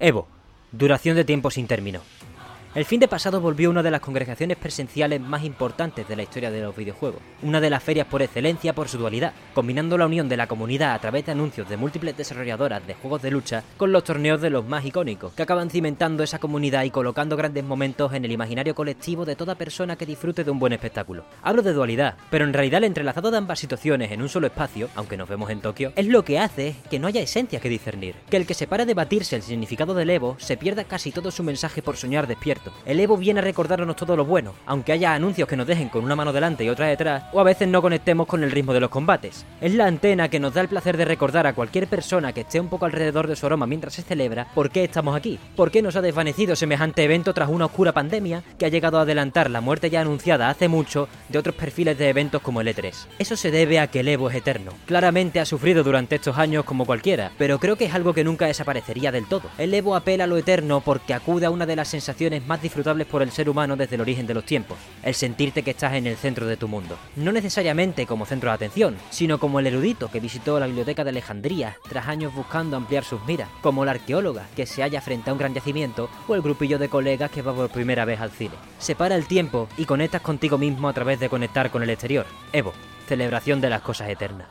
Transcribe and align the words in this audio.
Evo, 0.00 0.26
duración 0.72 1.14
de 1.14 1.24
tiempo 1.24 1.50
sin 1.50 1.66
término. 1.66 2.00
El 2.72 2.84
fin 2.84 3.00
de 3.00 3.08
pasado 3.08 3.40
volvió 3.40 3.68
una 3.68 3.82
de 3.82 3.90
las 3.90 4.00
congregaciones 4.00 4.56
presenciales 4.56 5.20
más 5.20 5.42
importantes 5.42 6.06
de 6.06 6.14
la 6.14 6.22
historia 6.22 6.52
de 6.52 6.60
los 6.60 6.76
videojuegos, 6.76 7.20
una 7.42 7.60
de 7.60 7.68
las 7.68 7.82
ferias 7.82 8.06
por 8.06 8.22
excelencia 8.22 8.72
por 8.76 8.88
su 8.88 8.96
dualidad, 8.96 9.32
combinando 9.54 9.98
la 9.98 10.06
unión 10.06 10.28
de 10.28 10.36
la 10.36 10.46
comunidad 10.46 10.94
a 10.94 11.00
través 11.00 11.26
de 11.26 11.32
anuncios 11.32 11.68
de 11.68 11.76
múltiples 11.76 12.16
desarrolladoras 12.16 12.86
de 12.86 12.94
juegos 12.94 13.22
de 13.22 13.32
lucha 13.32 13.64
con 13.76 13.90
los 13.90 14.04
torneos 14.04 14.40
de 14.40 14.50
los 14.50 14.64
más 14.64 14.84
icónicos, 14.84 15.32
que 15.32 15.42
acaban 15.42 15.68
cimentando 15.68 16.22
esa 16.22 16.38
comunidad 16.38 16.84
y 16.84 16.92
colocando 16.92 17.36
grandes 17.36 17.64
momentos 17.64 18.12
en 18.12 18.24
el 18.24 18.30
imaginario 18.30 18.76
colectivo 18.76 19.24
de 19.24 19.34
toda 19.34 19.56
persona 19.56 19.96
que 19.96 20.06
disfrute 20.06 20.44
de 20.44 20.52
un 20.52 20.60
buen 20.60 20.72
espectáculo. 20.72 21.24
Hablo 21.42 21.62
de 21.62 21.72
dualidad, 21.72 22.18
pero 22.30 22.44
en 22.44 22.52
realidad 22.52 22.78
el 22.78 22.84
entrelazado 22.84 23.32
de 23.32 23.38
ambas 23.38 23.58
situaciones 23.58 24.12
en 24.12 24.22
un 24.22 24.28
solo 24.28 24.46
espacio, 24.46 24.90
aunque 24.94 25.16
nos 25.16 25.28
vemos 25.28 25.50
en 25.50 25.60
Tokio, 25.60 25.92
es 25.96 26.06
lo 26.06 26.24
que 26.24 26.38
hace 26.38 26.76
que 26.88 27.00
no 27.00 27.08
haya 27.08 27.20
esencia 27.20 27.58
que 27.58 27.68
discernir, 27.68 28.14
que 28.30 28.36
el 28.36 28.46
que 28.46 28.54
se 28.54 28.68
para 28.68 28.86
debatirse 28.86 29.34
el 29.34 29.42
significado 29.42 29.92
del 29.92 30.10
Evo 30.10 30.36
se 30.38 30.56
pierda 30.56 30.84
casi 30.84 31.10
todo 31.10 31.32
su 31.32 31.42
mensaje 31.42 31.82
por 31.82 31.96
soñar 31.96 32.28
despierto 32.28 32.59
el 32.84 33.00
Evo 33.00 33.16
viene 33.16 33.40
a 33.40 33.42
recordarnos 33.42 33.96
todo 33.96 34.16
lo 34.16 34.24
bueno, 34.24 34.54
aunque 34.66 34.92
haya 34.92 35.14
anuncios 35.14 35.48
que 35.48 35.56
nos 35.56 35.66
dejen 35.66 35.88
con 35.88 36.04
una 36.04 36.16
mano 36.16 36.32
delante 36.32 36.64
y 36.64 36.68
otra 36.68 36.86
detrás, 36.86 37.24
o 37.32 37.40
a 37.40 37.44
veces 37.44 37.68
no 37.68 37.82
conectemos 37.82 38.26
con 38.26 38.42
el 38.42 38.50
ritmo 38.50 38.72
de 38.72 38.80
los 38.80 38.90
combates. 38.90 39.46
Es 39.60 39.74
la 39.74 39.86
antena 39.86 40.28
que 40.28 40.40
nos 40.40 40.54
da 40.54 40.60
el 40.60 40.68
placer 40.68 40.96
de 40.96 41.04
recordar 41.04 41.46
a 41.46 41.54
cualquier 41.54 41.86
persona 41.86 42.32
que 42.32 42.42
esté 42.42 42.60
un 42.60 42.68
poco 42.68 42.86
alrededor 42.86 43.26
de 43.26 43.36
su 43.36 43.46
aroma 43.46 43.66
mientras 43.66 43.94
se 43.94 44.02
celebra 44.02 44.48
por 44.54 44.70
qué 44.70 44.84
estamos 44.84 45.16
aquí, 45.16 45.38
por 45.56 45.70
qué 45.70 45.82
nos 45.82 45.96
ha 45.96 46.02
desvanecido 46.02 46.56
semejante 46.56 47.04
evento 47.04 47.34
tras 47.34 47.48
una 47.48 47.66
oscura 47.66 47.92
pandemia 47.92 48.42
que 48.58 48.66
ha 48.66 48.68
llegado 48.68 48.98
a 48.98 49.02
adelantar 49.02 49.50
la 49.50 49.60
muerte 49.60 49.90
ya 49.90 50.00
anunciada 50.00 50.48
hace 50.48 50.68
mucho 50.68 51.08
de 51.28 51.38
otros 51.38 51.54
perfiles 51.54 51.98
de 51.98 52.08
eventos 52.08 52.42
como 52.42 52.60
el 52.60 52.68
E3. 52.68 52.94
Eso 53.18 53.36
se 53.36 53.50
debe 53.50 53.78
a 53.80 53.86
que 53.88 54.00
el 54.00 54.08
Evo 54.08 54.30
es 54.30 54.36
eterno. 54.36 54.72
Claramente 54.86 55.40
ha 55.40 55.44
sufrido 55.44 55.82
durante 55.82 56.16
estos 56.16 56.38
años 56.38 56.64
como 56.64 56.86
cualquiera, 56.86 57.32
pero 57.38 57.58
creo 57.58 57.76
que 57.76 57.86
es 57.86 57.94
algo 57.94 58.14
que 58.14 58.24
nunca 58.24 58.46
desaparecería 58.46 59.12
del 59.12 59.26
todo. 59.26 59.42
El 59.58 59.74
Evo 59.74 59.94
apela 59.94 60.24
a 60.24 60.26
lo 60.26 60.36
eterno 60.36 60.80
porque 60.80 61.14
acude 61.14 61.46
a 61.46 61.50
una 61.50 61.66
de 61.66 61.76
las 61.76 61.88
sensaciones 61.88 62.46
más 62.50 62.60
disfrutables 62.60 63.06
por 63.06 63.22
el 63.22 63.30
ser 63.30 63.48
humano 63.48 63.76
desde 63.76 63.94
el 63.94 64.00
origen 64.00 64.26
de 64.26 64.34
los 64.34 64.44
tiempos, 64.44 64.76
el 65.04 65.14
sentirte 65.14 65.62
que 65.62 65.70
estás 65.70 65.92
en 65.92 66.08
el 66.08 66.16
centro 66.16 66.48
de 66.48 66.56
tu 66.56 66.66
mundo. 66.66 66.98
No 67.14 67.30
necesariamente 67.30 68.06
como 68.06 68.26
centro 68.26 68.50
de 68.50 68.56
atención, 68.56 68.96
sino 69.10 69.38
como 69.38 69.60
el 69.60 69.68
erudito 69.68 70.10
que 70.10 70.18
visitó 70.18 70.58
la 70.58 70.66
biblioteca 70.66 71.04
de 71.04 71.10
Alejandría 71.10 71.76
tras 71.88 72.08
años 72.08 72.34
buscando 72.34 72.76
ampliar 72.76 73.04
sus 73.04 73.24
miras, 73.24 73.48
como 73.62 73.84
la 73.84 73.92
arqueóloga 73.92 74.48
que 74.56 74.66
se 74.66 74.82
halla 74.82 75.00
frente 75.00 75.30
a 75.30 75.32
un 75.32 75.38
gran 75.38 75.54
yacimiento 75.54 76.10
o 76.26 76.34
el 76.34 76.42
grupillo 76.42 76.80
de 76.80 76.88
colegas 76.88 77.30
que 77.30 77.42
va 77.42 77.54
por 77.54 77.70
primera 77.70 78.04
vez 78.04 78.20
al 78.20 78.32
cine. 78.32 78.54
Separa 78.80 79.14
el 79.14 79.28
tiempo 79.28 79.68
y 79.76 79.84
conectas 79.84 80.20
contigo 80.20 80.58
mismo 80.58 80.88
a 80.88 80.92
través 80.92 81.20
de 81.20 81.28
conectar 81.28 81.70
con 81.70 81.84
el 81.84 81.90
exterior. 81.90 82.26
Evo, 82.52 82.72
celebración 83.06 83.60
de 83.60 83.70
las 83.70 83.82
cosas 83.82 84.08
eternas. 84.08 84.48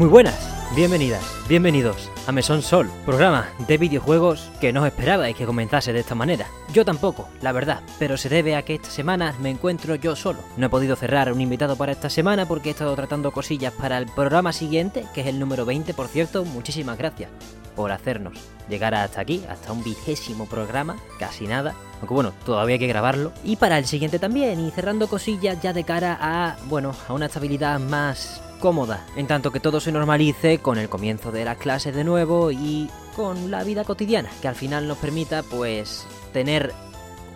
Muy 0.00 0.08
buenas, 0.08 0.34
bienvenidas, 0.74 1.22
bienvenidos 1.46 2.10
a 2.26 2.32
Mesón 2.32 2.62
Sol, 2.62 2.90
programa 3.04 3.50
de 3.68 3.76
videojuegos 3.76 4.50
que 4.58 4.72
no 4.72 4.86
esperabais 4.86 5.36
que 5.36 5.44
comenzase 5.44 5.92
de 5.92 6.00
esta 6.00 6.14
manera. 6.14 6.46
Yo 6.72 6.86
tampoco, 6.86 7.28
la 7.42 7.52
verdad, 7.52 7.82
pero 7.98 8.16
se 8.16 8.30
debe 8.30 8.56
a 8.56 8.62
que 8.62 8.76
esta 8.76 8.88
semana 8.88 9.34
me 9.42 9.50
encuentro 9.50 9.96
yo 9.96 10.16
solo. 10.16 10.38
No 10.56 10.64
he 10.64 10.70
podido 10.70 10.96
cerrar 10.96 11.30
un 11.30 11.42
invitado 11.42 11.76
para 11.76 11.92
esta 11.92 12.08
semana 12.08 12.48
porque 12.48 12.70
he 12.70 12.72
estado 12.72 12.96
tratando 12.96 13.30
cosillas 13.30 13.74
para 13.74 13.98
el 13.98 14.06
programa 14.06 14.54
siguiente, 14.54 15.04
que 15.12 15.20
es 15.20 15.26
el 15.26 15.38
número 15.38 15.66
20, 15.66 15.92
por 15.92 16.08
cierto, 16.08 16.46
muchísimas 16.46 16.96
gracias 16.96 17.28
por 17.76 17.92
hacernos 17.92 18.38
llegar 18.70 18.94
hasta 18.94 19.20
aquí, 19.20 19.42
hasta 19.48 19.72
un 19.72 19.84
vigésimo 19.84 20.46
programa, 20.46 20.96
casi 21.18 21.46
nada. 21.46 21.74
Aunque 22.00 22.14
bueno, 22.14 22.32
todavía 22.44 22.74
hay 22.74 22.78
que 22.78 22.86
grabarlo. 22.86 23.32
Y 23.44 23.56
para 23.56 23.76
el 23.76 23.86
siguiente 23.86 24.18
también, 24.18 24.60
y 24.60 24.70
cerrando 24.70 25.08
cosillas 25.08 25.60
ya 25.60 25.72
de 25.72 25.84
cara 25.84 26.16
a, 26.20 26.56
bueno, 26.66 26.94
a 27.08 27.12
una 27.12 27.26
estabilidad 27.26 27.78
más 27.78 28.40
cómoda, 28.60 29.04
en 29.16 29.26
tanto 29.26 29.50
que 29.50 29.60
todo 29.60 29.80
se 29.80 29.92
normalice 29.92 30.58
con 30.58 30.78
el 30.78 30.88
comienzo 30.88 31.32
de 31.32 31.44
las 31.44 31.56
clases 31.56 31.94
de 31.94 32.04
nuevo 32.04 32.50
y 32.50 32.88
con 33.16 33.50
la 33.50 33.64
vida 33.64 33.84
cotidiana, 33.84 34.30
que 34.40 34.48
al 34.48 34.54
final 34.54 34.86
nos 34.86 34.98
permita 34.98 35.42
pues 35.42 36.06
tener 36.32 36.72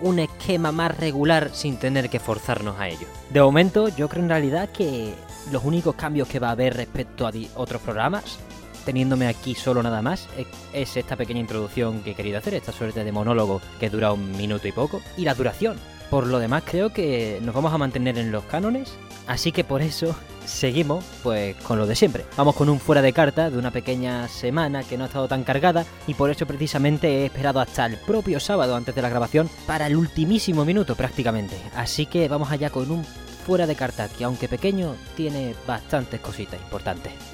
un 0.03 0.19
esquema 0.19 0.73
más 0.73 0.97
regular 0.99 1.51
sin 1.53 1.79
tener 1.79 2.11
que 2.11 2.21
forzarnos 2.21 2.79
a 2.79 2.89
ello. 2.89 3.07
De 3.31 3.41
momento 3.41 3.89
yo 3.89 4.09
creo 4.09 4.23
en 4.23 4.29
realidad 4.29 4.71
que 4.71 5.15
los 5.51 5.65
únicos 5.65 5.95
cambios 5.95 6.29
que 6.29 6.39
va 6.39 6.49
a 6.49 6.53
haber 6.53 6.77
respecto 6.77 7.27
a 7.27 7.33
otros 7.57 7.83
programas, 7.83 8.39
teniéndome 8.85 9.27
aquí 9.27 9.55
solo 9.55 9.83
nada 9.83 10.03
más, 10.03 10.29
es 10.73 10.97
esta 10.97 11.17
pequeña 11.17 11.41
introducción 11.41 12.01
que 12.03 12.13
he 12.13 12.15
querido 12.15 12.39
hacer, 12.39 12.55
esta 12.55 12.73
suerte 12.73 13.05
de 13.05 13.13
monólogo 13.13 13.61
que 13.81 13.91
dura 13.91 14.13
un 14.13 14.33
minuto 14.33 14.69
y 14.69 14.73
poco, 14.73 15.03
y 15.17 15.25
la 15.25 15.35
duración. 15.35 15.77
Por 16.11 16.27
lo 16.27 16.39
demás 16.39 16.63
creo 16.65 16.93
que 16.93 17.41
nos 17.43 17.55
vamos 17.55 17.73
a 17.73 17.79
mantener 17.79 18.19
en 18.19 18.31
los 18.31 18.45
cánones, 18.45 18.93
así 19.27 19.53
que 19.53 19.65
por 19.65 19.83
eso 19.83 20.15
seguimos 20.45 21.05
pues 21.23 21.57
con 21.57 21.79
lo 21.79 21.87
de 21.87 21.97
siempre. 21.97 22.25
Vamos 22.37 22.55
con 22.55 22.69
un 22.69 22.79
fuera 22.79 23.03
de 23.03 23.13
carta 23.13 23.51
de 23.51 23.59
una 23.59 23.71
pequeña 23.71 24.29
semana 24.29 24.85
que 24.85 24.97
no 24.97 25.05
ha 25.05 25.07
estado 25.07 25.29
tan 25.29 25.45
cargada 25.45 25.85
y 26.07 26.15
por 26.15 26.31
eso 26.31 26.47
precisamente 26.47 27.09
he 27.09 27.27
esperado 27.27 27.61
hasta 27.61 27.87
el 27.87 27.97
propio 27.97 28.39
sábado 28.39 28.77
antes 28.77 28.95
de 28.95 29.03
la 29.03 29.09
grabación 29.09 29.49
para 29.67 29.87
el 29.87 29.97
ultimísimo 29.97 30.65
minuto 30.65 30.95
prácticamente. 30.95 31.57
Así 31.75 32.07
que 32.07 32.29
vamos 32.29 32.51
allá 32.51 32.71
con 32.71 32.91
un 32.91 33.05
fuera 33.45 33.67
de 33.67 33.75
carta 33.75 34.09
que 34.09 34.25
aunque 34.25 34.49
pequeño 34.49 34.95
tiene 35.17 35.55
bastantes 35.67 36.21
cositas 36.21 36.61
importantes. 36.61 37.34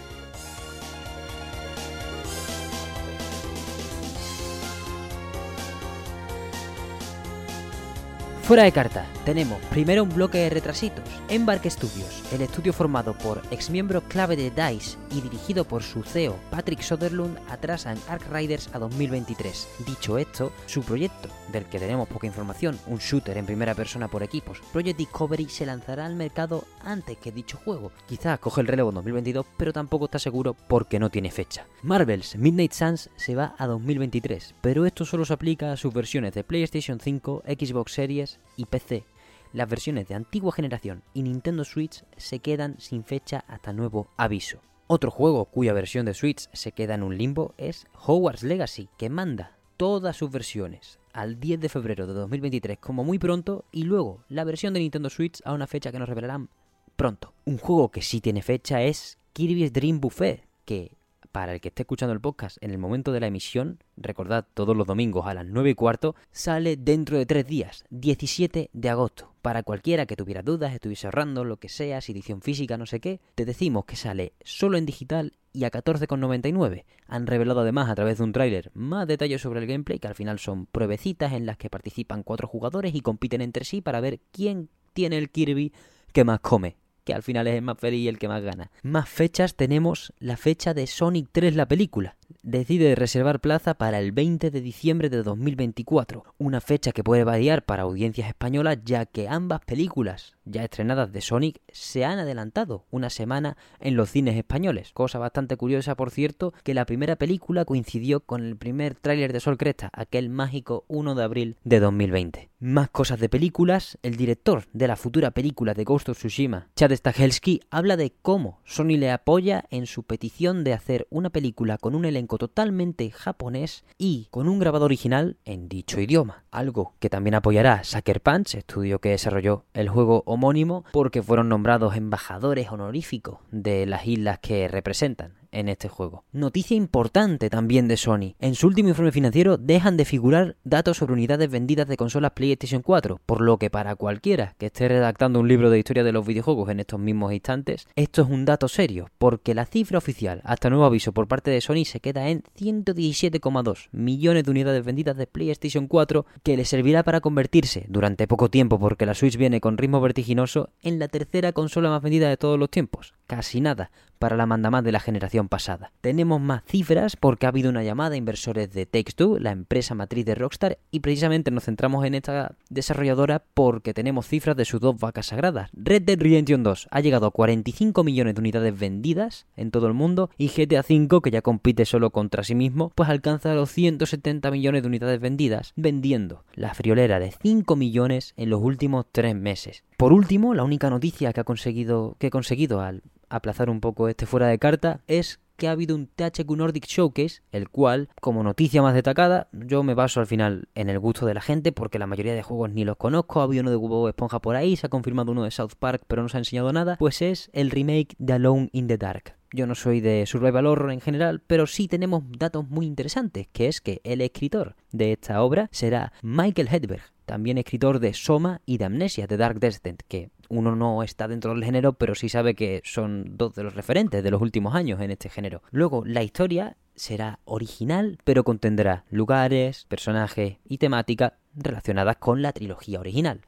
Fuera 8.43 8.65
de 8.65 8.73
carta, 8.73 9.07
tenemos 9.25 9.61
primero 9.67 10.03
un 10.03 10.13
bloque 10.13 10.39
de 10.39 10.51
retrasitos. 10.51 11.05
Embark 11.29 11.65
Studios, 11.71 12.25
el 12.33 12.43
estudio 12.43 12.73
formado 12.73 13.15
por 13.15 13.43
exmiembros 13.53 14.03
clave 14.09 14.35
de 14.35 14.51
DICE 14.51 14.99
y 15.13 15.21
dirigido 15.21 15.65
por 15.65 15.85
su 15.85 16.03
CEO 16.03 16.35
Patrick 16.51 16.81
Soderlund, 16.81 17.39
atrasan 17.49 17.97
Ark 18.09 18.25
Riders 18.33 18.69
a 18.73 18.81
2023. 18.81 19.69
Dicho 19.87 20.19
esto, 20.19 20.51
su 20.67 20.83
proyecto, 20.83 21.29
del 21.53 21.65
que 21.67 21.79
tenemos 21.79 22.09
poca 22.09 22.27
información, 22.27 22.77
un 22.89 22.99
shooter 22.99 23.37
en 23.37 23.47
primera 23.47 23.77
persona 23.77 24.09
por 24.09 24.25
equipos, 24.25 24.61
Project 24.73 24.99
Discovery 24.99 25.49
se 25.49 25.67
lanzará 25.67 26.07
al 26.07 26.17
mercado 26.17 26.65
antes 26.85 27.19
que 27.19 27.31
dicho 27.31 27.57
juego. 27.65 27.93
Quizás 28.09 28.41
coge 28.41 28.63
el 28.63 28.67
relevo 28.67 28.89
en 28.89 28.97
2022, 28.97 29.47
pero 29.57 29.73
tampoco 29.73 30.07
está 30.07 30.19
seguro 30.19 30.57
porque 30.67 30.99
no 30.99 31.11
tiene 31.11 31.31
fecha. 31.31 31.67
Marvel's 31.83 32.35
Midnight 32.35 32.73
Suns 32.73 33.11
se 33.15 33.37
va 33.37 33.55
a 33.59 33.69
2023, 33.69 34.57
pero 34.61 34.87
esto 34.87 35.05
solo 35.05 35.25
se 35.25 35.35
aplica 35.35 35.71
a 35.71 35.77
sus 35.77 35.95
versiones 35.95 36.35
de 36.35 36.43
PlayStation 36.43 36.99
5, 36.99 37.45
Xbox 37.47 37.93
Series 37.93 38.40
y 38.57 38.67
PC. 38.67 39.05
Las 39.53 39.69
versiones 39.69 40.07
de 40.09 40.15
antigua 40.15 40.53
generación 40.53 41.03
y 41.13 41.23
Nintendo 41.23 41.65
Switch 41.65 42.05
se 42.17 42.39
quedan 42.39 42.79
sin 42.79 43.05
fecha 43.05 43.45
hasta 43.49 43.73
nuevo 43.73 44.09
aviso. 44.17 44.61
Otro 44.87 45.11
juego 45.11 45.45
cuya 45.45 45.73
versión 45.73 46.07
de 46.07 46.15
Switch 46.15 46.49
se 46.53 46.73
queda 46.73 46.95
en 46.95 47.03
un 47.03 47.17
limbo 47.17 47.55
es 47.59 47.87
Hogwarts 48.07 48.43
Legacy, 48.43 48.89
que 48.99 49.09
manda 49.09 49.57
todas 49.77 50.17
sus 50.17 50.31
versiones 50.31 50.99
al 51.13 51.41
10 51.41 51.61
de 51.61 51.69
febrero 51.69 52.07
de 52.07 52.15
2023 52.15 52.79
como 52.79 53.05
muy 53.05 53.19
pronto 53.19 53.65
y 53.73 53.85
luego 53.85 54.25
la 54.29 54.45
versión 54.45 54.75
de 54.75 54.81
Nintendo 54.81 55.11
Switch 55.11 55.41
a 55.45 55.53
una 55.53 55.67
fecha 55.67 55.91
que 55.91 55.99
nos 55.99 56.09
revelarán 56.09 56.51
pronto. 56.97 57.33
Un 57.45 57.59
juego 57.59 57.91
que 57.91 58.03
sí 58.03 58.21
tiene 58.21 58.43
fecha 58.43 58.83
es 58.83 59.19
Kirby's 59.33 59.73
Dream 59.73 60.01
Buffet, 60.01 60.45
que 60.65 60.93
para 61.33 61.53
el 61.53 61.61
que 61.61 61.69
esté 61.69 61.83
escuchando 61.83 62.13
el 62.13 62.21
podcast 62.21 62.57
en 62.61 62.71
el 62.71 62.79
momento 62.79 63.13
de 63.13 63.21
la 63.21 63.27
emisión, 63.27 63.79
recordad 63.97 64.47
todos 64.55 64.77
los 64.77 64.87
domingos 64.87 65.27
a 65.27 65.35
las 65.35 65.47
9 65.47 65.71
y 65.71 65.75
cuarto, 65.75 66.15
sale 66.33 66.77
dentro 66.77 67.19
de 67.19 67.27
tres 67.27 67.47
días, 67.47 67.85
17 67.91 68.71
de 68.73 68.89
agosto. 68.89 69.33
Para 69.43 69.63
cualquiera 69.63 70.07
que 70.07 70.17
tuviera 70.17 70.43
dudas, 70.43 70.75
estuviese 70.75 71.07
ahorrando, 71.07 71.45
lo 71.45 71.59
que 71.59 71.69
sea, 71.69 72.01
si 72.01 72.13
edición 72.13 72.43
física, 72.43 72.77
no 72.77 72.87
sé 72.87 73.01
qué, 73.01 73.21
te 73.35 73.45
decimos 73.45 73.85
que 73.85 73.97
sale 73.97 74.35
solo 74.43 74.77
en 74.77 74.87
digital 74.87 75.33
y 75.53 75.65
a 75.65 75.71
14,99. 75.71 76.85
Han 77.07 77.27
revelado 77.27 77.61
además 77.61 77.89
a 77.89 77.95
través 77.95 78.19
de 78.19 78.25
un 78.25 78.33
tráiler 78.33 78.71
más 78.75 79.07
detalles 79.07 79.41
sobre 79.41 79.61
el 79.61 79.67
gameplay, 79.67 79.99
que 79.99 80.09
al 80.09 80.15
final 80.15 80.39
son 80.39 80.67
pruebecitas 80.67 81.33
en 81.33 81.47
las 81.47 81.57
que 81.57 81.71
participan 81.71 82.23
cuatro 82.23 82.49
jugadores 82.49 82.95
y 82.95 83.01
compiten 83.01 83.41
entre 83.41 83.65
sí 83.65 83.81
para 83.81 84.01
ver 84.01 84.21
quién 84.33 84.69
tiene 84.93 85.19
el 85.19 85.31
Kirby 85.31 85.73
que 86.13 86.25
más 86.25 86.41
come 86.41 86.80
que 87.05 87.15
al 87.15 87.23
final 87.23 87.47
es 87.47 87.55
el 87.55 87.63
más 87.63 87.79
feliz 87.79 88.01
y 88.01 88.09
el 88.09 88.19
que 88.19 88.29
más 88.29 88.43
gana. 88.43 88.71
Más 88.83 89.09
fechas 89.09 89.55
tenemos 89.55 90.13
la 90.19 90.37
fecha 90.37 90.75
de 90.75 90.87
Sonic 90.87 91.29
3 91.33 91.57
la 91.57 91.69
película. 91.69 92.17
Decide 92.43 92.95
reservar 92.95 93.41
plaza 93.41 93.75
para 93.75 93.99
el 93.99 94.13
20 94.13 94.51
de 94.51 94.61
diciembre 94.61 95.11
de 95.11 95.23
2024, 95.23 96.25
una 96.39 96.61
fecha 96.61 96.93
que 96.93 97.05
puede 97.05 97.25
variar 97.25 97.65
para 97.65 97.83
audiencias 97.83 98.29
españolas 98.29 98.79
ya 98.85 99.07
que 99.07 99.29
ambas 99.29 99.61
películas 99.65 100.37
ya 100.45 100.65
estrenadas 100.65 101.13
de 101.13 101.21
Sonic 101.21 101.61
se 101.69 102.05
han 102.05 102.19
adelantado 102.19 102.85
una 102.91 103.11
semana 103.11 103.57
en 103.79 103.97
los 103.97 104.11
cines 104.11 104.37
españoles. 104.37 104.91
Cosa 104.93 105.19
bastante 105.19 105.57
curiosa, 105.57 105.95
por 105.95 106.11
cierto, 106.11 106.53
que 106.65 106.75
la 106.75 106.87
primera 106.87 107.17
película 107.17 107.65
coincidió 107.65 108.21
con 108.21 108.45
el 108.45 108.57
primer 108.57 108.95
tráiler 108.95 109.33
de 109.33 109.41
Sol 109.41 109.57
Cresta, 109.57 109.91
aquel 109.93 110.29
mágico 110.29 110.85
1 110.89 111.15
de 111.15 111.25
abril 111.25 111.57
de 111.65 111.81
2020. 111.81 112.51
Más 112.59 112.91
cosas 112.91 113.21
de 113.21 113.29
películas, 113.29 113.99
el 114.03 114.17
director 114.17 114.65
de 114.73 114.89
la 114.89 114.97
futura 114.97 115.31
película 115.31 115.73
de 115.73 115.85
Ghost 115.85 116.11
of 116.11 116.19
Tsushima, 116.19 116.69
Chad 116.77 116.93
Stahelski, 116.93 117.61
habla 117.71 117.97
de 117.97 118.13
cómo 118.21 118.61
Sony 118.65 118.99
le 118.99 119.11
apoya 119.11 119.65
en 119.71 119.87
su 119.87 120.03
petición 120.03 120.65
de 120.65 120.75
hacer 120.75 121.07
una 121.11 121.31
película 121.31 121.79
con 121.79 121.95
un 121.95 122.05
elenco 122.05 122.20
totalmente 122.27 123.11
japonés 123.11 123.85
y 123.99 124.29
con 124.31 124.49
un 124.49 124.59
grabado 124.59 124.85
original 124.85 125.37
en 125.45 125.69
dicho 125.69 126.01
idioma. 126.01 126.45
Algo 126.51 126.95
que 126.99 127.11
también 127.11 127.35
apoyará 127.35 127.85
Sucker 127.85 128.21
Punch, 128.21 128.55
estudio 128.55 129.01
que 129.01 129.11
desarrolló 129.11 129.65
el 129.75 129.89
juego 129.89 130.23
homónimo, 130.27 130.85
porque 130.93 131.23
fueron 131.23 131.49
nombrados 131.49 131.97
embajadores 131.97 132.71
honoríficos 132.71 133.39
de 133.51 133.87
las 133.87 134.07
islas 134.07 134.39
que 134.39 134.69
representan 134.69 135.40
en 135.53 135.69
este 135.69 135.89
juego. 135.89 136.25
Noticia 136.33 136.77
importante 136.77 137.51
también 137.51 137.89
de 137.89 137.97
Sony. 137.97 138.35
En 138.39 138.55
su 138.55 138.67
último 138.67 138.89
informe 138.89 139.13
financiero 139.13 139.57
dejan 139.57 139.97
de 139.97 140.05
figurar 140.05 140.57
datos 140.65 140.99
sobre 140.99 141.13
unidades 141.13 141.51
vendidas 141.51 141.89
de 141.89 141.97
consolas 141.97 142.33
PlayStation 142.33 142.83
4, 142.83 143.21
por 143.27 143.41
lo 143.41 143.59
que 143.59 143.71
para 143.71 143.97
cualquiera 143.97 144.55
que 144.59 144.67
esté 144.67 144.89
redactando 144.89 145.41
un 145.41 145.49
libro 145.49 145.71
de 145.71 145.79
historia 145.79 146.05
de 146.05 146.13
los 146.13 146.27
videojuegos 146.27 146.69
en 146.71 146.81
estos 146.81 147.01
mismos 147.01 147.33
instantes, 147.33 147.87
esto 147.97 148.23
es 148.23 148.29
un 148.29 148.45
dato 148.45 148.69
serio, 148.69 149.09
porque 149.19 149.55
la 149.55 149.67
cifra 149.67 149.99
oficial, 149.99 150.41
hasta 150.45 150.71
nuevo 150.71 150.85
aviso 150.85 151.13
por 151.13 151.29
parte 151.29 151.51
de 151.51 151.61
Sony, 151.61 151.85
se 151.85 152.01
queda 152.01 152.29
en 152.29 152.43
117,2 152.59 153.89
millones 153.93 154.45
de 154.45 154.51
unidades 154.51 154.85
vendidas 154.85 155.17
de 155.17 155.27
PlayStation 155.27 155.87
4, 155.87 156.27
que 156.43 156.57
le 156.57 156.65
servirá 156.65 157.03
para 157.03 157.21
convertirse, 157.21 157.87
durante 157.89 158.27
poco 158.27 158.51
tiempo, 158.51 158.79
porque 158.79 159.07
la 159.07 159.15
Switch 159.15 159.37
viene 159.37 159.61
con 159.61 159.79
ritmo 159.79 160.01
vertiginoso, 160.01 160.71
en 160.83 160.99
la 160.99 161.09
tercera 161.09 161.53
consola 161.53 161.91
más 161.91 162.03
vendida 162.03 162.29
de 162.29 162.37
todos 162.37 162.59
los 162.59 162.71
tiempos. 162.71 163.15
Casi 163.27 163.61
nada, 163.61 163.91
para 164.21 164.37
la 164.37 164.45
mandamás 164.45 164.85
de 164.85 164.93
la 164.93 165.01
generación 165.01 165.49
pasada. 165.49 165.93
Tenemos 166.03 166.41
más 166.43 166.63
cifras 166.67 167.17
porque 167.17 167.47
ha 167.47 167.49
habido 167.49 167.71
una 167.71 167.83
llamada 167.83 168.15
a 168.15 168.19
inversores 168.19 168.71
de 168.71 168.85
Take-Two, 168.85 169.39
la 169.39 169.51
empresa 169.51 169.95
matriz 169.95 170.27
de 170.27 170.35
Rockstar, 170.35 170.79
y 170.91 171.01
precisamente 171.01 171.51
nos 171.51 171.65
centramos 171.65 172.05
en 172.05 172.15
esta 172.15 172.55
desarrolladora 172.69 173.43
porque 173.55 173.95
tenemos 173.95 174.29
cifras 174.29 174.57
de 174.57 174.67
sus 174.67 174.79
dos 174.79 174.99
vacas 174.99 175.27
sagradas. 175.27 175.71
Red 175.73 176.03
Dead 176.03 176.21
Redemption 176.21 176.63
2 176.63 176.89
ha 176.91 177.01
llegado 177.01 177.27
a 177.27 177.31
45 177.31 178.05
millones 178.05 178.35
de 178.35 178.41
unidades 178.41 178.79
vendidas 178.79 179.47
en 179.57 179.71
todo 179.71 179.87
el 179.87 179.95
mundo 179.95 180.29
y 180.37 180.49
GTA 180.49 180.85
V, 180.87 181.23
que 181.23 181.31
ya 181.31 181.41
compite 181.41 181.87
solo 181.87 182.11
contra 182.11 182.45
sí 182.45 182.55
mismo, 182.55 182.93
pues 182.95 183.09
alcanza 183.09 183.55
los 183.55 183.71
170 183.71 184.51
millones 184.51 184.83
de 184.83 184.89
unidades 184.89 185.19
vendidas, 185.19 185.73
vendiendo 185.77 186.45
la 186.53 186.75
friolera 186.75 187.21
de 187.21 187.33
5 187.33 187.75
millones 187.75 188.35
en 188.37 188.51
los 188.51 188.61
últimos 188.61 189.07
3 189.13 189.35
meses. 189.35 189.83
Por 189.97 190.13
último, 190.13 190.55
la 190.55 190.65
única 190.65 190.91
noticia 190.91 191.33
que 191.33 191.41
ha 191.41 191.45
conseguido 191.45 192.17
que 192.19 192.27
he 192.27 192.31
conseguido 192.31 192.83
al 192.83 193.03
aplazar 193.31 193.71
un 193.71 193.81
poco 193.81 194.09
este 194.09 194.27
fuera 194.27 194.49
de 194.49 194.59
carta 194.59 195.01
es 195.07 195.41
que 195.61 195.69
ha 195.69 195.73
habido 195.73 195.95
un 195.95 196.07
THQ 196.07 196.51
Nordic 196.57 196.87
Showcase, 196.87 197.43
el 197.53 197.69
cual, 197.69 198.09
como 198.23 198.43
noticia 198.43 198.81
más 198.81 198.95
destacada, 198.95 199.49
yo 199.53 199.83
me 199.83 199.93
baso 199.93 200.19
al 200.19 200.27
final 200.27 200.69
en 200.75 200.89
el 200.89 200.99
gusto 200.99 201.27
de 201.27 201.35
la 201.35 201.43
gente, 201.43 201.71
porque 201.71 201.99
la 201.99 202.07
mayoría 202.07 202.35
de 202.35 202.43
juegos 202.43 202.71
ni 202.71 202.85
los 202.85 202.97
conozco, 202.97 203.41
ha 203.41 203.45
habido 203.45 203.61
uno 203.61 203.71
de 203.71 203.77
Bob 203.77 204.09
Esponja 204.09 204.41
por 204.41 204.57
ahí, 204.57 204.75
se 204.77 204.87
ha 204.87 204.91
confirmado 204.91 205.33
uno 205.33 205.45
de 205.45 205.51
South 205.51 205.75
Park, 205.79 206.03
pero 206.09 206.23
no 206.23 206.31
se 206.31 206.39
ha 206.39 206.41
enseñado 206.41 206.73
nada, 206.73 206.97
pues 206.99 207.21
es 207.21 207.51
el 207.53 207.71
remake 207.71 208.17
de 208.19 208.33
Alone 208.33 208.71
in 208.73 208.87
the 208.87 208.97
Dark. 208.97 209.37
Yo 209.53 209.67
no 209.67 209.75
soy 209.75 210.01
de 210.01 210.25
survival 210.25 210.67
horror 210.67 210.93
en 210.93 211.01
general, 211.03 211.43
pero 211.47 211.67
sí 211.67 211.89
tenemos 211.89 212.23
datos 212.39 212.67
muy 212.71 212.87
interesantes, 212.87 213.47
que 213.53 213.69
es 213.69 213.83
que 213.83 214.01
el 214.03 214.23
escritor 214.23 214.77
de 214.93 215.13
esta 215.13 215.43
obra 215.43 215.69
será 215.73 216.15
Michael 216.23 216.69
Hedberg, 216.69 217.03
también 217.27 217.59
escritor 217.59 217.99
de 217.99 218.15
Soma 218.15 218.63
y 218.65 218.79
de 218.79 218.87
Amnesia, 218.87 219.27
de 219.27 219.37
Dark 219.37 219.61
Descent, 219.61 220.01
que 220.09 220.31
uno 220.51 220.77
no 220.77 221.03
está 221.03 221.29
dentro 221.29 221.55
del 221.55 221.65
género, 221.65 221.95
pero 221.95 222.15
sí 222.15 222.29
sabe 222.29 222.55
que 222.55 222.83
son 222.85 223.37
dos 223.39 223.55
de 223.55 223.63
los 223.63 223.75
referentes 223.75 224.23
de 224.23 224.31
los 224.31 224.43
últimos 224.43 224.75
años 224.75 225.01
en 225.01 225.11
este 225.11 225.31
género. 225.31 225.63
Luego, 225.71 226.03
la 226.05 226.23
historia 226.23 226.77
será 226.95 227.39
original, 227.45 228.19
pero 228.25 228.45
contendrá 228.45 229.05
lugares, 229.11 229.87
personajes 229.89 230.59
y 230.65 230.79
temáticas 230.79 231.33
relacionadas 231.55 232.17
con 232.17 232.43
la 232.43 232.53
trilogía 232.53 233.01
original 233.01 233.41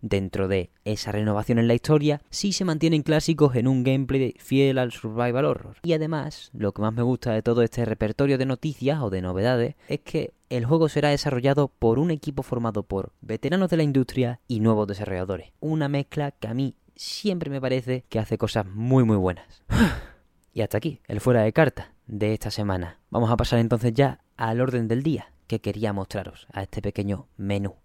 dentro 0.00 0.48
de 0.48 0.70
esa 0.84 1.12
renovación 1.12 1.58
en 1.58 1.68
la 1.68 1.74
historia, 1.74 2.20
sí 2.30 2.52
se 2.52 2.64
mantienen 2.64 3.02
clásicos 3.02 3.56
en 3.56 3.68
un 3.68 3.82
gameplay 3.82 4.34
fiel 4.38 4.78
al 4.78 4.92
survival 4.92 5.44
horror. 5.44 5.76
Y 5.82 5.92
además, 5.92 6.50
lo 6.52 6.72
que 6.72 6.82
más 6.82 6.94
me 6.94 7.02
gusta 7.02 7.32
de 7.32 7.42
todo 7.42 7.62
este 7.62 7.84
repertorio 7.84 8.38
de 8.38 8.46
noticias 8.46 9.00
o 9.00 9.10
de 9.10 9.22
novedades 9.22 9.74
es 9.88 10.00
que 10.00 10.32
el 10.50 10.64
juego 10.64 10.88
será 10.88 11.10
desarrollado 11.10 11.68
por 11.68 11.98
un 11.98 12.10
equipo 12.10 12.42
formado 12.42 12.82
por 12.82 13.12
veteranos 13.20 13.70
de 13.70 13.76
la 13.76 13.82
industria 13.82 14.40
y 14.48 14.60
nuevos 14.60 14.86
desarrolladores. 14.86 15.52
Una 15.60 15.88
mezcla 15.88 16.30
que 16.30 16.48
a 16.48 16.54
mí 16.54 16.74
siempre 16.96 17.50
me 17.50 17.60
parece 17.60 18.04
que 18.08 18.18
hace 18.18 18.38
cosas 18.38 18.66
muy 18.66 19.04
muy 19.04 19.16
buenas. 19.16 19.62
y 20.52 20.62
hasta 20.62 20.78
aquí, 20.78 21.00
el 21.06 21.20
fuera 21.20 21.42
de 21.42 21.52
carta 21.52 21.92
de 22.06 22.32
esta 22.32 22.50
semana. 22.50 23.00
Vamos 23.10 23.30
a 23.30 23.36
pasar 23.36 23.58
entonces 23.58 23.92
ya 23.92 24.20
al 24.36 24.60
orden 24.60 24.88
del 24.88 25.02
día 25.02 25.32
que 25.46 25.60
quería 25.60 25.92
mostraros 25.92 26.46
a 26.52 26.62
este 26.62 26.82
pequeño 26.82 27.28
menú. 27.36 27.76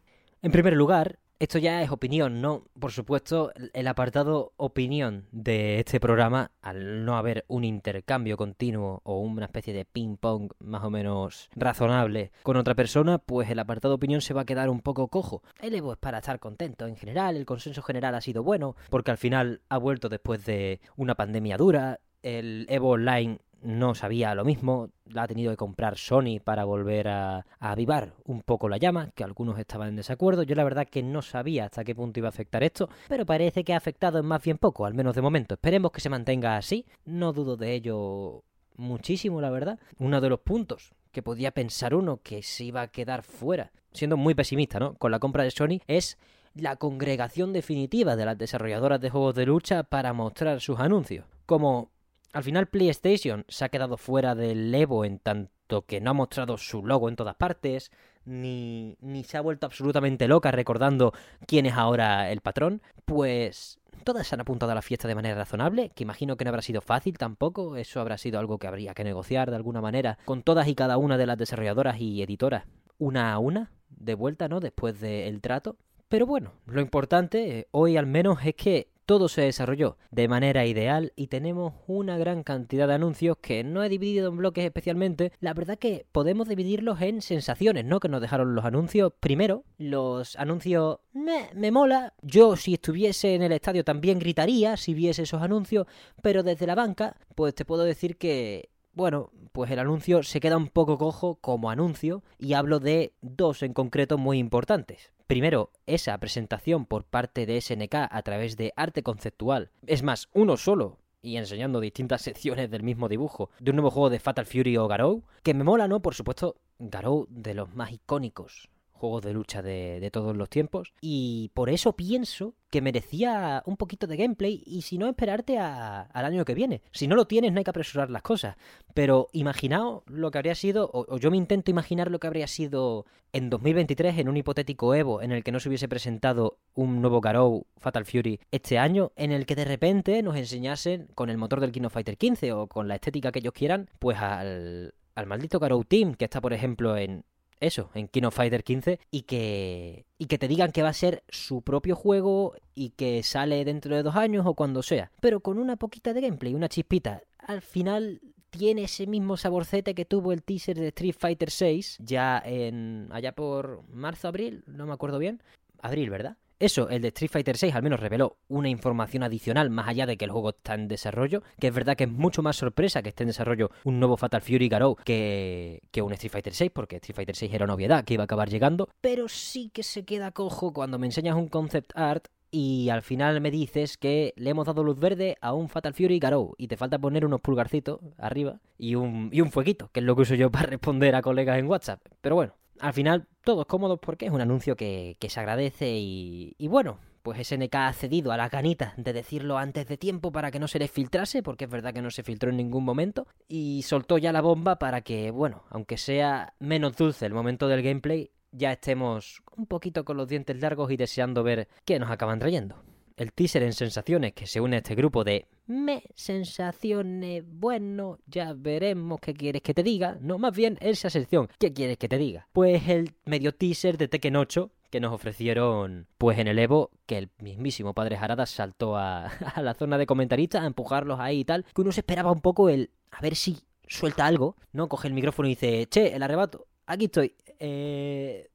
En 0.42 0.52
primer 0.52 0.74
lugar, 0.74 1.20
esto 1.44 1.60
ya 1.60 1.82
es 1.82 1.92
opinión, 1.92 2.42
¿no? 2.42 2.64
Por 2.80 2.94
supuesto, 2.94 3.52
el 3.74 3.88
apartado 3.88 4.54
opinión 4.56 5.28
de 5.32 5.80
este 5.80 6.00
programa, 6.00 6.52
al 6.62 7.04
no 7.04 7.18
haber 7.18 7.44
un 7.50 7.66
intercambio 7.66 8.38
continuo 8.38 9.02
o 9.04 9.20
una 9.20 9.46
especie 9.46 9.74
de 9.74 9.84
ping-pong 9.84 10.54
más 10.60 10.86
o 10.86 10.90
menos 10.90 11.50
razonable 11.54 12.32
con 12.44 12.56
otra 12.56 12.76
persona, 12.76 13.18
pues 13.18 13.50
el 13.50 13.60
apartado 13.60 13.96
opinión 13.96 14.22
se 14.22 14.34
va 14.34 14.42
a 14.42 14.46
quedar 14.46 14.70
un 14.70 14.80
poco 14.80 15.10
cojo. 15.10 15.44
El 15.62 15.76
Evo 15.76 15.92
es 15.92 15.98
para 15.98 16.20
estar 16.20 16.40
contento 16.40 16.88
en 16.88 16.96
general, 16.96 17.36
el 17.36 17.46
consenso 17.46 17.82
general 17.82 18.16
ha 18.16 18.22
sido 18.22 18.42
bueno, 18.42 18.78
porque 18.90 19.12
al 19.12 19.18
final 19.18 19.62
ha 19.68 19.78
vuelto 19.78 20.08
después 20.08 20.46
de 20.46 20.80
una 20.96 21.16
pandemia 21.16 21.58
dura, 21.58 22.00
el 22.22 22.66
Evo 22.70 22.92
Online 22.92 23.40
no 23.64 23.96
sabía 23.96 24.36
lo 24.36 24.46
mismo, 24.46 24.90
la 25.06 25.24
ha 25.24 25.28
tenido 25.28 25.52
que 25.52 25.58
comprar 25.58 25.98
Sony 25.98 26.40
para 26.44 26.66
volver 26.66 27.08
a, 27.08 27.46
avivar 27.60 28.14
un 28.26 28.42
poco 28.42 28.70
la 28.70 28.78
llama, 28.78 29.12
que 29.16 29.24
algunos 29.24 29.58
estaban 29.58 29.90
en 29.90 29.96
desacuerdo. 29.96 30.44
Yo 30.44 30.56
la 30.56 30.64
verdad 30.64 30.88
que 30.88 31.02
no 31.02 31.22
sabía 31.22 31.66
hasta 31.66 31.84
qué 31.84 31.96
punto 31.96 32.20
iba 32.20 32.28
a 32.28 32.30
afectar 32.30 32.64
esto, 32.64 32.90
pero 33.08 33.26
parece 33.26 33.64
que 33.64 33.74
ha 33.74 33.78
afectado 33.78 34.20
en 34.20 34.26
más 34.26 34.44
bien 34.44 34.58
poco, 34.58 34.86
al 34.86 34.94
menos 34.94 35.16
de 35.16 35.22
momento. 35.22 35.56
Esperemos 35.56 35.92
que 35.92 36.02
se 36.02 36.10
mantenga 36.10 36.58
así, 36.58 36.86
no 37.06 37.34
dudo 37.34 37.58
de 37.58 37.74
ello 37.74 38.44
muchísimo, 38.76 39.42
la 39.42 39.50
verdad. 39.50 39.80
Uno 40.00 40.20
de 40.22 40.30
los 40.30 40.40
puntos 40.40 40.94
que 41.12 41.24
podía 41.24 41.52
pensar 41.52 41.96
uno 41.96 42.20
que 42.22 42.44
se 42.44 42.66
iba 42.66 42.82
a 42.82 42.88
quedar 42.88 43.24
fuera, 43.24 43.72
siendo 43.92 44.18
muy 44.18 44.34
pesimista, 44.34 44.80
¿no? 44.80 44.96
Con 44.96 45.12
la 45.12 45.20
compra 45.20 45.44
de 45.44 45.52
Sony, 45.52 45.80
es 45.88 46.18
la 46.56 46.76
congregación 46.76 47.54
definitiva 47.54 48.16
de 48.16 48.26
las 48.26 48.38
desarrolladoras 48.38 49.00
de 49.00 49.10
juegos 49.10 49.36
de 49.36 49.46
lucha 49.46 49.84
para 49.84 50.14
mostrar 50.14 50.60
sus 50.60 50.80
anuncios. 50.80 51.26
Como 51.46 51.92
al 52.34 52.44
final 52.44 52.68
PlayStation 52.68 53.46
se 53.48 53.64
ha 53.64 53.70
quedado 53.70 53.98
fuera 53.98 54.36
del 54.36 54.74
Evo 54.74 55.06
en 55.06 55.20
tanto 55.20 55.84
que 55.86 56.02
no 56.02 56.12
ha 56.12 56.14
mostrado 56.14 56.58
su 56.58 56.86
logo 56.86 57.08
en 57.08 57.16
todas 57.16 57.36
partes, 57.36 57.92
ni, 58.26 58.98
ni 59.02 59.24
se 59.24 59.38
ha 59.38 59.42
vuelto 59.42 59.66
absolutamente 59.66 60.28
loca 60.28 60.52
recordando 60.52 61.14
quién 61.46 61.66
es 61.66 61.74
ahora 61.74 62.32
el 62.32 62.42
patrón, 62.42 62.82
pues 63.06 63.80
todas 64.04 64.28
se 64.28 64.36
han 64.36 64.42
apuntado 64.42 64.72
a 64.72 64.76
la 64.76 64.82
fiesta 64.82 65.08
de 65.08 65.16
manera 65.16 65.36
razonable, 65.36 65.92
que 65.96 66.04
imagino 66.04 66.36
que 66.36 66.44
no 66.44 66.50
habrá 66.50 66.62
sido 66.62 66.82
fácil 66.82 67.18
tampoco, 67.18 67.78
eso 67.78 68.02
habrá 68.02 68.18
sido 68.18 68.40
algo 68.40 68.58
que 68.58 68.68
habría 68.68 68.94
que 68.94 69.04
negociar 69.04 69.50
de 69.50 69.56
alguna 69.56 69.82
manera 69.82 70.18
con 70.26 70.44
todas 70.44 70.68
y 70.68 70.76
cada 70.76 70.98
una 70.98 71.18
de 71.18 71.28
las 71.28 71.38
desarrolladoras 71.38 72.00
y 72.00 72.22
editoras, 72.22 72.66
una 72.98 73.34
a 73.34 73.40
una, 73.40 73.72
de 73.90 74.16
vuelta, 74.16 74.50
¿no? 74.50 74.60
Después 74.60 75.00
del 75.00 75.42
trato. 75.42 75.78
Pero 76.10 76.26
bueno, 76.26 76.54
lo 76.66 76.82
importante 76.82 77.60
eh, 77.60 77.68
hoy 77.72 77.98
al 77.98 78.06
menos 78.06 78.40
es 78.46 78.56
que 78.56 78.93
todo 79.06 79.28
se 79.28 79.42
desarrolló 79.42 79.98
de 80.12 80.28
manera 80.28 80.66
ideal 80.66 81.14
y 81.16 81.28
tenemos 81.28 81.74
una 81.88 82.18
gran 82.18 82.44
cantidad 82.44 82.88
de 82.88 82.94
anuncios 82.94 83.38
que 83.42 83.64
no 83.64 83.84
he 83.84 83.90
dividido 83.90 84.30
en 84.30 84.38
bloques 84.38 84.66
especialmente. 84.66 85.32
La 85.40 85.54
verdad 85.54 85.78
que 85.78 86.06
podemos 86.12 86.48
dividirlos 86.48 87.02
en 87.02 87.22
sensaciones, 87.22 87.86
¿no? 87.86 88.00
Que 88.00 88.10
nos 88.10 88.22
dejaron 88.22 88.56
los 88.56 88.66
anuncios. 88.66 89.14
Primero, 89.20 89.64
los 89.78 90.36
anuncios 90.38 91.00
me, 91.14 91.50
me 91.54 91.72
mola. 91.72 92.14
Yo 92.22 92.56
si 92.56 92.76
estuviese 92.76 93.36
en 93.36 93.44
el 93.44 93.52
estadio 93.52 93.84
también 93.84 94.20
gritaría 94.20 94.78
si 94.78 94.94
viese 94.94 95.24
esos 95.24 95.42
anuncios, 95.42 95.88
pero 96.22 96.44
desde 96.44 96.68
la 96.68 96.76
banca, 96.76 97.16
pues 97.36 97.56
te 97.56 97.66
puedo 97.66 97.84
decir 97.84 98.18
que 98.18 98.70
bueno, 98.94 99.32
pues 99.52 99.72
el 99.72 99.80
anuncio 99.80 100.22
se 100.24 100.40
queda 100.40 100.56
un 100.56 100.68
poco 100.68 100.98
cojo 100.98 101.36
como 101.36 101.72
anuncio 101.72 102.24
y 102.38 102.54
hablo 102.54 102.80
de 102.80 103.14
dos 103.22 103.64
en 103.64 103.74
concreto 103.74 104.18
muy 104.18 104.38
importantes. 104.38 105.13
Primero, 105.28 105.72
esa 105.86 106.18
presentación 106.18 106.86
por 106.86 107.06
parte 107.06 107.46
de 107.46 107.60
SNK 107.60 107.96
a 108.10 108.22
través 108.24 108.58
de 108.58 108.74
arte 108.76 109.04
conceptual. 109.04 109.72
Es 109.88 110.04
más, 110.04 110.30
uno 110.34 110.58
solo, 110.58 110.98
y 111.22 111.38
enseñando 111.38 111.80
distintas 111.80 112.22
secciones 112.24 112.70
del 112.70 112.84
mismo 112.84 113.08
dibujo 113.08 113.50
de 113.60 113.72
un 113.72 113.78
nuevo 113.78 113.92
juego 113.92 114.10
de 114.10 114.20
Fatal 114.20 114.46
Fury 114.46 114.78
o 114.78 114.88
Garou, 114.88 115.24
que 115.42 115.54
me 115.54 115.64
mola, 115.64 115.88
¿no? 115.88 116.02
Por 116.02 116.14
supuesto, 116.14 116.58
Garou 116.78 117.26
de 117.30 117.54
los 117.54 117.74
más 117.74 117.92
icónicos 117.92 118.70
juegos 119.04 119.22
de 119.22 119.34
lucha 119.34 119.62
de, 119.62 120.10
todos 120.14 120.38
los 120.38 120.50
tiempos. 120.50 120.94
Y 121.02 121.52
por 121.54 121.70
eso 121.70 121.94
pienso 121.94 122.56
que 122.70 122.82
merecía 122.82 123.62
un 123.66 123.76
poquito 123.76 124.08
de 124.08 124.16
gameplay 124.16 124.64
y 124.66 124.84
si 124.84 124.98
no 124.98 125.10
esperarte 125.10 125.60
al 125.60 126.26
año 126.26 126.46
que 126.46 126.54
viene. 126.54 126.82
Si 126.92 127.06
no 127.06 127.18
lo 127.18 127.28
tienes 127.28 127.52
no 127.52 127.58
hay 127.58 127.66
que 127.66 127.70
apresurar 127.70 128.10
las 128.10 128.22
cosas. 128.22 128.56
Pero 128.94 129.28
imaginaos 129.34 130.04
lo 130.08 130.32
que 130.32 130.38
habría 130.38 130.56
sido, 130.56 130.90
o, 130.94 131.18
yo 131.18 131.32
me 131.32 131.38
intento 131.38 131.70
imaginar 131.70 132.10
lo 132.10 132.20
que 132.20 132.28
habría 132.28 132.48
sido 132.48 133.06
en 133.34 133.50
2023 133.50 134.20
en 134.20 134.30
un 134.30 134.38
hipotético 134.38 134.96
Evo 134.96 135.22
en 135.22 135.34
el 135.34 135.44
que 135.44 135.52
no 135.52 135.60
se 135.60 135.68
hubiese 135.68 135.90
presentado 135.90 136.60
un 136.74 137.02
nuevo 137.02 137.20
Garou 137.20 137.68
Fatal 137.78 138.06
Fury 138.06 138.40
este 138.52 138.78
año, 138.78 139.12
en 139.18 139.34
el 139.34 139.46
que 139.46 139.56
de 139.56 139.66
repente 139.66 140.24
nos 140.24 140.38
enseñasen 140.38 141.10
con 141.14 141.30
el 141.30 141.38
motor 141.38 141.60
del 141.60 141.74
King 141.74 141.84
of 141.84 141.94
Fighter 141.94 142.18
15 142.18 142.54
o 142.54 142.68
con 142.68 142.88
la 142.88 142.96
estética 142.96 143.34
que 143.34 143.40
ellos 143.40 143.54
quieran, 143.54 143.90
pues 144.00 144.18
al, 144.18 144.94
al 145.16 145.26
maldito 145.26 145.60
Garou 145.60 145.84
Team 145.84 146.16
que 146.16 146.26
está 146.26 146.40
por 146.40 146.54
ejemplo 146.54 146.96
en, 146.96 147.26
eso, 147.60 147.90
en 147.94 148.08
King 148.08 148.24
of 148.24 148.36
Fighter 148.36 148.64
15 148.64 149.00
y 149.12 149.24
que, 149.24 150.06
y 150.18 150.26
que 150.26 150.38
te 150.38 150.48
digan 150.48 150.72
que 150.72 150.84
va 150.84 150.90
a 150.90 150.94
ser 150.94 151.24
su 151.30 151.62
propio 151.62 151.96
juego 151.96 152.56
y 152.76 152.92
que 152.92 153.24
sale 153.24 153.64
dentro 153.66 153.96
de 153.96 154.04
dos 154.04 154.16
años 154.16 154.46
o 154.46 154.54
cuando 154.54 154.84
sea, 154.84 155.12
pero 155.22 155.40
con 155.40 155.58
una 155.58 155.76
poquita 155.76 156.14
de 156.14 156.22
gameplay, 156.22 156.54
una 156.54 156.70
chispita. 156.70 157.22
Al 157.40 157.62
final 157.62 158.22
tiene 158.50 158.84
ese 158.84 159.08
mismo 159.08 159.36
saborcete 159.38 159.96
que 159.96 160.06
tuvo 160.06 160.32
el 160.32 160.44
teaser 160.44 160.78
de 160.78 160.90
Street 160.90 161.16
Fighter 161.18 161.50
VI 161.50 161.82
ya 162.00 162.42
en 162.46 163.10
allá 163.12 163.34
por 163.34 163.84
marzo, 163.90 164.28
abril, 164.28 164.64
no 164.68 164.86
me 164.86 164.94
acuerdo 164.94 165.18
bien. 165.18 165.42
Abril, 165.82 166.10
¿verdad? 166.10 166.38
Eso, 166.64 166.88
el 166.88 167.02
de 167.02 167.10
Street 167.10 167.30
Fighter 167.30 167.58
VI 167.62 167.72
al 167.72 167.84
menos 167.84 168.00
reveló 168.00 168.38
una 168.48 168.70
información 168.70 169.22
adicional 169.22 169.70
más 169.70 169.90
allá 169.90 170.06
de 170.06 170.16
que 170.16 170.24
el 170.24 170.32
juego 170.32 170.52
está 170.52 170.76
en 170.76 170.88
desarrollo, 170.88 171.44
que 171.60 171.68
es 171.68 171.74
verdad 171.74 171.98
que 171.98 172.06
es 172.06 172.10
mucho 172.10 172.42
más 172.42 172.56
sorpresa 172.56 173.02
que 173.02 173.10
esté 173.10 173.24
en 173.24 173.28
desarrollo 173.28 173.70
un 173.84 174.00
nuevo 174.00 174.16
Fatal 174.16 174.42
Fury 174.42 174.70
Garou 174.70 174.96
que, 174.96 175.82
que 175.92 176.02
un 176.02 176.14
Street 176.14 176.32
Fighter 176.32 176.54
VI, 176.58 176.70
porque 176.70 176.96
Street 176.96 177.18
Fighter 177.18 177.36
VI 177.38 177.54
era 177.54 177.66
una 177.66 177.74
obviedad 177.74 178.06
que 178.06 178.14
iba 178.14 178.24
a 178.24 178.26
acabar 178.26 178.50
llegando, 178.50 178.88
pero 179.02 179.28
sí 179.28 179.72
que 179.74 179.84
se 179.84 180.06
queda 180.06 180.32
cojo 180.32 180.72
cuando 180.72 180.98
me 180.98 181.08
enseñas 181.08 181.36
un 181.36 181.50
concept 181.50 181.92
art 181.96 182.28
y 182.50 182.88
al 182.88 183.02
final 183.02 183.42
me 183.42 183.52
dices 183.52 183.98
que 183.98 184.34
le 184.38 184.52
hemos 184.52 184.66
dado 184.66 184.86
luz 184.86 184.98
verde 184.98 185.36
a 185.42 185.52
un 185.52 185.68
Fatal 185.68 185.94
Fury 185.94 186.20
Garou 186.20 186.56
y 186.58 186.70
te 186.70 186.78
falta 186.78 186.98
poner 186.98 187.26
unos 187.26 187.42
pulgarcitos 187.42 188.00
arriba 188.18 188.62
y 188.78 188.96
un, 188.96 189.32
y 189.34 189.42
un 189.42 189.52
fueguito, 189.52 189.90
que 189.92 190.00
es 190.00 190.06
lo 190.06 190.16
que 190.16 190.22
uso 190.22 190.36
yo 190.36 190.50
para 190.50 190.68
responder 190.68 191.14
a 191.14 191.22
colegas 191.22 191.60
en 191.60 191.68
WhatsApp. 191.68 192.00
Pero 192.22 192.36
bueno, 192.36 192.54
al 192.84 192.94
final 192.94 193.28
todos 193.44 193.66
cómodos 193.66 194.00
porque 194.00 194.26
es 194.26 194.32
un 194.32 194.42
anuncio 194.42 194.76
que, 194.76 195.16
se 195.20 195.40
agradece 195.40 195.90
y, 195.98 196.54
y 196.58 196.68
bueno, 196.68 197.00
pues 197.22 197.48
SNK 197.48 197.74
ha 197.76 197.94
cedido 197.94 198.34
a 198.34 198.38
la 198.38 198.50
canita 198.50 198.94
de 198.98 199.14
decirlo 199.14 199.58
antes 199.58 199.88
de 199.88 199.98
tiempo 199.98 200.34
para 200.34 200.52
que 200.52 200.60
no 200.60 200.68
se 200.68 200.80
les 200.80 200.92
filtrase, 200.92 201.42
porque 201.42 201.64
es 201.64 201.72
verdad 201.72 201.94
que 201.94 202.02
no 202.02 202.12
se 202.12 202.24
filtró 202.24 202.50
en 202.50 202.58
ningún 202.58 202.84
momento, 202.84 203.26
y 203.48 203.84
soltó 203.84 204.18
ya 204.18 204.34
la 204.34 204.42
bomba 204.42 204.78
para 204.80 205.02
que, 205.02 205.32
bueno, 205.32 205.64
aunque 205.70 205.98
sea 205.98 206.54
menos 206.60 206.98
dulce 206.98 207.26
el 207.26 207.34
momento 207.34 207.70
del 207.70 207.82
gameplay, 207.82 208.32
ya 208.52 208.74
estemos 208.74 209.42
un 209.56 209.66
poquito 209.66 210.04
con 210.04 210.18
los 210.18 210.28
dientes 210.28 210.60
largos 210.60 210.92
y 210.92 210.98
deseando 210.98 211.42
ver 211.42 211.70
qué 211.86 212.00
nos 212.00 212.12
acaban 212.12 212.40
trayendo. 212.40 212.76
El 213.18 213.34
teaser 213.34 213.64
en 213.64 213.74
sensaciones 213.74 214.34
que 214.34 214.48
se 214.48 214.62
une 214.62 214.78
a 214.78 214.80
este 214.80 214.96
grupo 214.96 215.24
de 215.24 215.48
me 215.66 216.04
sensaciones, 216.16 217.44
bueno, 217.48 218.20
ya 218.28 218.54
veremos 218.54 219.20
qué 219.22 219.34
quieres 219.34 219.62
que 219.62 219.74
te 219.74 219.84
diga. 219.84 220.18
No, 220.20 220.38
más 220.38 220.56
bien 220.56 220.78
esa 220.82 221.10
sección, 221.10 221.48
¿qué 221.58 221.74
quieres 221.74 221.98
que 221.98 222.10
te 222.10 222.18
diga? 222.18 222.48
Pues 222.52 222.88
el 222.90 223.16
medio 223.26 223.54
teaser 223.54 223.98
de 223.98 224.08
Tekken 224.08 224.36
8 224.36 224.72
que 224.90 225.00
nos 225.00 225.12
ofrecieron 225.12 226.08
pues 226.20 226.38
en 226.38 226.48
el 226.48 226.60
Evo, 226.60 226.92
que 227.08 227.18
el 227.18 227.32
mismísimo 227.40 227.96
padre 227.96 228.16
Harada 228.16 228.46
saltó 228.46 228.96
a, 228.96 229.26
a 229.56 229.62
la 229.62 229.74
zona 229.74 229.98
de 229.98 230.06
comentaristas 230.06 230.62
a 230.62 230.68
empujarlos 230.68 231.20
ahí 231.20 231.40
y 231.40 231.46
tal, 231.46 231.66
que 231.74 231.82
uno 231.82 231.92
se 231.92 232.02
esperaba 232.02 232.32
un 232.32 232.42
poco 232.42 232.70
el 232.70 232.92
a 233.10 233.22
ver 233.22 233.36
si 233.36 233.64
suelta 233.88 234.26
algo, 234.26 234.56
¿no? 234.72 234.88
Coge 234.90 235.08
el 235.08 235.14
micrófono 235.14 235.48
y 235.48 235.52
dice, 235.52 235.88
che, 235.88 236.16
el 236.16 236.24
arrebato, 236.24 236.68
aquí 236.86 237.06
estoy. 237.06 237.36
Eh, 237.60 238.50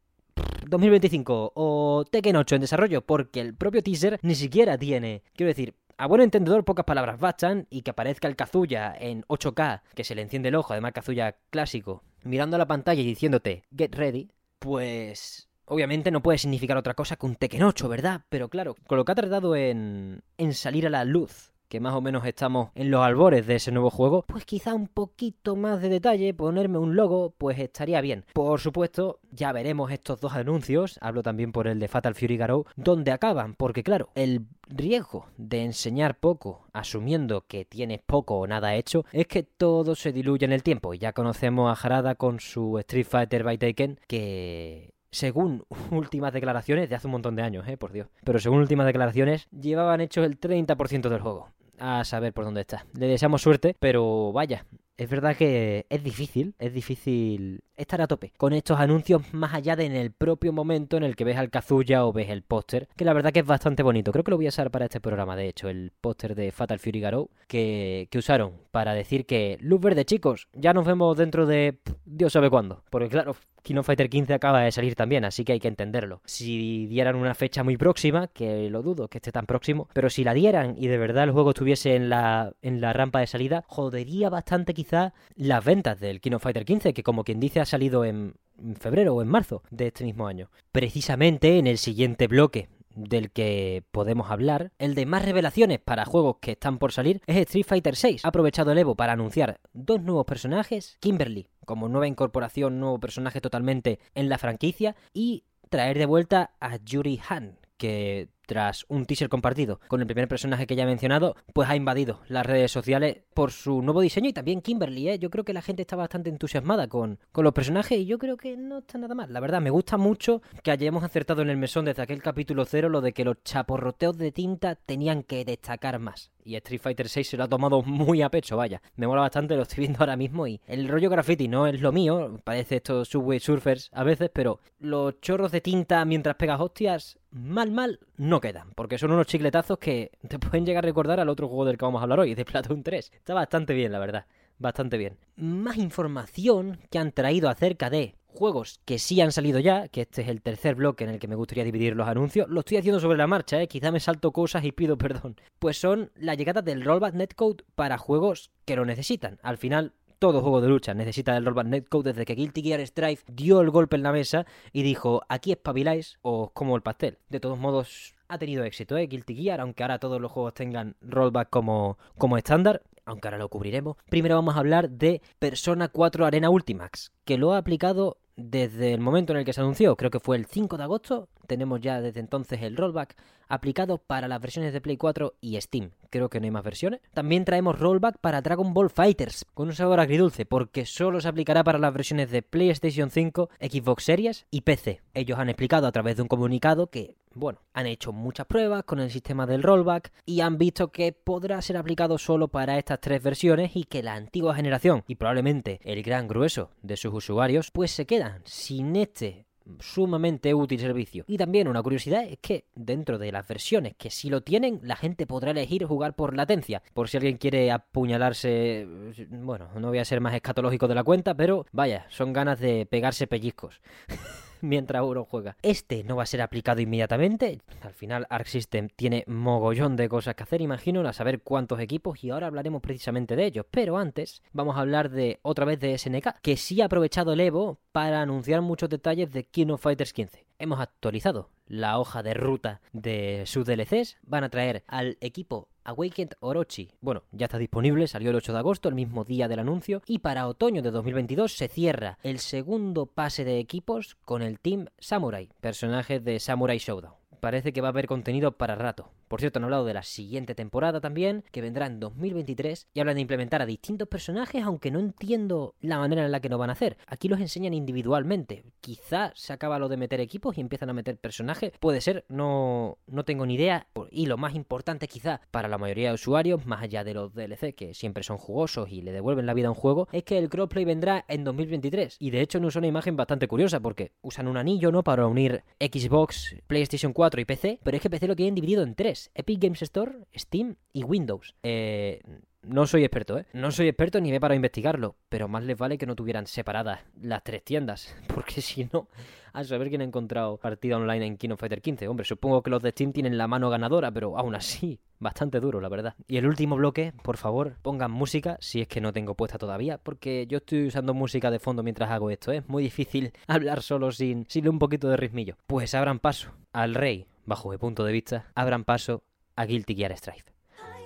2025 0.69 1.53
o 1.55 2.05
Tekken 2.11 2.37
8 2.37 2.55
en 2.57 2.61
desarrollo, 2.61 3.03
porque 3.03 3.41
el 3.41 3.55
propio 3.55 3.83
teaser 3.83 4.19
ni 4.23 4.35
siquiera 4.35 4.77
tiene, 4.79 5.23
quiero 5.35 5.49
decir, 5.49 5.75
a 5.97 6.07
buen 6.07 6.21
entendedor 6.21 6.65
pocas 6.65 6.85
palabras 6.85 7.19
bastan 7.19 7.67
y 7.71 7.83
que 7.83 7.91
aparezca 7.91 8.29
el 8.29 8.37
Kazuya 8.37 8.95
en 8.99 9.23
8K, 9.25 9.83
que 9.95 10.05
se 10.05 10.15
le 10.15 10.23
enciende 10.23 10.51
el 10.51 10.55
ojo, 10.55 10.73
además 10.73 10.93
Kazuya 10.93 11.37
clásico, 11.51 12.05
mirando 12.23 12.57
a 12.57 12.59
la 12.59 12.67
pantalla 12.67 13.01
y 13.01 13.07
diciéndote 13.07 13.65
get 13.77 13.95
ready, 13.95 14.31
pues 14.59 15.49
obviamente 15.65 16.11
no 16.11 16.23
puede 16.23 16.39
significar 16.39 16.77
otra 16.77 16.95
cosa 16.95 17.17
que 17.17 17.27
un 17.27 17.37
Tekken 17.37 17.63
8, 17.63 17.89
¿verdad? 17.89 18.23
Pero 18.29 18.49
claro, 18.49 18.77
con 18.87 18.99
lo 18.99 19.05
que 19.05 19.13
ha 19.13 19.17
tardado 19.17 19.57
en, 19.57 20.23
en 20.37 20.55
salir 20.55 20.87
a 20.87 20.91
la 20.91 21.05
luz 21.05 21.53
que 21.69 21.81
más 21.81 21.95
o 21.95 22.01
menos 22.01 22.25
estamos 22.27 22.71
en 22.75 22.91
los 22.91 23.03
albores 23.03 23.47
de 23.47 23.57
ese 23.57 23.73
nuevo 23.73 23.91
juego, 23.91 24.25
pues 24.27 24.45
quizá 24.45 24.75
un 24.75 24.89
poquito 24.89 25.57
más 25.57 25.81
de 25.81 25.89
detalle, 25.89 26.35
ponerme 26.35 26.79
un 26.79 26.97
logo, 26.97 27.35
pues 27.37 27.59
estaría 27.59 28.01
bien. 28.01 28.25
Por 28.33 28.61
supuesto, 28.61 29.21
ya 29.31 29.53
veremos 29.53 29.93
estos 29.93 30.21
dos 30.21 30.35
anuncios, 30.35 30.99
hablo 31.01 31.23
también 31.23 31.53
por 31.53 31.67
el 31.67 31.79
de 31.79 31.89
Fatal 31.89 32.15
Fury 32.15 32.37
Garou, 32.37 32.65
donde 32.77 33.13
acaban, 33.13 33.55
porque 33.55 33.83
claro, 33.83 34.09
el 34.15 34.47
riesgo 34.67 35.27
de 35.37 35.65
enseñar 35.65 36.19
poco, 36.19 36.67
asumiendo 36.73 37.45
que 37.47 37.65
tienes 37.65 38.01
poco 38.01 38.39
o 38.39 38.47
nada 38.47 38.75
hecho, 38.75 39.05
es 39.13 39.27
que 39.27 39.43
todo 39.43 39.95
se 39.95 40.13
diluye 40.13 40.45
en 40.45 40.53
el 40.53 40.63
tiempo. 40.63 40.95
Ya 40.95 41.13
conocemos 41.13 41.69
a 41.69 41.87
Harada 41.87 42.15
con 42.15 42.41
su 42.41 42.79
Street 42.79 43.07
Fighter 43.07 43.45
by 43.45 43.59
Taken, 43.59 44.01
que 44.07 44.95
según 45.11 45.65
últimas 45.91 46.33
declaraciones 46.33 46.89
de 46.89 46.95
hace 46.95 47.07
un 47.07 47.13
montón 47.13 47.37
de 47.37 47.43
años, 47.43 47.67
eh, 47.69 47.77
por 47.77 47.93
Dios. 47.93 48.09
Pero 48.25 48.39
según 48.39 48.61
últimas 48.61 48.87
declaraciones, 48.87 49.49
llevaban 49.51 50.01
hecho 50.01 50.25
el 50.25 50.39
30% 50.39 51.09
del 51.09 51.21
juego 51.21 51.49
a 51.79 52.05
saber 52.05 52.33
por 52.33 52.45
dónde 52.45 52.63
está. 52.63 52.87
Le 52.95 53.07
deseamos 53.07 53.43
suerte, 53.43 53.75
pero 53.79 54.33
vaya, 54.33 54.65
es 54.99 55.09
verdad 55.09 55.37
que 55.37 55.87
es 55.89 56.03
difícil, 56.03 56.55
es 56.59 56.75
difícil 56.75 57.61
estar 57.77 58.03
a 58.03 58.09
tope 58.09 58.33
con 58.37 58.53
estos 58.53 58.81
anuncios 58.81 59.23
más 59.33 59.55
allá 59.55 59.77
de 59.77 59.87
en 59.87 59.95
el 59.95 60.11
propio 60.11 60.53
momento 60.53 60.97
en 60.97 61.05
el 61.05 61.15
que 61.15 61.23
ves 61.23 61.37
al 61.37 61.51
Kazuya 61.51 62.05
o 62.05 62.13
ves 62.13 62.29
el 62.31 62.43
póster, 62.43 62.89
que 62.97 63.05
la 63.05 63.13
verdad 63.13 63.33
que 63.33 63.39
es 63.41 63.47
bastante 63.47 63.85
bonito. 63.85 64.11
Creo 64.11 64.25
que 64.25 64.33
lo 64.33 64.37
voy 64.37 64.47
a 64.47 64.49
usar 64.51 64.73
para 64.73 64.87
este 64.87 65.01
programa, 65.01 65.37
de 65.37 65.49
hecho, 65.49 65.69
el 65.69 65.93
póster 66.01 66.35
de 66.35 66.51
Fatal 66.51 66.81
Fury 66.81 67.01
Garou 67.01 67.31
que, 67.47 68.09
que 68.11 68.19
usaron 68.19 68.55
para 68.73 68.93
decir 68.93 69.25
que 69.25 69.57
luz 69.61 69.81
verde 69.81 70.05
chicos, 70.05 70.49
ya 70.53 70.73
nos 70.73 70.85
vemos 70.85 71.17
dentro 71.17 71.47
de 71.47 71.79
Dios 72.05 72.33
sabe 72.33 72.51
cuándo. 72.51 72.83
Porque 72.91 73.09
claro, 73.09 73.37
King 73.69 73.83
Fighter 73.83 74.09
15 74.09 74.33
acaba 74.33 74.63
de 74.63 74.73
salir 74.73 74.95
también, 74.95 75.27
así 75.27 75.45
que 75.45 75.53
hay 75.53 75.61
que 75.61 75.69
entenderlo. 75.69 76.23
Si 76.25 76.87
dieran 76.87 77.17
una 77.17 77.35
fecha 77.35 77.63
muy 77.63 77.77
próxima, 77.77 78.29
que 78.29 78.71
lo 78.71 78.81
dudo 78.81 79.09
que 79.09 79.19
esté 79.19 79.31
tan 79.31 79.45
próximo, 79.45 79.91
pero 79.93 80.09
si 80.09 80.25
la 80.25 80.33
dieran 80.33 80.75
y 80.79 80.87
de 80.87 80.97
verdad 80.97 81.25
el 81.25 81.33
juego 81.33 81.51
estuviese 81.51 81.95
en 81.95 82.09
la, 82.09 82.55
en 82.63 82.81
la 82.81 82.95
rampa 82.95 83.21
de 83.21 83.27
salida, 83.27 83.65
jodería 83.67 84.31
bastante 84.31 84.73
quizá 84.73 85.13
las 85.37 85.63
ventas 85.63 86.01
del 86.01 86.23
King 86.23 86.39
Fighter 86.39 86.65
15, 86.65 86.95
que 86.95 87.03
como 87.03 87.25
quien 87.25 87.41
dice 87.41 87.61
ha 87.61 87.67
salido 87.67 88.07
en 88.07 88.37
febrero 88.81 89.15
o 89.15 89.21
en 89.21 89.29
marzo 89.29 89.63
de 89.71 89.89
este 89.89 90.03
mismo 90.05 90.27
año. 90.27 90.49
Precisamente 90.73 91.59
en 91.59 91.67
el 91.67 91.77
siguiente 91.77 92.27
bloque 92.27 92.71
del 92.95 93.31
que 93.31 93.85
podemos 93.91 94.31
hablar, 94.31 94.73
el 94.79 94.95
de 94.95 95.07
más 95.07 95.25
revelaciones 95.25 95.79
para 95.79 96.05
juegos 96.05 96.37
que 96.41 96.53
están 96.53 96.79
por 96.79 96.93
salir, 96.93 97.21
es 97.27 97.37
Street 97.37 97.67
Fighter 97.67 97.95
VI. 98.01 98.21
Ha 98.23 98.29
aprovechado 98.29 98.73
el 98.73 98.79
Evo 98.79 98.97
para 98.97 99.13
anunciar 99.13 99.61
dos 99.73 100.03
nuevos 100.03 100.27
personajes, 100.27 100.97
Kimberly 101.01 101.49
como 101.69 101.89
nueva 101.89 102.09
incorporación, 102.09 102.81
nuevo 102.81 102.99
personaje 102.99 103.43
totalmente 103.43 104.01
en 104.15 104.31
la 104.31 104.39
franquicia, 104.39 104.97
y 105.13 105.45
traer 105.69 105.99
de 105.99 106.07
vuelta 106.07 106.53
a 106.61 106.77
Yuri 106.77 107.21
Han, 107.29 107.59
que 107.77 108.31
tras 108.49 108.87
un 108.89 109.05
teaser 109.05 109.29
compartido 109.29 109.79
con 109.89 110.01
el 110.01 110.07
primer 110.07 110.27
personaje 110.27 110.67
que 110.67 110.75
ya 110.75 110.85
he 110.85 110.87
mencionado, 110.87 111.37
pues 111.53 111.69
ha 111.69 111.77
invadido 111.77 112.23
las 112.29 112.47
redes 112.47 112.73
sociales 112.73 113.19
por 113.35 113.53
su 113.53 113.83
nuevo 113.83 114.01
diseño 114.01 114.31
y 114.31 114.33
también 114.33 114.63
Kimberly, 114.63 115.11
¿eh? 115.11 115.19
Yo 115.19 115.29
creo 115.29 115.45
que 115.45 115.53
la 115.53 115.61
gente 115.61 115.83
está 115.83 115.97
bastante 115.97 116.31
entusiasmada 116.31 116.89
con, 116.89 117.19
con 117.31 117.45
los 117.45 117.53
personajes 117.53 117.99
y 117.99 118.07
yo 118.07 118.19
creo 118.19 118.39
que 118.39 118.57
no 118.57 118.79
está 118.79 118.97
nada 118.97 119.15
mal. 119.15 119.31
La 119.33 119.41
verdad, 119.41 119.61
me 119.61 119.69
gusta 119.69 119.99
mucho 119.99 120.41
que 120.63 120.71
hayamos 120.71 121.05
acertado 121.05 121.43
en 121.43 121.51
el 121.51 121.59
mesón 121.59 121.85
desde 121.85 122.03
aquel 122.03 122.23
capítulo 122.23 122.65
cero 122.65 122.89
lo 122.89 123.03
de 123.03 123.13
que 123.13 123.25
los 123.25 123.37
chaporroteos 123.45 124.17
de 124.17 124.33
tinta 124.33 124.77
tenían 124.77 125.25
que 125.25 125.45
destacar 125.45 125.99
más. 125.99 126.31
Y 126.49 126.57
Street 126.57 126.81
Fighter 126.81 127.11
6 127.11 127.29
se 127.29 127.37
lo 127.37 127.45
ha 127.45 127.49
tomado 127.49 127.83
muy 127.83 128.23
a 128.23 128.31
pecho, 128.31 128.57
vaya. 128.57 128.81
Me 128.97 129.07
mola 129.07 129.21
bastante, 129.21 129.55
lo 129.55 129.65
estoy 129.65 129.81
viendo 129.81 129.99
ahora 130.01 130.17
mismo 130.17 130.47
y 130.47 130.59
el 130.67 130.89
rollo 130.89 131.11
graffiti 131.11 131.47
no 131.47 131.67
es 131.67 131.79
lo 131.83 131.93
mío, 131.93 132.41
parece 132.43 132.77
estos 132.77 133.09
Subway 133.09 133.39
Surfers 133.39 133.91
a 133.93 134.03
veces, 134.03 134.31
pero 134.33 134.59
los 134.79 135.21
chorros 135.21 135.53
de 135.53 135.61
tinta 135.61 136.03
mientras 136.07 136.37
pegas 136.37 136.59
hostias, 136.59 137.19
mal, 137.31 137.71
mal, 137.71 138.01
no 138.17 138.41
quedan, 138.41 138.71
porque 138.75 138.97
son 138.97 139.13
unos 139.13 139.27
chicletazos 139.27 139.77
que 139.77 140.11
te 140.27 140.39
pueden 140.39 140.65
llegar 140.65 140.87
a 140.87 140.89
recordar 140.89 141.21
al 141.21 141.29
otro 141.29 141.49
juego 141.49 141.67
del 141.67 141.77
que 141.77 141.85
vamos 141.85 142.01
a 142.01 142.05
hablar 142.05 142.21
hoy, 142.21 142.35
de 142.35 142.47
Platoon 142.47 142.83
3. 142.83 143.13
Está 143.13 143.35
bastante 143.35 143.75
bien, 143.75 143.93
la 143.93 143.99
verdad. 143.99 144.25
Bastante 144.59 144.97
bien. 144.97 145.19
Más 145.37 145.77
información 145.77 146.81
que 146.91 146.99
han 146.99 147.13
traído 147.13 147.51
acerca 147.51 147.91
de 147.91 148.17
juegos 148.29 148.81
que 148.85 148.99
sí 148.99 149.21
han 149.21 149.33
salido 149.33 149.59
ya, 149.59 149.89
que 149.89 150.03
este 150.03 150.23
es 150.23 150.29
el 150.29 150.43
tercer 150.43 150.77
bloque 150.77 151.05
en 151.05 151.11
el 151.11 151.19
que 151.19 151.29
me 151.29 151.35
gustaría 151.35 151.65
dividir 151.65 151.97
los 151.97 152.07
anuncios. 152.07 152.49
Lo 152.49 152.61
estoy 152.61 152.77
haciendo 152.77 153.01
sobre 153.01 153.19
la 153.19 153.27
marcha, 153.27 153.61
¿eh? 153.61 153.69
quizá 153.69 153.91
me 153.91 154.01
salto 154.01 154.33
cosas 154.33 154.65
y 154.65 154.73
pido 154.73 154.97
perdón. 154.99 155.37
Pues 155.59 155.79
son 155.79 156.11
la 156.15 156.35
llegada 156.35 156.63
del 156.63 156.85
Rollback 156.85 157.15
Netcode 157.15 157.65
para 157.75 157.99
juegos 157.99 158.51
que 158.65 158.77
lo 158.77 158.85
necesitan. 158.85 159.39
Al 159.43 159.59
final, 159.59 159.95
todo 160.19 160.41
juego 160.41 160.61
de 160.61 160.69
lucha 160.69 160.95
necesita 160.95 161.37
el 161.37 161.45
rollback 161.45 161.67
netcode 161.67 162.11
desde 162.11 162.25
que 162.25 162.35
Guilty 162.35 162.63
Gear 162.63 162.81
Strive 162.85 163.21
dio 163.29 163.61
el 163.61 163.71
golpe 163.71 163.95
en 163.95 164.03
la 164.03 164.11
mesa 164.11 164.47
y 164.73 164.83
dijo 164.83 165.23
aquí 165.29 165.53
espabiláis 165.53 166.19
o 166.23 166.51
como 166.51 166.75
el 166.75 166.83
pastel. 166.83 167.19
De 167.29 167.39
todos 167.39 167.59
modos 167.59 168.17
ha 168.27 168.39
tenido 168.39 168.65
éxito, 168.65 168.97
¿eh? 168.97 169.07
Guilty 169.07 169.35
Gear, 169.35 169.61
aunque 169.61 169.83
ahora 169.83 169.99
todos 169.99 170.21
los 170.21 170.31
juegos 170.33 170.55
tengan 170.55 170.97
rollback 171.01 171.49
como, 171.51 171.99
como 172.19 172.37
estándar, 172.37 172.83
aunque 173.09 173.29
ahora 173.29 173.39
lo 173.39 173.49
cubriremos. 173.49 173.97
Primero 174.09 174.37
vamos 174.37 174.57
a 174.57 174.61
hablar 174.61 174.91
de 174.91 175.23
Persona 175.39 175.89
4 175.89 176.27
Arena 176.27 176.51
Ultimax, 176.51 177.13
que 177.25 177.39
lo 177.39 177.53
ha 177.53 177.59
aplicado 177.59 178.19
desde 178.37 178.95
el 178.95 179.01
momento 179.01 179.33
en 179.33 179.41
el 179.41 179.45
que 179.45 179.53
se 179.53 179.61
anunció, 179.61 179.97
creo 179.97 180.11
que 180.11 180.21
fue 180.21 180.37
el 180.37 180.47
5 180.47 180.77
de 180.77 180.85
agosto, 180.85 181.29
tenemos 181.49 181.81
ya 181.81 182.01
desde 182.01 182.21
entonces 182.21 182.63
el 182.63 182.77
rollback 182.77 183.17
aplicado 183.49 183.99
para 183.99 184.29
las 184.29 184.41
versiones 184.41 184.73
de 184.73 184.81
Play 184.81 184.97
4 184.97 185.35
y 185.41 185.61
Steam. 185.61 185.91
Creo 186.11 186.29
que 186.29 186.39
no 186.39 186.45
hay 186.45 186.51
más 186.51 186.63
versiones. 186.63 187.01
También 187.13 187.45
traemos 187.45 187.79
rollback 187.79 188.19
para 188.19 188.43
Dragon 188.43 188.73
Ball 188.73 188.91
Fighters, 188.91 189.45
con 189.55 189.69
un 189.69 189.75
sabor 189.75 190.01
agridulce, 190.01 190.47
porque 190.47 190.87
solo 190.87 191.21
se 191.21 191.29
aplicará 191.29 191.65
para 191.65 191.79
las 191.79 191.93
versiones 191.93 192.31
de 192.31 192.43
PlayStation 192.43 193.11
5, 193.11 193.51
Xbox 193.61 194.05
Series 194.05 194.47
y 194.51 194.61
PC. 194.61 195.01
Ellos 195.15 195.39
han 195.39 195.49
explicado 195.49 195.87
a 195.87 195.93
través 195.93 196.17
de 196.17 196.23
un 196.23 196.29
comunicado 196.29 196.89
que, 196.89 197.17
bueno, 197.35 197.61
han 197.73 197.87
hecho 197.87 198.13
muchas 198.13 198.47
pruebas 198.47 198.85
con 198.85 199.01
el 199.01 199.11
sistema 199.11 199.47
del 199.47 199.63
rollback 199.63 200.13
y 200.27 200.41
han 200.41 200.59
visto 200.59 200.93
que 200.93 201.13
podrá 201.13 201.61
ser 201.63 201.77
aplicado 201.77 202.19
solo 202.19 202.49
para 202.49 202.79
estas 202.79 203.01
tres 203.01 203.23
versiones 203.23 203.75
y 203.75 203.85
que 203.85 204.03
la 204.03 204.15
antigua 204.15 204.55
generación 204.55 205.05
y 205.09 205.15
probablemente 205.15 205.81
el 205.83 206.03
gran 206.03 206.29
grueso 206.29 206.71
de 206.83 206.97
sus 206.97 207.15
usuarios 207.15 207.71
pues 207.71 207.91
se 207.91 208.07
quedan 208.07 208.43
sin 208.45 208.97
este 208.97 209.48
sumamente 209.81 210.55
útil 210.55 210.81
servicio. 210.81 211.25
Y 211.27 211.37
también 211.37 211.69
una 211.69 211.83
curiosidad 211.83 212.25
es 212.25 212.39
que 212.39 212.65
dentro 212.75 213.19
de 213.19 213.33
las 213.33 213.47
versiones 213.47 213.95
que 213.97 214.11
sí 214.11 214.31
lo 214.31 214.43
tienen, 214.43 214.81
la 214.83 214.97
gente 214.97 215.27
podrá 215.27 215.51
elegir 215.51 215.85
jugar 215.85 216.15
por 216.15 216.37
latencia. 216.37 216.83
Por 216.95 217.09
si 217.09 217.17
alguien 217.17 217.39
quiere 217.39 217.71
apuñalarse, 217.71 218.87
bueno, 219.31 219.69
no 219.75 219.89
voy 219.89 219.99
a 219.99 220.05
ser 220.05 220.21
más 220.21 220.35
escatológico 220.35 220.89
de 220.89 220.95
la 220.95 221.05
cuenta, 221.05 221.35
pero 221.35 221.67
vaya, 221.73 222.07
son 222.09 222.33
ganas 222.33 222.61
de 222.61 222.87
pegarse 222.87 223.27
pellizcos. 223.27 223.81
mientras 224.61 225.03
uno 225.03 225.25
juega. 225.25 225.57
Este 225.63 226.05
no 226.05 226.17
va 226.17 226.25
a 226.25 226.27
ser 226.27 226.43
aplicado 226.43 226.81
inmediatamente. 226.81 227.61
Al 227.83 227.95
final 227.95 228.27
Arc 228.31 228.47
System 228.47 228.89
tiene 228.95 229.25
mogollón 229.27 229.97
de 229.97 230.09
cosas 230.09 230.35
que 230.35 230.43
hacer, 230.43 230.61
imagino, 230.61 231.07
a 231.09 231.13
saber 231.13 231.41
cuántos 231.43 231.81
equipos 231.81 232.23
y 232.25 232.31
ahora 232.31 232.47
hablaremos 232.47 232.83
precisamente 232.83 233.37
de 233.37 233.47
ellos. 233.47 233.67
Pero 233.71 233.99
antes 233.99 234.43
vamos 234.53 234.77
a 234.77 234.81
hablar 234.81 235.11
de 235.11 235.39
otra 235.43 235.65
vez 235.65 235.81
de 235.81 235.97
SNK, 235.97 236.41
que 236.43 236.57
sí 236.57 236.81
ha 236.81 236.87
aprovechado 236.87 237.33
el 237.33 237.41
Evo 237.41 237.79
para 237.93 238.21
anunciar 238.21 238.63
muchos 238.63 238.89
detalles 238.89 239.33
de 239.33 239.45
King 239.45 239.69
of 239.69 239.83
Fighters 239.83 240.13
15. 240.13 240.47
Hemos 240.59 240.81
actualizado 240.81 241.51
la 241.67 241.99
hoja 241.99 242.23
de 242.23 242.35
ruta 242.35 242.81
de 242.93 243.45
sus 243.47 243.65
DLCs. 243.65 244.19
Van 244.23 244.45
a 244.45 244.49
traer 244.49 244.83
al 244.87 245.17
equipo 245.21 245.69
Awakened 245.89 246.35
Orochi. 246.41 246.91
Bueno, 247.01 247.23
ya 247.33 247.47
está 247.47 247.57
disponible, 247.57 248.07
salió 248.09 248.29
el 248.29 248.37
8 248.37 248.53
de 248.53 248.59
agosto, 248.59 248.89
el 248.91 248.95
mismo 248.95 249.25
día 249.25 249.49
del 249.49 249.61
anuncio. 249.61 250.03
Y 250.07 250.19
para 250.19 250.47
otoño 250.47 250.83
de 250.83 250.91
2022 250.91 251.53
se 251.53 251.69
cierra 251.69 252.19
el 252.23 252.41
segundo 252.41 253.07
pase 253.07 253.45
de 253.45 253.59
equipos 253.59 254.17
con 254.27 254.43
el 254.43 254.61
Team 254.61 254.89
Samurai, 254.99 255.49
personajes 255.61 256.23
de 256.23 256.41
Samurai 256.41 256.77
Showdown. 256.77 257.15
Parece 257.41 257.73
que 257.73 257.81
va 257.81 257.89
a 257.89 257.91
haber 257.91 258.07
contenido 258.07 258.53
para 258.53 258.75
rato. 258.75 259.11
Por 259.29 259.41
cierto, 259.41 259.59
han 259.59 259.65
hablado 259.65 259.85
de 259.85 259.95
la 259.95 260.03
siguiente 260.03 260.55
temporada 260.55 261.01
también, 261.01 261.45
que 261.53 261.61
vendrá 261.61 261.87
en 261.87 262.01
2023, 262.01 262.89
y 262.95 263.01
hablan 263.01 263.17
de 263.17 263.23
implementar 263.23 263.63
a 263.63 263.67
distintos 263.67 264.09
personajes, 264.09 264.63
aunque 264.65 264.91
no 264.91 264.99
entiendo 264.99 265.75
la 265.81 265.99
manera 265.99 266.25
en 266.25 266.33
la 266.33 266.41
que 266.41 266.49
lo 266.49 266.59
van 266.59 266.71
a 266.71 266.73
hacer. 266.73 266.97
Aquí 267.07 267.29
los 267.29 267.41
enseñan 267.41 267.75
individualmente. 267.75 268.65
Quizá 268.81 269.33
se 269.35 269.53
acaba 269.53 269.79
lo 269.79 269.89
de 269.89 269.97
meter 269.97 270.21
equipos 270.21 270.57
y 270.57 270.61
empiezan 270.61 270.91
a 270.91 270.95
meter 270.95 271.19
personajes. 271.19 271.73
Puede 271.79 272.01
ser, 272.01 272.25
no, 272.29 272.99
no 273.07 273.25
tengo 273.25 273.47
ni 273.47 273.55
idea. 273.55 273.87
Y 274.11 274.27
lo 274.27 274.37
más 274.37 274.55
importante 274.55 275.09
quizá 275.09 275.41
para 275.51 275.69
la 275.69 275.79
mayoría 275.79 276.09
de 276.09 276.15
usuarios, 276.15 276.67
más 276.67 276.83
allá 276.83 277.05
de 277.05 277.15
los 277.15 277.35
DLC, 277.35 277.75
que 277.75 277.95
siempre 277.95 278.23
son 278.23 278.39
jugosos 278.39 278.91
y 278.91 279.03
le 279.03 279.13
devuelven 279.13 279.47
la 279.47 279.55
vida 279.55 279.69
a 279.69 279.71
un 279.71 279.77
juego, 279.77 280.09
es 280.13 280.25
que 280.25 280.39
el 280.39 280.49
crossplay 280.49 280.85
vendrá 280.85 281.25
en 281.29 281.45
2023. 281.45 282.17
Y 282.19 282.31
de 282.31 282.41
hecho 282.41 282.61
nos 282.61 282.69
usa 282.69 282.81
una 282.81 282.89
imagen 282.89 283.17
bastante 283.17 283.49
curiosa, 283.49 283.81
porque 283.81 284.13
usan 284.23 284.49
un 284.49 284.57
anillo, 284.57 284.91
¿no? 284.93 285.03
Para 285.03 285.27
unir 285.27 285.65
Xbox, 285.81 286.57
PlayStation 286.67 287.13
4 287.13 287.41
y 287.41 287.45
PC, 287.45 287.81
pero 287.83 287.97
es 287.97 288.03
que 288.03 288.11
PC 288.11 288.27
lo 288.27 288.37
tienen 288.37 288.55
dividido 288.55 288.83
en 288.83 288.95
tres. 288.95 289.18
Epic 289.35 289.61
Games 289.61 289.83
Store, 289.83 290.13
Steam 290.35 290.77
y 290.93 291.05
Windows. 291.05 291.55
Eh, 291.63 292.21
no 292.63 292.87
soy 292.87 293.05
experto, 293.05 293.39
¿eh? 293.39 293.47
No 293.53 293.71
soy 293.71 293.89
experto 293.89 294.21
ni 294.21 294.31
me 294.31 294.37
he 294.37 294.41
para 294.41 294.55
investigarlo, 294.55 295.17
pero 295.29 295.49
más 295.49 295.65
les 295.65 295.79
vale 295.79 295.97
que 295.97 296.07
no 296.07 296.17
tuvieran 296.17 296.47
separadas 296.47 297.01
las 297.21 297.43
tres 297.45 297.65
tiendas, 297.65 298.15
porque 298.35 298.61
si 298.61 298.89
no, 298.93 299.09
a 299.53 299.65
saber 299.65 299.89
quién 299.89 300.01
ha 300.01 300.05
encontrado 300.05 300.59
partida 300.59 300.97
online 300.97 301.25
en 301.25 301.37
King 301.39 301.57
Fighter 301.57 301.81
15. 301.81 302.09
Hombre, 302.09 302.25
supongo 302.25 302.63
que 302.63 302.71
los 302.71 302.83
de 302.83 302.91
Steam 302.91 303.13
tienen 303.13 303.39
la 303.39 303.49
mano 303.49 303.71
ganadora, 303.71 304.11
pero 304.11 304.37
aún 304.37 304.55
así, 304.55 305.01
bastante 305.19 305.61
duro, 305.61 305.81
la 305.81 305.89
verdad. 305.89 306.15
Y 306.27 306.37
el 306.37 306.47
último 306.47 306.77
bloque, 306.77 307.13
por 307.23 307.37
favor, 307.37 307.77
pongan 307.81 308.11
música, 308.11 308.57
si 308.61 308.81
es 308.81 308.89
que 308.89 309.01
no 309.01 309.13
tengo 309.13 309.35
puesta 309.35 309.59
todavía, 309.59 309.99
porque 309.99 310.47
yo 310.47 310.59
estoy 310.59 310.89
usando 310.89 311.15
música 311.15 311.51
de 311.51 311.61
fondo 311.61 311.83
mientras 311.83 312.11
hago 312.11 312.31
esto, 312.31 312.53
¿eh? 312.53 312.59
es 312.59 312.69
muy 312.69 312.83
difícil 312.83 313.33
hablar 313.47 313.83
solo 313.83 314.11
sin, 314.11 314.47
sin 314.49 314.69
un 314.69 314.79
poquito 314.79 315.09
de 315.09 315.17
ritmillo. 315.17 315.57
Pues 315.67 315.95
abran 315.95 316.19
paso 316.19 316.53
al 316.73 316.95
rey 316.95 317.27
bajo 317.49 317.71
mi 317.71 317.79
punto 317.79 318.05
de 318.05 318.13
vista, 318.13 318.53
abran 318.55 318.85
paso 318.85 319.25
a 319.57 319.65
Guilty 319.65 319.97
Gear 319.97 320.17
Strive. 320.17 320.45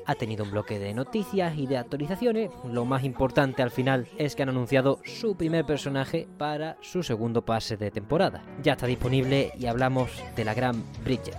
Ha 0.05 0.17
tenido 0.17 0.45
un 0.45 0.51
bloque 0.51 0.81
de 0.81 0.93
noticias 0.93 1.57
y 1.57 1.69
de 1.69 1.79
actualizaciones. 1.79 2.51
Lo 2.65 2.85
más 2.85 3.05
importante 3.05 3.63
al 3.63 3.71
final 3.71 4.09
es 4.19 4.35
que 4.35 4.43
han 4.43 4.49
anunciado 4.49 4.99
su 5.05 5.37
primer 5.37 5.65
personaje 5.65 6.27
para 6.39 6.77
su 6.81 7.05
segundo 7.05 7.45
pase 7.45 7.77
de 7.77 7.93
temporada. 7.93 8.43
Ya 8.63 8.73
está 8.73 8.87
disponible 8.87 9.53
y 9.57 9.67
hablamos 9.67 10.11
de 10.35 10.45
la 10.45 10.55
gran 10.55 10.85
Bridget. 11.05 11.39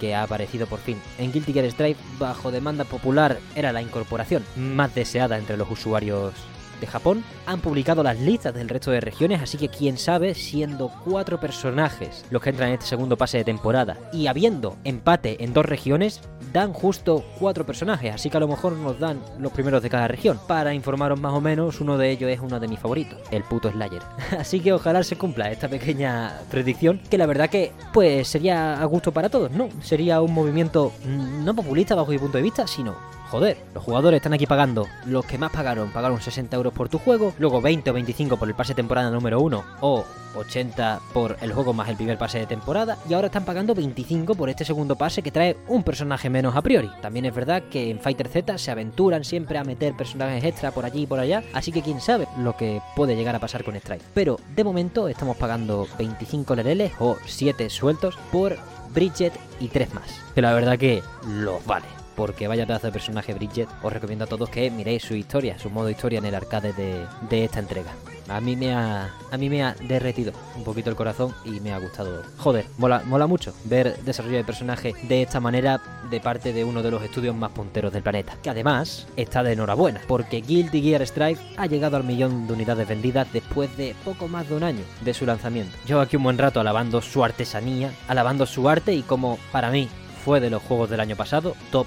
que 0.00 0.12
ha 0.12 0.24
aparecido 0.24 0.66
por 0.66 0.80
fin 0.80 1.00
en 1.18 1.32
Guilty 1.32 1.52
Gear 1.52 1.70
Strive 1.70 1.96
bajo 2.18 2.50
demanda 2.50 2.84
popular 2.84 3.38
era 3.54 3.72
la 3.72 3.80
incorporación 3.80 4.44
más 4.56 4.92
deseada 4.92 5.38
entre 5.38 5.56
los 5.56 5.70
usuarios 5.70 6.34
de 6.80 6.86
Japón 6.86 7.24
han 7.46 7.60
publicado 7.60 8.02
las 8.02 8.18
listas 8.18 8.54
del 8.54 8.68
resto 8.68 8.90
de 8.90 9.00
regiones, 9.00 9.42
así 9.42 9.58
que 9.58 9.68
quién 9.68 9.98
sabe, 9.98 10.34
siendo 10.34 10.90
cuatro 11.04 11.40
personajes 11.40 12.24
los 12.30 12.42
que 12.42 12.50
entran 12.50 12.68
en 12.68 12.74
este 12.74 12.86
segundo 12.86 13.16
pase 13.16 13.38
de 13.38 13.44
temporada 13.44 13.96
y 14.12 14.26
habiendo 14.26 14.76
empate 14.84 15.42
en 15.42 15.52
dos 15.52 15.66
regiones, 15.66 16.20
dan 16.52 16.72
justo 16.72 17.24
cuatro 17.38 17.66
personajes, 17.66 18.14
así 18.14 18.30
que 18.30 18.36
a 18.36 18.40
lo 18.40 18.48
mejor 18.48 18.72
nos 18.72 18.98
dan 18.98 19.20
los 19.38 19.52
primeros 19.52 19.82
de 19.82 19.90
cada 19.90 20.08
región. 20.08 20.38
Para 20.46 20.74
informaros 20.74 21.20
más 21.20 21.32
o 21.32 21.40
menos, 21.40 21.80
uno 21.80 21.98
de 21.98 22.10
ellos 22.10 22.30
es 22.30 22.40
uno 22.40 22.60
de 22.60 22.68
mis 22.68 22.78
favoritos, 22.78 23.18
el 23.30 23.42
puto 23.44 23.70
Slayer. 23.70 24.02
así 24.38 24.60
que 24.60 24.72
ojalá 24.72 25.02
se 25.02 25.16
cumpla 25.16 25.50
esta 25.50 25.68
pequeña 25.68 26.40
predicción, 26.50 27.00
que 27.10 27.18
la 27.18 27.26
verdad 27.26 27.50
que 27.50 27.72
pues 27.92 28.28
sería 28.28 28.80
a 28.80 28.84
gusto 28.84 29.12
para 29.12 29.28
todos, 29.28 29.50
¿no? 29.50 29.68
Sería 29.82 30.20
un 30.20 30.32
movimiento 30.32 30.92
no 31.06 31.54
populista 31.54 31.94
bajo 31.94 32.10
mi 32.10 32.18
punto 32.18 32.38
de 32.38 32.42
vista, 32.42 32.66
sino 32.66 32.94
joder, 33.34 33.56
los 33.74 33.82
jugadores 33.82 34.18
están 34.18 34.32
aquí 34.32 34.46
pagando, 34.46 34.86
los 35.06 35.26
que 35.26 35.38
más 35.38 35.50
pagaron, 35.50 35.90
pagaron 35.90 36.20
60 36.20 36.54
euros 36.54 36.72
por 36.72 36.88
tu 36.88 36.98
juego, 37.00 37.34
luego 37.40 37.60
20 37.60 37.90
o 37.90 37.92
25 37.92 38.36
por 38.36 38.46
el 38.46 38.54
pase 38.54 38.74
de 38.74 38.76
temporada 38.76 39.10
número 39.10 39.40
1 39.40 39.64
o 39.80 40.04
80 40.36 41.00
por 41.12 41.36
el 41.40 41.52
juego 41.52 41.72
más 41.72 41.88
el 41.88 41.96
primer 41.96 42.16
pase 42.16 42.38
de 42.38 42.46
temporada 42.46 42.96
y 43.08 43.12
ahora 43.12 43.26
están 43.26 43.44
pagando 43.44 43.74
25 43.74 44.36
por 44.36 44.50
este 44.50 44.64
segundo 44.64 44.94
pase 44.94 45.20
que 45.20 45.32
trae 45.32 45.56
un 45.66 45.82
personaje 45.82 46.30
menos 46.30 46.54
a 46.54 46.62
priori. 46.62 46.88
También 47.02 47.24
es 47.24 47.34
verdad 47.34 47.64
que 47.64 47.90
en 47.90 47.98
Fighter 47.98 48.28
Z 48.28 48.56
se 48.56 48.70
aventuran 48.70 49.24
siempre 49.24 49.58
a 49.58 49.64
meter 49.64 49.96
personajes 49.96 50.44
extra 50.44 50.70
por 50.70 50.84
allí 50.84 51.02
y 51.02 51.06
por 51.08 51.18
allá, 51.18 51.42
así 51.54 51.72
que 51.72 51.82
quién 51.82 52.00
sabe 52.00 52.28
lo 52.38 52.56
que 52.56 52.80
puede 52.94 53.16
llegar 53.16 53.34
a 53.34 53.40
pasar 53.40 53.64
con 53.64 53.74
Strike. 53.74 54.04
Pero 54.14 54.38
de 54.54 54.62
momento 54.62 55.08
estamos 55.08 55.36
pagando 55.36 55.88
25 55.98 56.54
lereles 56.54 56.92
o 57.00 57.16
7 57.26 57.68
sueltos 57.68 58.16
por 58.30 58.56
Bridget 58.94 59.32
y 59.58 59.66
3 59.66 59.92
más. 59.92 60.22
Que 60.36 60.42
la 60.42 60.54
verdad 60.54 60.78
que 60.78 61.02
los 61.26 61.66
vale 61.66 62.03
porque 62.16 62.48
vaya 62.48 62.66
pedazo 62.66 62.86
de 62.88 62.92
personaje 62.92 63.34
Bridget, 63.34 63.68
os 63.82 63.92
recomiendo 63.92 64.24
a 64.24 64.28
todos 64.28 64.48
que 64.48 64.70
miréis 64.70 65.02
su 65.02 65.14
historia, 65.14 65.58
su 65.58 65.70
modo 65.70 65.90
historia 65.90 66.18
en 66.18 66.24
el 66.24 66.34
arcade 66.34 66.72
de, 66.72 67.44
esta 67.44 67.60
entrega. 67.60 67.92
A 68.28 68.40
mí 68.40 68.56
me 68.56 68.72
ha 68.72 69.10
a 69.30 69.36
mí 69.36 69.50
me 69.50 69.62
ha 69.62 69.74
derretido 69.74 70.32
un 70.56 70.64
poquito 70.64 70.88
el 70.88 70.96
corazón 70.96 71.34
y 71.44 71.60
me 71.60 71.72
ha 71.72 71.78
gustado. 71.78 72.22
Joder, 72.38 72.64
mola, 72.78 73.02
mola 73.04 73.26
mucho 73.26 73.52
ver 73.64 73.98
desarrollo 73.98 74.38
de 74.38 74.44
personaje 74.44 74.94
de 75.02 75.22
esta 75.22 75.40
manera 75.40 75.80
de 76.10 76.20
parte 76.20 76.52
de 76.52 76.64
uno 76.64 76.82
de 76.82 76.90
los 76.90 77.02
estudios 77.02 77.36
más 77.36 77.50
punteros 77.52 77.92
del 77.92 78.02
planeta. 78.02 78.36
Que 78.42 78.50
además 78.50 79.06
está 79.16 79.42
de 79.42 79.52
enhorabuena, 79.52 80.00
porque 80.06 80.40
Guilty 80.40 80.80
Gear 80.80 81.06
Strive 81.06 81.40
ha 81.56 81.66
llegado 81.66 81.96
al 81.96 82.04
millón 82.04 82.46
de 82.46 82.54
unidades 82.54 82.88
vendidas 82.88 83.30
después 83.32 83.76
de 83.76 83.94
poco 84.04 84.28
más 84.28 84.48
de 84.48 84.54
un 84.54 84.62
año 84.62 84.84
de 85.02 85.12
su 85.12 85.26
lanzamiento. 85.26 85.76
Llevo 85.86 86.00
aquí 86.00 86.16
un 86.16 86.22
buen 86.22 86.38
rato 86.38 86.60
alabando 86.60 87.02
su 87.02 87.24
artesanía, 87.24 87.92
alabando 88.08 88.46
su 88.46 88.68
arte 88.68 88.94
y 88.94 89.02
como 89.02 89.38
para 89.52 89.70
mí 89.70 89.88
fue 90.24 90.40
de 90.40 90.50
los 90.50 90.62
juegos 90.62 90.88
del 90.88 91.00
año 91.00 91.16
pasado, 91.16 91.54
top 91.70 91.86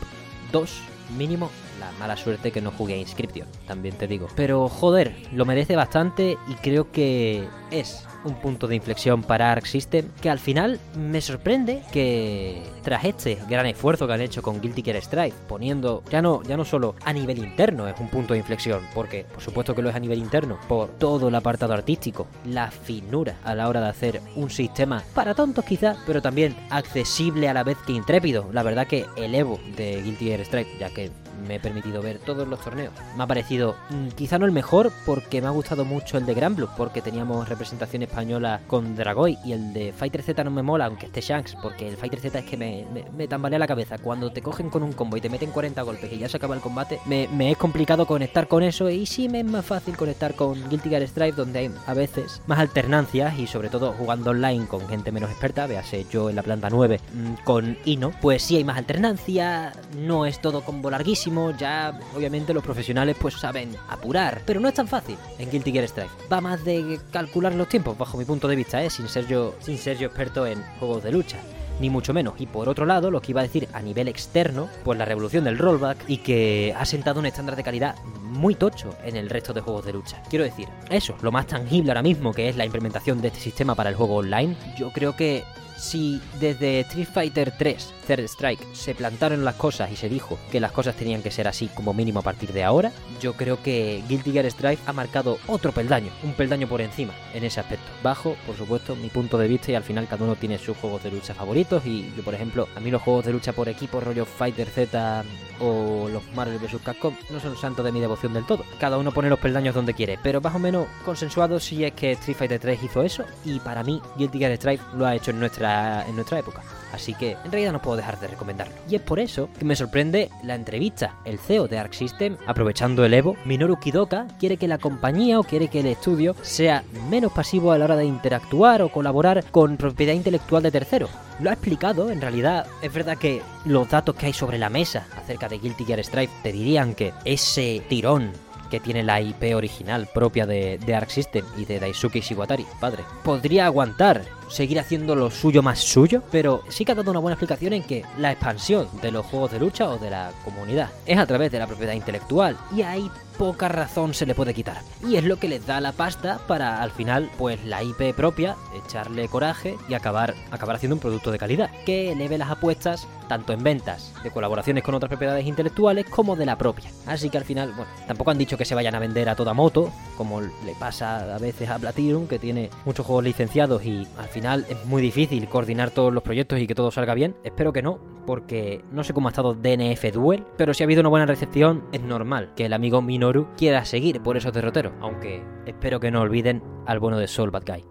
2 0.51 0.81
mínimo. 1.17 1.49
La 1.79 1.91
mala 1.99 2.17
suerte 2.17 2.51
que 2.51 2.59
no 2.59 2.71
jugué 2.71 2.95
a 2.95 2.97
Inscription, 2.97 3.47
también 3.67 3.95
te 3.95 4.07
digo. 4.07 4.27
Pero 4.35 4.67
joder, 4.67 5.15
lo 5.31 5.45
merece 5.45 5.75
bastante 5.75 6.37
y 6.47 6.53
creo 6.55 6.91
que 6.91 7.47
es 7.69 8.06
un 8.23 8.35
punto 8.35 8.67
de 8.67 8.75
inflexión 8.75 9.23
para 9.23 9.51
Arc 9.51 9.65
System 9.65 10.09
que 10.21 10.29
al 10.29 10.39
final 10.39 10.79
me 10.97 11.21
sorprende 11.21 11.81
que 11.91 12.61
tras 12.83 13.05
este 13.05 13.37
gran 13.49 13.65
esfuerzo 13.65 14.07
que 14.07 14.13
han 14.13 14.21
hecho 14.21 14.41
con 14.41 14.61
Guilty 14.61 14.81
Gear 14.81 15.01
Strive, 15.01 15.33
poniendo 15.47 16.03
ya 16.09 16.21
no, 16.21 16.41
ya 16.43 16.57
no 16.57 16.65
solo 16.65 16.95
a 17.03 17.13
nivel 17.13 17.39
interno 17.39 17.87
es 17.87 17.99
un 17.99 18.09
punto 18.09 18.33
de 18.33 18.39
inflexión, 18.39 18.81
porque 18.93 19.25
por 19.25 19.41
supuesto 19.41 19.75
que 19.75 19.81
lo 19.81 19.89
es 19.89 19.95
a 19.95 19.99
nivel 19.99 20.19
interno, 20.19 20.57
por 20.67 20.89
todo 20.97 21.27
el 21.27 21.35
apartado 21.35 21.73
artístico, 21.73 22.27
la 22.45 22.71
finura 22.71 23.35
a 23.43 23.55
la 23.55 23.67
hora 23.67 23.81
de 23.81 23.89
hacer 23.89 24.21
un 24.35 24.49
sistema 24.49 25.03
para 25.13 25.35
tontos 25.35 25.65
quizás, 25.65 25.97
pero 26.05 26.21
también 26.21 26.55
accesible 26.69 27.49
a 27.49 27.53
la 27.53 27.63
vez 27.63 27.77
que 27.85 27.93
intrépido. 27.93 28.49
La 28.51 28.63
verdad 28.63 28.87
que 28.87 29.05
el 29.15 29.35
Evo 29.35 29.59
de 29.75 30.01
Guilty 30.01 30.25
Gear 30.25 30.45
Strive, 30.45 30.77
ya 30.79 30.89
que 30.89 31.11
me 31.47 31.55
he 31.55 31.59
permitido 31.59 32.01
ver 32.01 32.19
todos 32.19 32.47
los 32.47 32.59
torneos. 32.59 32.93
Me 33.15 33.23
ha 33.23 33.27
parecido 33.27 33.75
mm, 33.89 34.09
quizá 34.09 34.37
no 34.37 34.45
el 34.45 34.51
mejor 34.51 34.91
porque 35.05 35.41
me 35.41 35.47
ha 35.47 35.51
gustado 35.51 35.85
mucho 35.85 36.17
el 36.17 36.25
de 36.25 36.33
Gran 36.33 36.55
Blue 36.55 36.69
porque 36.77 37.01
teníamos 37.01 37.47
representación 37.47 38.03
española 38.03 38.61
con 38.67 38.95
Dragoy 38.95 39.37
y 39.45 39.53
el 39.53 39.73
de 39.73 39.93
Fighter 39.93 40.21
Z 40.21 40.43
no 40.43 40.51
me 40.51 40.63
mola 40.63 40.85
aunque 40.85 41.07
esté 41.07 41.21
Shanks 41.21 41.55
porque 41.61 41.87
el 41.87 41.97
Fighter 41.97 42.19
Z 42.19 42.39
es 42.39 42.45
que 42.45 42.57
me, 42.57 42.85
me, 43.15 43.27
tambalea 43.27 43.59
la 43.59 43.67
cabeza. 43.67 43.97
Cuando 43.97 44.31
te 44.31 44.41
cogen 44.41 44.69
con 44.69 44.83
un 44.83 44.93
combo 44.93 45.17
y 45.17 45.21
te 45.21 45.29
meten 45.29 45.51
40 45.51 45.81
golpes 45.81 46.11
y 46.11 46.17
ya 46.17 46.29
se 46.29 46.37
acaba 46.37 46.55
el 46.55 46.61
combate, 46.61 46.99
me, 47.05 47.27
me 47.29 47.51
es 47.51 47.57
complicado 47.57 48.05
conectar 48.05 48.47
con 48.47 48.63
eso 48.63 48.89
y 48.89 49.05
sí 49.05 49.29
me 49.29 49.39
es 49.39 49.45
más 49.45 49.65
fácil 49.65 49.95
conectar 49.95 50.35
con 50.35 50.69
Guilty 50.69 50.89
Gear 50.89 51.07
Strive 51.07 51.31
donde 51.33 51.59
hay 51.59 51.71
a 51.85 51.93
veces 51.93 52.41
más 52.47 52.59
alternancias 52.59 53.37
y 53.37 53.47
sobre 53.47 53.69
todo 53.69 53.93
jugando 53.93 54.31
online 54.31 54.67
con 54.67 54.87
gente 54.87 55.11
menos 55.11 55.29
experta, 55.29 55.67
véase 55.67 56.05
yo 56.09 56.29
en 56.29 56.35
la 56.35 56.43
planta 56.43 56.69
9 56.69 56.99
mm, 57.13 57.43
con 57.43 57.77
Ino, 57.85 58.11
pues 58.21 58.43
sí 58.43 58.55
hay 58.55 58.63
más 58.63 58.77
alternancia, 58.77 59.73
no 59.97 60.25
es 60.25 60.41
todo 60.41 60.61
combo 60.61 60.89
larguísimo 60.89 61.26
ya 61.57 61.99
obviamente 62.15 62.53
los 62.53 62.63
profesionales 62.63 63.15
pues 63.19 63.35
saben 63.35 63.75
apurar, 63.89 64.41
pero 64.45 64.59
no 64.59 64.67
es 64.67 64.73
tan 64.73 64.87
fácil 64.87 65.17
en 65.37 65.49
Guilty 65.49 65.71
Gear 65.71 65.87
Strive. 65.87 66.09
Va 66.31 66.41
más 66.41 66.63
de 66.63 66.99
calcular 67.11 67.53
los 67.53 67.67
tiempos 67.67 67.97
bajo 67.97 68.17
mi 68.17 68.25
punto 68.25 68.47
de 68.47 68.55
vista, 68.55 68.83
¿eh? 68.83 68.89
sin 68.89 69.07
ser 69.07 69.27
yo 69.27 69.55
sin 69.59 69.77
ser 69.77 69.97
yo 69.97 70.07
experto 70.07 70.45
en 70.45 70.63
juegos 70.79 71.03
de 71.03 71.11
lucha. 71.11 71.37
ni 71.79 71.91
mucho 71.91 72.11
menos. 72.11 72.33
Y 72.39 72.47
por 72.47 72.69
otro 72.69 72.87
lado, 72.87 73.11
lo 73.11 73.21
que 73.21 73.33
iba 73.33 73.41
a 73.41 73.43
decir 73.43 73.67
a 73.71 73.81
nivel 73.81 74.07
externo, 74.07 74.67
pues 74.83 74.97
la 74.97 75.05
revolución 75.05 75.43
del 75.43 75.59
rollback 75.59 76.05
y 76.07 76.17
que 76.17 76.73
ha 76.75 76.85
sentado 76.85 77.19
un 77.19 77.27
estándar 77.27 77.55
de 77.55 77.63
calidad 77.63 77.95
muy 78.23 78.55
tocho 78.55 78.95
en 79.03 79.15
el 79.15 79.29
resto 79.29 79.53
de 79.53 79.61
juegos 79.61 79.85
de 79.85 79.93
lucha. 79.93 80.21
Quiero 80.27 80.43
decir, 80.43 80.67
eso, 80.89 81.15
lo 81.21 81.31
más 81.31 81.45
tangible 81.45 81.91
ahora 81.91 82.01
mismo 82.01 82.33
que 82.33 82.49
es 82.49 82.55
la 82.55 82.65
implementación 82.65 83.21
de 83.21 83.27
este 83.27 83.39
sistema 83.39 83.75
para 83.75 83.91
el 83.91 83.95
juego 83.95 84.15
online, 84.15 84.55
yo 84.75 84.91
creo 84.91 85.15
que 85.15 85.43
si 85.77 86.19
desde 86.39 86.79
Street 86.79 87.07
Fighter 87.13 87.53
3 87.55 87.93
Third 88.07 88.23
Strike 88.23 88.65
se 88.73 88.95
plantaron 88.95 89.43
las 89.43 89.55
cosas 89.55 89.91
y 89.91 89.97
se 89.97 90.07
dijo 90.07 90.39
que 90.51 90.61
las 90.61 90.71
cosas 90.71 90.95
tenían 90.95 91.21
que 91.21 91.29
ser 91.29 91.47
así 91.47 91.67
como 91.67 91.93
mínimo 91.93 92.21
a 92.21 92.23
partir 92.23 92.53
de 92.53 92.63
ahora, 92.63 92.91
yo 93.21 93.33
creo 93.33 93.61
que 93.61 94.01
Guilty 94.07 94.31
Gear 94.31 94.49
Strive 94.49 94.79
ha 94.85 94.93
marcado 94.93 95.37
otro 95.47 95.71
peldaño, 95.73 96.11
un 96.23 96.33
peldaño 96.33 96.67
por 96.67 96.81
encima 96.81 97.13
en 97.33 97.43
ese 97.43 97.59
aspecto. 97.59 97.85
Bajo, 98.01 98.37
por 98.45 98.55
supuesto, 98.55 98.95
mi 98.95 99.09
punto 99.09 99.37
de 99.37 99.47
vista 99.47 99.71
y 99.71 99.75
al 99.75 99.83
final 99.83 100.07
cada 100.07 100.23
uno 100.23 100.35
tiene 100.35 100.57
sus 100.57 100.77
juegos 100.77 101.03
de 101.03 101.11
lucha 101.11 101.33
favoritos 101.33 101.85
y 101.85 102.13
yo, 102.15 102.23
por 102.23 102.33
ejemplo, 102.33 102.67
a 102.75 102.79
mí 102.79 102.91
los 102.91 103.01
juegos 103.01 103.25
de 103.25 103.33
lucha 103.33 103.51
por 103.51 103.67
equipo 103.67 103.99
rollo 103.99 104.25
Fighter 104.25 104.67
Z 104.69 105.23
o 105.59 106.07
los 106.09 106.23
Marvel 106.33 106.59
vs. 106.59 106.81
Capcom 106.83 107.13
no 107.29 107.39
son 107.39 107.57
santos 107.57 107.83
de 107.83 107.91
mi 107.91 107.99
devoción 107.99 108.33
del 108.33 108.45
todo. 108.45 108.63
Cada 108.79 108.97
uno 108.97 109.11
pone 109.11 109.29
los 109.29 109.39
peldaños 109.39 109.75
donde 109.75 109.93
quiere, 109.93 110.17
pero 110.21 110.39
más 110.39 110.55
o 110.55 110.59
menos 110.59 110.87
consensuado 111.03 111.59
si 111.59 111.83
es 111.83 111.93
que 111.93 112.11
Street 112.13 112.37
Fighter 112.37 112.59
3 112.59 112.83
hizo 112.83 113.03
eso 113.03 113.25
y 113.43 113.59
para 113.59 113.83
mí 113.83 114.01
Guilty 114.17 114.39
Gear 114.39 114.55
Strive 114.55 114.83
lo 114.95 115.05
ha 115.05 115.15
hecho 115.15 115.31
en 115.31 115.39
nuestra, 115.39 116.05
en 116.07 116.15
nuestra 116.15 116.39
época. 116.39 116.63
Así 116.93 117.13
que 117.13 117.37
en 117.43 117.51
realidad 117.51 117.73
no 117.73 117.81
puedo 117.81 117.97
dejar 117.97 118.19
de 118.19 118.27
recomendarlo. 118.27 118.73
Y 118.89 118.95
es 118.95 119.01
por 119.01 119.19
eso 119.19 119.49
que 119.57 119.65
me 119.65 119.75
sorprende 119.75 120.29
la 120.43 120.55
entrevista. 120.55 121.15
El 121.25 121.39
CEO 121.39 121.67
de 121.67 121.79
Arc 121.79 121.93
System, 121.93 122.37
aprovechando 122.45 123.05
el 123.05 123.13
Evo, 123.13 123.35
Minoru 123.45 123.77
Kidoka, 123.79 124.27
quiere 124.39 124.57
que 124.57 124.67
la 124.67 124.77
compañía 124.77 125.39
o 125.39 125.43
quiere 125.43 125.67
que 125.67 125.81
el 125.81 125.87
estudio 125.87 126.35
sea 126.41 126.83
menos 127.09 127.31
pasivo 127.31 127.71
a 127.71 127.77
la 127.77 127.85
hora 127.85 127.95
de 127.95 128.05
interactuar 128.05 128.81
o 128.81 128.89
colaborar 128.89 129.43
con 129.51 129.77
propiedad 129.77 130.13
intelectual 130.13 130.63
de 130.63 130.71
terceros. 130.71 131.09
Lo 131.39 131.49
ha 131.49 131.53
explicado, 131.53 132.09
en 132.09 132.21
realidad 132.21 132.65
es 132.81 132.93
verdad 132.93 133.17
que 133.17 133.41
los 133.65 133.89
datos 133.89 134.15
que 134.15 134.27
hay 134.27 134.33
sobre 134.33 134.57
la 134.57 134.69
mesa 134.69 135.05
acerca 135.15 135.47
de 135.47 135.59
Guilty 135.59 135.85
Gear 135.85 136.03
Strive 136.03 136.31
te 136.41 136.51
dirían 136.51 136.95
que 136.95 137.13
ese 137.25 137.83
tirón 137.87 138.31
que 138.69 138.79
tiene 138.79 139.03
la 139.03 139.21
IP 139.21 139.55
original 139.55 140.07
propia 140.13 140.45
de, 140.45 140.77
de, 140.77 140.95
Arc 140.95 141.09
System 141.09 141.45
y 141.57 141.65
de 141.65 141.79
Daisuke 141.79 142.21
Shiwatari, 142.21 142.65
padre. 142.79 143.03
Podría 143.23 143.65
aguantar 143.65 144.23
seguir 144.49 144.79
haciendo 144.79 145.15
lo 145.15 145.29
suyo 145.29 145.61
más 145.61 145.79
suyo, 145.79 146.23
pero 146.31 146.63
sí 146.69 146.85
que 146.85 146.93
ha 146.93 146.95
dado 146.95 147.11
una 147.11 147.19
buena 147.19 147.33
explicación 147.33 147.73
en 147.73 147.83
que 147.83 148.03
la 148.17 148.31
expansión 148.31 148.87
de 149.01 149.11
los 149.11 149.25
juegos 149.25 149.51
de 149.51 149.59
lucha 149.59 149.89
o 149.89 149.97
de 149.97 150.09
la 150.09 150.31
comunidad 150.43 150.89
es 151.05 151.17
a 151.17 151.25
través 151.25 151.51
de 151.51 151.59
la 151.59 151.67
propiedad 151.67 151.93
intelectual 151.93 152.57
y 152.75 152.81
ahí 152.81 153.09
poca 153.37 153.67
razón 153.67 154.13
se 154.13 154.25
le 154.25 154.35
puede 154.35 154.53
quitar. 154.53 154.81
Y 155.07 155.15
es 155.15 155.23
lo 155.23 155.37
que 155.37 155.47
les 155.47 155.65
da 155.65 155.79
la 155.81 155.91
pasta 155.91 156.39
para 156.47 156.81
al 156.81 156.91
final, 156.91 157.29
pues 157.37 157.63
la 157.65 157.83
IP 157.83 158.15
propia, 158.15 158.55
echarle 158.85 159.27
coraje 159.27 159.77
y 159.87 159.93
acabar, 159.93 160.35
acabar 160.51 160.75
haciendo 160.75 160.95
un 160.95 161.01
producto 161.01 161.31
de 161.31 161.39
calidad, 161.39 161.69
que 161.85 162.11
eleve 162.11 162.37
las 162.37 162.49
apuestas 162.49 163.07
tanto 163.27 163.53
en 163.53 163.63
ventas, 163.63 164.13
de 164.23 164.31
colaboraciones 164.31 164.83
con 164.83 164.95
otras 164.95 165.09
propiedades 165.09 165.45
intelectuales, 165.45 166.05
como 166.09 166.35
de 166.35 166.45
la 166.45 166.57
propia. 166.57 166.89
Así 167.05 167.29
que 167.29 167.37
al 167.37 167.43
final, 167.43 167.73
bueno, 167.73 167.91
tampoco 168.07 168.31
han 168.31 168.37
dicho 168.37 168.57
que 168.57 168.65
se 168.65 168.75
vayan 168.75 168.95
a 168.95 168.99
vender 168.99 169.29
a 169.29 169.35
toda 169.35 169.53
moto, 169.53 169.91
como 170.15 170.41
le 170.41 170.75
pasa 170.79 171.35
a 171.35 171.37
veces 171.37 171.69
a 171.69 171.77
Platinum, 171.77 172.27
que 172.27 172.39
tiene 172.39 172.69
muchos 172.85 173.05
juegos 173.05 173.23
licenciados 173.23 173.85
y 173.85 174.07
al 174.17 174.29
final 174.29 174.65
es 174.69 174.85
muy 174.85 175.01
difícil 175.01 175.47
coordinar 175.47 175.91
todos 175.91 176.13
los 176.13 176.23
proyectos 176.23 176.59
y 176.59 176.67
que 176.67 176.75
todo 176.75 176.91
salga 176.91 177.13
bien. 177.13 177.35
Espero 177.43 177.73
que 177.73 177.81
no, 177.81 177.99
porque 178.25 178.83
no 178.91 179.03
sé 179.03 179.13
cómo 179.13 179.27
ha 179.27 179.31
estado 179.31 179.53
DNF 179.53 180.11
Duel, 180.13 180.43
pero 180.57 180.73
si 180.73 180.83
ha 180.83 180.85
habido 180.85 181.01
una 181.01 181.09
buena 181.09 181.25
recepción, 181.25 181.83
es 181.91 182.01
normal 182.01 182.51
que 182.55 182.65
el 182.65 182.73
amigo 182.73 183.01
Minoru 183.27 183.53
quiera 183.57 183.83
seguir 183.83 184.21
por 184.21 184.37
esos 184.37 184.53
derroteros, 184.53 184.93
aunque 185.01 185.43
espero 185.65 185.99
que 185.99 186.11
no 186.11 186.21
olviden 186.21 186.63
al 186.85 186.99
bueno 186.99 187.17
de 187.17 187.27
Soul 187.27 187.51
Bad 187.51 187.63
Guy. 187.65 187.83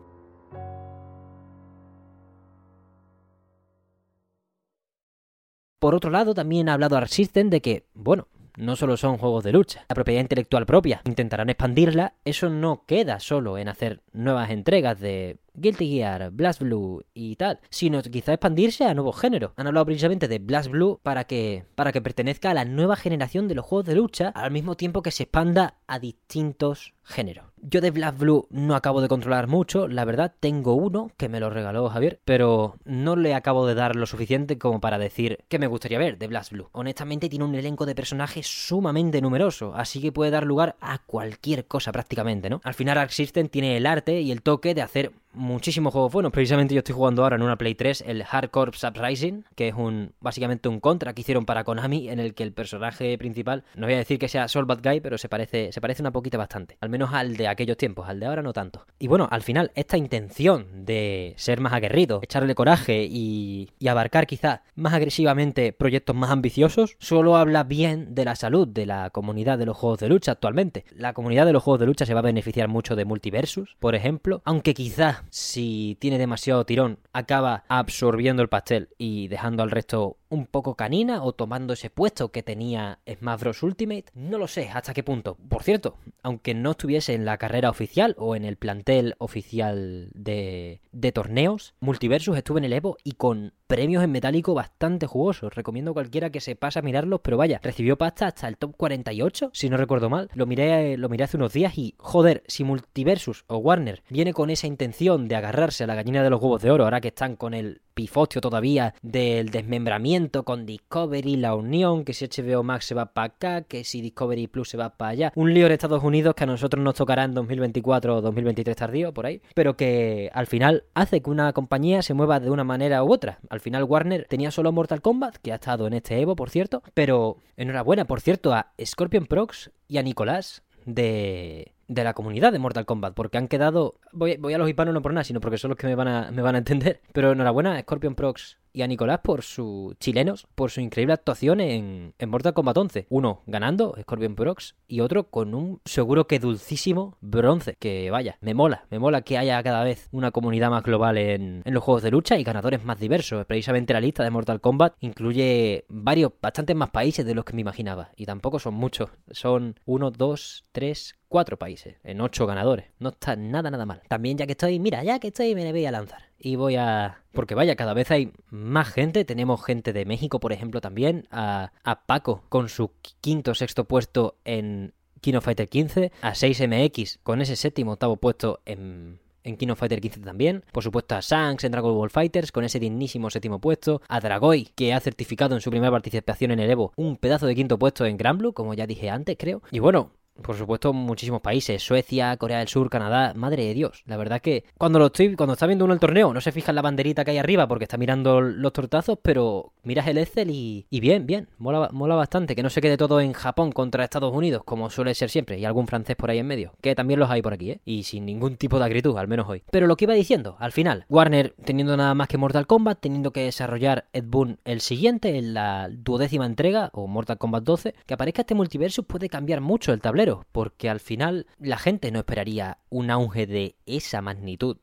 Por 5.78 5.94
otro 5.94 6.10
lado, 6.10 6.32
también 6.32 6.70
ha 6.70 6.72
hablado 6.72 6.96
Arc 6.96 7.08
System 7.08 7.50
de 7.50 7.60
que, 7.60 7.84
bueno, 7.92 8.28
no 8.56 8.76
solo 8.76 8.96
son 8.96 9.18
juegos 9.18 9.44
de 9.44 9.52
lucha. 9.52 9.84
La 9.90 9.94
propiedad 9.94 10.22
intelectual 10.22 10.64
propia 10.64 11.02
intentarán 11.04 11.50
expandirla. 11.50 12.14
Eso 12.24 12.48
no 12.48 12.84
queda 12.86 13.20
solo 13.20 13.58
en 13.58 13.68
hacer 13.68 14.00
nuevas 14.14 14.48
entregas 14.48 14.98
de 14.98 15.36
Guilty 15.56 15.90
Gear, 15.90 16.30
Blast 16.30 16.60
Blue 16.60 17.04
y 17.14 17.36
tal, 17.36 17.60
sino 17.70 18.02
quizá 18.02 18.32
expandirse 18.32 18.84
a 18.84 18.94
nuevos 18.94 19.18
géneros. 19.18 19.52
Han 19.56 19.66
hablado 19.66 19.86
precisamente 19.86 20.28
de 20.28 20.38
Blast 20.38 20.70
Blue 20.70 21.00
para 21.02 21.24
que, 21.24 21.64
para 21.74 21.92
que 21.92 22.02
pertenezca 22.02 22.50
a 22.50 22.54
la 22.54 22.64
nueva 22.64 22.96
generación 22.96 23.48
de 23.48 23.54
los 23.54 23.64
juegos 23.64 23.86
de 23.86 23.94
lucha, 23.94 24.28
al 24.28 24.50
mismo 24.50 24.76
tiempo 24.76 25.02
que 25.02 25.10
se 25.10 25.24
expanda 25.24 25.74
a 25.86 25.98
distintos 25.98 26.94
géneros. 27.02 27.46
Yo 27.62 27.80
de 27.80 27.90
Blast 27.90 28.18
Blue 28.18 28.46
no 28.50 28.74
acabo 28.74 29.00
de 29.00 29.08
controlar 29.08 29.46
mucho, 29.46 29.88
la 29.88 30.04
verdad 30.04 30.34
tengo 30.40 30.74
uno 30.74 31.10
que 31.16 31.28
me 31.28 31.40
lo 31.40 31.50
regaló 31.50 31.88
Javier, 31.88 32.20
pero 32.24 32.76
no 32.84 33.16
le 33.16 33.34
acabo 33.34 33.66
de 33.66 33.74
dar 33.74 33.96
lo 33.96 34.06
suficiente 34.06 34.58
como 34.58 34.80
para 34.80 34.98
decir 34.98 35.38
que 35.48 35.58
me 35.58 35.66
gustaría 35.66 35.98
ver 35.98 36.18
de 36.18 36.26
Blast 36.26 36.52
Blue. 36.52 36.68
Honestamente 36.72 37.28
tiene 37.28 37.44
un 37.44 37.54
elenco 37.54 37.86
de 37.86 37.94
personajes 37.94 38.46
sumamente 38.46 39.20
numeroso, 39.20 39.72
así 39.74 40.00
que 40.00 40.12
puede 40.12 40.30
dar 40.30 40.44
lugar 40.44 40.76
a 40.80 40.98
cualquier 40.98 41.66
cosa 41.66 41.92
prácticamente, 41.92 42.50
¿no? 42.50 42.60
Al 42.62 42.74
final 42.74 42.98
Arc 42.98 43.10
System 43.10 43.48
tiene 43.48 43.76
el 43.76 43.86
arte 43.86 44.20
y 44.20 44.32
el 44.32 44.42
toque 44.42 44.74
de 44.74 44.82
hacer 44.82 45.12
muchísimos 45.36 45.92
juegos 45.92 46.12
buenos. 46.12 46.32
Precisamente 46.32 46.74
yo 46.74 46.80
estoy 46.80 46.94
jugando 46.94 47.22
ahora 47.22 47.36
en 47.36 47.42
una 47.42 47.56
Play 47.56 47.74
3 47.74 48.04
el 48.06 48.24
Hardcore 48.24 48.70
Uprising, 48.70 49.44
que 49.54 49.68
es 49.68 49.74
un 49.74 50.12
básicamente 50.20 50.68
un 50.68 50.80
contra 50.80 51.12
que 51.12 51.20
hicieron 51.20 51.44
para 51.44 51.62
Konami 51.62 52.08
en 52.08 52.18
el 52.18 52.34
que 52.34 52.42
el 52.42 52.52
personaje 52.52 53.16
principal, 53.18 53.64
no 53.74 53.86
voy 53.86 53.94
a 53.94 53.98
decir 53.98 54.18
que 54.18 54.28
sea 54.28 54.48
Soul 54.48 54.64
Bad 54.64 54.80
Guy, 54.82 55.00
pero 55.00 55.18
se 55.18 55.28
parece 55.28 55.70
se 55.72 55.80
parece 55.80 56.02
una 56.02 56.10
poquita 56.10 56.38
bastante, 56.38 56.76
al 56.80 56.88
menos 56.88 57.12
al 57.12 57.36
de 57.36 57.48
aquellos 57.48 57.76
tiempos, 57.76 58.08
al 58.08 58.18
de 58.18 58.26
ahora 58.26 58.42
no 58.42 58.52
tanto. 58.52 58.86
Y 58.98 59.08
bueno, 59.08 59.28
al 59.30 59.42
final 59.42 59.70
esta 59.74 59.96
intención 59.96 60.84
de 60.84 61.34
ser 61.36 61.60
más 61.60 61.72
aguerrido, 61.72 62.20
echarle 62.22 62.54
coraje 62.54 63.06
y, 63.08 63.70
y 63.78 63.88
abarcar 63.88 64.26
quizá 64.26 64.62
más 64.74 64.94
agresivamente 64.94 65.72
proyectos 65.72 66.16
más 66.16 66.30
ambiciosos, 66.30 66.96
solo 66.98 67.36
habla 67.36 67.64
bien 67.64 68.14
de 68.14 68.24
la 68.24 68.36
salud 68.36 68.66
de 68.66 68.86
la 68.86 69.10
comunidad 69.10 69.58
de 69.58 69.66
los 69.66 69.76
juegos 69.76 70.00
de 70.00 70.08
lucha 70.08 70.32
actualmente. 70.32 70.84
La 70.90 71.12
comunidad 71.12 71.46
de 71.46 71.52
los 71.52 71.62
juegos 71.62 71.80
de 71.80 71.86
lucha 71.86 72.06
se 72.06 72.14
va 72.14 72.20
a 72.20 72.22
beneficiar 72.22 72.68
mucho 72.68 72.96
de 72.96 73.04
Multiversus, 73.04 73.76
por 73.78 73.94
ejemplo, 73.94 74.40
aunque 74.44 74.74
quizá 74.74 75.25
si 75.30 75.96
tiene 76.00 76.18
demasiado 76.18 76.64
tirón, 76.64 76.98
acaba 77.12 77.64
absorbiendo 77.68 78.42
el 78.42 78.48
pastel 78.48 78.88
y 78.98 79.28
dejando 79.28 79.62
al 79.62 79.70
resto 79.70 80.18
un 80.28 80.46
poco 80.46 80.74
canina 80.74 81.22
o 81.22 81.32
tomando 81.32 81.74
ese 81.74 81.90
puesto 81.90 82.30
que 82.30 82.42
tenía 82.42 82.98
Smash 83.08 83.40
Bros. 83.40 83.62
Ultimate. 83.62 84.06
No 84.14 84.38
lo 84.38 84.48
sé 84.48 84.70
hasta 84.72 84.94
qué 84.94 85.02
punto. 85.02 85.36
Por 85.48 85.62
cierto, 85.62 85.96
aunque 86.22 86.54
no 86.54 86.72
estuviese 86.72 87.14
en 87.14 87.24
la 87.24 87.38
carrera 87.38 87.70
oficial 87.70 88.14
o 88.18 88.36
en 88.36 88.44
el 88.44 88.56
plantel 88.56 89.14
oficial 89.18 90.10
de, 90.14 90.80
de 90.92 91.12
torneos, 91.12 91.74
Multiversus 91.80 92.36
estuve 92.36 92.58
en 92.58 92.64
el 92.64 92.72
Evo 92.72 92.96
y 93.04 93.12
con 93.12 93.52
premios 93.66 94.04
en 94.04 94.12
metálico 94.12 94.54
bastante 94.54 95.06
jugosos. 95.06 95.54
Recomiendo 95.54 95.90
a 95.90 95.94
cualquiera 95.94 96.30
que 96.30 96.40
se 96.40 96.56
pase 96.56 96.78
a 96.78 96.82
mirarlos, 96.82 97.20
pero 97.22 97.36
vaya, 97.36 97.60
recibió 97.62 97.98
pasta 97.98 98.26
hasta 98.26 98.48
el 98.48 98.56
top 98.56 98.76
48, 98.76 99.50
si 99.52 99.68
no 99.68 99.76
recuerdo 99.76 100.10
mal. 100.10 100.30
Lo 100.34 100.46
miré, 100.46 100.96
lo 100.96 101.08
miré 101.08 101.24
hace 101.24 101.36
unos 101.36 101.52
días 101.52 101.76
y, 101.76 101.94
joder, 101.98 102.42
si 102.46 102.64
Multiversus 102.64 103.44
o 103.48 103.58
Warner 103.58 104.02
viene 104.08 104.32
con 104.32 104.50
esa 104.50 104.66
intención 104.66 105.28
de 105.28 105.36
agarrarse 105.36 105.84
a 105.84 105.86
la 105.86 105.94
gallina 105.94 106.22
de 106.22 106.30
los 106.30 106.40
huevos 106.40 106.62
de 106.62 106.70
oro, 106.70 106.84
ahora 106.84 107.00
que 107.00 107.08
están 107.08 107.36
con 107.36 107.54
el 107.54 107.80
pifostio 107.94 108.40
todavía 108.40 108.94
del 109.02 109.48
desmembramiento 109.50 110.15
con 110.44 110.64
Discovery, 110.64 111.36
la 111.36 111.54
unión, 111.54 112.04
que 112.04 112.14
si 112.14 112.26
HBO 112.26 112.62
Max 112.62 112.86
se 112.86 112.94
va 112.94 113.12
para 113.12 113.26
acá, 113.26 113.62
que 113.62 113.84
si 113.84 114.00
Discovery 114.00 114.46
Plus 114.46 114.70
se 114.70 114.76
va 114.76 114.96
para 114.96 115.10
allá. 115.10 115.32
Un 115.36 115.52
lío 115.52 115.66
en 115.66 115.72
Estados 115.72 116.02
Unidos 116.02 116.34
que 116.34 116.44
a 116.44 116.46
nosotros 116.46 116.82
nos 116.82 116.94
tocará 116.94 117.24
en 117.24 117.34
2024 117.34 118.16
o 118.16 118.20
2023 118.22 118.76
tardío, 118.76 119.12
por 119.12 119.26
ahí, 119.26 119.42
pero 119.54 119.76
que 119.76 120.30
al 120.32 120.46
final 120.46 120.84
hace 120.94 121.20
que 121.20 121.30
una 121.30 121.52
compañía 121.52 122.02
se 122.02 122.14
mueva 122.14 122.40
de 122.40 122.50
una 122.50 122.64
manera 122.64 123.04
u 123.04 123.12
otra. 123.12 123.40
Al 123.50 123.60
final 123.60 123.84
Warner 123.84 124.26
tenía 124.28 124.50
solo 124.50 124.72
Mortal 124.72 125.02
Kombat, 125.02 125.36
que 125.36 125.52
ha 125.52 125.56
estado 125.56 125.86
en 125.86 125.92
este 125.92 126.18
Evo, 126.18 126.34
por 126.34 126.48
cierto, 126.48 126.82
pero 126.94 127.36
enhorabuena, 127.56 128.06
por 128.06 128.20
cierto, 128.20 128.54
a 128.54 128.72
Scorpion 128.82 129.26
Prox 129.26 129.70
y 129.86 129.98
a 129.98 130.02
Nicolás 130.02 130.62
de 130.86 131.76
de 131.88 132.04
la 132.04 132.14
comunidad 132.14 132.52
de 132.52 132.58
Mortal 132.58 132.86
Kombat, 132.86 133.14
porque 133.14 133.38
han 133.38 133.48
quedado... 133.48 133.94
Voy, 134.12 134.36
voy, 134.36 134.54
a 134.54 134.58
los 134.58 134.68
hispanos 134.68 134.92
no 134.92 135.02
por 135.02 135.12
nada, 135.12 135.24
sino 135.24 135.40
porque 135.40 135.58
son 135.58 135.70
los 135.70 135.78
que 135.78 135.86
me 135.86 135.94
van 135.94 136.08
a, 136.08 136.30
me 136.32 136.42
van 136.42 136.54
a 136.56 136.58
entender. 136.58 137.00
Pero 137.12 137.32
enhorabuena 137.32 137.80
Scorpion 137.80 138.14
Prox 138.14 138.58
y 138.76 138.82
a 138.82 138.86
Nicolás 138.86 139.20
por 139.22 139.42
sus 139.42 139.98
chilenos, 139.98 140.46
por 140.54 140.70
su 140.70 140.82
increíble 140.82 141.14
actuación 141.14 141.60
en, 141.60 142.12
en 142.18 142.28
Mortal 142.28 142.52
Kombat 142.52 142.76
11. 142.76 143.06
Uno 143.08 143.42
ganando, 143.46 143.96
Scorpion 143.98 144.34
Prox, 144.34 144.74
y 144.86 145.00
otro 145.00 145.30
con 145.30 145.54
un 145.54 145.80
seguro 145.86 146.26
que 146.26 146.38
dulcísimo 146.38 147.16
bronce. 147.22 147.76
Que 147.78 148.10
vaya, 148.10 148.36
me 148.42 148.52
mola, 148.52 148.84
me 148.90 148.98
mola 148.98 149.22
que 149.22 149.38
haya 149.38 149.62
cada 149.62 149.82
vez 149.82 150.10
una 150.12 150.30
comunidad 150.30 150.68
más 150.68 150.82
global 150.82 151.16
en, 151.16 151.62
en 151.64 151.72
los 151.72 151.82
juegos 151.82 152.02
de 152.02 152.10
lucha 152.10 152.36
y 152.36 152.44
ganadores 152.44 152.84
más 152.84 153.00
diversos. 153.00 153.46
Precisamente 153.46 153.94
la 153.94 154.00
lista 154.02 154.22
de 154.22 154.30
Mortal 154.30 154.60
Kombat 154.60 154.92
incluye 155.00 155.86
varios, 155.88 156.32
bastantes 156.42 156.76
más 156.76 156.90
países 156.90 157.24
de 157.24 157.34
los 157.34 157.46
que 157.46 157.54
me 157.54 157.62
imaginaba. 157.62 158.10
Y 158.14 158.26
tampoco 158.26 158.58
son 158.58 158.74
muchos, 158.74 159.08
son 159.30 159.80
uno, 159.86 160.10
dos, 160.10 160.66
tres, 160.72 161.16
cuatro 161.28 161.58
países, 161.58 161.96
en 162.04 162.20
ocho 162.20 162.46
ganadores. 162.46 162.86
No 162.98 163.10
está 163.10 163.36
nada, 163.36 163.70
nada 163.70 163.86
mal. 163.86 164.02
También 164.08 164.38
ya 164.38 164.46
que 164.46 164.52
estoy, 164.52 164.78
mira, 164.78 165.02
ya 165.04 165.18
que 165.18 165.28
estoy, 165.28 165.54
me 165.54 165.70
voy 165.70 165.86
a 165.86 165.90
lanzar. 165.90 166.22
Y 166.38 166.56
voy 166.56 166.76
a... 166.76 167.22
Porque 167.32 167.54
vaya, 167.54 167.76
cada 167.76 167.94
vez 167.94 168.10
hay 168.10 168.32
más 168.50 168.88
gente. 168.88 169.24
Tenemos 169.24 169.64
gente 169.64 169.92
de 169.92 170.04
México, 170.04 170.40
por 170.40 170.52
ejemplo, 170.52 170.80
también. 170.80 171.26
A, 171.30 171.72
a 171.82 172.06
Paco 172.06 172.44
con 172.48 172.68
su 172.68 172.92
quinto 173.20 173.54
sexto 173.54 173.84
puesto 173.84 174.38
en 174.44 174.94
Kino 175.20 175.40
Fighter 175.40 175.68
15. 175.68 176.12
A 176.22 176.32
6MX 176.32 177.18
con 177.22 177.40
ese 177.40 177.56
séptimo 177.56 177.92
octavo 177.92 178.16
puesto 178.16 178.60
en 178.64 179.20
en 179.46 179.56
King 179.56 179.68
of 179.68 179.78
Fighter 179.78 180.00
15 180.00 180.20
también. 180.20 180.64
Por 180.72 180.82
supuesto 180.82 181.14
a 181.14 181.20
Shanks 181.20 181.64
en 181.64 181.72
Dragon 181.72 181.94
Ball 181.94 182.10
Fighters 182.10 182.52
con 182.52 182.64
ese 182.64 182.80
dignísimo 182.80 183.30
séptimo 183.30 183.60
puesto. 183.60 184.02
A 184.08 184.20
Dragoi, 184.20 184.68
que 184.74 184.92
ha 184.92 185.00
certificado 185.00 185.54
en 185.54 185.60
su 185.60 185.70
primera 185.70 185.92
participación 185.92 186.50
en 186.50 186.58
el 186.60 186.70
Evo 186.70 186.92
un 186.96 187.16
pedazo 187.16 187.46
de 187.46 187.54
quinto 187.54 187.78
puesto 187.78 188.04
en 188.04 188.16
Gran 188.16 188.38
Blue, 188.38 188.52
como 188.52 188.74
ya 188.74 188.86
dije 188.86 189.08
antes, 189.08 189.36
creo. 189.38 189.62
Y 189.70 189.78
bueno, 189.78 190.10
por 190.42 190.56
supuesto, 190.56 190.92
muchísimos 190.92 191.40
países, 191.40 191.82
Suecia, 191.82 192.36
Corea 192.36 192.58
del 192.58 192.68
Sur, 192.68 192.90
Canadá, 192.90 193.32
madre 193.34 193.64
de 193.64 193.74
Dios. 193.74 194.02
La 194.06 194.16
verdad 194.16 194.40
que 194.40 194.64
cuando 194.78 194.98
lo 194.98 195.06
estoy, 195.06 195.34
cuando 195.36 195.54
está 195.54 195.66
viendo 195.66 195.84
uno 195.84 195.94
el 195.94 196.00
torneo, 196.00 196.32
no 196.32 196.40
se 196.40 196.52
fija 196.52 196.72
en 196.72 196.76
la 196.76 196.82
banderita 196.82 197.24
que 197.24 197.32
hay 197.32 197.38
arriba 197.38 197.66
porque 197.68 197.84
está 197.84 197.96
mirando 197.96 198.40
los 198.40 198.72
tortazos, 198.72 199.18
pero 199.22 199.72
miras 199.82 200.06
el 200.06 200.18
Excel 200.18 200.50
y, 200.50 200.86
y 200.90 201.00
bien, 201.00 201.26
bien, 201.26 201.48
mola, 201.58 201.88
mola 201.92 202.14
bastante. 202.14 202.54
Que 202.54 202.62
no 202.62 202.70
se 202.70 202.80
quede 202.80 202.96
todo 202.96 203.20
en 203.20 203.32
Japón 203.32 203.72
contra 203.72 204.04
Estados 204.04 204.34
Unidos, 204.34 204.62
como 204.64 204.90
suele 204.90 205.14
ser 205.14 205.30
siempre, 205.30 205.58
y 205.58 205.64
algún 205.64 205.86
francés 205.86 206.16
por 206.16 206.30
ahí 206.30 206.38
en 206.38 206.46
medio, 206.46 206.72
que 206.80 206.94
también 206.94 207.20
los 207.20 207.30
hay 207.30 207.42
por 207.42 207.54
aquí, 207.54 207.70
¿eh? 207.72 207.80
Y 207.84 208.04
sin 208.04 208.26
ningún 208.26 208.56
tipo 208.56 208.78
de 208.78 208.84
acritud, 208.84 209.16
al 209.16 209.28
menos 209.28 209.48
hoy. 209.48 209.62
Pero 209.70 209.86
lo 209.86 209.96
que 209.96 210.04
iba 210.04 210.14
diciendo, 210.14 210.56
al 210.58 210.72
final, 210.72 211.04
Warner 211.08 211.54
teniendo 211.64 211.96
nada 211.96 212.14
más 212.14 212.28
que 212.28 212.38
Mortal 212.38 212.66
Kombat, 212.66 213.00
teniendo 213.00 213.32
que 213.32 213.44
desarrollar 213.44 214.06
Ed 214.12 214.24
Boon 214.26 214.58
el 214.64 214.80
siguiente, 214.80 215.36
en 215.36 215.54
la 215.54 215.88
duodécima 215.90 216.46
entrega, 216.46 216.90
o 216.92 217.06
Mortal 217.06 217.38
Kombat 217.38 217.64
12, 217.64 217.94
que 218.06 218.14
aparezca 218.14 218.42
este 218.42 218.54
multiverso 218.54 219.02
puede 219.02 219.28
cambiar 219.28 219.60
mucho 219.60 219.92
el 219.92 220.00
tablero, 220.00 220.25
porque 220.52 220.88
al 220.88 221.00
final 221.00 221.46
la 221.58 221.78
gente 221.78 222.10
no 222.10 222.18
esperaría 222.18 222.78
un 222.90 223.10
auge 223.10 223.46
de 223.46 223.76
esa 223.86 224.22
magnitud 224.22 224.78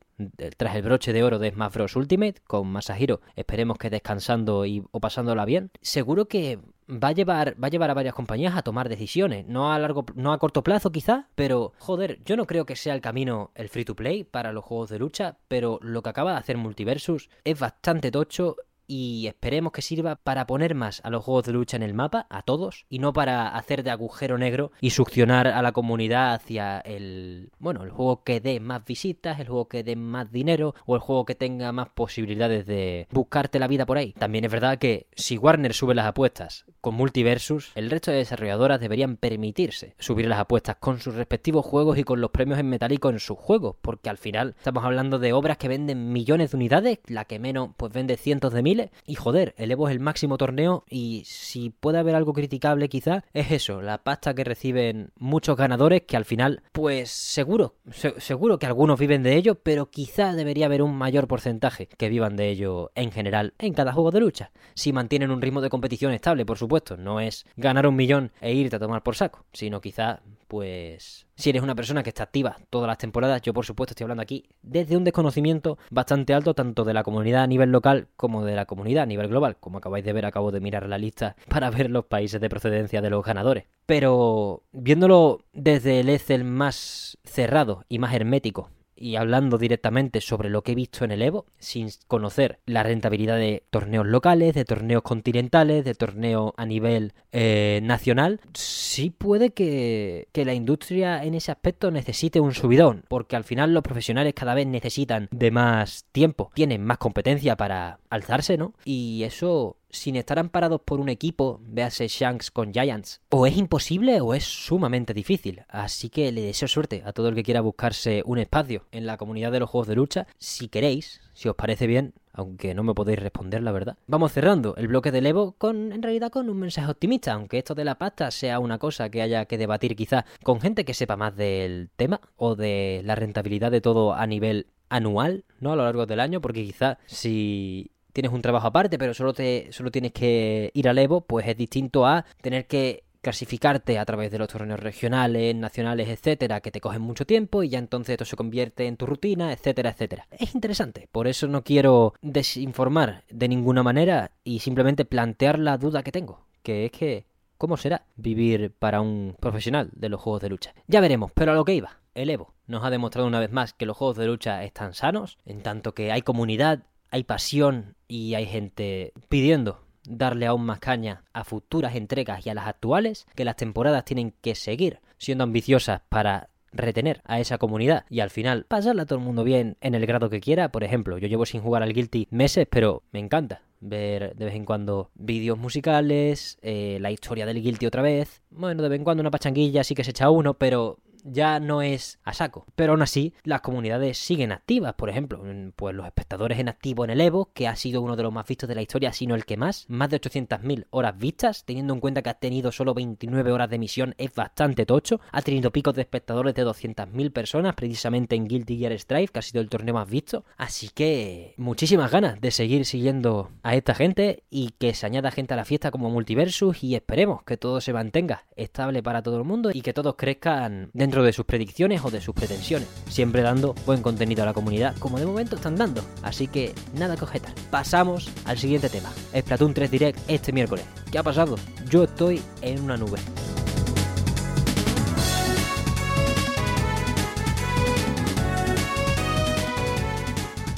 tras 0.56 0.76
el 0.76 0.82
broche 0.82 1.12
de 1.12 1.22
oro 1.22 1.38
de 1.38 1.50
Smash 1.50 1.72
Bros. 1.72 1.96
Ultimate 1.96 2.40
con 2.46 2.68
Masahiro, 2.68 3.20
esperemos 3.36 3.78
que 3.78 3.90
descansando 3.90 4.64
y, 4.64 4.84
o 4.90 5.00
pasándola 5.00 5.44
bien, 5.44 5.70
seguro 5.80 6.26
que 6.26 6.60
va 6.88 7.08
a 7.08 7.12
llevar 7.12 7.56
va 7.62 7.68
a 7.68 7.70
llevar 7.70 7.90
a 7.90 7.94
varias 7.94 8.14
compañías 8.14 8.56
a 8.56 8.62
tomar 8.62 8.88
decisiones, 8.88 9.46
no 9.46 9.72
a 9.72 9.78
largo 9.78 10.04
no 10.14 10.32
a 10.32 10.38
corto 10.38 10.62
plazo 10.62 10.92
quizás, 10.92 11.24
pero 11.34 11.72
joder, 11.78 12.22
yo 12.24 12.36
no 12.36 12.46
creo 12.46 12.66
que 12.66 12.76
sea 12.76 12.94
el 12.94 13.00
camino 13.00 13.50
el 13.54 13.68
free 13.68 13.84
to 13.84 13.96
play 13.96 14.24
para 14.24 14.52
los 14.52 14.64
juegos 14.64 14.90
de 14.90 14.98
lucha, 14.98 15.38
pero 15.48 15.78
lo 15.82 16.02
que 16.02 16.10
acaba 16.10 16.32
de 16.32 16.38
hacer 16.38 16.56
Multiversus 16.56 17.30
es 17.44 17.58
bastante 17.58 18.10
tocho 18.10 18.56
y 18.86 19.26
esperemos 19.26 19.72
que 19.72 19.82
sirva 19.82 20.16
para 20.16 20.46
poner 20.46 20.74
más 20.74 21.00
a 21.04 21.10
los 21.10 21.24
juegos 21.24 21.44
de 21.44 21.52
lucha 21.52 21.76
en 21.76 21.82
el 21.82 21.94
mapa, 21.94 22.26
a 22.30 22.42
todos, 22.42 22.86
y 22.88 22.98
no 22.98 23.12
para 23.12 23.48
hacer 23.48 23.82
de 23.82 23.90
agujero 23.90 24.38
negro 24.38 24.72
y 24.80 24.90
succionar 24.90 25.46
a 25.46 25.62
la 25.62 25.72
comunidad 25.72 26.34
hacia 26.34 26.78
el, 26.80 27.50
bueno, 27.58 27.82
el 27.82 27.90
juego 27.90 28.22
que 28.22 28.40
dé 28.40 28.60
más 28.60 28.84
visitas, 28.84 29.40
el 29.40 29.48
juego 29.48 29.68
que 29.68 29.82
dé 29.82 29.96
más 29.96 30.30
dinero 30.32 30.74
o 30.86 30.94
el 30.94 31.00
juego 31.00 31.24
que 31.24 31.34
tenga 31.34 31.72
más 31.72 31.88
posibilidades 31.88 32.66
de 32.66 33.06
buscarte 33.10 33.58
la 33.58 33.68
vida 33.68 33.86
por 33.86 33.98
ahí. 33.98 34.12
También 34.12 34.44
es 34.44 34.52
verdad 34.52 34.78
que 34.78 35.06
si 35.14 35.38
Warner 35.38 35.74
sube 35.74 35.94
las 35.94 36.06
apuestas 36.06 36.66
con 36.80 36.94
Multiversus, 36.94 37.72
el 37.74 37.90
resto 37.90 38.10
de 38.10 38.18
desarrolladoras 38.18 38.80
deberían 38.80 39.16
permitirse 39.16 39.94
subir 39.98 40.26
las 40.26 40.38
apuestas 40.38 40.76
con 40.76 41.00
sus 41.00 41.14
respectivos 41.14 41.64
juegos 41.64 41.98
y 41.98 42.04
con 42.04 42.20
los 42.20 42.30
premios 42.30 42.58
en 42.58 42.68
metálico 42.68 43.10
en 43.10 43.18
sus 43.18 43.38
juegos, 43.38 43.76
porque 43.80 44.10
al 44.10 44.18
final 44.18 44.54
estamos 44.58 44.84
hablando 44.84 45.18
de 45.18 45.32
obras 45.32 45.56
que 45.56 45.68
venden 45.68 46.12
millones 46.12 46.50
de 46.50 46.56
unidades, 46.56 46.98
la 47.06 47.24
que 47.24 47.38
menos 47.38 47.70
pues 47.76 47.92
vende 47.92 48.16
cientos 48.16 48.52
de 48.52 48.62
y 49.06 49.14
joder, 49.14 49.54
el 49.56 49.70
Evo 49.70 49.88
es 49.88 49.92
el 49.92 50.00
máximo 50.00 50.36
torneo 50.38 50.84
y 50.88 51.22
si 51.26 51.70
puede 51.70 51.98
haber 51.98 52.14
algo 52.14 52.32
criticable 52.32 52.88
quizá 52.88 53.24
es 53.32 53.50
eso, 53.50 53.82
la 53.82 54.02
pasta 54.02 54.34
que 54.34 54.44
reciben 54.44 55.12
muchos 55.16 55.56
ganadores 55.56 56.02
que 56.02 56.16
al 56.16 56.24
final, 56.24 56.62
pues 56.72 57.10
seguro, 57.10 57.76
seguro 58.18 58.58
que 58.58 58.66
algunos 58.66 58.98
viven 58.98 59.22
de 59.22 59.36
ello, 59.36 59.56
pero 59.56 59.90
quizá 59.90 60.34
debería 60.34 60.66
haber 60.66 60.82
un 60.82 60.96
mayor 60.96 61.28
porcentaje 61.28 61.86
que 61.86 62.08
vivan 62.08 62.36
de 62.36 62.50
ello 62.50 62.90
en 62.94 63.10
general 63.10 63.54
en 63.58 63.74
cada 63.74 63.92
juego 63.92 64.10
de 64.10 64.20
lucha. 64.20 64.50
Si 64.74 64.92
mantienen 64.92 65.30
un 65.30 65.42
ritmo 65.42 65.60
de 65.60 65.70
competición 65.70 66.12
estable, 66.12 66.46
por 66.46 66.58
supuesto, 66.58 66.96
no 66.96 67.20
es 67.20 67.46
ganar 67.56 67.86
un 67.86 67.96
millón 67.96 68.32
e 68.40 68.54
irte 68.54 68.76
a 68.76 68.80
tomar 68.80 69.02
por 69.02 69.16
saco, 69.16 69.44
sino 69.52 69.80
quizá 69.80 70.20
pues 70.46 71.26
si 71.34 71.50
eres 71.50 71.62
una 71.62 71.74
persona 71.74 72.02
que 72.02 72.10
está 72.10 72.22
activa 72.22 72.58
todas 72.70 72.86
las 72.86 72.98
temporadas, 72.98 73.42
yo 73.42 73.52
por 73.52 73.66
supuesto 73.66 73.92
estoy 73.92 74.04
hablando 74.04 74.22
aquí 74.22 74.44
desde 74.62 74.96
un 74.96 75.04
desconocimiento 75.04 75.78
bastante 75.90 76.34
alto 76.34 76.54
tanto 76.54 76.84
de 76.84 76.94
la 76.94 77.02
comunidad 77.02 77.42
a 77.42 77.46
nivel 77.46 77.70
local 77.70 78.08
como 78.16 78.44
de 78.44 78.54
la 78.54 78.66
comunidad 78.66 79.04
a 79.04 79.06
nivel 79.06 79.28
global. 79.28 79.56
Como 79.58 79.78
acabáis 79.78 80.04
de 80.04 80.12
ver, 80.12 80.26
acabo 80.26 80.52
de 80.52 80.60
mirar 80.60 80.88
la 80.88 80.98
lista 80.98 81.36
para 81.48 81.70
ver 81.70 81.90
los 81.90 82.04
países 82.06 82.40
de 82.40 82.48
procedencia 82.48 83.00
de 83.00 83.10
los 83.10 83.24
ganadores. 83.24 83.64
Pero 83.86 84.62
viéndolo 84.72 85.40
desde 85.52 86.00
el 86.00 86.08
Excel 86.08 86.44
más 86.44 87.18
cerrado 87.24 87.84
y 87.88 87.98
más 87.98 88.14
hermético 88.14 88.70
y 88.96 89.16
hablando 89.16 89.58
directamente 89.58 90.20
sobre 90.20 90.50
lo 90.50 90.62
que 90.62 90.72
he 90.72 90.74
visto 90.74 91.04
en 91.04 91.10
el 91.10 91.22
Evo, 91.22 91.46
sin 91.58 91.88
conocer 92.06 92.60
la 92.66 92.82
rentabilidad 92.82 93.36
de 93.36 93.64
torneos 93.70 94.06
locales, 94.06 94.54
de 94.54 94.64
torneos 94.64 95.02
continentales, 95.02 95.84
de 95.84 95.94
torneos 95.94 96.52
a 96.56 96.66
nivel 96.66 97.12
eh, 97.32 97.80
nacional, 97.82 98.40
sí 98.54 99.10
puede 99.10 99.50
que, 99.50 100.28
que 100.32 100.44
la 100.44 100.54
industria 100.54 101.24
en 101.24 101.34
ese 101.34 101.52
aspecto 101.52 101.90
necesite 101.90 102.40
un 102.40 102.54
subidón, 102.54 103.04
porque 103.08 103.36
al 103.36 103.44
final 103.44 103.74
los 103.74 103.82
profesionales 103.82 104.34
cada 104.34 104.54
vez 104.54 104.66
necesitan 104.66 105.28
de 105.30 105.50
más 105.50 106.06
tiempo, 106.12 106.50
tienen 106.54 106.84
más 106.84 106.98
competencia 106.98 107.56
para 107.56 107.98
alzarse, 108.10 108.56
¿no? 108.56 108.74
Y 108.84 109.22
eso 109.24 109.76
sin 109.94 110.16
estar 110.16 110.38
amparados 110.38 110.80
por 110.82 111.00
un 111.00 111.08
equipo, 111.08 111.60
véase 111.62 112.08
Shanks 112.08 112.50
con 112.50 112.72
Giants, 112.72 113.20
o 113.30 113.46
es 113.46 113.56
imposible 113.56 114.20
o 114.20 114.34
es 114.34 114.44
sumamente 114.44 115.14
difícil. 115.14 115.62
Así 115.68 116.10
que 116.10 116.32
le 116.32 116.42
deseo 116.42 116.68
suerte 116.68 117.02
a 117.06 117.12
todo 117.12 117.28
el 117.28 117.34
que 117.34 117.42
quiera 117.42 117.60
buscarse 117.60 118.22
un 118.26 118.38
espacio 118.38 118.84
en 118.92 119.06
la 119.06 119.16
comunidad 119.16 119.52
de 119.52 119.60
los 119.60 119.70
juegos 119.70 119.88
de 119.88 119.96
lucha. 119.96 120.26
Si 120.38 120.68
queréis, 120.68 121.20
si 121.32 121.48
os 121.48 121.56
parece 121.56 121.86
bien, 121.86 122.14
aunque 122.32 122.74
no 122.74 122.82
me 122.82 122.94
podéis 122.94 123.20
responder 123.20 123.62
la 123.62 123.72
verdad. 123.72 123.96
Vamos 124.06 124.32
cerrando 124.32 124.74
el 124.76 124.88
bloque 124.88 125.12
del 125.12 125.26
Evo 125.26 125.52
con, 125.52 125.92
en 125.92 126.02
realidad, 126.02 126.30
con 126.30 126.50
un 126.50 126.58
mensaje 126.58 126.90
optimista, 126.90 127.32
aunque 127.32 127.58
esto 127.58 127.74
de 127.74 127.84
la 127.84 127.96
pasta 127.96 128.30
sea 128.30 128.58
una 128.58 128.78
cosa 128.78 129.08
que 129.08 129.22
haya 129.22 129.46
que 129.46 129.56
debatir 129.56 129.94
quizá 129.96 130.24
con 130.42 130.60
gente 130.60 130.84
que 130.84 130.94
sepa 130.94 131.16
más 131.16 131.36
del 131.36 131.90
tema 131.96 132.20
o 132.36 132.56
de 132.56 133.02
la 133.04 133.14
rentabilidad 133.14 133.70
de 133.70 133.80
todo 133.80 134.14
a 134.14 134.26
nivel 134.26 134.66
anual, 134.88 135.44
¿no? 135.60 135.72
A 135.72 135.76
lo 135.76 135.84
largo 135.84 136.06
del 136.06 136.20
año, 136.20 136.40
porque 136.40 136.64
quizá 136.64 136.98
si 137.06 137.90
tienes 138.14 138.32
un 138.32 138.40
trabajo 138.40 138.68
aparte, 138.68 138.96
pero 138.96 139.12
solo, 139.12 139.34
te, 139.34 139.68
solo 139.72 139.90
tienes 139.90 140.12
que 140.12 140.70
ir 140.72 140.88
al 140.88 140.96
Evo, 140.96 141.20
pues 141.20 141.46
es 141.46 141.56
distinto 141.56 142.06
a 142.06 142.24
tener 142.40 142.66
que 142.66 143.04
clasificarte 143.20 143.98
a 143.98 144.04
través 144.04 144.30
de 144.30 144.38
los 144.38 144.48
torneos 144.48 144.78
regionales, 144.78 145.54
nacionales, 145.56 146.08
etcétera, 146.08 146.60
que 146.60 146.70
te 146.70 146.80
cogen 146.80 147.02
mucho 147.02 147.26
tiempo 147.26 147.62
y 147.62 147.70
ya 147.70 147.78
entonces 147.78 148.12
esto 148.12 148.24
se 148.24 148.36
convierte 148.36 148.86
en 148.86 148.96
tu 148.96 149.06
rutina, 149.06 149.52
etcétera, 149.52 149.90
etcétera. 149.90 150.26
Es 150.30 150.54
interesante, 150.54 151.08
por 151.10 151.26
eso 151.26 151.48
no 151.48 151.64
quiero 151.64 152.14
desinformar 152.22 153.24
de 153.30 153.48
ninguna 153.48 153.82
manera 153.82 154.30
y 154.44 154.60
simplemente 154.60 155.04
plantear 155.04 155.58
la 155.58 155.78
duda 155.78 156.02
que 156.02 156.12
tengo, 156.12 156.46
que 156.62 156.84
es 156.84 156.92
que 156.92 157.26
¿cómo 157.56 157.76
será 157.76 158.04
vivir 158.14 158.72
para 158.78 159.00
un 159.00 159.36
profesional 159.40 159.90
de 159.94 160.10
los 160.10 160.20
juegos 160.20 160.42
de 160.42 160.50
lucha? 160.50 160.74
Ya 160.86 161.00
veremos, 161.00 161.32
pero 161.32 161.52
a 161.52 161.54
lo 161.54 161.64
que 161.64 161.74
iba, 161.74 161.98
el 162.14 162.30
Evo 162.30 162.54
nos 162.66 162.84
ha 162.84 162.90
demostrado 162.90 163.26
una 163.26 163.40
vez 163.40 163.50
más 163.50 163.72
que 163.72 163.86
los 163.86 163.96
juegos 163.96 164.18
de 164.18 164.26
lucha 164.26 164.62
están 164.64 164.94
sanos, 164.94 165.38
en 165.46 165.62
tanto 165.62 165.94
que 165.94 166.12
hay 166.12 166.22
comunidad, 166.22 166.84
hay 167.10 167.24
pasión 167.24 167.93
y 168.14 168.36
hay 168.36 168.46
gente 168.46 169.12
pidiendo 169.28 169.80
darle 170.06 170.46
aún 170.46 170.64
más 170.64 170.78
caña 170.78 171.24
a 171.32 171.42
futuras 171.42 171.96
entregas 171.96 172.46
y 172.46 172.50
a 172.50 172.54
las 172.54 172.68
actuales, 172.68 173.26
que 173.34 173.44
las 173.44 173.56
temporadas 173.56 174.04
tienen 174.04 174.32
que 174.40 174.54
seguir 174.54 175.00
siendo 175.18 175.42
ambiciosas 175.42 176.02
para 176.08 176.48
retener 176.70 177.22
a 177.24 177.40
esa 177.40 177.58
comunidad 177.58 178.04
y 178.08 178.20
al 178.20 178.30
final 178.30 178.66
pasarla 178.68 179.02
a 179.02 179.06
todo 179.06 179.18
el 179.18 179.24
mundo 179.24 179.42
bien 179.42 179.76
en 179.80 179.96
el 179.96 180.06
grado 180.06 180.30
que 180.30 180.40
quiera. 180.40 180.70
Por 180.70 180.84
ejemplo, 180.84 181.18
yo 181.18 181.26
llevo 181.26 181.44
sin 181.44 181.60
jugar 181.60 181.82
al 181.82 181.92
Guilty 181.92 182.28
meses, 182.30 182.68
pero 182.70 183.02
me 183.10 183.18
encanta 183.18 183.62
ver 183.80 184.36
de 184.36 184.44
vez 184.44 184.54
en 184.54 184.64
cuando 184.64 185.10
vídeos 185.14 185.58
musicales, 185.58 186.56
eh, 186.62 186.98
la 187.00 187.10
historia 187.10 187.46
del 187.46 187.60
Guilty 187.60 187.86
otra 187.86 188.02
vez. 188.02 188.42
Bueno, 188.50 188.80
de 188.80 188.88
vez 188.88 188.98
en 188.98 189.04
cuando 189.04 189.22
una 189.22 189.32
pachanguilla 189.32 189.82
sí 189.82 189.96
que 189.96 190.04
se 190.04 190.12
echa 190.12 190.30
uno, 190.30 190.54
pero 190.54 191.00
ya 191.24 191.58
no 191.58 191.82
es 191.82 192.18
a 192.22 192.32
saco. 192.32 192.66
Pero 192.76 192.92
aún 192.92 193.02
así, 193.02 193.34
las 193.42 193.62
comunidades 193.62 194.18
siguen 194.18 194.52
activas. 194.52 194.94
Por 194.94 195.10
ejemplo, 195.10 195.42
pues 195.74 195.94
los 195.94 196.06
espectadores 196.06 196.58
en 196.58 196.68
activo 196.68 197.04
en 197.04 197.10
el 197.10 197.20
Evo, 197.20 197.50
que 197.52 197.66
ha 197.66 197.76
sido 197.76 198.02
uno 198.02 198.16
de 198.16 198.22
los 198.22 198.32
más 198.32 198.46
vistos 198.46 198.68
de 198.68 198.74
la 198.74 198.82
historia, 198.82 199.12
sino 199.12 199.34
el 199.34 199.44
que 199.44 199.56
más. 199.56 199.86
Más 199.88 200.10
de 200.10 200.20
800.000 200.20 200.86
horas 200.90 201.18
vistas, 201.18 201.64
teniendo 201.64 201.94
en 201.94 202.00
cuenta 202.00 202.22
que 202.22 202.30
ha 202.30 202.34
tenido 202.34 202.70
solo 202.70 202.94
29 202.94 203.52
horas 203.52 203.70
de 203.70 203.76
emisión, 203.76 204.14
es 204.18 204.34
bastante 204.34 204.86
tocho. 204.86 205.20
Ha 205.32 205.42
tenido 205.42 205.70
picos 205.70 205.94
de 205.94 206.02
espectadores 206.02 206.54
de 206.54 206.64
200.000 206.64 207.32
personas, 207.32 207.74
precisamente 207.74 208.36
en 208.36 208.46
Guilty 208.46 208.78
Gear 208.78 208.98
Strive, 208.98 209.28
que 209.28 209.38
ha 209.38 209.42
sido 209.42 209.60
el 209.60 209.68
torneo 209.68 209.94
más 209.94 210.08
visto. 210.08 210.44
Así 210.56 210.88
que 210.88 211.54
muchísimas 211.56 212.10
ganas 212.10 212.40
de 212.40 212.50
seguir 212.50 212.84
siguiendo 212.84 213.50
a 213.62 213.74
esta 213.74 213.94
gente 213.94 214.44
y 214.50 214.70
que 214.78 214.94
se 214.94 215.06
añada 215.06 215.30
gente 215.30 215.54
a 215.54 215.56
la 215.56 215.64
fiesta 215.64 215.90
como 215.90 216.10
Multiversus 216.10 216.82
y 216.82 216.94
esperemos 216.94 217.42
que 217.44 217.56
todo 217.56 217.80
se 217.80 217.92
mantenga 217.92 218.44
estable 218.56 219.02
para 219.02 219.22
todo 219.22 219.38
el 219.38 219.44
mundo 219.44 219.70
y 219.72 219.82
que 219.82 219.92
todos 219.92 220.14
crezcan 220.16 220.90
dentro 220.92 221.13
de 221.22 221.32
sus 221.32 221.44
predicciones 221.44 222.04
o 222.04 222.10
de 222.10 222.20
sus 222.20 222.34
pretensiones, 222.34 222.88
siempre 223.08 223.42
dando 223.42 223.74
buen 223.86 224.02
contenido 224.02 224.42
a 224.42 224.46
la 224.46 224.54
comunidad, 224.54 224.96
como 224.98 225.18
de 225.18 225.26
momento 225.26 225.56
están 225.56 225.76
dando. 225.76 226.02
Así 226.22 226.48
que 226.48 226.74
nada 226.94 227.16
que 227.16 227.24
objetar. 227.24 227.54
Pasamos 227.70 228.30
al 228.44 228.58
siguiente 228.58 228.88
tema, 228.88 229.12
Splatoon 229.36 229.74
3 229.74 229.90
Direct 229.90 230.18
este 230.28 230.52
miércoles. 230.52 230.84
¿Qué 231.10 231.18
ha 231.18 231.22
pasado? 231.22 231.56
Yo 231.88 232.04
estoy 232.04 232.42
en 232.62 232.80
una 232.80 232.96
nube. 232.96 233.18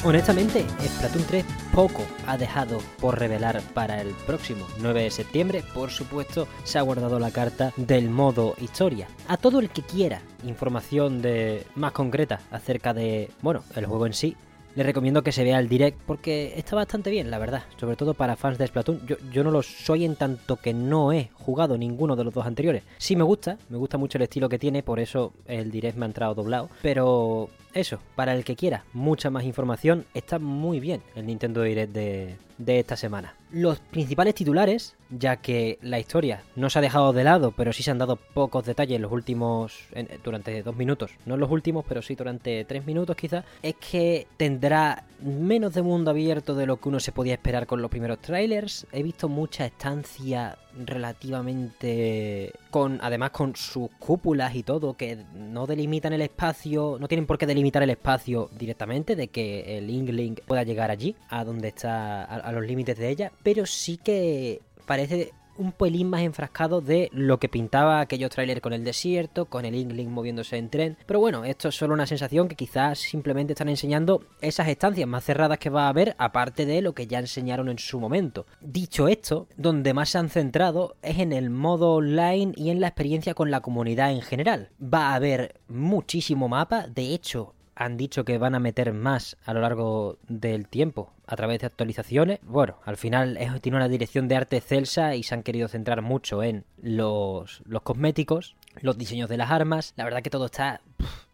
Honestamente, 0.04 0.64
Splatoon 0.84 1.24
3 1.24 1.44
poco 1.76 2.06
ha 2.26 2.38
dejado 2.38 2.78
por 2.98 3.18
revelar 3.18 3.60
para 3.74 4.00
el 4.00 4.08
próximo 4.26 4.66
9 4.80 5.02
de 5.02 5.10
septiembre. 5.10 5.62
Por 5.74 5.90
supuesto, 5.90 6.48
se 6.64 6.78
ha 6.78 6.82
guardado 6.82 7.18
la 7.18 7.30
carta 7.30 7.74
del 7.76 8.08
modo 8.08 8.54
historia. 8.62 9.08
A 9.28 9.36
todo 9.36 9.60
el 9.60 9.68
que 9.68 9.82
quiera 9.82 10.22
información 10.42 11.20
de 11.20 11.66
más 11.74 11.92
concreta 11.92 12.40
acerca 12.50 12.94
de, 12.94 13.28
bueno, 13.42 13.62
el 13.74 13.84
juego 13.84 14.06
en 14.06 14.14
sí, 14.14 14.34
le 14.74 14.84
recomiendo 14.84 15.22
que 15.22 15.32
se 15.32 15.44
vea 15.44 15.58
el 15.58 15.68
direct 15.68 16.00
porque 16.06 16.54
está 16.56 16.76
bastante 16.76 17.10
bien, 17.10 17.30
la 17.30 17.38
verdad. 17.38 17.64
Sobre 17.78 17.96
todo 17.96 18.14
para 18.14 18.36
fans 18.36 18.56
de 18.56 18.66
Splatoon. 18.66 19.06
Yo, 19.06 19.16
yo 19.30 19.44
no 19.44 19.50
lo 19.50 19.62
soy 19.62 20.06
en 20.06 20.16
tanto 20.16 20.56
que 20.56 20.72
no 20.72 21.12
he 21.12 21.30
jugado 21.34 21.76
ninguno 21.76 22.16
de 22.16 22.24
los 22.24 22.32
dos 22.32 22.46
anteriores. 22.46 22.84
Sí 22.96 23.16
me 23.16 23.24
gusta, 23.24 23.58
me 23.68 23.76
gusta 23.76 23.98
mucho 23.98 24.16
el 24.16 24.22
estilo 24.22 24.48
que 24.48 24.58
tiene, 24.58 24.82
por 24.82 24.98
eso 24.98 25.34
el 25.46 25.70
direct 25.70 25.98
me 25.98 26.06
ha 26.06 26.08
entrado 26.08 26.34
doblado. 26.34 26.70
Pero 26.80 27.50
eso, 27.78 28.00
para 28.14 28.34
el 28.34 28.44
que 28.44 28.56
quiera 28.56 28.84
mucha 28.92 29.30
más 29.30 29.44
información, 29.44 30.04
está 30.14 30.38
muy 30.38 30.80
bien 30.80 31.02
el 31.14 31.26
Nintendo 31.26 31.62
Direct 31.62 31.92
de, 31.92 32.36
esta 32.66 32.96
semana. 32.96 33.34
Los 33.50 33.78
principales 33.80 34.34
titulares, 34.34 34.96
ya 35.10 35.36
que 35.36 35.78
la 35.82 35.98
historia 35.98 36.42
no 36.56 36.70
se 36.70 36.78
ha 36.78 36.82
dejado 36.82 37.12
de 37.12 37.24
lado, 37.24 37.52
pero 37.56 37.72
sí 37.72 37.82
se 37.82 37.90
han 37.90 37.98
dado 37.98 38.16
pocos 38.16 38.64
detalles 38.64 38.96
en 38.96 39.02
los 39.02 39.12
últimos. 39.12 39.86
Durante 40.24 40.62
dos 40.62 40.76
minutos. 40.76 41.12
No 41.24 41.34
en 41.34 41.40
los 41.40 41.50
últimos, 41.50 41.84
pero 41.88 42.02
sí 42.02 42.14
durante 42.14 42.64
tres 42.64 42.86
minutos 42.86 43.16
quizás. 43.16 43.44
Es 43.62 43.74
que 43.76 44.26
tendrá 44.36 45.04
menos 45.20 45.74
de 45.74 45.82
mundo 45.82 46.10
abierto 46.10 46.54
de 46.54 46.66
lo 46.66 46.78
que 46.78 46.88
uno 46.88 47.00
se 47.00 47.12
podía 47.12 47.34
esperar 47.34 47.66
con 47.66 47.80
los 47.80 47.90
primeros 47.90 48.20
trailers. 48.20 48.86
He 48.92 49.02
visto 49.02 49.28
mucha 49.28 49.66
estancia 49.66 50.58
relativamente 50.84 52.52
con 52.70 52.98
además 53.02 53.30
con 53.30 53.56
sus 53.56 53.88
cúpulas 53.98 54.54
y 54.54 54.62
todo 54.62 54.94
que 54.94 55.24
no 55.34 55.66
delimitan 55.66 56.12
el 56.12 56.20
espacio 56.20 56.98
no 57.00 57.08
tienen 57.08 57.26
por 57.26 57.38
qué 57.38 57.46
delimitar 57.46 57.82
el 57.82 57.90
espacio 57.90 58.50
directamente 58.58 59.16
de 59.16 59.28
que 59.28 59.78
el 59.78 59.88
Inkling 59.88 60.34
pueda 60.46 60.64
llegar 60.64 60.90
allí 60.90 61.16
a 61.30 61.44
donde 61.44 61.68
está 61.68 62.24
a 62.24 62.52
los 62.52 62.66
límites 62.66 62.98
de 62.98 63.08
ella 63.08 63.32
pero 63.42 63.64
sí 63.64 63.96
que 63.96 64.60
parece 64.86 65.32
un 65.58 65.72
pelín 65.72 66.10
más 66.10 66.22
enfrascado 66.22 66.80
de 66.80 67.08
lo 67.12 67.38
que 67.38 67.48
pintaba 67.48 68.00
aquellos 68.00 68.30
trailers 68.30 68.60
con 68.60 68.72
el 68.72 68.84
desierto, 68.84 69.46
con 69.46 69.64
el 69.64 69.74
Inkling 69.74 70.10
moviéndose 70.10 70.56
en 70.56 70.70
tren. 70.70 70.96
Pero 71.06 71.20
bueno, 71.20 71.44
esto 71.44 71.68
es 71.68 71.74
solo 71.74 71.94
una 71.94 72.06
sensación 72.06 72.48
que 72.48 72.56
quizás 72.56 72.98
simplemente 72.98 73.52
están 73.52 73.68
enseñando 73.68 74.24
esas 74.40 74.68
estancias 74.68 75.08
más 75.08 75.24
cerradas 75.24 75.58
que 75.58 75.70
va 75.70 75.86
a 75.86 75.88
haber, 75.88 76.14
aparte 76.18 76.66
de 76.66 76.82
lo 76.82 76.94
que 76.94 77.06
ya 77.06 77.18
enseñaron 77.18 77.68
en 77.68 77.78
su 77.78 78.00
momento. 78.00 78.46
Dicho 78.60 79.08
esto, 79.08 79.48
donde 79.56 79.94
más 79.94 80.10
se 80.10 80.18
han 80.18 80.28
centrado 80.28 80.96
es 81.02 81.18
en 81.18 81.32
el 81.32 81.50
modo 81.50 81.94
online 81.94 82.52
y 82.56 82.70
en 82.70 82.80
la 82.80 82.88
experiencia 82.88 83.34
con 83.34 83.50
la 83.50 83.60
comunidad 83.60 84.12
en 84.12 84.22
general. 84.22 84.70
Va 84.82 85.10
a 85.10 85.14
haber 85.14 85.60
muchísimo 85.68 86.48
mapa, 86.48 86.86
de 86.86 87.14
hecho, 87.14 87.54
han 87.74 87.96
dicho 87.96 88.24
que 88.24 88.38
van 88.38 88.54
a 88.54 88.60
meter 88.60 88.92
más 88.92 89.36
a 89.44 89.52
lo 89.52 89.60
largo 89.60 90.18
del 90.28 90.66
tiempo 90.66 91.12
a 91.26 91.36
través 91.36 91.60
de 91.60 91.66
actualizaciones. 91.66 92.40
Bueno, 92.42 92.78
al 92.84 92.96
final 92.96 93.36
es, 93.36 93.60
tiene 93.60 93.76
una 93.76 93.88
dirección 93.88 94.28
de 94.28 94.36
arte 94.36 94.60
celsa 94.60 95.14
y 95.14 95.22
se 95.22 95.34
han 95.34 95.42
querido 95.42 95.68
centrar 95.68 96.02
mucho 96.02 96.42
en 96.42 96.64
los, 96.80 97.62
los 97.66 97.82
cosméticos, 97.82 98.56
los 98.80 98.96
diseños 98.98 99.28
de 99.28 99.36
las 99.36 99.50
armas. 99.50 99.92
La 99.96 100.04
verdad 100.04 100.22
que 100.22 100.30
todo 100.30 100.46
está... 100.46 100.80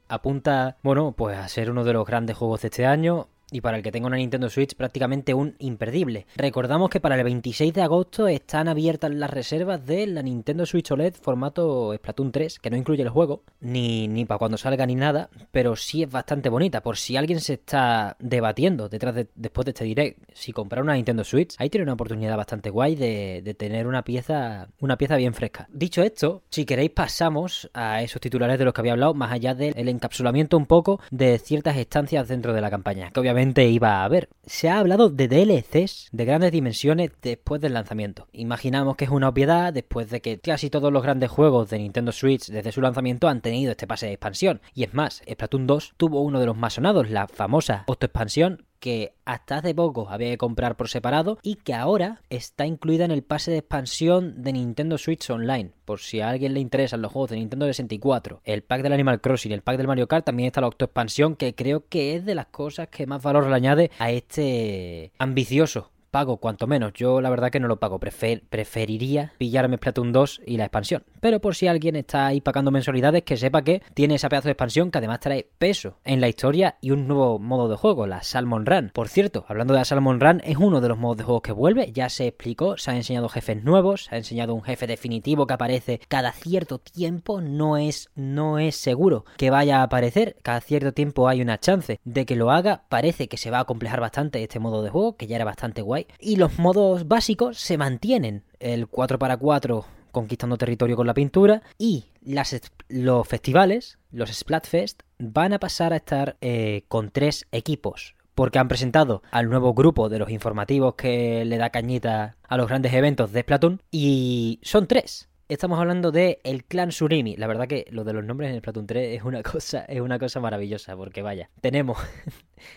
Apunta, 0.08 0.76
bueno, 0.82 1.12
pues 1.12 1.38
a 1.38 1.48
ser 1.48 1.70
uno 1.70 1.84
de 1.84 1.94
los 1.94 2.06
grandes 2.06 2.36
juegos 2.36 2.60
de 2.60 2.68
este 2.68 2.84
año 2.84 3.28
y 3.52 3.60
para 3.60 3.76
el 3.76 3.82
que 3.82 3.92
tenga 3.92 4.08
una 4.08 4.16
Nintendo 4.16 4.50
Switch 4.50 4.74
prácticamente 4.74 5.34
un 5.34 5.54
imperdible. 5.58 6.26
Recordamos 6.36 6.90
que 6.90 7.00
para 7.00 7.16
el 7.16 7.24
26 7.24 7.72
de 7.74 7.82
agosto 7.82 8.26
están 8.26 8.68
abiertas 8.68 9.12
las 9.12 9.30
reservas 9.30 9.86
de 9.86 10.06
la 10.06 10.22
Nintendo 10.22 10.66
Switch 10.66 10.90
OLED 10.90 11.14
formato 11.14 11.94
Splatoon 11.94 12.32
3, 12.32 12.58
que 12.58 12.70
no 12.70 12.76
incluye 12.76 13.02
el 13.02 13.10
juego, 13.10 13.42
ni, 13.60 14.08
ni 14.08 14.24
para 14.24 14.38
cuando 14.38 14.56
salga 14.56 14.86
ni 14.86 14.94
nada, 14.94 15.28
pero 15.50 15.76
sí 15.76 16.02
es 16.02 16.10
bastante 16.10 16.48
bonita. 16.48 16.82
Por 16.82 16.96
si 16.96 17.16
alguien 17.16 17.40
se 17.40 17.54
está 17.54 18.16
debatiendo 18.18 18.88
detrás 18.88 19.14
de, 19.14 19.28
después 19.34 19.64
de 19.66 19.70
este 19.72 19.84
direct, 19.84 20.18
si 20.32 20.52
comprar 20.52 20.82
una 20.82 20.94
Nintendo 20.94 21.24
Switch, 21.24 21.54
ahí 21.58 21.68
tiene 21.70 21.84
una 21.84 21.94
oportunidad 21.94 22.36
bastante 22.36 22.70
guay 22.70 22.96
de, 22.96 23.42
de 23.42 23.54
tener 23.54 23.86
una 23.86 24.02
pieza, 24.02 24.68
una 24.80 24.96
pieza 24.96 25.16
bien 25.16 25.34
fresca. 25.34 25.68
Dicho 25.70 26.02
esto, 26.02 26.42
si 26.50 26.64
queréis 26.64 26.90
pasamos 26.90 27.70
a 27.74 28.02
esos 28.02 28.20
titulares 28.20 28.58
de 28.58 28.64
los 28.64 28.72
que 28.72 28.80
había 28.80 28.92
hablado, 28.92 29.14
más 29.14 29.32
allá 29.32 29.54
del 29.54 29.88
encapsulamiento 29.88 30.56
un 30.56 30.66
poco 30.66 31.00
de 31.10 31.38
ciertas 31.38 31.76
estancias 31.76 32.28
dentro 32.28 32.52
de 32.52 32.60
la 32.60 32.70
campaña, 32.70 33.10
que 33.10 33.20
obviamente 33.20 33.41
iba 33.56 33.96
a 33.96 34.04
haber. 34.04 34.28
Se 34.46 34.68
ha 34.68 34.78
hablado 34.78 35.10
de 35.10 35.28
DLCs 35.28 36.08
de 36.12 36.24
grandes 36.24 36.52
dimensiones 36.52 37.10
después 37.20 37.60
del 37.60 37.74
lanzamiento. 37.74 38.28
Imaginamos 38.32 38.96
que 38.96 39.04
es 39.04 39.10
una 39.10 39.28
obviedad 39.28 39.72
después 39.72 40.10
de 40.10 40.20
que 40.20 40.38
casi 40.38 40.70
todos 40.70 40.92
los 40.92 41.02
grandes 41.02 41.30
juegos 41.30 41.70
de 41.70 41.78
Nintendo 41.78 42.12
Switch 42.12 42.46
desde 42.46 42.72
su 42.72 42.80
lanzamiento 42.80 43.28
han 43.28 43.40
tenido 43.40 43.70
este 43.70 43.86
pase 43.86 44.06
de 44.06 44.12
expansión. 44.12 44.60
Y 44.74 44.84
es 44.84 44.94
más, 44.94 45.22
Splatoon 45.30 45.66
2 45.66 45.94
tuvo 45.96 46.22
uno 46.22 46.40
de 46.40 46.46
los 46.46 46.56
más 46.56 46.74
sonados, 46.74 47.10
la 47.10 47.28
famosa 47.28 47.84
autoexpansión 47.86 48.64
que 48.82 49.14
hasta 49.24 49.58
hace 49.58 49.76
poco 49.76 50.08
había 50.10 50.30
que 50.30 50.38
comprar 50.38 50.76
por 50.76 50.88
separado 50.88 51.38
y 51.40 51.54
que 51.54 51.72
ahora 51.72 52.20
está 52.30 52.66
incluida 52.66 53.04
en 53.04 53.12
el 53.12 53.22
pase 53.22 53.52
de 53.52 53.58
expansión 53.58 54.42
de 54.42 54.52
Nintendo 54.52 54.98
Switch 54.98 55.30
Online. 55.30 55.70
Por 55.84 56.00
si 56.00 56.20
a 56.20 56.28
alguien 56.28 56.52
le 56.52 56.58
interesan 56.58 57.00
los 57.00 57.12
juegos 57.12 57.30
de 57.30 57.36
Nintendo 57.36 57.66
64, 57.66 58.40
el 58.44 58.64
pack 58.64 58.82
del 58.82 58.92
Animal 58.92 59.20
Crossing, 59.20 59.52
el 59.52 59.62
pack 59.62 59.76
del 59.76 59.86
Mario 59.86 60.08
Kart, 60.08 60.26
también 60.26 60.48
está 60.48 60.60
la 60.60 60.66
autoexpansión 60.66 61.36
que 61.36 61.54
creo 61.54 61.86
que 61.88 62.16
es 62.16 62.24
de 62.24 62.34
las 62.34 62.46
cosas 62.46 62.88
que 62.88 63.06
más 63.06 63.22
valor 63.22 63.46
le 63.46 63.54
añade 63.54 63.92
a 64.00 64.10
este 64.10 65.12
ambicioso 65.16 65.91
pago, 66.12 66.36
cuanto 66.36 66.68
menos. 66.68 66.92
Yo 66.92 67.20
la 67.20 67.30
verdad 67.30 67.50
que 67.50 67.58
no 67.58 67.66
lo 67.66 67.80
pago. 67.80 67.98
Prefer 67.98 68.42
preferiría 68.48 69.32
pillarme 69.38 69.78
Splatoon 69.78 70.12
2 70.12 70.42
y 70.46 70.58
la 70.58 70.64
expansión. 70.64 71.02
Pero 71.20 71.40
por 71.40 71.56
si 71.56 71.66
alguien 71.66 71.96
está 71.96 72.26
ahí 72.26 72.40
pagando 72.40 72.70
mensualidades, 72.70 73.22
que 73.22 73.36
sepa 73.36 73.62
que 73.62 73.82
tiene 73.94 74.16
esa 74.16 74.28
pedazo 74.28 74.48
de 74.48 74.52
expansión 74.52 74.90
que 74.90 74.98
además 74.98 75.20
trae 75.20 75.48
peso 75.58 75.96
en 76.04 76.20
la 76.20 76.28
historia 76.28 76.76
y 76.80 76.90
un 76.90 77.08
nuevo 77.08 77.38
modo 77.38 77.68
de 77.68 77.76
juego, 77.76 78.06
la 78.06 78.22
Salmon 78.22 78.66
Run. 78.66 78.90
Por 78.92 79.08
cierto, 79.08 79.46
hablando 79.48 79.72
de 79.72 79.80
la 79.80 79.84
Salmon 79.86 80.20
Run, 80.20 80.42
es 80.44 80.58
uno 80.58 80.80
de 80.82 80.88
los 80.88 80.98
modos 80.98 81.16
de 81.16 81.24
juego 81.24 81.40
que 81.40 81.52
vuelve. 81.52 81.90
Ya 81.92 82.10
se 82.10 82.26
explicó, 82.26 82.76
se 82.76 82.90
han 82.90 82.98
enseñado 82.98 83.30
jefes 83.30 83.64
nuevos, 83.64 84.04
se 84.04 84.14
ha 84.14 84.18
enseñado 84.18 84.54
un 84.54 84.62
jefe 84.62 84.86
definitivo 84.86 85.46
que 85.46 85.54
aparece 85.54 86.00
cada 86.08 86.32
cierto 86.32 86.78
tiempo. 86.78 87.40
No 87.40 87.78
es, 87.78 88.10
no 88.14 88.58
es 88.58 88.76
seguro 88.76 89.24
que 89.38 89.48
vaya 89.48 89.80
a 89.80 89.84
aparecer. 89.84 90.36
Cada 90.42 90.60
cierto 90.60 90.92
tiempo 90.92 91.26
hay 91.28 91.40
una 91.40 91.58
chance 91.58 92.00
de 92.04 92.26
que 92.26 92.36
lo 92.36 92.50
haga. 92.50 92.82
Parece 92.90 93.28
que 93.28 93.38
se 93.38 93.50
va 93.50 93.60
a 93.60 93.64
complejar 93.64 94.00
bastante 94.00 94.42
este 94.42 94.58
modo 94.58 94.82
de 94.82 94.90
juego, 94.90 95.16
que 95.16 95.26
ya 95.26 95.36
era 95.36 95.46
bastante 95.46 95.80
guay. 95.80 96.01
Y 96.18 96.36
los 96.36 96.58
modos 96.58 97.08
básicos 97.08 97.58
se 97.58 97.78
mantienen. 97.78 98.44
El 98.60 98.88
4x4 98.88 99.84
conquistando 100.12 100.58
territorio 100.58 100.94
con 100.94 101.06
la 101.06 101.14
pintura 101.14 101.62
y 101.78 102.04
las, 102.22 102.60
los 102.88 103.26
festivales, 103.26 103.98
los 104.12 104.30
Splatfest, 104.30 105.02
van 105.18 105.54
a 105.54 105.58
pasar 105.58 105.92
a 105.92 105.96
estar 105.96 106.36
eh, 106.40 106.84
con 106.86 107.10
tres 107.10 107.46
equipos. 107.50 108.14
Porque 108.34 108.58
han 108.58 108.68
presentado 108.68 109.22
al 109.30 109.50
nuevo 109.50 109.74
grupo 109.74 110.08
de 110.08 110.18
los 110.18 110.30
informativos 110.30 110.94
que 110.94 111.44
le 111.44 111.58
da 111.58 111.70
cañita 111.70 112.36
a 112.48 112.56
los 112.56 112.68
grandes 112.68 112.94
eventos 112.94 113.32
de 113.32 113.42
Splatoon. 113.42 113.82
Y 113.90 114.58
son 114.62 114.86
tres. 114.86 115.28
Estamos 115.48 115.78
hablando 115.78 116.12
de 116.12 116.40
el 116.44 116.64
clan 116.64 116.92
Surimi. 116.92 117.36
La 117.36 117.46
verdad 117.46 117.68
que 117.68 117.84
lo 117.90 118.04
de 118.04 118.14
los 118.14 118.24
nombres 118.24 118.50
en 118.50 118.58
Splatoon 118.58 118.86
3 118.86 119.18
es 119.18 119.22
una 119.22 119.42
cosa, 119.42 119.84
es 119.84 120.00
una 120.00 120.18
cosa 120.18 120.40
maravillosa, 120.40 120.96
porque 120.96 121.20
vaya, 121.20 121.50
tenemos 121.60 121.98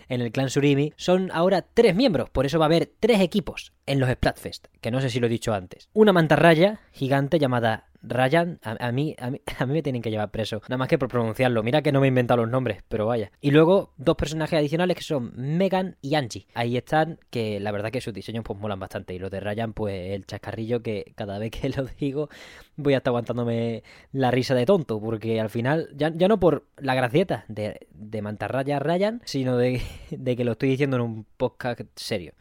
en 0.09 0.21
el 0.21 0.31
clan 0.31 0.49
Surimi 0.49 0.93
son 0.97 1.31
ahora 1.33 1.61
tres 1.61 1.95
miembros, 1.95 2.29
por 2.29 2.45
eso 2.45 2.59
va 2.59 2.65
a 2.65 2.67
haber 2.67 2.91
tres 2.99 3.21
equipos 3.21 3.73
en 3.85 3.99
los 3.99 4.09
Splatfest, 4.09 4.67
que 4.81 4.91
no 4.91 5.01
sé 5.01 5.09
si 5.09 5.19
lo 5.19 5.27
he 5.27 5.29
dicho 5.29 5.53
antes. 5.53 5.89
Una 5.93 6.13
mantarraya 6.13 6.79
gigante 6.91 7.39
llamada 7.39 7.85
Ryan, 8.07 8.59
a, 8.63 8.91
mí, 8.91 9.15
a, 9.19 9.29
mí, 9.29 9.41
a 9.59 9.65
mí 9.65 9.73
me 9.73 9.81
tienen 9.81 10.01
que 10.01 10.11
llevar 10.11 10.31
preso, 10.31 10.61
nada 10.63 10.77
más 10.77 10.87
que 10.87 10.97
por 10.97 11.09
pronunciarlo. 11.09 11.63
Mira 11.63 11.81
que 11.81 11.91
no 11.91 11.99
me 11.99 12.07
he 12.07 12.09
inventado 12.09 12.41
los 12.41 12.49
nombres, 12.49 12.83
pero 12.87 13.05
vaya. 13.05 13.31
Y 13.41 13.51
luego 13.51 13.93
dos 13.97 14.15
personajes 14.15 14.57
adicionales 14.57 14.97
que 14.97 15.03
son 15.03 15.31
Megan 15.35 15.97
y 16.01 16.15
Angie. 16.15 16.47
Ahí 16.53 16.77
están, 16.77 17.19
que 17.29 17.59
la 17.59 17.71
verdad 17.71 17.91
que 17.91 18.01
sus 18.01 18.13
diseños 18.13 18.43
pues 18.43 18.59
molan 18.59 18.79
bastante. 18.79 19.13
Y 19.13 19.19
los 19.19 19.31
de 19.31 19.39
Ryan, 19.39 19.73
pues 19.73 20.11
el 20.11 20.25
chascarrillo 20.25 20.81
que 20.81 21.13
cada 21.15 21.39
vez 21.39 21.51
que 21.51 21.69
lo 21.75 21.85
digo 21.99 22.29
voy 22.77 22.93
a 22.93 22.97
estar 22.97 23.11
aguantándome 23.11 23.83
la 24.11 24.31
risa 24.31 24.53
de 24.53 24.65
tonto, 24.65 24.99
porque 24.99 25.39
al 25.39 25.49
final, 25.49 25.89
ya, 25.95 26.11
ya 26.13 26.27
no 26.27 26.39
por 26.39 26.65
la 26.77 26.93
gracieta 26.95 27.45
de, 27.47 27.87
de 27.93 28.21
mantarraya 28.21 28.79
Ryan, 28.79 29.21
sino 29.25 29.57
de, 29.57 29.74
de 30.11 30.35
que 30.35 30.43
lo 30.43 30.53
estoy 30.53 30.69
diciendo 30.69 30.97
en 30.97 31.03
un 31.03 31.25
podcast 31.37 31.81
serio. 31.95 32.33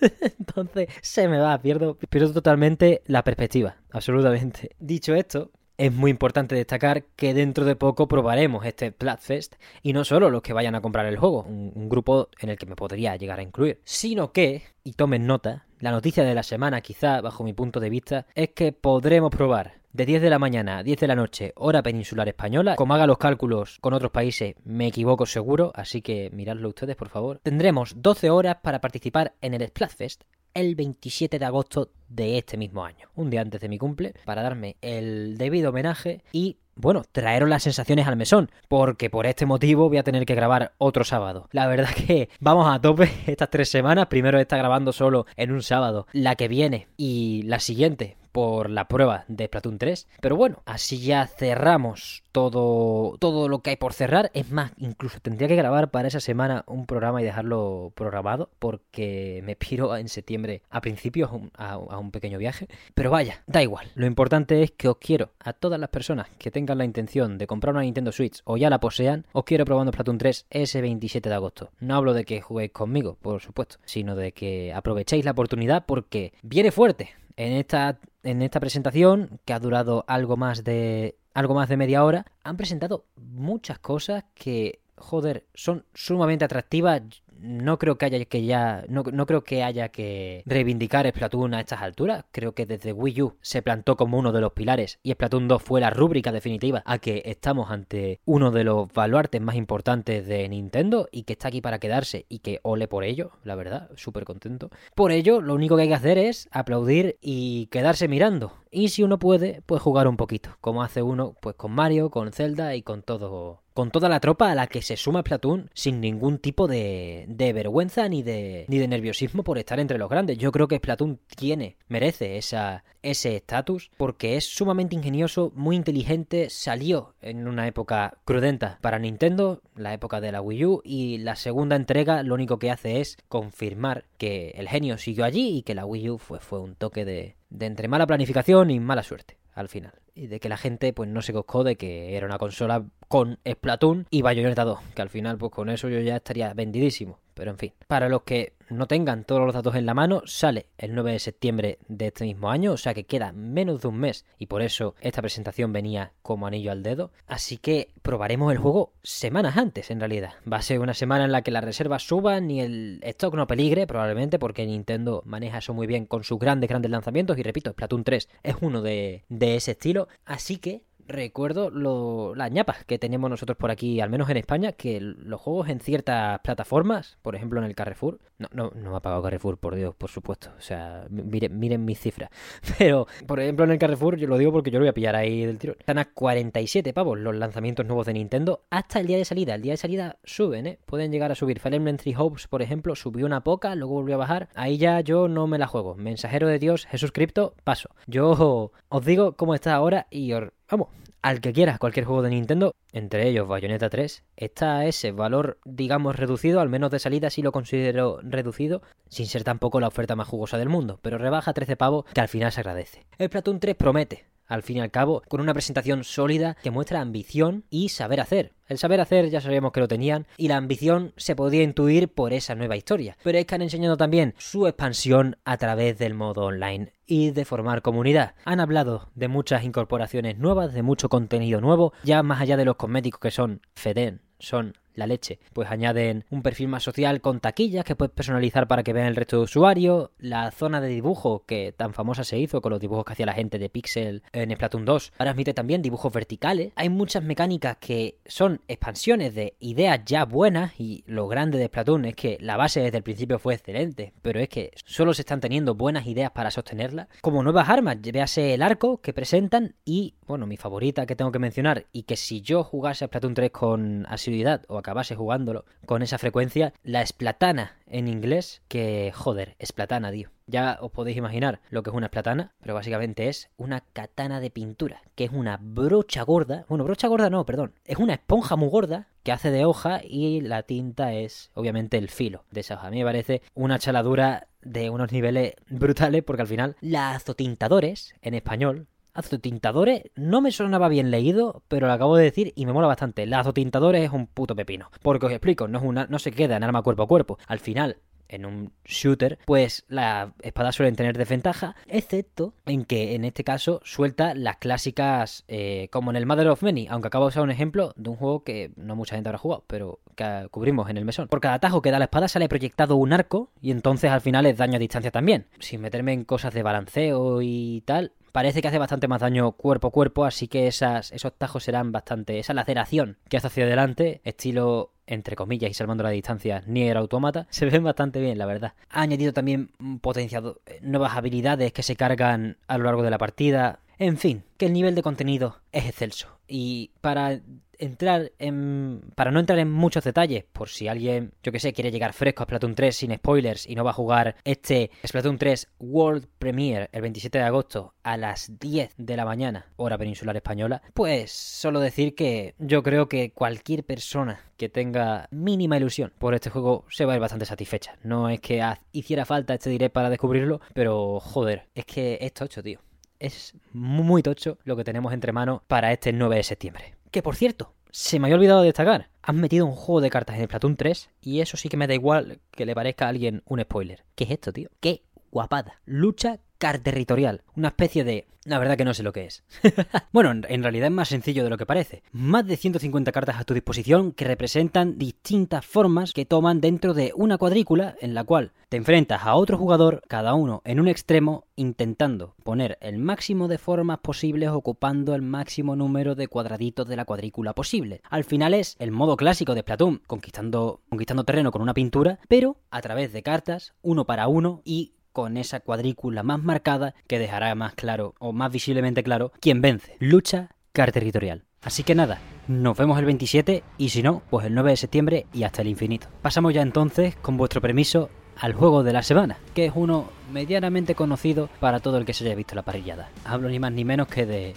Entonces 0.38 0.88
se 1.02 1.28
me 1.28 1.38
va, 1.38 1.60
pierdo, 1.60 1.96
pierdo 1.96 2.32
totalmente 2.32 3.02
la 3.06 3.24
perspectiva, 3.24 3.76
absolutamente. 3.90 4.76
Dicho 4.78 5.14
esto, 5.14 5.50
es 5.78 5.92
muy 5.92 6.10
importante 6.10 6.56
destacar 6.56 7.04
que 7.16 7.32
dentro 7.32 7.64
de 7.64 7.76
poco 7.76 8.08
probaremos 8.08 8.66
este 8.66 8.90
Splatfest 8.90 9.54
y 9.82 9.92
no 9.92 10.04
solo 10.04 10.28
los 10.28 10.42
que 10.42 10.52
vayan 10.52 10.74
a 10.74 10.80
comprar 10.80 11.06
el 11.06 11.16
juego, 11.16 11.44
un, 11.44 11.72
un, 11.74 11.88
grupo 11.88 12.28
en 12.40 12.50
el 12.50 12.58
que 12.58 12.66
me 12.66 12.76
podría 12.76 13.16
llegar 13.16 13.38
a 13.38 13.42
incluir, 13.42 13.80
sino 13.84 14.32
que, 14.32 14.64
y 14.82 14.92
tomen 14.92 15.26
nota, 15.26 15.66
la 15.78 15.92
noticia 15.92 16.24
de 16.24 16.34
la 16.34 16.42
semana 16.42 16.80
quizá, 16.80 17.20
bajo 17.20 17.44
mi 17.44 17.52
punto 17.52 17.78
de 17.78 17.90
vista, 17.90 18.26
es 18.34 18.50
que 18.50 18.72
podremos 18.72 19.30
probar 19.30 19.78
de 19.92 20.04
10 20.04 20.22
de 20.22 20.30
la 20.30 20.38
mañana 20.38 20.78
a 20.78 20.82
10 20.82 20.98
de 20.98 21.06
la 21.06 21.14
noche, 21.14 21.52
hora 21.56 21.82
peninsular 21.82 22.28
española. 22.28 22.76
Como 22.76 22.94
haga 22.94 23.06
los 23.06 23.18
cálculos 23.18 23.78
con 23.80 23.94
otros 23.94 24.10
países, 24.10 24.56
me 24.64 24.88
equivoco 24.88 25.26
seguro, 25.26 25.72
así 25.74 26.02
que 26.02 26.30
miradlo 26.32 26.68
ustedes, 26.68 26.96
por 26.96 27.08
favor. 27.08 27.40
Tendremos 27.42 28.02
12 28.02 28.30
horas 28.30 28.56
para 28.62 28.80
participar 28.80 29.34
en 29.40 29.54
el 29.54 29.66
Splatfest 29.68 30.24
el 30.58 30.74
27 30.74 31.38
de 31.38 31.44
agosto 31.44 31.90
de 32.08 32.38
este 32.38 32.56
mismo 32.56 32.84
año, 32.84 33.08
un 33.14 33.30
día 33.30 33.42
antes 33.42 33.60
de 33.60 33.68
mi 33.68 33.78
cumple, 33.78 34.14
para 34.24 34.42
darme 34.42 34.76
el 34.82 35.38
debido 35.38 35.70
homenaje 35.70 36.22
y 36.32 36.56
bueno, 36.74 37.02
traeros 37.10 37.48
las 37.48 37.64
sensaciones 37.64 38.06
al 38.06 38.16
mesón, 38.16 38.50
porque 38.68 39.10
por 39.10 39.26
este 39.26 39.46
motivo 39.46 39.88
voy 39.88 39.98
a 39.98 40.04
tener 40.04 40.24
que 40.26 40.34
grabar 40.34 40.72
otro 40.78 41.04
sábado. 41.04 41.48
La 41.50 41.66
verdad 41.66 41.90
que 41.94 42.28
vamos 42.40 42.72
a 42.72 42.80
tope 42.80 43.10
estas 43.26 43.50
tres 43.50 43.68
semanas, 43.68 44.06
primero 44.06 44.38
está 44.38 44.56
grabando 44.56 44.92
solo 44.92 45.26
en 45.36 45.52
un 45.52 45.62
sábado, 45.62 46.06
la 46.12 46.36
que 46.36 46.48
viene 46.48 46.88
y 46.96 47.42
la 47.42 47.60
siguiente 47.60 48.16
por 48.32 48.70
la 48.70 48.88
prueba 48.88 49.24
de 49.28 49.46
Splatoon 49.46 49.78
3. 49.78 50.08
Pero 50.20 50.36
bueno, 50.36 50.62
así 50.66 51.00
ya 51.00 51.26
cerramos 51.26 52.22
todo, 52.32 53.16
todo 53.18 53.48
lo 53.48 53.60
que 53.60 53.70
hay 53.70 53.76
por 53.76 53.92
cerrar. 53.92 54.30
Es 54.34 54.50
más, 54.50 54.72
incluso 54.78 55.18
tendría 55.20 55.48
que 55.48 55.56
grabar 55.56 55.90
para 55.90 56.08
esa 56.08 56.20
semana 56.20 56.64
un 56.66 56.86
programa 56.86 57.20
y 57.20 57.24
dejarlo 57.24 57.92
programado 57.94 58.50
porque 58.58 59.42
me 59.44 59.56
piro 59.56 59.96
en 59.96 60.08
septiembre 60.08 60.62
a 60.70 60.80
principios 60.80 61.30
a, 61.56 61.76
un 61.76 62.10
pequeño 62.10 62.38
viaje. 62.38 62.68
Pero 62.94 63.10
vaya, 63.10 63.42
da 63.46 63.62
igual. 63.62 63.88
Lo 63.94 64.06
importante 64.06 64.62
es 64.62 64.70
que 64.70 64.88
os 64.88 64.98
quiero 64.98 65.30
a 65.40 65.52
todas 65.52 65.80
las 65.80 65.90
personas 65.90 66.28
que 66.38 66.50
tengan 66.50 66.78
la 66.78 66.84
intención 66.84 67.38
de 67.38 67.46
comprar 67.46 67.74
una 67.74 67.82
Nintendo 67.82 68.12
Switch 68.12 68.40
o 68.44 68.56
ya 68.56 68.70
la 68.70 68.80
posean, 68.80 69.26
os 69.32 69.44
quiero 69.44 69.64
probando 69.64 69.92
Splatoon 69.92 70.18
3 70.18 70.46
ese 70.50 70.80
27 70.80 71.28
de 71.28 71.34
agosto. 71.34 71.70
No 71.80 71.96
hablo 71.96 72.14
de 72.14 72.24
que 72.24 72.40
juguéis 72.40 72.72
conmigo, 72.72 73.16
por 73.20 73.40
supuesto, 73.40 73.76
sino 73.84 74.14
de 74.14 74.32
que 74.32 74.72
aprovechéis 74.72 75.24
la 75.24 75.32
oportunidad 75.32 75.84
porque 75.86 76.32
viene 76.42 76.70
fuerte 76.70 77.14
en 77.38 77.52
esta, 77.52 78.00
en 78.24 78.42
esta 78.42 78.58
presentación, 78.58 79.40
que 79.44 79.52
ha 79.52 79.60
durado 79.60 80.04
algo 80.08 80.36
más 80.36 80.64
de 80.64 81.16
algo 81.34 81.54
más 81.54 81.68
de 81.68 81.76
media 81.76 82.04
hora, 82.04 82.26
han 82.42 82.56
presentado 82.56 83.06
muchas 83.14 83.78
cosas 83.78 84.24
que, 84.34 84.80
joder, 84.96 85.46
son 85.54 85.86
sumamente 85.94 86.44
atractivas 86.44 87.02
no 87.40 87.78
creo 87.78 87.98
que 87.98 88.06
haya 88.06 88.24
que 88.24 88.44
ya 88.44 88.84
no, 88.88 89.04
creo 89.04 89.44
que 89.44 89.62
haya 89.62 89.88
que 89.88 90.42
reivindicar 90.46 91.08
Splatoon 91.08 91.54
a 91.54 91.60
estas 91.60 91.82
alturas. 91.82 92.24
Creo 92.32 92.52
que 92.52 92.66
desde 92.66 92.92
Wii 92.92 93.22
U 93.22 93.36
se 93.40 93.62
plantó 93.62 93.96
como 93.96 94.18
uno 94.18 94.32
de 94.32 94.40
los 94.40 94.52
pilares 94.52 94.98
y 95.02 95.12
Splatoon 95.12 95.48
2 95.48 95.62
fue 95.62 95.80
la 95.80 95.90
rúbrica 95.90 96.32
definitiva 96.32 96.82
a 96.84 96.98
que 96.98 97.22
estamos 97.24 97.70
ante 97.70 98.20
uno 98.24 98.50
de 98.50 98.64
los 98.64 98.92
baluartes 98.92 99.40
más 99.40 99.56
importantes 99.56 100.26
de 100.26 100.48
Nintendo 100.48 101.08
y 101.10 101.22
que 101.22 101.34
está 101.34 101.48
aquí 101.48 101.60
para 101.60 101.78
quedarse 101.78 102.26
y 102.28 102.40
que 102.40 102.60
ole 102.62 102.88
por 102.88 103.04
ello, 103.04 103.32
la 103.44 103.54
verdad, 103.54 103.90
súper 103.96 104.24
contento. 104.24 104.70
Por 104.94 105.12
ello, 105.12 105.40
lo 105.40 105.54
único 105.54 105.76
que 105.76 105.82
hay 105.82 105.88
que 105.88 105.94
hacer 105.94 106.18
es 106.18 106.48
aplaudir 106.50 107.18
y 107.20 107.66
quedarse 107.66 108.08
mirando. 108.08 108.52
Y 108.70 108.88
si 108.88 109.02
uno 109.02 109.18
puede, 109.18 109.62
pues 109.64 109.80
jugar 109.80 110.08
un 110.08 110.16
poquito, 110.16 110.56
como 110.60 110.82
hace 110.82 111.02
uno 111.02 111.34
pues 111.40 111.56
con 111.56 111.72
Mario, 111.72 112.10
con 112.10 112.32
Zelda 112.32 112.74
y 112.74 112.82
con 112.82 113.02
todo 113.02 113.62
con 113.78 113.92
toda 113.92 114.08
la 114.08 114.18
tropa 114.18 114.50
a 114.50 114.56
la 114.56 114.66
que 114.66 114.82
se 114.82 114.96
suma 114.96 115.20
Splatoon 115.20 115.70
sin 115.72 116.00
ningún 116.00 116.38
tipo 116.38 116.66
de, 116.66 117.26
de 117.28 117.52
vergüenza 117.52 118.08
ni 118.08 118.22
de, 118.22 118.64
ni 118.68 118.78
de 118.78 118.88
nerviosismo 118.88 119.44
por 119.44 119.58
estar 119.58 119.78
entre 119.78 119.98
los 119.98 120.08
grandes. 120.08 120.38
Yo 120.38 120.50
creo 120.50 120.66
que 120.66 120.78
Splatoon 120.78 121.20
tiene, 121.36 121.76
merece 121.88 122.38
esa, 122.38 122.84
ese 123.02 123.36
estatus 123.36 123.90
porque 123.96 124.36
es 124.36 124.44
sumamente 124.44 124.96
ingenioso, 124.96 125.52
muy 125.54 125.76
inteligente, 125.76 126.48
salió 126.50 127.14
en 127.20 127.46
una 127.46 127.66
época 127.66 128.18
crudenta 128.24 128.78
para 128.80 128.98
Nintendo, 128.98 129.60
la 129.76 129.92
época 129.92 130.20
de 130.20 130.32
la 130.32 130.40
Wii 130.40 130.64
U, 130.64 130.80
y 130.84 131.18
la 131.18 131.36
segunda 131.36 131.76
entrega 131.76 132.22
lo 132.22 132.34
único 132.34 132.58
que 132.58 132.70
hace 132.70 133.00
es 133.00 133.18
confirmar 133.28 134.04
que 134.16 134.50
el 134.56 134.68
genio 134.68 134.96
siguió 134.96 135.24
allí 135.24 135.58
y 135.58 135.62
que 135.62 135.74
la 135.74 135.84
Wii 135.84 136.10
U 136.10 136.18
fue, 136.18 136.40
fue 136.40 136.60
un 136.60 136.74
toque 136.74 137.04
de, 137.04 137.36
de 137.50 137.66
entre 137.66 137.88
mala 137.88 138.06
planificación 138.06 138.70
y 138.70 138.80
mala 138.80 139.02
suerte 139.02 139.36
al 139.54 139.68
final. 139.68 139.92
De 140.26 140.40
que 140.40 140.48
la 140.48 140.56
gente 140.56 140.92
pues 140.92 141.08
no 141.08 141.22
se 141.22 141.32
coscó 141.32 141.64
de 141.64 141.76
que 141.76 142.16
era 142.16 142.26
una 142.26 142.38
consola 142.38 142.84
con 143.08 143.38
Splatoon 143.48 144.06
y 144.10 144.22
Bayonetta 144.22 144.64
2, 144.64 144.80
que 144.94 145.02
al 145.02 145.08
final 145.08 145.38
pues 145.38 145.52
con 145.52 145.70
eso 145.70 145.88
yo 145.88 146.00
ya 146.00 146.16
estaría 146.16 146.52
vendidísimo. 146.54 147.18
Pero 147.38 147.52
en 147.52 147.58
fin, 147.58 147.72
para 147.86 148.08
los 148.08 148.22
que 148.22 148.54
no 148.68 148.88
tengan 148.88 149.22
todos 149.22 149.42
los 149.42 149.54
datos 149.54 149.76
en 149.76 149.86
la 149.86 149.94
mano, 149.94 150.22
sale 150.26 150.66
el 150.76 150.92
9 150.96 151.12
de 151.12 151.18
septiembre 151.20 151.78
de 151.86 152.08
este 152.08 152.24
mismo 152.24 152.50
año, 152.50 152.72
o 152.72 152.76
sea 152.76 152.94
que 152.94 153.04
queda 153.04 153.30
menos 153.30 153.80
de 153.80 153.86
un 153.86 153.96
mes 153.96 154.26
y 154.38 154.46
por 154.46 154.60
eso 154.60 154.96
esta 155.00 155.22
presentación 155.22 155.72
venía 155.72 156.12
como 156.22 156.48
anillo 156.48 156.72
al 156.72 156.82
dedo. 156.82 157.12
Así 157.28 157.56
que 157.56 157.92
probaremos 158.02 158.50
el 158.50 158.58
juego 158.58 158.92
semanas 159.04 159.56
antes 159.56 159.92
en 159.92 160.00
realidad. 160.00 160.32
Va 160.52 160.56
a 160.56 160.62
ser 160.62 160.80
una 160.80 160.94
semana 160.94 161.26
en 161.26 161.32
la 161.32 161.42
que 161.42 161.52
las 161.52 161.62
reservas 161.62 162.02
suban 162.02 162.50
y 162.50 162.60
el 162.60 163.00
stock 163.04 163.34
no 163.34 163.46
peligre 163.46 163.86
probablemente 163.86 164.40
porque 164.40 164.66
Nintendo 164.66 165.22
maneja 165.24 165.58
eso 165.58 165.74
muy 165.74 165.86
bien 165.86 166.06
con 166.06 166.24
sus 166.24 166.40
grandes, 166.40 166.68
grandes 166.68 166.90
lanzamientos 166.90 167.38
y 167.38 167.44
repito, 167.44 167.70
Splatoon 167.70 168.02
3 168.02 168.28
es 168.42 168.56
uno 168.60 168.82
de, 168.82 169.22
de 169.28 169.54
ese 169.54 169.70
estilo. 169.72 170.07
Así 170.24 170.58
que 170.58 170.84
recuerdo 171.08 171.70
lo, 171.70 172.34
las 172.34 172.52
ñapas 172.52 172.84
que 172.84 172.98
tenemos 172.98 173.28
nosotros 173.30 173.56
por 173.56 173.70
aquí, 173.70 174.00
al 174.00 174.10
menos 174.10 174.28
en 174.30 174.36
España, 174.36 174.72
que 174.72 175.00
los 175.00 175.40
juegos 175.40 175.68
en 175.68 175.80
ciertas 175.80 176.38
plataformas, 176.40 177.18
por 177.22 177.34
ejemplo 177.34 177.58
en 177.58 177.66
el 177.66 177.74
Carrefour, 177.74 178.20
no, 178.38 178.48
no, 178.52 178.70
no 178.74 178.90
me 178.90 178.96
ha 178.96 179.00
pagado 179.00 179.22
Carrefour, 179.22 179.58
por 179.58 179.74
Dios, 179.74 179.94
por 179.96 180.10
supuesto, 180.10 180.50
o 180.56 180.60
sea, 180.60 181.06
miren, 181.10 181.58
miren 181.58 181.84
mis 181.84 181.98
cifras, 181.98 182.30
pero 182.78 183.06
por 183.26 183.40
ejemplo 183.40 183.64
en 183.64 183.72
el 183.72 183.78
Carrefour, 183.78 184.16
yo 184.16 184.28
lo 184.28 184.38
digo 184.38 184.52
porque 184.52 184.70
yo 184.70 184.78
lo 184.78 184.84
voy 184.84 184.90
a 184.90 184.94
pillar 184.94 185.16
ahí 185.16 185.44
del 185.44 185.58
tiro, 185.58 185.74
están 185.78 185.98
a 185.98 186.04
47 186.04 186.92
pavos 186.92 187.18
los 187.18 187.34
lanzamientos 187.34 187.86
nuevos 187.86 188.06
de 188.06 188.12
Nintendo 188.12 188.64
hasta 188.70 189.00
el 189.00 189.06
día 189.06 189.16
de 189.16 189.24
salida, 189.24 189.54
el 189.54 189.62
día 189.62 189.72
de 189.72 189.78
salida 189.78 190.18
suben, 190.24 190.66
¿eh? 190.66 190.78
pueden 190.84 191.10
llegar 191.10 191.32
a 191.32 191.34
subir, 191.34 191.58
Fire 191.58 191.74
Emblem 191.74 191.96
Three 191.96 192.14
Hopes, 192.16 192.46
por 192.46 192.62
ejemplo, 192.62 192.94
subió 192.94 193.26
una 193.26 193.42
poca, 193.42 193.74
luego 193.74 193.94
volvió 193.94 194.16
a 194.16 194.18
bajar, 194.18 194.48
ahí 194.54 194.76
ya 194.76 195.00
yo 195.00 195.28
no 195.28 195.46
me 195.46 195.58
la 195.58 195.66
juego, 195.66 195.94
mensajero 195.94 196.48
de 196.48 196.58
Dios, 196.58 196.86
Jesús 196.86 197.12
Cripto, 197.12 197.54
paso, 197.64 197.90
yo 198.06 198.72
os 198.88 199.04
digo 199.04 199.36
cómo 199.36 199.54
está 199.54 199.74
ahora 199.74 200.06
y 200.10 200.32
os 200.32 200.44
vamos, 200.70 200.88
al 201.22 201.40
que 201.40 201.52
quieras 201.52 201.78
cualquier 201.78 202.06
juego 202.06 202.22
de 202.22 202.30
Nintendo, 202.30 202.74
entre 202.92 203.28
ellos 203.28 203.48
Bayonetta 203.48 203.90
3, 203.90 204.24
está 204.36 204.86
ese 204.86 205.12
valor, 205.12 205.58
digamos, 205.64 206.16
reducido, 206.16 206.60
al 206.60 206.68
menos 206.68 206.90
de 206.90 206.98
salida 206.98 207.30
sí 207.30 207.42
lo 207.42 207.52
considero 207.52 208.20
reducido, 208.22 208.82
sin 209.08 209.26
ser 209.26 209.44
tampoco 209.44 209.80
la 209.80 209.88
oferta 209.88 210.14
más 210.14 210.28
jugosa 210.28 210.58
del 210.58 210.68
mundo, 210.68 211.00
pero 211.02 211.18
rebaja 211.18 211.52
13 211.52 211.76
pavos 211.76 212.04
que 212.12 212.20
al 212.20 212.28
final 212.28 212.52
se 212.52 212.60
agradece. 212.60 213.06
El 213.18 213.30
Platoon 213.30 213.60
3 213.60 213.74
promete, 213.74 214.26
al 214.46 214.62
fin 214.62 214.78
y 214.78 214.80
al 214.80 214.90
cabo, 214.90 215.22
con 215.28 215.40
una 215.40 215.54
presentación 215.54 216.04
sólida 216.04 216.56
que 216.62 216.70
muestra 216.70 217.00
ambición 217.00 217.64
y 217.68 217.90
saber 217.90 218.20
hacer. 218.20 218.52
El 218.66 218.78
saber 218.78 219.00
hacer 219.00 219.28
ya 219.28 219.40
sabíamos 219.40 219.72
que 219.72 219.80
lo 219.80 219.88
tenían 219.88 220.26
y 220.36 220.48
la 220.48 220.56
ambición 220.56 221.12
se 221.16 221.36
podía 221.36 221.62
intuir 221.62 222.08
por 222.08 222.32
esa 222.32 222.54
nueva 222.54 222.76
historia. 222.76 223.16
Pero 223.22 223.38
es 223.38 223.46
que 223.46 223.54
han 223.54 223.62
enseñado 223.62 223.96
también 223.96 224.34
su 224.38 224.66
expansión 224.66 225.36
a 225.44 225.56
través 225.56 225.98
del 225.98 226.14
modo 226.14 226.44
online 226.44 226.92
y 227.08 227.32
de 227.32 227.44
formar 227.44 227.82
comunidad. 227.82 228.34
Han 228.44 228.60
hablado 228.60 229.08
de 229.16 229.26
muchas 229.26 229.64
incorporaciones 229.64 230.38
nuevas, 230.38 230.72
de 230.74 230.82
mucho 230.82 231.08
contenido 231.08 231.60
nuevo, 231.60 231.92
ya 232.04 232.22
más 232.22 232.40
allá 232.40 232.56
de 232.56 232.66
los 232.66 232.76
cosméticos 232.76 233.18
que 233.18 233.30
son 233.32 233.62
Feden, 233.74 234.20
son 234.38 234.76
la 234.98 235.06
leche. 235.06 235.38
Pues 235.52 235.70
añaden 235.70 236.24
un 236.30 236.42
perfil 236.42 236.68
más 236.68 236.82
social 236.82 237.20
con 237.20 237.40
taquillas 237.40 237.84
que 237.84 237.96
puedes 237.96 238.12
personalizar 238.12 238.68
para 238.68 238.82
que 238.82 238.92
vean 238.92 239.06
el 239.06 239.16
resto 239.16 239.36
de 239.36 239.42
usuarios, 239.44 240.10
la 240.18 240.50
zona 240.50 240.80
de 240.80 240.88
dibujo 240.88 241.44
que 241.46 241.72
tan 241.72 241.94
famosa 241.94 242.24
se 242.24 242.38
hizo 242.38 242.60
con 242.60 242.70
los 242.70 242.80
dibujos 242.80 243.04
que 243.04 243.12
hacía 243.12 243.26
la 243.26 243.34
gente 243.34 243.58
de 243.58 243.68
Pixel 243.70 244.22
en 244.32 244.52
Splatoon 244.52 244.84
2, 244.84 245.12
ahora 245.18 245.30
admite 245.30 245.54
también 245.54 245.82
dibujos 245.82 246.12
verticales. 246.12 246.72
Hay 246.76 246.88
muchas 246.88 247.22
mecánicas 247.22 247.76
que 247.78 248.18
son 248.26 248.60
expansiones 248.68 249.34
de 249.34 249.54
ideas 249.60 250.00
ya 250.04 250.24
buenas 250.24 250.78
y 250.78 251.04
lo 251.06 251.28
grande 251.28 251.58
de 251.58 251.66
Splatoon 251.66 252.04
es 252.06 252.16
que 252.16 252.38
la 252.40 252.56
base 252.56 252.80
desde 252.80 252.98
el 252.98 253.02
principio 253.02 253.38
fue 253.38 253.54
excelente, 253.54 254.12
pero 254.22 254.40
es 254.40 254.48
que 254.48 254.72
solo 254.84 255.14
se 255.14 255.22
están 255.22 255.40
teniendo 255.40 255.74
buenas 255.74 256.06
ideas 256.06 256.30
para 256.32 256.50
sostenerla. 256.50 257.08
Como 257.20 257.42
nuevas 257.42 257.68
armas, 257.68 257.98
véase 258.00 258.54
el 258.54 258.62
arco 258.62 259.00
que 259.00 259.12
presentan 259.12 259.74
y, 259.84 260.14
bueno, 260.26 260.46
mi 260.46 260.56
favorita 260.56 261.06
que 261.06 261.16
tengo 261.16 261.32
que 261.32 261.38
mencionar 261.38 261.86
y 261.92 262.02
que 262.02 262.16
si 262.16 262.40
yo 262.40 262.64
jugase 262.64 263.04
a 263.04 263.08
Splatoon 263.08 263.34
3 263.34 263.50
con 263.50 264.06
asiduidad 264.08 264.64
o 264.68 264.78
acabase 264.88 265.14
jugándolo 265.14 265.64
con 265.86 266.02
esa 266.02 266.18
frecuencia, 266.18 266.72
la 266.82 267.02
esplatana 267.02 267.76
en 267.86 268.08
inglés, 268.08 268.62
que 268.68 269.12
joder, 269.14 269.54
esplatana, 269.58 270.10
tío. 270.10 270.30
Ya 270.46 270.78
os 270.80 270.90
podéis 270.90 271.18
imaginar 271.18 271.60
lo 271.68 271.82
que 271.82 271.90
es 271.90 271.96
una 271.96 272.06
esplatana, 272.06 272.54
pero 272.60 272.74
básicamente 272.74 273.28
es 273.28 273.50
una 273.58 273.82
katana 273.92 274.40
de 274.40 274.50
pintura, 274.50 275.02
que 275.14 275.24
es 275.24 275.30
una 275.30 275.58
brocha 275.60 276.22
gorda, 276.22 276.64
bueno, 276.68 276.84
brocha 276.84 277.08
gorda 277.08 277.28
no, 277.28 277.44
perdón, 277.44 277.74
es 277.84 277.98
una 277.98 278.14
esponja 278.14 278.56
muy 278.56 278.70
gorda 278.70 279.08
que 279.22 279.32
hace 279.32 279.50
de 279.50 279.66
hoja 279.66 280.00
y 280.02 280.40
la 280.40 280.62
tinta 280.62 281.12
es 281.12 281.50
obviamente 281.52 281.98
el 281.98 282.08
filo 282.08 282.44
de 282.50 282.60
esa 282.60 282.76
hoja. 282.76 282.86
A 282.86 282.90
mí 282.90 282.98
me 282.98 283.04
parece 283.04 283.42
una 283.54 283.78
chaladura 283.78 284.48
de 284.62 284.90
unos 284.90 285.12
niveles 285.12 285.54
brutales 285.68 286.24
porque 286.24 286.42
al 286.42 286.48
final 286.48 286.76
la 286.80 287.14
azotintadores 287.14 288.14
en 288.22 288.34
español 288.34 288.86
Azotintadores 289.18 290.02
no 290.14 290.40
me 290.40 290.52
sonaba 290.52 290.88
bien 290.88 291.10
leído, 291.10 291.62
pero 291.66 291.88
lo 291.88 291.92
acabo 291.92 292.16
de 292.16 292.22
decir 292.22 292.52
y 292.54 292.66
me 292.66 292.72
mola 292.72 292.86
bastante. 292.86 293.26
La 293.26 293.40
azotintadores 293.40 294.04
es 294.04 294.12
un 294.12 294.28
puto 294.28 294.54
pepino. 294.54 294.90
Porque 295.02 295.26
os 295.26 295.32
explico, 295.32 295.66
no, 295.66 295.78
es 295.78 295.84
una, 295.84 296.06
no 296.06 296.20
se 296.20 296.30
queda 296.30 296.56
en 296.56 296.62
arma 296.62 296.82
cuerpo 296.82 297.02
a 297.02 297.08
cuerpo. 297.08 297.36
Al 297.48 297.58
final, 297.58 297.98
en 298.28 298.46
un 298.46 298.72
shooter, 298.84 299.38
pues 299.44 299.84
las 299.88 300.30
espadas 300.42 300.76
suelen 300.76 300.94
tener 300.94 301.16
desventaja, 301.16 301.74
excepto 301.86 302.54
en 302.66 302.84
que 302.84 303.14
en 303.14 303.24
este 303.24 303.44
caso 303.44 303.80
suelta 303.84 304.34
las 304.34 304.58
clásicas, 304.58 305.44
eh, 305.48 305.88
como 305.90 306.10
en 306.10 306.16
el 306.16 306.26
Mother 306.26 306.48
of 306.48 306.62
Many, 306.62 306.86
aunque 306.88 307.08
acabo 307.08 307.24
de 307.24 307.30
usar 307.30 307.42
un 307.42 307.50
ejemplo 307.50 307.92
de 307.96 308.10
un 308.10 308.16
juego 308.16 308.44
que 308.44 308.70
no 308.76 308.96
mucha 308.96 309.16
gente 309.16 309.28
habrá 309.28 309.38
jugado, 309.38 309.64
pero 309.66 310.00
que 310.14 310.46
cubrimos 310.50 310.90
en 310.90 310.96
el 310.96 311.04
mesón. 311.04 311.28
Por 311.28 311.40
cada 311.40 311.54
atajo 311.54 311.82
que 311.82 311.90
da 311.90 311.98
la 311.98 312.04
espada 312.04 312.28
sale 312.28 312.48
proyectado 312.48 312.96
un 312.96 313.12
arco 313.12 313.50
y 313.60 313.70
entonces 313.70 314.10
al 314.10 314.20
final 314.20 314.46
es 314.46 314.58
daño 314.58 314.76
a 314.76 314.80
distancia 314.80 315.10
también. 315.10 315.46
Sin 315.58 315.80
meterme 315.80 316.12
en 316.12 316.24
cosas 316.24 316.54
de 316.54 316.62
balanceo 316.62 317.42
y 317.42 317.82
tal, 317.86 318.12
parece 318.32 318.62
que 318.62 318.68
hace 318.68 318.78
bastante 318.78 319.08
más 319.08 319.20
daño 319.20 319.52
cuerpo 319.52 319.88
a 319.88 319.90
cuerpo, 319.90 320.24
así 320.24 320.48
que 320.48 320.66
esas, 320.66 321.12
esos 321.12 321.32
tajos 321.36 321.64
serán 321.64 321.92
bastante. 321.92 322.38
Esa 322.38 322.54
laceración 322.54 323.18
que 323.28 323.36
hace 323.36 323.48
hacia 323.48 323.64
adelante, 323.64 324.20
estilo 324.24 324.92
entre 325.08 325.36
comillas 325.36 325.70
y 325.70 325.74
salvando 325.74 326.04
la 326.04 326.10
distancia, 326.10 326.62
Nier 326.66 326.96
Automata, 326.96 327.46
se 327.50 327.66
ven 327.66 327.82
bastante 327.82 328.20
bien, 328.20 328.38
la 328.38 328.46
verdad. 328.46 328.74
Ha 328.90 329.02
añadido 329.02 329.32
también 329.32 329.70
potenciado 330.00 330.60
eh, 330.66 330.80
nuevas 330.82 331.16
habilidades 331.16 331.72
que 331.72 331.82
se 331.82 331.96
cargan 331.96 332.58
a 332.68 332.78
lo 332.78 332.84
largo 332.84 333.02
de 333.02 333.10
la 333.10 333.18
partida. 333.18 333.80
En 333.98 334.16
fin, 334.16 334.44
que 334.56 334.66
el 334.66 334.72
nivel 334.72 334.94
de 334.94 335.02
contenido 335.02 335.60
es 335.72 335.86
excelso. 335.86 336.38
Y 336.46 336.92
para 337.00 337.40
entrar 337.78 338.32
en. 338.38 339.02
Para 339.14 339.30
no 339.30 339.40
entrar 339.40 339.58
en 339.58 339.70
muchos 339.70 340.04
detalles, 340.04 340.44
por 340.44 340.68
si 340.68 340.88
alguien, 340.88 341.32
yo 341.42 341.52
que 341.52 341.60
sé, 341.60 341.72
quiere 341.72 341.90
llegar 341.90 342.12
fresco 342.12 342.42
a 342.42 342.46
Splatoon 342.46 342.74
3 342.74 342.96
sin 342.96 343.14
spoilers 343.14 343.66
y 343.66 343.74
no 343.74 343.84
va 343.84 343.90
a 343.90 343.94
jugar 343.94 344.36
este 344.44 344.90
Splatoon 345.06 345.38
3 345.38 345.68
World 345.78 346.26
Premiere 346.38 346.88
el 346.92 347.02
27 347.02 347.38
de 347.38 347.44
agosto 347.44 347.94
a 348.02 348.16
las 348.16 348.58
10 348.58 348.94
de 348.96 349.16
la 349.16 349.24
mañana, 349.24 349.66
hora 349.76 349.98
peninsular 349.98 350.36
española, 350.36 350.82
pues 350.94 351.32
solo 351.32 351.80
decir 351.80 352.14
que 352.14 352.54
yo 352.58 352.82
creo 352.82 353.08
que 353.08 353.32
cualquier 353.32 353.84
persona 353.84 354.40
que 354.56 354.68
tenga 354.68 355.28
mínima 355.30 355.76
ilusión 355.76 356.12
por 356.18 356.34
este 356.34 356.50
juego 356.50 356.84
se 356.88 357.04
va 357.04 357.12
a 357.12 357.16
ir 357.16 357.20
bastante 357.20 357.46
satisfecha. 357.46 357.96
No 358.02 358.28
es 358.28 358.40
que 358.40 358.64
hiciera 358.92 359.24
falta 359.24 359.54
este 359.54 359.70
direct 359.70 359.94
para 359.94 360.10
descubrirlo, 360.10 360.60
pero 360.74 361.20
joder, 361.20 361.68
es 361.74 361.84
que 361.84 362.18
es 362.20 362.32
tocho, 362.32 362.62
tío. 362.62 362.80
Es 363.18 363.54
muy 363.72 364.22
tocho 364.22 364.58
lo 364.64 364.76
que 364.76 364.84
tenemos 364.84 365.12
entre 365.12 365.32
manos 365.32 365.62
para 365.66 365.92
este 365.92 366.12
9 366.12 366.36
de 366.36 366.42
septiembre. 366.42 366.94
Que 367.10 367.22
por 367.22 367.36
cierto, 367.36 367.74
se 367.90 368.18
me 368.18 368.26
había 368.26 368.36
olvidado 368.36 368.62
destacar. 368.62 369.10
Han 369.22 369.40
metido 369.40 369.66
un 369.66 369.72
juego 369.72 370.00
de 370.00 370.10
cartas 370.10 370.36
en 370.36 370.42
el 370.42 370.48
Platoon 370.48 370.76
3 370.76 371.10
y 371.20 371.40
eso 371.40 371.56
sí 371.56 371.68
que 371.68 371.76
me 371.76 371.86
da 371.86 371.94
igual 371.94 372.40
que 372.50 372.66
le 372.66 372.74
parezca 372.74 373.06
a 373.06 373.08
alguien 373.08 373.42
un 373.46 373.60
spoiler. 373.60 374.04
¿Qué 374.14 374.24
es 374.24 374.30
esto, 374.30 374.52
tío? 374.52 374.68
¡Qué 374.80 375.02
guapada! 375.30 375.80
Lucha 375.84 376.38
territorial. 376.58 377.42
Una 377.56 377.68
especie 377.68 378.04
de... 378.04 378.26
La 378.44 378.58
verdad 378.58 378.78
que 378.78 378.84
no 378.84 378.94
sé 378.94 379.02
lo 379.02 379.12
que 379.12 379.26
es. 379.26 379.44
bueno, 380.12 380.30
en 380.30 380.62
realidad 380.62 380.86
es 380.86 380.92
más 380.92 381.08
sencillo 381.08 381.44
de 381.44 381.50
lo 381.50 381.58
que 381.58 381.66
parece. 381.66 382.02
Más 382.12 382.46
de 382.46 382.56
150 382.56 383.12
cartas 383.12 383.36
a 383.38 383.44
tu 383.44 383.52
disposición 383.52 384.12
que 384.12 384.24
representan 384.24 384.96
distintas 384.96 385.66
formas 385.66 386.14
que 386.14 386.24
toman 386.24 386.60
dentro 386.60 386.94
de 386.94 387.12
una 387.14 387.36
cuadrícula 387.36 387.96
en 388.00 388.14
la 388.14 388.24
cual 388.24 388.52
te 388.70 388.78
enfrentas 388.78 389.22
a 389.24 389.34
otro 389.34 389.58
jugador, 389.58 390.02
cada 390.08 390.32
uno 390.34 390.62
en 390.64 390.80
un 390.80 390.88
extremo, 390.88 391.44
intentando 391.56 392.34
poner 392.42 392.78
el 392.80 392.98
máximo 392.98 393.48
de 393.48 393.58
formas 393.58 393.98
posibles 393.98 394.50
ocupando 394.50 395.14
el 395.14 395.22
máximo 395.22 395.76
número 395.76 396.14
de 396.14 396.28
cuadraditos 396.28 396.88
de 396.88 396.96
la 396.96 397.04
cuadrícula 397.04 397.54
posible. 397.54 398.00
Al 398.08 398.24
final 398.24 398.54
es 398.54 398.76
el 398.78 398.92
modo 398.92 399.16
clásico 399.16 399.54
de 399.54 399.60
Splatoon, 399.60 400.02
conquistando, 400.06 400.80
conquistando 400.88 401.24
terreno 401.24 401.50
con 401.50 401.60
una 401.60 401.74
pintura, 401.74 402.18
pero 402.28 402.56
a 402.70 402.80
través 402.80 403.12
de 403.12 403.22
cartas, 403.22 403.74
uno 403.82 404.06
para 404.06 404.28
uno 404.28 404.62
y 404.64 404.92
con 405.18 405.36
esa 405.36 405.58
cuadrícula 405.58 406.22
más 406.22 406.40
marcada 406.44 406.94
que 407.08 407.18
dejará 407.18 407.52
más 407.56 407.74
claro 407.74 408.14
o 408.20 408.32
más 408.32 408.52
visiblemente 408.52 409.02
claro 409.02 409.32
quién 409.40 409.60
vence. 409.60 409.96
Lucha 409.98 410.50
car 410.70 410.92
territorial. 410.92 411.42
Así 411.60 411.82
que 411.82 411.96
nada, 411.96 412.20
nos 412.46 412.78
vemos 412.78 412.96
el 413.00 413.04
27 413.04 413.64
y 413.78 413.88
si 413.88 414.00
no, 414.00 414.22
pues 414.30 414.46
el 414.46 414.54
9 414.54 414.70
de 414.70 414.76
septiembre 414.76 415.26
y 415.32 415.42
hasta 415.42 415.62
el 415.62 415.66
infinito. 415.66 416.06
Pasamos 416.22 416.54
ya 416.54 416.62
entonces, 416.62 417.16
con 417.16 417.36
vuestro 417.36 417.60
permiso, 417.60 418.10
al 418.36 418.52
juego 418.52 418.84
de 418.84 418.92
la 418.92 419.02
semana, 419.02 419.38
que 419.56 419.66
es 419.66 419.72
uno 419.74 420.08
medianamente 420.32 420.94
conocido 420.94 421.50
para 421.58 421.80
todo 421.80 421.98
el 421.98 422.04
que 422.04 422.14
se 422.14 422.24
haya 422.24 422.36
visto 422.36 422.54
la 422.54 422.62
parrillada. 422.62 423.10
Hablo 423.24 423.48
ni 423.48 423.58
más 423.58 423.72
ni 423.72 423.84
menos 423.84 424.06
que 424.06 424.24
de... 424.24 424.54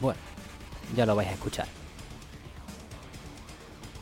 bueno, 0.00 0.18
ya 0.96 1.04
lo 1.04 1.16
vais 1.16 1.28
a 1.28 1.32
escuchar. 1.32 1.66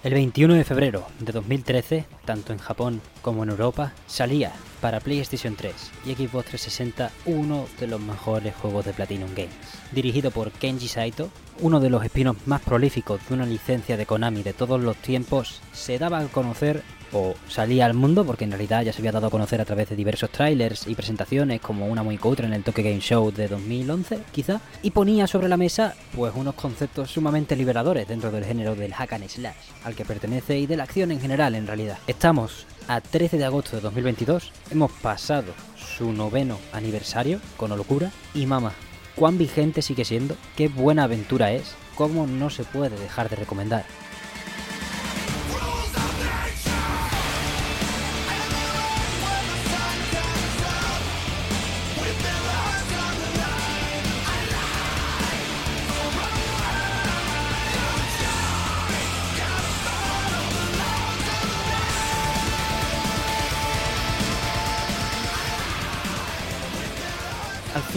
El 0.06 0.14
21 0.14 0.54
de 0.54 0.62
febrero 0.62 1.04
de 1.18 1.32
2013, 1.32 2.04
tanto 2.24 2.52
en 2.52 2.60
Japón 2.60 3.00
como 3.22 3.42
en 3.42 3.50
Europa, 3.50 3.92
salía 4.06 4.52
para 4.80 5.00
PlayStation 5.00 5.56
3 5.56 5.74
y 6.04 6.14
Xbox 6.14 6.46
360 6.46 7.10
uno 7.24 7.66
de 7.80 7.88
los 7.88 8.00
mejores 8.00 8.54
juegos 8.54 8.84
de 8.84 8.92
Platinum 8.92 9.30
Games. 9.34 9.50
Dirigido 9.90 10.30
por 10.30 10.52
Kenji 10.52 10.86
Saito, 10.86 11.28
uno 11.60 11.80
de 11.80 11.90
los 11.90 12.04
espinos 12.04 12.36
más 12.46 12.60
prolíficos 12.60 13.20
de 13.28 13.34
una 13.34 13.46
licencia 13.46 13.96
de 13.96 14.06
Konami 14.06 14.44
de 14.44 14.52
todos 14.52 14.80
los 14.80 14.96
tiempos, 14.96 15.60
se 15.72 15.98
daba 15.98 16.20
a 16.20 16.28
conocer 16.28 16.84
o 17.12 17.34
salía 17.48 17.86
al 17.86 17.94
mundo, 17.94 18.24
porque 18.24 18.44
en 18.44 18.50
realidad 18.50 18.82
ya 18.82 18.92
se 18.92 19.00
había 19.00 19.12
dado 19.12 19.28
a 19.28 19.30
conocer 19.30 19.60
a 19.60 19.64
través 19.64 19.88
de 19.88 19.96
diversos 19.96 20.30
trailers 20.30 20.86
y 20.86 20.94
presentaciones, 20.94 21.60
como 21.60 21.86
una 21.86 22.02
muy 22.02 22.18
cutre 22.18 22.46
en 22.46 22.52
el 22.52 22.62
Tokyo 22.62 22.82
Game 22.82 23.00
Show 23.00 23.32
de 23.32 23.48
2011, 23.48 24.20
quizá, 24.32 24.60
y 24.82 24.90
ponía 24.90 25.26
sobre 25.26 25.48
la 25.48 25.56
mesa 25.56 25.94
pues 26.14 26.32
unos 26.34 26.54
conceptos 26.54 27.10
sumamente 27.10 27.56
liberadores 27.56 28.08
dentro 28.08 28.30
del 28.30 28.44
género 28.44 28.74
del 28.74 28.94
hack 28.94 29.12
and 29.12 29.28
slash, 29.28 29.54
al 29.84 29.94
que 29.94 30.04
pertenece 30.04 30.58
y 30.58 30.66
de 30.66 30.76
la 30.76 30.84
acción 30.84 31.10
en 31.10 31.20
general 31.20 31.54
en 31.54 31.66
realidad. 31.66 31.98
Estamos 32.06 32.66
a 32.88 33.00
13 33.00 33.38
de 33.38 33.44
agosto 33.44 33.76
de 33.76 33.82
2022, 33.82 34.52
hemos 34.70 34.92
pasado 34.92 35.52
su 35.76 36.12
noveno 36.12 36.58
aniversario 36.72 37.40
con 37.56 37.70
locura 37.76 38.10
y 38.34 38.46
mamá, 38.46 38.72
cuán 39.14 39.38
vigente 39.38 39.82
sigue 39.82 40.04
siendo, 40.04 40.36
qué 40.56 40.68
buena 40.68 41.04
aventura 41.04 41.52
es, 41.52 41.74
cómo 41.94 42.26
no 42.26 42.50
se 42.50 42.64
puede 42.64 42.98
dejar 42.98 43.28
de 43.28 43.36
recomendar. 43.36 43.84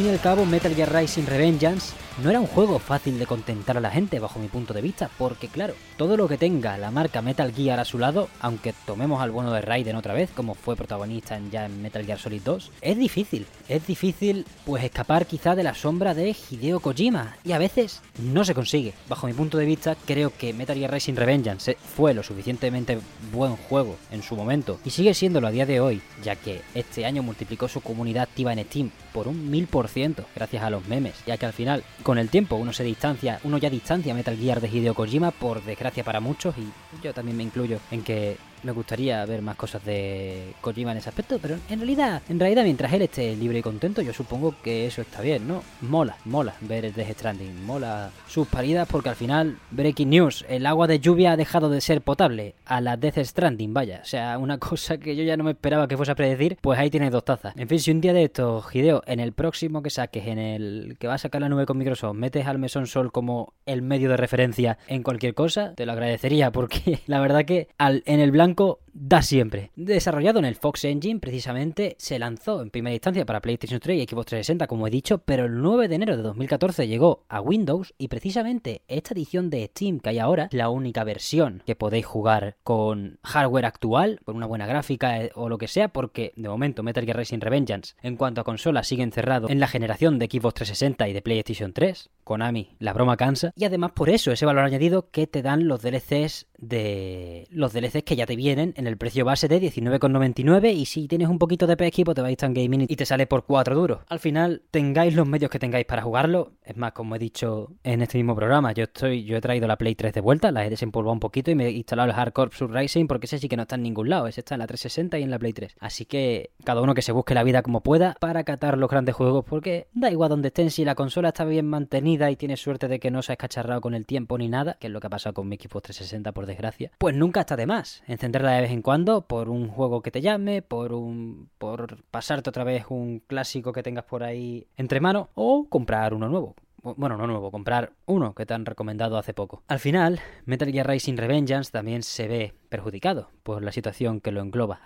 Al 0.10 0.20
cabo, 0.20 0.46
Metal 0.46 0.76
Gear 0.76 0.92
Rising 0.92 1.26
Revengeance 1.26 1.94
no 2.24 2.30
era 2.30 2.40
un 2.40 2.48
juego 2.48 2.80
fácil 2.80 3.18
de 3.18 3.26
contentar 3.26 3.78
a 3.78 3.82
la 3.82 3.92
gente 3.92 4.20
bajo 4.20 4.40
mi 4.40 4.48
punto 4.48 4.74
de 4.74 4.82
vista, 4.82 5.10
porque 5.18 5.48
claro, 5.48 5.74
todo 5.98 6.18
lo 6.18 6.28
que 6.28 6.38
tenga 6.38 6.78
la 6.78 6.92
marca 6.92 7.22
Metal 7.22 7.54
Gear 7.54 7.80
a 7.80 7.86
su 7.86 7.98
lado, 7.98 8.30
aunque 8.42 8.74
tomemos 8.86 9.22
al 9.22 9.32
bueno 9.32 9.54
de 9.54 9.62
Raiden 9.62 9.96
otra 9.96 10.14
vez, 10.14 10.30
como 10.36 10.54
fue 10.54 10.76
protagonista 10.76 11.38
en, 11.38 11.50
ya 11.50 11.66
en 11.66 11.82
Metal 11.82 12.06
Gear 12.06 12.20
Solid 12.20 12.42
2, 12.44 12.72
es 12.82 12.98
difícil, 12.98 13.46
es 13.68 13.88
difícil 13.88 14.46
pues 14.66 14.84
escapar 14.84 15.26
quizá 15.26 15.56
de 15.56 15.64
la 15.64 15.74
sombra 15.74 16.14
de 16.14 16.36
Hideo 16.50 16.80
Kojima, 16.82 17.38
y 17.44 17.54
a 17.54 17.58
veces 17.58 18.02
no 18.22 18.44
se 18.44 18.54
consigue. 18.56 18.94
Bajo 19.08 19.28
mi 19.28 19.34
punto 19.34 19.58
de 19.58 19.66
vista, 19.66 19.96
creo 20.06 20.32
que 20.36 20.54
Metal 20.54 20.78
Gear 20.78 20.92
Rising 20.92 21.16
Revengeance 21.16 21.78
fue 21.96 22.14
lo 22.14 22.24
suficientemente 22.24 23.00
buen 23.32 23.56
juego 23.56 23.96
en 24.12 24.24
su 24.24 24.36
momento, 24.36 24.80
y 24.84 24.90
sigue 24.90 25.14
siéndolo 25.14 25.48
a 25.48 25.52
día 25.52 25.66
de 25.66 25.80
hoy, 25.80 26.02
ya 26.24 26.36
que 26.36 26.62
este 26.76 27.06
año 27.06 27.24
multiplicó 27.24 27.68
su 27.68 27.82
comunidad 27.82 28.24
activa 28.24 28.52
en 28.52 28.66
Steam 28.66 28.92
por 29.14 29.28
un 29.28 29.50
mil 29.50 29.68
por 29.68 29.88
ciento, 29.88 30.26
gracias 30.36 30.64
a 30.64 30.70
los 30.70 30.88
memes, 30.88 31.16
ya 31.26 31.38
que 31.38 31.46
al 31.46 31.54
final 31.54 31.84
con 32.10 32.18
el 32.18 32.30
tiempo. 32.30 32.56
Uno 32.56 32.74
se 32.74 32.84
distancia, 32.84 33.40
uno 33.44 33.60
ya 33.60 33.70
distancia 33.70 34.16
Metal 34.16 34.36
Gear 34.36 34.60
de 34.60 34.68
Hideo 34.68 34.96
Kojima, 34.96 35.30
por 35.30 35.64
desgracia 35.64 36.04
para 36.04 36.20
muchos, 36.20 36.56
y 36.58 36.68
yo 37.04 37.14
también 37.14 37.38
me 37.38 37.44
incluyo 37.44 37.80
en 37.92 38.02
que 38.02 38.36
me 38.64 38.72
gustaría 38.72 39.26
ver 39.26 39.42
más 39.42 39.56
cosas 39.56 39.84
de 39.86 40.54
Kojima 40.62 40.92
en 40.92 40.98
ese 40.98 41.10
aspecto, 41.10 41.40
pero 41.42 41.58
en 41.70 41.80
realidad, 41.80 42.22
en 42.30 42.40
realidad 42.40 42.64
mientras 42.64 42.92
él 42.94 43.04
esté 43.04 43.36
libre 43.36 43.60
y 43.60 43.62
contento, 43.62 44.02
yo 44.02 44.14
supongo 44.14 44.56
que 44.64 44.88
eso 44.88 45.02
está 45.02 45.22
bien, 45.22 45.48
¿no? 45.48 45.64
Mola, 45.82 46.18
mola 46.26 46.54
ver 46.62 46.86
el 46.86 46.94
Death 46.94 47.12
Stranding, 47.12 47.66
mola 47.66 48.12
sus 48.28 48.48
paridas 48.48 48.88
porque 48.90 49.10
al 49.10 49.16
final, 49.16 49.58
breaking 49.72 50.10
news, 50.10 50.46
el 50.50 50.66
agua 50.66 50.88
de 50.88 51.00
lluvia 51.00 51.34
ha 51.34 51.38
dejado 51.38 51.70
de 51.70 51.82
ser 51.82 52.02
potable 52.02 52.56
a 52.66 52.82
la 52.82 52.98
Death 52.98 53.20
Stranding, 53.20 53.74
vaya, 53.74 54.02
o 54.04 54.06
sea, 54.06 54.38
una 54.38 54.58
cosa 54.60 54.98
que 54.98 55.16
yo 55.16 55.24
ya 55.24 55.38
no 55.38 55.44
me 55.44 55.52
esperaba 55.52 55.88
que 55.88 55.98
fuese 55.98 56.12
a 56.12 56.16
predecir, 56.16 56.58
pues 56.62 56.80
ahí 56.80 56.90
tienes 56.90 57.12
dos 57.12 57.26
tazas. 57.26 57.54
En 57.56 57.68
fin, 57.68 57.80
si 57.80 57.92
un 57.92 58.02
día 58.02 58.14
de 58.14 58.24
esto, 58.24 58.64
Hideo, 58.72 59.04
en 59.06 59.20
el 59.20 59.34
próximo 59.34 59.82
que 59.82 59.90
saques, 59.90 60.28
en 60.28 60.40
el 60.40 60.98
que 61.00 61.08
va 61.08 61.16
a 61.16 61.18
sacar 61.18 61.42
la 61.42 61.50
nube 61.50 61.66
con 61.66 61.78
Microsoft, 61.78 62.16
metes 62.16 62.46
al 62.48 62.60
Mesón 62.60 62.88
Sol 62.88 63.12
como 63.12 63.54
el 63.66 63.82
medio 63.82 64.10
de 64.10 64.18
referencia 64.18 64.78
en 64.88 65.04
cualquier 65.04 65.34
cosa, 65.34 65.74
te 65.76 65.86
lo 65.86 65.92
agradecería 65.92 66.52
porque 66.52 67.02
la 67.08 67.20
verdad 67.20 67.46
que 67.46 67.68
al, 67.78 68.04
en 68.06 68.20
el 68.20 68.32
blanco 68.32 68.49
Blanco 68.50 68.80
da 68.94 69.22
siempre. 69.22 69.72
Desarrollado 69.76 70.40
en 70.40 70.46
el 70.46 70.56
Fox 70.56 70.86
Engine, 70.86 71.20
precisamente 71.20 71.96
se 71.98 72.20
lanzó 72.20 72.62
en 72.62 72.70
primera 72.70 72.94
instancia 72.94 73.26
para 73.26 73.42
PlayStation 73.42 73.80
3 73.80 73.98
y 73.98 74.08
Xbox 74.08 74.28
360, 74.28 74.68
como 74.68 74.88
he 74.88 74.92
dicho, 74.92 75.20
pero 75.20 75.46
el 75.46 75.62
9 75.62 75.88
de 75.88 75.96
enero 75.96 76.18
de 76.18 76.24
2014 76.24 76.88
llegó 76.88 77.26
a 77.30 77.42
Windows 77.42 77.94
y 77.98 78.08
precisamente 78.08 78.82
esta 78.88 79.14
edición 79.14 79.50
de 79.50 79.66
Steam 79.66 80.00
que 80.00 80.10
hay 80.10 80.20
ahora 80.20 80.50
la 80.52 80.70
única 80.70 81.04
versión 81.04 81.64
que 81.66 81.76
podéis 81.76 82.06
jugar 82.06 82.58
con 82.64 83.20
hardware 83.24 83.66
actual, 83.66 84.20
con 84.24 84.36
una 84.36 84.46
buena 84.46 84.68
gráfica 84.68 85.24
eh, 85.24 85.32
o 85.36 85.50
lo 85.50 85.58
que 85.58 85.68
sea, 85.68 85.90
porque 85.90 86.34
de 86.36 86.50
momento 86.50 86.84
Metal 86.84 87.06
Gear 87.06 87.18
Racing 87.18 87.40
Revengeance 87.40 87.96
en 88.02 88.16
cuanto 88.16 88.42
a 88.42 88.44
consolas 88.44 88.88
sigue 88.88 89.04
encerrado 89.04 89.50
en 89.50 89.60
la 89.60 89.68
generación 89.68 90.20
de 90.20 90.26
Xbox 90.26 90.56
360 90.56 91.10
y 91.10 91.14
de 91.14 91.22
PlayStation 91.22 91.74
3. 91.74 92.10
Konami, 92.24 92.76
la 92.80 92.94
broma 92.94 93.18
cansa. 93.18 93.54
Y 93.56 93.66
además 93.66 93.92
por 93.92 94.10
eso, 94.10 94.32
ese 94.32 94.46
valor 94.46 94.64
añadido 94.64 95.10
que 95.10 95.26
te 95.26 95.42
dan 95.42 95.68
los 95.68 95.82
DLCs 95.82 96.48
de 96.58 97.48
los 97.50 97.74
DLCs 97.74 98.04
que 98.04 98.16
ya 98.16 98.26
te 98.26 98.36
vienen 98.36 98.74
en 98.80 98.88
el 98.88 98.98
precio 98.98 99.26
base 99.26 99.50
de 99.50 99.62
19,99 99.62 100.74
y 100.74 100.86
si 100.86 101.08
tienes 101.08 101.28
un 101.28 101.38
poquito 101.38 101.68
de 101.68 101.76
PS 101.76 101.90
equipo 101.90 102.14
te 102.14 102.22
vais 102.22 102.42
a 102.42 102.48
Gaming 102.48 102.86
y 102.88 102.96
te 102.96 103.06
sale 103.06 103.28
por 103.28 103.44
4 103.46 103.76
duros. 103.76 104.00
Al 104.08 104.20
final, 104.20 104.62
tengáis 104.72 105.14
los 105.16 105.28
medios 105.28 105.52
que 105.52 105.60
tengáis 105.60 105.86
para 105.86 106.02
jugarlo. 106.02 106.54
Es 106.64 106.78
más, 106.78 106.94
como 106.94 107.16
he 107.16 107.20
dicho 107.20 107.74
en 107.84 108.02
este 108.02 108.18
mismo 108.18 108.36
programa, 108.36 108.72
yo 108.72 108.86
estoy 108.86 109.26
yo 109.26 109.36
he 109.36 109.42
traído 109.42 109.68
la 109.68 109.78
Play 109.78 109.96
3 109.96 110.14
de 110.14 110.22
vuelta, 110.22 110.52
la 110.52 110.66
he 110.66 110.70
desempolvado 110.70 111.14
un 111.14 111.20
poquito 111.20 111.52
y 111.52 111.56
me 111.56 111.66
he 111.66 111.72
instalado 111.72 112.10
el 112.10 112.16
Hardcore 112.16 112.56
Sur 112.56 112.72
Racing 112.72 113.08
porque 113.08 113.26
ese 113.26 113.38
sí 113.38 113.50
que 113.50 113.58
no 113.58 113.64
está 113.64 113.76
en 113.76 113.84
ningún 113.84 114.10
lado, 114.10 114.28
ese 114.28 114.40
está 114.40 114.56
en 114.56 114.60
la 114.60 114.68
360 114.68 115.20
y 115.20 115.24
en 115.24 115.32
la 115.32 115.40
Play 115.40 115.52
3. 115.52 115.76
Así 115.80 116.06
que 116.06 116.52
cada 116.64 116.82
uno 116.82 116.94
que 116.94 117.02
se 117.02 117.12
busque 117.12 117.34
la 117.34 117.44
vida 117.44 117.64
como 117.64 117.82
pueda 117.82 118.16
para 118.20 118.44
catar 118.44 118.78
los 118.78 118.90
grandes 118.90 119.16
juegos 119.16 119.44
porque 119.46 119.88
da 119.92 120.10
igual 120.10 120.30
donde 120.30 120.48
estén, 120.48 120.72
si 120.72 120.86
la 120.86 120.96
consola 120.96 121.30
está 121.30 121.44
bien 121.44 121.68
mantenida 121.68 122.32
y 122.32 122.38
tienes 122.38 122.62
suerte 122.62 122.88
de 122.88 123.00
que 123.00 123.12
no 123.12 123.24
se 123.24 123.32
ha 123.32 123.34
escacharrado 123.34 123.82
con 123.82 123.94
el 123.94 124.06
tiempo 124.06 124.38
ni 124.38 124.48
nada, 124.48 124.78
que 124.80 124.88
es 124.88 124.94
lo 124.94 125.02
que 125.02 125.08
ha 125.08 125.10
pasado 125.10 125.34
con 125.34 125.50
mi 125.50 125.58
Xbox 125.58 125.84
360 125.84 126.32
por 126.32 126.46
desgracia, 126.46 126.92
pues 126.98 127.16
nunca 127.16 127.42
está 127.42 127.58
de 127.58 127.66
más 127.66 128.04
encenderla 128.08 128.52
de 128.52 128.62
vez 128.62 128.69
en 128.70 128.82
cuando 128.82 129.22
por 129.22 129.50
un 129.50 129.68
juego 129.68 130.02
que 130.02 130.12
te 130.12 130.22
llame, 130.22 130.62
por 130.62 130.94
un 130.94 131.50
por 131.58 132.04
pasarte 132.12 132.50
otra 132.50 132.64
vez 132.64 132.86
un 132.90 133.20
clásico 133.20 133.74
que 133.74 133.84
tengas 133.84 134.06
por 134.06 134.24
ahí 134.24 134.68
entre 134.78 135.00
manos 135.00 135.28
o 135.36 135.68
comprar 135.70 136.14
uno 136.14 136.30
nuevo 136.30 136.56
bueno, 136.82 137.18
no 137.18 137.28
nuevo, 137.28 137.52
comprar 137.52 137.94
uno 138.06 138.34
que 138.34 138.46
te 138.46 138.54
han 138.54 138.66
recomendado 138.66 139.18
hace 139.18 139.34
poco. 139.34 139.64
Al 139.68 139.80
final, 139.80 140.20
Metal 140.46 140.72
Gear 140.72 140.88
Rising 140.88 141.18
Revengeance 141.18 141.72
también 141.72 142.04
se 142.04 142.28
ve 142.28 142.54
perjudicado 142.70 143.30
por 143.44 143.64
la 143.64 143.72
situación 143.72 144.22
que 144.22 144.32
lo 144.32 144.42
engloba. 144.42 144.82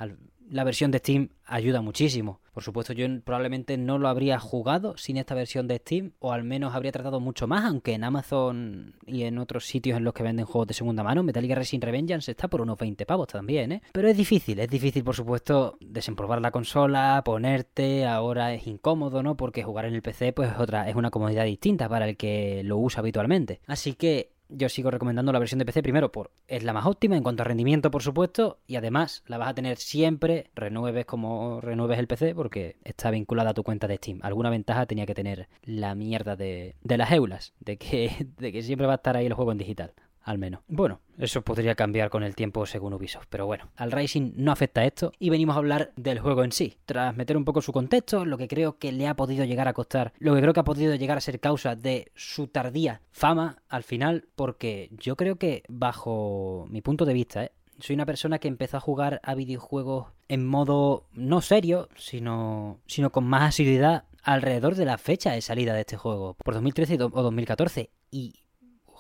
La 0.54 0.64
versión 0.64 0.92
de 0.92 1.00
Steam 1.00 1.30
ayuda 1.48 1.82
muchísimo. 1.82 2.40
Por 2.54 2.62
supuesto, 2.62 2.94
yo 2.94 3.08
probablemente 3.24 3.76
no 3.76 3.98
lo 3.98 4.08
habría 4.08 4.38
jugado 4.38 4.96
sin 4.98 5.18
esta 5.18 5.34
versión 5.34 5.68
de 5.68 5.78
Steam, 5.78 6.12
o 6.20 6.32
al 6.32 6.44
menos 6.44 6.76
habría 6.76 6.92
tratado 6.92 7.20
mucho 7.20 7.48
más, 7.48 7.66
aunque 7.66 7.94
en 7.94 8.04
Amazon 8.04 8.94
y 9.08 9.24
en 9.24 9.40
otros 9.40 9.66
sitios 9.66 9.98
en 9.98 10.04
los 10.04 10.14
que 10.14 10.22
venden 10.22 10.46
juegos 10.46 10.68
de 10.68 10.76
segunda 10.76 11.02
mano, 11.02 11.24
Metal 11.24 11.44
Gear 11.44 11.64
Revengeance 11.82 12.30
está 12.30 12.48
por 12.50 12.62
unos 12.62 12.78
20 12.78 13.04
pavos 13.08 13.30
también, 13.30 13.72
¿eh? 13.72 13.82
Pero 13.94 14.08
es 14.08 14.16
difícil, 14.16 14.60
es 14.60 14.70
difícil, 14.70 15.04
por 15.04 15.16
supuesto, 15.16 15.76
desemprobar 15.80 16.40
la 16.40 16.52
consola, 16.52 17.24
ponerte, 17.26 18.06
ahora 18.06 18.54
es 18.54 18.68
incómodo, 18.68 19.24
¿no? 19.24 19.36
Porque 19.36 19.64
jugar 19.64 19.86
en 19.86 19.96
el 19.96 20.04
PC, 20.04 20.34
pues 20.34 20.52
es 20.52 20.60
otra, 20.60 20.88
es 20.88 20.96
una 20.96 21.10
comodidad 21.10 21.46
distinta 21.46 21.90
para 21.90 22.08
el 22.08 22.16
que 22.16 22.62
lo 22.64 22.78
usa 22.78 23.00
habitualmente. 23.00 23.60
Así 23.66 23.96
que 23.96 24.33
yo 24.56 24.70
sigo 24.70 24.92
recomendando 24.92 25.32
la 25.32 25.40
versión 25.40 25.60
de 25.60 25.66
PC 25.66 25.84
primero 25.84 26.12
por 26.12 26.32
es 26.48 26.64
la 26.64 26.74
más 26.74 26.86
óptima 26.86 27.18
en 27.18 27.24
cuanto 27.24 27.44
a 27.44 27.46
rendimiento, 27.46 27.92
por 27.92 28.04
supuesto, 28.04 28.60
y 28.68 28.76
además 28.76 29.24
la 29.28 29.38
vas 29.38 29.50
a 29.50 29.54
tener 29.54 29.78
siempre, 29.78 30.52
renueves 30.56 31.06
como 31.06 31.62
renueves 31.62 32.00
el 32.00 32.08
PC, 32.08 32.36
porque 32.36 32.78
está 32.84 33.12
vinculada 33.12 33.52
a 33.52 33.54
tu 33.54 33.64
cuenta 33.64 33.88
de 33.88 33.98
Steam. 33.98 34.20
Alguna 34.22 34.50
ventaja 34.50 34.86
tenía 34.86 35.06
que 35.06 35.16
tener 35.16 35.50
la 35.64 35.96
mierda 35.96 36.36
de, 36.36 36.76
de 36.82 36.98
las 36.98 37.12
eulas, 37.12 37.54
de 37.60 37.78
que, 37.78 38.28
de 38.38 38.52
que 38.52 38.62
siempre 38.62 38.88
va 38.88 38.94
a 38.94 38.98
estar 38.98 39.18
ahí 39.18 39.26
el 39.26 39.34
juego 39.34 39.52
en 39.52 39.58
digital 39.58 39.94
al 40.24 40.38
menos. 40.38 40.62
Bueno, 40.68 41.02
eso 41.18 41.42
podría 41.42 41.76
cambiar 41.76 42.10
con 42.10 42.24
el 42.24 42.36
tiempo 42.36 42.66
según 42.66 42.94
Ubisoft, 42.94 43.28
pero 43.30 43.46
bueno, 43.46 43.70
al 43.76 43.92
Racing 43.92 44.32
no 44.36 44.52
afecta 44.52 44.86
esto 44.86 45.12
y 45.20 45.30
venimos 45.30 45.56
a 45.56 45.60
hablar 45.60 45.92
del 45.96 46.20
juego 46.20 46.44
en 46.44 46.52
sí, 46.52 46.78
tras 46.86 47.16
meter 47.16 47.38
un 47.38 47.46
poco 47.46 47.62
su 47.62 47.72
contexto, 47.72 48.26
lo 48.26 48.38
que 48.38 48.48
creo 48.48 48.78
que 48.78 48.92
le 48.92 49.08
ha 49.08 49.16
podido 49.16 49.46
llegar 49.46 49.68
a 49.68 49.74
costar, 49.74 50.14
lo 50.20 50.34
que 50.34 50.42
creo 50.42 50.54
que 50.54 50.60
ha 50.62 50.66
podido 50.66 50.96
llegar 50.96 51.18
a 51.18 51.22
ser 51.22 51.40
causa 51.40 51.76
de 51.76 52.12
su 52.16 52.48
tardía 52.48 53.02
fama 53.12 53.62
al 53.70 53.84
final, 53.84 54.28
porque 54.36 54.90
yo 54.98 55.16
creo 55.16 55.36
que 55.36 55.64
bajo 55.68 56.66
mi 56.70 56.82
punto 56.82 57.06
de 57.06 57.14
vista, 57.14 57.44
¿eh? 57.46 57.52
soy 57.80 57.96
una 57.96 58.06
persona 58.06 58.40
que 58.40 58.48
empezó 58.48 58.78
a 58.78 58.82
jugar 58.82 59.20
a 59.24 59.36
videojuegos 59.36 60.08
en 60.28 60.46
modo 60.46 61.08
no 61.12 61.42
serio, 61.42 61.90
sino, 61.96 62.80
sino 62.88 63.12
con 63.12 63.26
más 63.26 63.50
asiduidad 63.50 64.06
alrededor 64.24 64.76
de 64.76 64.86
la 64.86 64.98
fecha 64.98 65.34
de 65.34 65.42
salida 65.42 65.74
de 65.74 65.82
este 65.82 65.98
juego, 65.98 66.36
por 66.44 66.54
2013 66.54 66.96
o 66.96 67.22
2014. 67.22 67.92
Y 68.10 68.43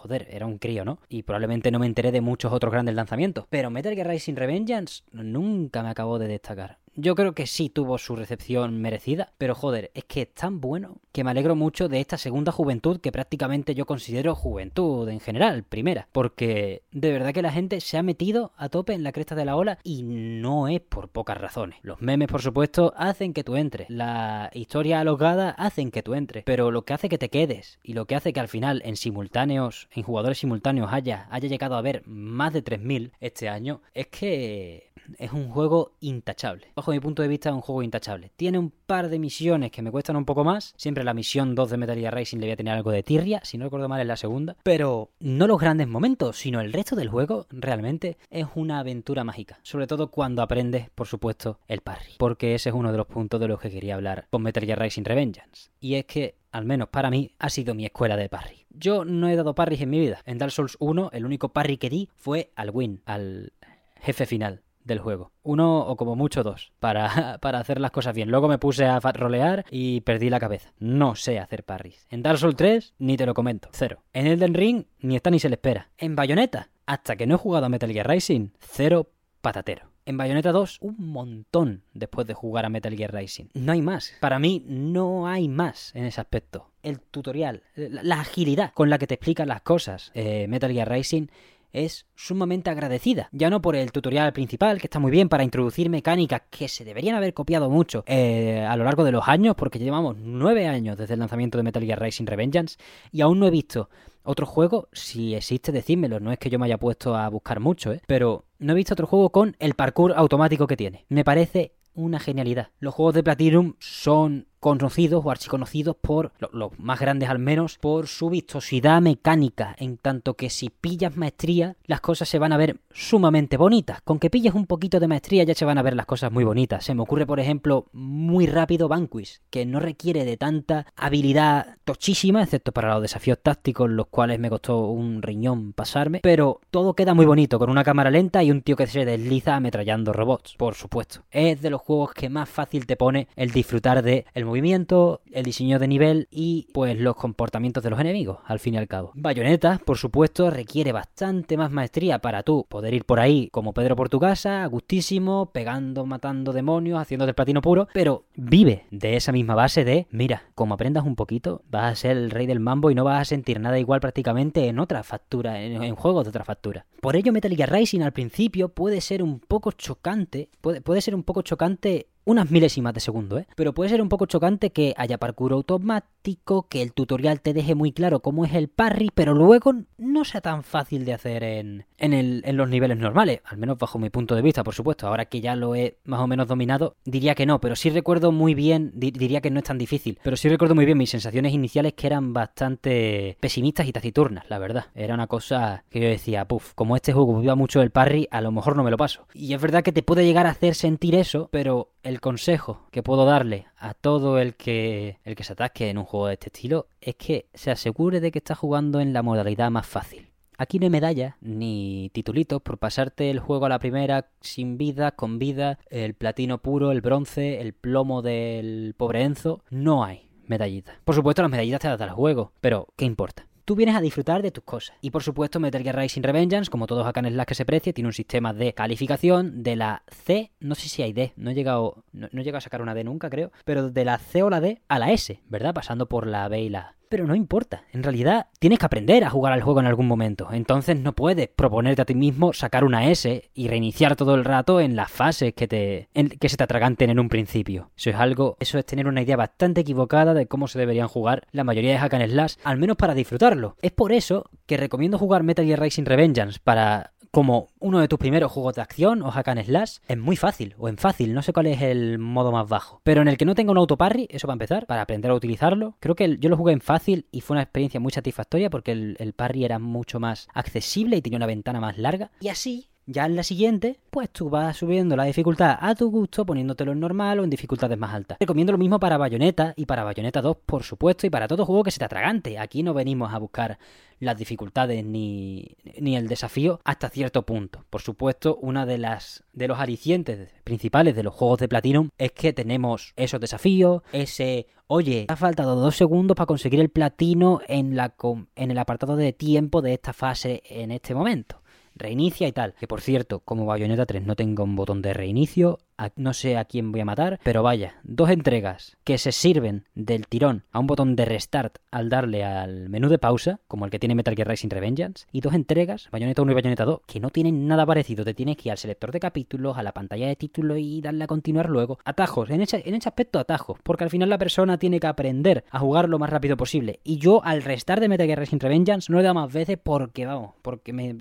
joder, 0.03 0.27
era 0.29 0.45
un 0.45 0.57
crío, 0.57 0.83
¿no? 0.83 0.99
Y 1.07 1.23
probablemente 1.23 1.71
no 1.71 1.79
me 1.79 1.85
enteré 1.85 2.11
de 2.11 2.19
muchos 2.19 2.51
otros 2.51 2.73
grandes 2.73 2.93
lanzamientos. 2.93 3.45
Pero 3.49 3.69
Metal 3.69 3.95
Gear 3.95 4.07
Rising 4.07 4.35
Revengeance 4.35 5.03
nunca 5.13 5.81
me 5.81 5.89
acabó 5.89 6.19
de 6.19 6.27
destacar. 6.27 6.82
Yo 6.95 7.15
creo 7.15 7.33
que 7.33 7.47
sí 7.47 7.69
tuvo 7.69 7.97
su 7.97 8.15
recepción 8.15 8.79
merecida, 8.79 9.33
pero 9.39 9.55
joder, 9.55 9.89
es 9.95 10.03
que 10.03 10.21
es 10.21 10.33
tan 10.33 10.61
bueno 10.61 10.97
que 11.11 11.23
me 11.23 11.31
alegro 11.31 11.55
mucho 11.55 11.89
de 11.89 11.99
esta 11.99 12.19
segunda 12.19 12.51
juventud 12.51 13.01
que 13.01 13.11
prácticamente 13.11 13.73
yo 13.73 13.87
considero 13.87 14.35
juventud 14.35 15.09
en 15.09 15.19
general, 15.19 15.63
primera, 15.63 16.07
porque 16.11 16.83
de 16.91 17.11
verdad 17.11 17.33
que 17.33 17.41
la 17.41 17.51
gente 17.51 17.81
se 17.81 17.97
ha 17.97 18.03
metido 18.03 18.51
a 18.57 18.69
tope 18.69 18.93
en 18.93 19.01
la 19.01 19.11
cresta 19.11 19.33
de 19.33 19.45
la 19.45 19.55
ola 19.55 19.79
y 19.83 20.03
no 20.03 20.67
es 20.67 20.81
por 20.81 21.09
pocas 21.09 21.39
razones. 21.39 21.79
Los 21.81 21.99
memes, 21.99 22.27
por 22.27 22.43
supuesto, 22.43 22.93
hacen 22.95 23.33
que 23.33 23.43
tú 23.43 23.55
entres, 23.55 23.89
la 23.89 24.51
historia 24.53 24.99
alogada 24.99 25.49
hacen 25.49 25.89
que 25.89 26.03
tú 26.03 26.13
entres, 26.13 26.43
pero 26.43 26.69
lo 26.69 26.85
que 26.85 26.93
hace 26.93 27.09
que 27.09 27.17
te 27.17 27.29
quedes 27.29 27.79
y 27.81 27.93
lo 27.93 28.05
que 28.05 28.15
hace 28.15 28.33
que 28.33 28.39
al 28.39 28.47
final 28.49 28.83
en 28.85 28.97
simultáneos, 28.97 29.87
en 29.95 30.03
jugadores 30.03 30.37
simultáneos 30.37 30.93
haya, 30.93 31.27
haya 31.31 31.49
llegado 31.49 31.73
a 31.73 31.79
haber 31.79 32.03
más 32.05 32.53
de 32.53 32.63
3.000 32.63 33.13
este 33.19 33.49
año, 33.49 33.81
es 33.95 34.07
que 34.07 34.91
es 35.17 35.31
un 35.31 35.49
juego 35.49 35.93
intachable. 35.99 36.67
Bajo 36.83 36.91
mi 36.91 36.99
punto 36.99 37.21
de 37.21 37.29
vista 37.29 37.47
es 37.47 37.55
un 37.55 37.61
juego 37.61 37.81
intachable. 37.81 38.33
Tiene 38.35 38.59
un 38.59 38.69
par 38.69 39.07
de 39.07 39.17
misiones 39.17 39.71
que 39.71 39.81
me 39.81 39.89
cuestan 39.89 40.17
un 40.17 40.25
poco 40.25 40.43
más. 40.43 40.73
Siempre 40.75 41.05
la 41.05 41.13
misión 41.13 41.55
2 41.55 41.69
de 41.69 41.77
Metal 41.77 41.97
Gear 41.97 42.13
Racing 42.13 42.39
le 42.39 42.47
voy 42.47 42.51
a 42.51 42.57
tener 42.57 42.73
algo 42.73 42.91
de 42.91 43.03
tirria, 43.03 43.39
si 43.45 43.57
no 43.57 43.63
recuerdo 43.63 43.87
mal 43.87 44.01
es 44.01 44.07
la 44.07 44.17
segunda. 44.17 44.57
Pero 44.63 45.11
no 45.21 45.47
los 45.47 45.61
grandes 45.61 45.87
momentos, 45.87 46.35
sino 46.35 46.59
el 46.59 46.73
resto 46.73 46.97
del 46.97 47.07
juego 47.07 47.47
realmente 47.51 48.17
es 48.29 48.47
una 48.55 48.79
aventura 48.79 49.23
mágica. 49.23 49.61
Sobre 49.63 49.87
todo 49.87 50.11
cuando 50.11 50.41
aprendes, 50.41 50.89
por 50.89 51.07
supuesto, 51.07 51.57
el 51.69 51.79
parry. 51.79 52.15
Porque 52.17 52.53
ese 52.53 52.67
es 52.67 52.75
uno 52.75 52.91
de 52.91 52.97
los 52.97 53.07
puntos 53.07 53.39
de 53.39 53.47
los 53.47 53.61
que 53.61 53.71
quería 53.71 53.95
hablar 53.95 54.27
con 54.29 54.41
Metal 54.41 54.65
Gear 54.65 54.79
Racing 54.79 55.05
Revengeance. 55.05 55.69
Y 55.79 55.95
es 55.95 56.03
que 56.03 56.35
al 56.51 56.65
menos 56.65 56.89
para 56.89 57.09
mí, 57.09 57.31
ha 57.39 57.49
sido 57.49 57.75
mi 57.75 57.85
escuela 57.85 58.17
de 58.17 58.27
parry. 58.27 58.65
Yo 58.71 59.05
no 59.05 59.29
he 59.29 59.37
dado 59.37 59.55
parries 59.55 59.79
en 59.79 59.89
mi 59.89 60.01
vida. 60.01 60.19
En 60.25 60.37
Dark 60.37 60.51
Souls 60.51 60.75
1, 60.81 61.11
el 61.13 61.25
único 61.25 61.53
parry 61.53 61.77
que 61.77 61.89
di 61.89 62.09
fue 62.17 62.51
al 62.57 62.71
win, 62.71 63.01
al 63.05 63.53
jefe 64.01 64.25
final 64.25 64.62
del 64.83 64.99
juego. 64.99 65.31
Uno 65.43 65.79
o 65.79 65.95
como 65.95 66.15
mucho 66.15 66.43
dos, 66.43 66.71
para, 66.79 67.37
para 67.41 67.59
hacer 67.59 67.79
las 67.79 67.91
cosas 67.91 68.15
bien. 68.15 68.29
Luego 68.29 68.47
me 68.47 68.57
puse 68.57 68.85
a 68.85 68.99
rolear 68.99 69.65
y 69.69 70.01
perdí 70.01 70.29
la 70.29 70.39
cabeza. 70.39 70.73
No 70.79 71.15
sé 71.15 71.39
hacer 71.39 71.63
parries. 71.63 72.05
En 72.09 72.23
Dark 72.23 72.37
Souls 72.37 72.55
3, 72.55 72.93
ni 72.99 73.17
te 73.17 73.25
lo 73.25 73.33
comento. 73.33 73.69
Cero. 73.71 74.03
En 74.13 74.27
Elden 74.27 74.53
Ring, 74.53 74.85
ni 74.99 75.15
está 75.15 75.29
ni 75.29 75.39
se 75.39 75.49
le 75.49 75.55
espera. 75.55 75.89
En 75.97 76.15
Bayonetta, 76.15 76.69
hasta 76.85 77.15
que 77.15 77.27
no 77.27 77.35
he 77.35 77.37
jugado 77.37 77.65
a 77.65 77.69
Metal 77.69 77.91
Gear 77.91 78.09
Rising, 78.09 78.49
cero 78.59 79.09
patatero. 79.41 79.93
En 80.05 80.17
Bayonetta 80.17 80.51
2, 80.51 80.79
un 80.81 80.95
montón 80.97 81.83
después 81.93 82.27
de 82.27 82.33
jugar 82.33 82.65
a 82.65 82.69
Metal 82.69 82.93
Gear 82.93 83.13
Rising. 83.13 83.45
No 83.53 83.71
hay 83.71 83.81
más. 83.81 84.13
Para 84.19 84.37
mí, 84.37 84.65
no 84.67 85.27
hay 85.27 85.47
más 85.47 85.95
en 85.95 86.03
ese 86.03 86.19
aspecto. 86.19 86.71
El 86.81 86.99
tutorial, 86.99 87.63
la, 87.75 88.19
agilidad 88.19 88.73
con 88.73 88.89
la 88.89 88.97
que 88.97 89.07
te 89.07 89.13
explican 89.13 89.47
las 89.47 89.61
cosas, 89.61 90.11
eh, 90.13 90.45
Metal 90.49 90.71
Gear 90.73 90.89
Rising, 90.89 91.27
es 91.73 92.05
sumamente 92.15 92.69
agradecida. 92.69 93.27
Ya 93.31 93.49
no 93.49 93.61
por 93.61 93.75
el 93.75 93.91
tutorial 93.91 94.31
principal, 94.31 94.79
que 94.79 94.87
está 94.87 94.99
muy 94.99 95.11
bien 95.11 95.27
para 95.27 95.43
introducir 95.43 95.89
mecánicas 95.89 96.43
que 96.49 96.67
se 96.67 96.85
deberían 96.85 97.15
haber 97.15 97.33
copiado 97.33 97.69
mucho 97.69 98.03
eh, 98.07 98.65
a 98.67 98.77
lo 98.77 98.83
largo 98.85 99.03
de 99.03 99.11
los 99.11 99.27
años, 99.27 99.55
porque 99.55 99.79
llevamos 99.79 100.15
nueve 100.17 100.67
años 100.67 100.97
desde 100.97 101.15
el 101.15 101.19
lanzamiento 101.19 101.57
de 101.57 101.63
Metal 101.63 101.83
Gear 101.83 102.01
Rising 102.01 102.25
Revengeance 102.25 102.77
y 103.11 103.21
aún 103.21 103.39
no 103.39 103.47
he 103.47 103.51
visto 103.51 103.89
otro 104.23 104.45
juego, 104.45 104.87
si 104.93 105.35
existe, 105.35 105.71
decídmelo. 105.71 106.19
No 106.19 106.31
es 106.31 106.39
que 106.39 106.49
yo 106.49 106.57
me 106.59 106.65
haya 106.65 106.77
puesto 106.77 107.15
a 107.15 107.27
buscar 107.27 107.59
mucho, 107.59 107.91
¿eh? 107.91 108.01
Pero 108.07 108.45
no 108.59 108.71
he 108.71 108.75
visto 108.75 108.93
otro 108.93 109.07
juego 109.07 109.31
con 109.31 109.55
el 109.59 109.73
parkour 109.73 110.13
automático 110.15 110.67
que 110.67 110.77
tiene. 110.77 111.05
Me 111.09 111.25
parece 111.25 111.73
una 111.93 112.19
genialidad. 112.19 112.69
Los 112.79 112.93
juegos 112.93 113.15
de 113.15 113.23
Platinum 113.23 113.73
son 113.79 114.47
conocidos 114.63 115.25
o 115.25 115.29
archiconocidos 115.29 115.97
por, 115.99 116.31
los 116.53 116.79
más 116.79 116.97
grandes 116.97 117.29
al 117.29 117.37
menos, 117.37 117.77
por 117.79 118.07
su 118.07 118.29
vistosidad 118.29 119.01
mecánica, 119.01 119.75
en 119.77 119.97
tanto 119.97 120.35
que 120.35 120.49
si 120.49 120.69
pillas 120.69 121.17
maestría, 121.17 121.75
las 121.85 121.99
cosas 121.99 122.29
se 122.29 122.39
van 122.39 122.53
a 122.53 122.57
ver 122.57 122.77
sumamente 122.93 123.57
bonitas. 123.57 124.01
Con 124.03 124.19
que 124.19 124.29
pilles 124.29 124.53
un 124.53 124.65
poquito 124.65 125.01
de 125.01 125.09
maestría 125.09 125.43
ya 125.43 125.53
se 125.53 125.65
van 125.65 125.77
a 125.77 125.81
ver 125.81 125.97
las 125.97 126.05
cosas 126.05 126.31
muy 126.31 126.45
bonitas. 126.45 126.85
Se 126.85 126.95
me 126.95 127.01
ocurre, 127.01 127.25
por 127.25 127.41
ejemplo, 127.41 127.87
muy 127.91 128.47
rápido 128.47 128.87
Vanquish, 128.87 129.41
que 129.49 129.65
no 129.65 129.81
requiere 129.81 130.23
de 130.23 130.37
tanta 130.37 130.87
habilidad 130.95 131.75
tochísima, 131.83 132.41
excepto 132.41 132.71
para 132.71 132.93
los 132.93 133.01
desafíos 133.01 133.39
tácticos, 133.43 133.89
los 133.89 134.07
cuales 134.07 134.39
me 134.39 134.49
costó 134.49 134.87
un 134.87 135.21
riñón 135.21 135.73
pasarme, 135.73 136.21
pero 136.23 136.61
todo 136.71 136.93
queda 136.93 137.13
muy 137.13 137.25
bonito, 137.25 137.59
con 137.59 137.69
una 137.69 137.83
cámara 137.83 138.09
lenta 138.09 138.41
y 138.43 138.51
un 138.51 138.61
tío 138.61 138.77
que 138.77 138.87
se 138.87 139.03
desliza 139.03 139.57
ametrallando 139.57 140.13
robots, 140.13 140.55
por 140.55 140.75
supuesto. 140.75 141.25
Es 141.31 141.61
de 141.61 141.69
los 141.69 141.81
juegos 141.81 142.13
que 142.13 142.29
más 142.29 142.47
fácil 142.47 142.85
te 142.85 142.95
pone 142.95 143.27
el 143.35 143.51
disfrutar 143.51 144.01
de 144.01 144.25
el 144.33 144.45
movimiento, 144.53 145.21
el 145.31 145.45
diseño 145.45 145.79
de 145.79 145.87
nivel 145.87 146.27
y 146.29 146.67
pues 146.73 146.99
los 146.99 147.15
comportamientos 147.15 147.83
de 147.83 147.89
los 147.89 147.99
enemigos, 147.99 148.37
al 148.45 148.59
fin 148.59 148.75
y 148.75 148.77
al 148.77 148.87
cabo. 148.87 149.11
Bayonetta, 149.15 149.81
por 149.83 149.97
supuesto, 149.97 150.51
requiere 150.51 150.91
bastante 150.91 151.57
más 151.57 151.71
maestría 151.71 152.19
para 152.19 152.43
tú 152.43 152.67
poder 152.69 152.93
ir 152.93 153.03
por 153.03 153.19
ahí 153.19 153.49
como 153.51 153.73
Pedro 153.73 153.95
por 153.95 154.09
tu 154.09 154.19
casa, 154.19 154.63
gustísimo, 154.67 155.47
pegando, 155.47 156.05
matando 156.05 156.53
demonios, 156.53 157.01
haciendo 157.01 157.25
del 157.25 157.33
platino 157.33 157.61
puro, 157.61 157.87
pero 157.95 158.25
vive 158.35 158.85
de 158.91 159.15
esa 159.15 159.31
misma 159.31 159.55
base 159.55 159.83
de, 159.85 160.05
mira, 160.11 160.43
como 160.53 160.75
aprendas 160.75 161.03
un 161.03 161.15
poquito, 161.15 161.63
vas 161.71 161.91
a 161.91 161.95
ser 161.95 162.17
el 162.17 162.29
rey 162.29 162.45
del 162.45 162.59
mambo 162.59 162.91
y 162.91 162.95
no 162.95 163.03
vas 163.03 163.21
a 163.21 163.25
sentir 163.25 163.59
nada 163.59 163.79
igual 163.79 164.01
prácticamente 164.01 164.67
en 164.67 164.77
otra 164.77 165.01
factura, 165.01 165.63
en, 165.63 165.95
juegos 165.95 166.25
de 166.25 166.29
otra 166.29 166.45
factura. 166.45 166.85
Por 167.01 167.15
ello 167.15 167.33
Metal 167.33 167.55
Gear 167.55 167.71
Rising 167.71 168.01
al 168.01 168.13
principio 168.13 168.69
puede 168.69 169.01
ser 169.01 169.23
un 169.23 169.39
poco 169.39 169.71
chocante, 169.71 170.49
puede 170.61 171.01
ser 171.01 171.15
un 171.15 171.23
poco 171.23 171.41
chocante 171.41 172.09
unas 172.25 172.51
milésimas 172.51 172.93
de 172.93 172.99
segundo, 172.99 173.37
¿eh? 173.37 173.47
Pero 173.55 173.73
puede 173.73 173.89
ser 173.89 174.01
un 174.01 174.09
poco 174.09 174.25
chocante 174.25 174.71
que 174.71 174.93
haya 174.97 175.17
parkour 175.17 175.53
automático, 175.53 176.67
que 176.67 176.81
el 176.81 176.93
tutorial 176.93 177.41
te 177.41 177.53
deje 177.53 177.75
muy 177.75 177.91
claro 177.91 178.21
cómo 178.21 178.45
es 178.45 178.53
el 178.53 178.67
parry, 178.67 179.09
pero 179.13 179.33
luego 179.33 179.73
no 179.97 180.25
sea 180.25 180.41
tan 180.41 180.63
fácil 180.63 181.05
de 181.05 181.13
hacer 181.13 181.43
en, 181.43 181.85
en, 182.03 182.57
los 182.57 182.69
niveles 182.69 182.97
normales, 182.97 183.41
al 183.45 183.57
menos 183.57 183.77
bajo 183.77 183.99
mi 183.99 184.09
punto 184.09 184.35
de 184.35 184.41
vista, 184.41 184.63
por 184.63 184.73
supuesto. 184.73 185.07
Ahora 185.07 185.25
que 185.25 185.41
ya 185.41 185.55
lo 185.55 185.75
he 185.75 185.97
más 186.05 186.19
o 186.19 186.27
menos 186.27 186.47
dominado, 186.47 186.95
diría 187.05 187.35
que 187.35 187.45
no, 187.45 187.61
pero 187.61 187.75
sí 187.75 187.89
recuerdo 187.89 188.31
muy 188.31 188.53
bien, 188.53 188.91
diría 188.95 189.41
que 189.41 189.51
no 189.51 189.59
es 189.59 189.65
tan 189.65 189.77
difícil, 189.77 190.19
pero 190.23 190.35
sí 190.35 190.49
recuerdo 190.49 190.75
muy 190.75 190.85
bien 190.85 190.97
mis 190.97 191.09
sensaciones 191.09 191.53
iniciales 191.53 191.93
que 191.93 192.07
eran 192.07 192.33
bastante 192.33 193.37
pesimistas 193.39 193.87
y 193.87 193.93
taciturnas, 193.93 194.49
la 194.49 194.59
verdad. 194.59 194.85
Era 194.95 195.13
una 195.13 195.27
cosa 195.27 195.83
que 195.89 196.01
yo 196.01 196.07
decía, 196.07 196.45
puff, 196.45 196.73
como 196.73 196.95
este 196.95 197.13
juego 197.13 197.39
viva 197.39 197.55
mucho 197.55 197.81
el 197.81 197.91
parry, 197.91 198.27
a 198.31 198.41
lo 198.41 198.51
mejor 198.51 198.75
no 198.75 198.83
me 198.83 198.91
lo 198.91 198.97
paso. 198.97 199.27
Y 199.33 199.53
es 199.53 199.61
verdad 199.61 199.83
que 199.83 199.91
te 199.91 200.03
puede 200.03 200.25
llegar 200.25 200.47
a 200.47 200.51
hacer 200.51 200.75
sentir 200.75 201.15
eso, 201.15 201.49
pero 201.51 201.91
el 202.03 202.19
consejo 202.19 202.87
que 202.91 203.03
puedo 203.03 203.25
darle 203.25 203.67
a 203.77 203.93
todo 203.93 204.39
el 204.39 204.55
que, 204.55 205.19
el 205.23 205.35
que 205.35 205.43
se 205.43 205.53
atasque 205.53 205.89
en 205.89 205.97
un 205.97 206.05
juego 206.05 206.27
de 206.27 206.33
este 206.33 206.47
estilo 206.47 206.87
es 207.01 207.15
que 207.15 207.47
se 207.53 207.71
asegure 207.71 208.19
de 208.19 208.31
que 208.31 208.39
está 208.39 208.55
jugando 208.55 208.99
en 208.99 209.13
la 209.13 209.23
modalidad 209.23 209.71
más 209.71 209.87
fácil. 209.87 210.32
Aquí 210.57 210.79
no 210.79 210.85
hay 210.85 210.89
medallas 210.89 211.35
ni 211.41 212.09
titulitos 212.13 212.61
por 212.61 212.77
pasarte 212.77 213.29
el 213.29 213.39
juego 213.39 213.65
a 213.65 213.69
la 213.69 213.79
primera 213.79 214.29
sin 214.41 214.77
vida, 214.77 215.11
con 215.11 215.39
vida, 215.39 215.79
el 215.89 216.13
platino 216.13 216.59
puro, 216.59 216.91
el 216.91 217.01
bronce, 217.01 217.61
el 217.61 217.73
plomo 217.73 218.21
del 218.21 218.95
pobre 218.97 219.23
Enzo. 219.23 219.63
No 219.69 220.03
hay 220.03 220.29
medallitas. 220.47 220.95
Por 221.03 221.15
supuesto, 221.15 221.41
las 221.41 221.51
medallitas 221.51 221.81
te 221.81 221.87
las 221.87 221.99
da 221.99 222.05
el 222.05 222.11
juego, 222.11 222.53
pero 222.61 222.87
¿qué 222.95 223.05
importa? 223.05 223.47
tú 223.65 223.75
vienes 223.75 223.95
a 223.95 224.01
disfrutar 224.01 224.41
de 224.41 224.51
tus 224.51 224.63
cosas. 224.63 224.95
Y 225.01 225.11
por 225.11 225.23
supuesto, 225.23 225.59
Metal 225.59 225.81
Gear 225.81 225.97
Rising 225.97 226.21
Revengeance, 226.21 226.69
como 226.69 226.87
todos 226.87 227.05
acá 227.05 227.21
en 227.21 227.27
Slack 227.27 227.47
que 227.47 227.55
se 227.55 227.65
precie, 227.65 227.93
tiene 227.93 228.07
un 228.07 228.13
sistema 228.13 228.53
de 228.53 228.73
calificación 228.73 229.63
de 229.63 229.75
la 229.75 230.03
C, 230.07 230.51
no 230.59 230.75
sé 230.75 230.89
si 230.89 231.01
hay 231.01 231.13
D, 231.13 231.33
no 231.35 231.51
he 231.51 231.53
llegado, 231.53 232.03
no, 232.11 232.27
he 232.27 232.43
llegado 232.43 232.57
a 232.57 232.61
sacar 232.61 232.81
una 232.81 232.93
D 232.93 233.03
nunca, 233.03 233.29
creo, 233.29 233.51
pero 233.65 233.89
de 233.89 234.05
la 234.05 234.17
C 234.17 234.43
o 234.43 234.49
la 234.49 234.59
D 234.59 234.81
a 234.87 234.99
la 234.99 235.11
S, 235.11 235.39
¿verdad? 235.47 235.73
Pasando 235.73 236.07
por 236.07 236.27
la 236.27 236.47
B 236.47 236.61
y 236.61 236.69
la 236.69 236.95
pero 237.13 237.27
no 237.27 237.35
importa. 237.35 237.83
En 237.91 238.01
realidad 238.01 238.47
tienes 238.57 238.79
que 238.79 238.87
aprender 238.87 239.23
a 239.23 239.29
jugar 239.29 239.53
al 239.53 239.61
juego 239.61 239.79
en 239.79 239.85
algún 239.85 240.07
momento. 240.07 240.47
Entonces 240.51 240.97
no 240.97 241.13
puedes 241.13 241.47
proponerte 241.47 242.01
a 242.01 242.05
ti 242.05 242.15
mismo 242.15 242.53
sacar 242.53 242.83
una 242.83 243.07
S 243.11 243.51
y 243.53 243.67
reiniciar 243.67 244.15
todo 244.15 244.33
el 244.33 244.43
rato 244.43 244.81
en 244.81 244.95
las 244.95 245.11
fases 245.11 245.53
que 245.53 245.67
te 245.67 246.09
que 246.39 246.49
se 246.49 246.57
te 246.57 246.63
atraganten 246.63 247.11
en 247.11 247.19
un 247.19 247.29
principio. 247.29 247.91
Eso 247.95 248.09
es 248.09 248.15
algo, 248.15 248.57
eso 248.59 248.79
es 248.79 248.85
tener 248.87 249.05
una 249.05 249.21
idea 249.21 249.35
bastante 249.35 249.81
equivocada 249.81 250.33
de 250.33 250.47
cómo 250.47 250.67
se 250.67 250.79
deberían 250.79 251.07
jugar 251.07 251.45
la 251.51 251.63
mayoría 251.63 251.91
de 251.91 251.99
hack 251.99 252.15
and 252.15 252.31
slash, 252.31 252.55
al 252.63 252.79
menos 252.79 252.97
para 252.97 253.13
disfrutarlo. 253.13 253.75
Es 253.83 253.91
por 253.91 254.11
eso 254.11 254.49
que 254.65 254.77
recomiendo 254.77 255.19
jugar 255.19 255.43
Metal 255.43 255.67
Gear 255.67 255.81
Rising 255.81 256.05
Revengeance 256.05 256.59
para 256.63 257.11
como 257.33 257.69
uno 257.79 257.99
de 257.99 258.07
tus 258.07 258.19
primeros 258.19 258.51
juegos 258.51 258.75
de 258.75 258.83
acción 258.83 259.23
o 259.23 259.31
hack 259.31 259.47
and 259.47 259.65
slash, 259.65 259.97
es 260.07 260.17
muy 260.19 260.35
fácil, 260.35 260.75
o 260.77 260.87
en 260.87 260.97
fácil, 260.97 261.33
no 261.33 261.41
sé 261.41 261.51
cuál 261.51 261.65
es 261.65 261.81
el 261.81 262.19
modo 262.19 262.51
más 262.51 262.69
bajo. 262.69 263.01
Pero 263.03 263.23
en 263.23 263.27
el 263.27 263.37
que 263.37 263.45
no 263.45 263.55
tenga 263.55 263.71
un 263.71 263.79
autoparry, 263.79 264.27
eso 264.29 264.45
para 264.45 264.53
empezar, 264.53 264.85
para 264.85 265.01
aprender 265.01 265.31
a 265.31 265.33
utilizarlo, 265.33 265.95
creo 265.99 266.13
que 266.13 266.37
yo 266.37 266.49
lo 266.51 266.57
jugué 266.57 266.73
en 266.73 266.81
fácil 266.81 267.25
y 267.31 267.41
fue 267.41 267.55
una 267.55 267.63
experiencia 267.63 267.99
muy 267.99 268.11
satisfactoria 268.11 268.69
porque 268.69 268.91
el 268.91 269.33
parry 269.33 269.65
era 269.65 269.79
mucho 269.79 270.19
más 270.19 270.47
accesible 270.53 271.17
y 271.17 271.23
tenía 271.23 271.37
una 271.37 271.47
ventana 271.47 271.79
más 271.79 271.97
larga. 271.97 272.29
Y 272.39 272.49
así 272.49 272.92
ya 273.05 273.25
en 273.25 273.35
la 273.35 273.43
siguiente, 273.43 273.99
pues 274.09 274.29
tú 274.29 274.49
vas 274.49 274.77
subiendo 274.77 275.15
la 275.15 275.25
dificultad 275.25 275.77
a 275.79 275.95
tu 275.95 276.09
gusto, 276.09 276.45
poniéndotelo 276.45 276.91
en 276.91 276.99
normal 276.99 277.39
o 277.39 277.43
en 277.43 277.49
dificultades 277.49 277.97
más 277.97 278.13
altas. 278.13 278.37
Recomiendo 278.39 278.71
lo 278.71 278.77
mismo 278.77 278.99
para 278.99 279.17
Bayonetta 279.17 279.73
y 279.75 279.85
para 279.85 280.03
Bayonetta 280.03 280.41
2, 280.41 280.57
por 280.65 280.83
supuesto, 280.83 281.27
y 281.27 281.29
para 281.29 281.47
todo 281.47 281.65
juego 281.65 281.83
que 281.83 281.91
se 281.91 281.99
te 281.99 282.05
atragante. 282.05 282.57
Aquí 282.59 282.83
no 282.83 282.93
venimos 282.93 283.33
a 283.33 283.39
buscar 283.39 283.77
las 284.19 284.37
dificultades 284.37 285.03
ni, 285.03 285.75
ni 285.99 286.15
el 286.15 286.27
desafío 286.27 286.79
hasta 286.85 287.09
cierto 287.09 287.43
punto. 287.43 287.85
Por 287.89 288.01
supuesto, 288.01 288.57
una 288.61 288.85
de 288.85 288.97
las 288.97 289.43
de 289.51 289.67
los 289.67 289.79
alicientes 289.79 290.49
principales 290.63 291.15
de 291.15 291.23
los 291.23 291.33
juegos 291.33 291.59
de 291.59 291.67
Platinum 291.67 292.09
es 292.17 292.31
que 292.31 292.53
tenemos 292.53 293.13
esos 293.15 293.39
desafíos, 293.39 294.01
ese 294.11 294.67
Oye, 294.87 295.25
ha 295.29 295.35
faltado 295.37 295.75
dos 295.75 295.95
segundos 295.95 296.35
para 296.35 296.45
conseguir 296.45 296.79
el 296.79 296.89
platino 296.89 297.61
en, 297.67 297.95
la, 297.95 298.13
en 298.55 298.69
el 298.69 298.77
apartado 298.77 299.15
de 299.15 299.33
tiempo 299.33 299.81
de 299.81 299.93
esta 299.93 300.13
fase 300.13 300.61
en 300.65 300.91
este 300.91 301.15
momento 301.15 301.62
reinicia 301.95 302.47
y 302.47 302.51
tal. 302.51 302.73
Que 302.79 302.87
por 302.87 303.01
cierto, 303.01 303.39
como 303.39 303.65
Bayonetta 303.65 304.05
3 304.05 304.23
no 304.23 304.35
tengo 304.35 304.63
un 304.63 304.75
botón 304.75 305.01
de 305.01 305.13
reinicio, 305.13 305.79
no 306.15 306.33
sé 306.33 306.57
a 306.57 306.65
quién 306.65 306.91
voy 306.91 307.01
a 307.01 307.05
matar, 307.05 307.39
pero 307.43 307.63
vaya, 307.63 307.95
dos 308.03 308.29
entregas 308.29 308.97
que 309.03 309.17
se 309.17 309.31
sirven 309.31 309.85
del 309.95 310.27
tirón 310.27 310.63
a 310.71 310.79
un 310.79 310.87
botón 310.87 311.15
de 311.15 311.25
restart 311.25 311.77
al 311.91 312.09
darle 312.09 312.43
al 312.43 312.89
menú 312.89 313.09
de 313.09 313.19
pausa, 313.19 313.59
como 313.67 313.85
el 313.85 313.91
que 313.91 313.99
tiene 313.99 314.15
Metal 314.15 314.35
Gear 314.35 314.47
Rising 314.47 314.69
Revengeance, 314.69 315.25
y 315.31 315.41
dos 315.41 315.53
entregas, 315.53 316.09
Bayonetta 316.11 316.41
1 316.41 316.51
y 316.51 316.55
Bayonetta 316.55 316.85
2, 316.85 317.01
que 317.05 317.19
no 317.19 317.29
tienen 317.29 317.67
nada 317.67 317.85
parecido, 317.85 318.25
te 318.25 318.33
tienes 318.33 318.57
que 318.57 318.69
ir 318.69 318.71
al 318.71 318.77
selector 318.77 319.11
de 319.11 319.19
capítulos, 319.19 319.77
a 319.77 319.83
la 319.83 319.93
pantalla 319.93 320.27
de 320.27 320.35
título 320.35 320.77
y 320.77 321.01
darle 321.01 321.23
a 321.23 321.27
continuar 321.27 321.69
luego. 321.69 321.99
Atajos, 322.05 322.49
en 322.49 322.61
ese, 322.61 322.83
en 322.85 322.95
ese 322.95 323.09
aspecto 323.09 323.39
atajos, 323.39 323.79
porque 323.83 324.03
al 324.03 324.09
final 324.09 324.29
la 324.29 324.37
persona 324.37 324.77
tiene 324.77 324.99
que 324.99 325.07
aprender 325.07 325.63
a 325.69 325.79
jugar 325.79 326.09
lo 326.09 326.19
más 326.19 326.29
rápido 326.29 326.57
posible. 326.57 326.99
Y 327.03 327.17
yo 327.17 327.43
al 327.43 327.63
restart 327.63 328.01
de 328.01 328.09
Metal 328.09 328.27
Gear 328.27 328.39
Rising 328.39 328.59
Revengeance 328.59 329.11
no 329.11 329.17
le 329.17 329.21
he 329.21 329.23
dado 329.23 329.35
más 329.35 329.53
veces 329.53 329.77
porque, 329.81 330.25
vamos, 330.25 330.53
porque 330.61 330.93
me 330.93 331.13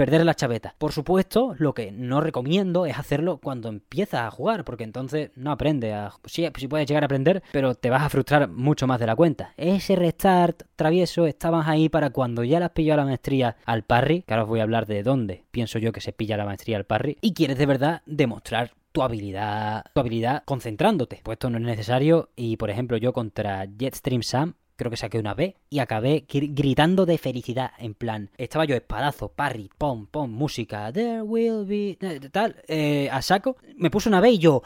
perder 0.00 0.24
la 0.24 0.34
chaveta. 0.34 0.74
Por 0.78 0.92
supuesto, 0.92 1.54
lo 1.58 1.74
que 1.74 1.92
no 1.92 2.22
recomiendo 2.22 2.86
es 2.86 2.98
hacerlo 2.98 3.36
cuando 3.36 3.68
empiezas 3.68 4.22
a 4.22 4.30
jugar, 4.30 4.64
porque 4.64 4.84
entonces 4.84 5.30
no 5.36 5.52
aprende 5.52 5.92
a... 5.92 6.14
Sí, 6.24 6.48
sí 6.56 6.68
puedes 6.68 6.88
llegar 6.88 7.02
a 7.02 7.04
aprender, 7.04 7.42
pero 7.52 7.74
te 7.74 7.90
vas 7.90 8.00
a 8.00 8.08
frustrar 8.08 8.48
mucho 8.48 8.86
más 8.86 8.98
de 8.98 9.06
la 9.06 9.14
cuenta. 9.14 9.52
Ese 9.58 9.96
restart 9.96 10.62
travieso 10.74 11.26
estabas 11.26 11.68
ahí 11.68 11.90
para 11.90 12.08
cuando 12.08 12.44
ya 12.44 12.60
las 12.60 12.70
pillado 12.70 12.96
la 12.96 13.04
maestría 13.04 13.56
al 13.66 13.82
parry, 13.82 14.22
que 14.22 14.32
ahora 14.32 14.44
os 14.44 14.48
voy 14.48 14.60
a 14.60 14.62
hablar 14.62 14.86
de 14.86 15.02
dónde 15.02 15.44
pienso 15.50 15.78
yo 15.78 15.92
que 15.92 16.00
se 16.00 16.14
pilla 16.14 16.38
la 16.38 16.46
maestría 16.46 16.78
al 16.78 16.86
parry, 16.86 17.18
y 17.20 17.34
quieres 17.34 17.58
de 17.58 17.66
verdad 17.66 18.00
demostrar 18.06 18.70
tu 18.92 19.02
habilidad, 19.02 19.84
tu 19.92 20.00
habilidad 20.00 20.44
concentrándote. 20.46 21.20
Pues 21.22 21.36
esto 21.36 21.50
no 21.50 21.58
es 21.58 21.64
necesario 21.64 22.30
y 22.36 22.56
por 22.56 22.70
ejemplo 22.70 22.96
yo 22.96 23.12
contra 23.12 23.68
Jetstream 23.78 24.22
Sam 24.22 24.54
creo 24.80 24.90
que 24.90 24.96
saqué 24.96 25.18
una 25.18 25.34
B 25.34 25.56
y 25.68 25.80
acabé 25.80 26.24
gritando 26.26 27.04
de 27.04 27.18
felicidad, 27.18 27.72
en 27.76 27.92
plan, 27.92 28.30
estaba 28.38 28.64
yo 28.64 28.74
espadazo, 28.74 29.28
parry, 29.28 29.68
pom, 29.76 30.06
pom, 30.06 30.30
música, 30.30 30.90
there 30.90 31.20
will 31.20 31.66
be, 31.66 31.98
tal, 32.32 32.56
eh, 32.66 33.10
a 33.12 33.20
saco, 33.20 33.58
me 33.76 33.90
puse 33.90 34.08
una 34.08 34.22
B 34.22 34.30
y 34.30 34.38
yo, 34.38 34.62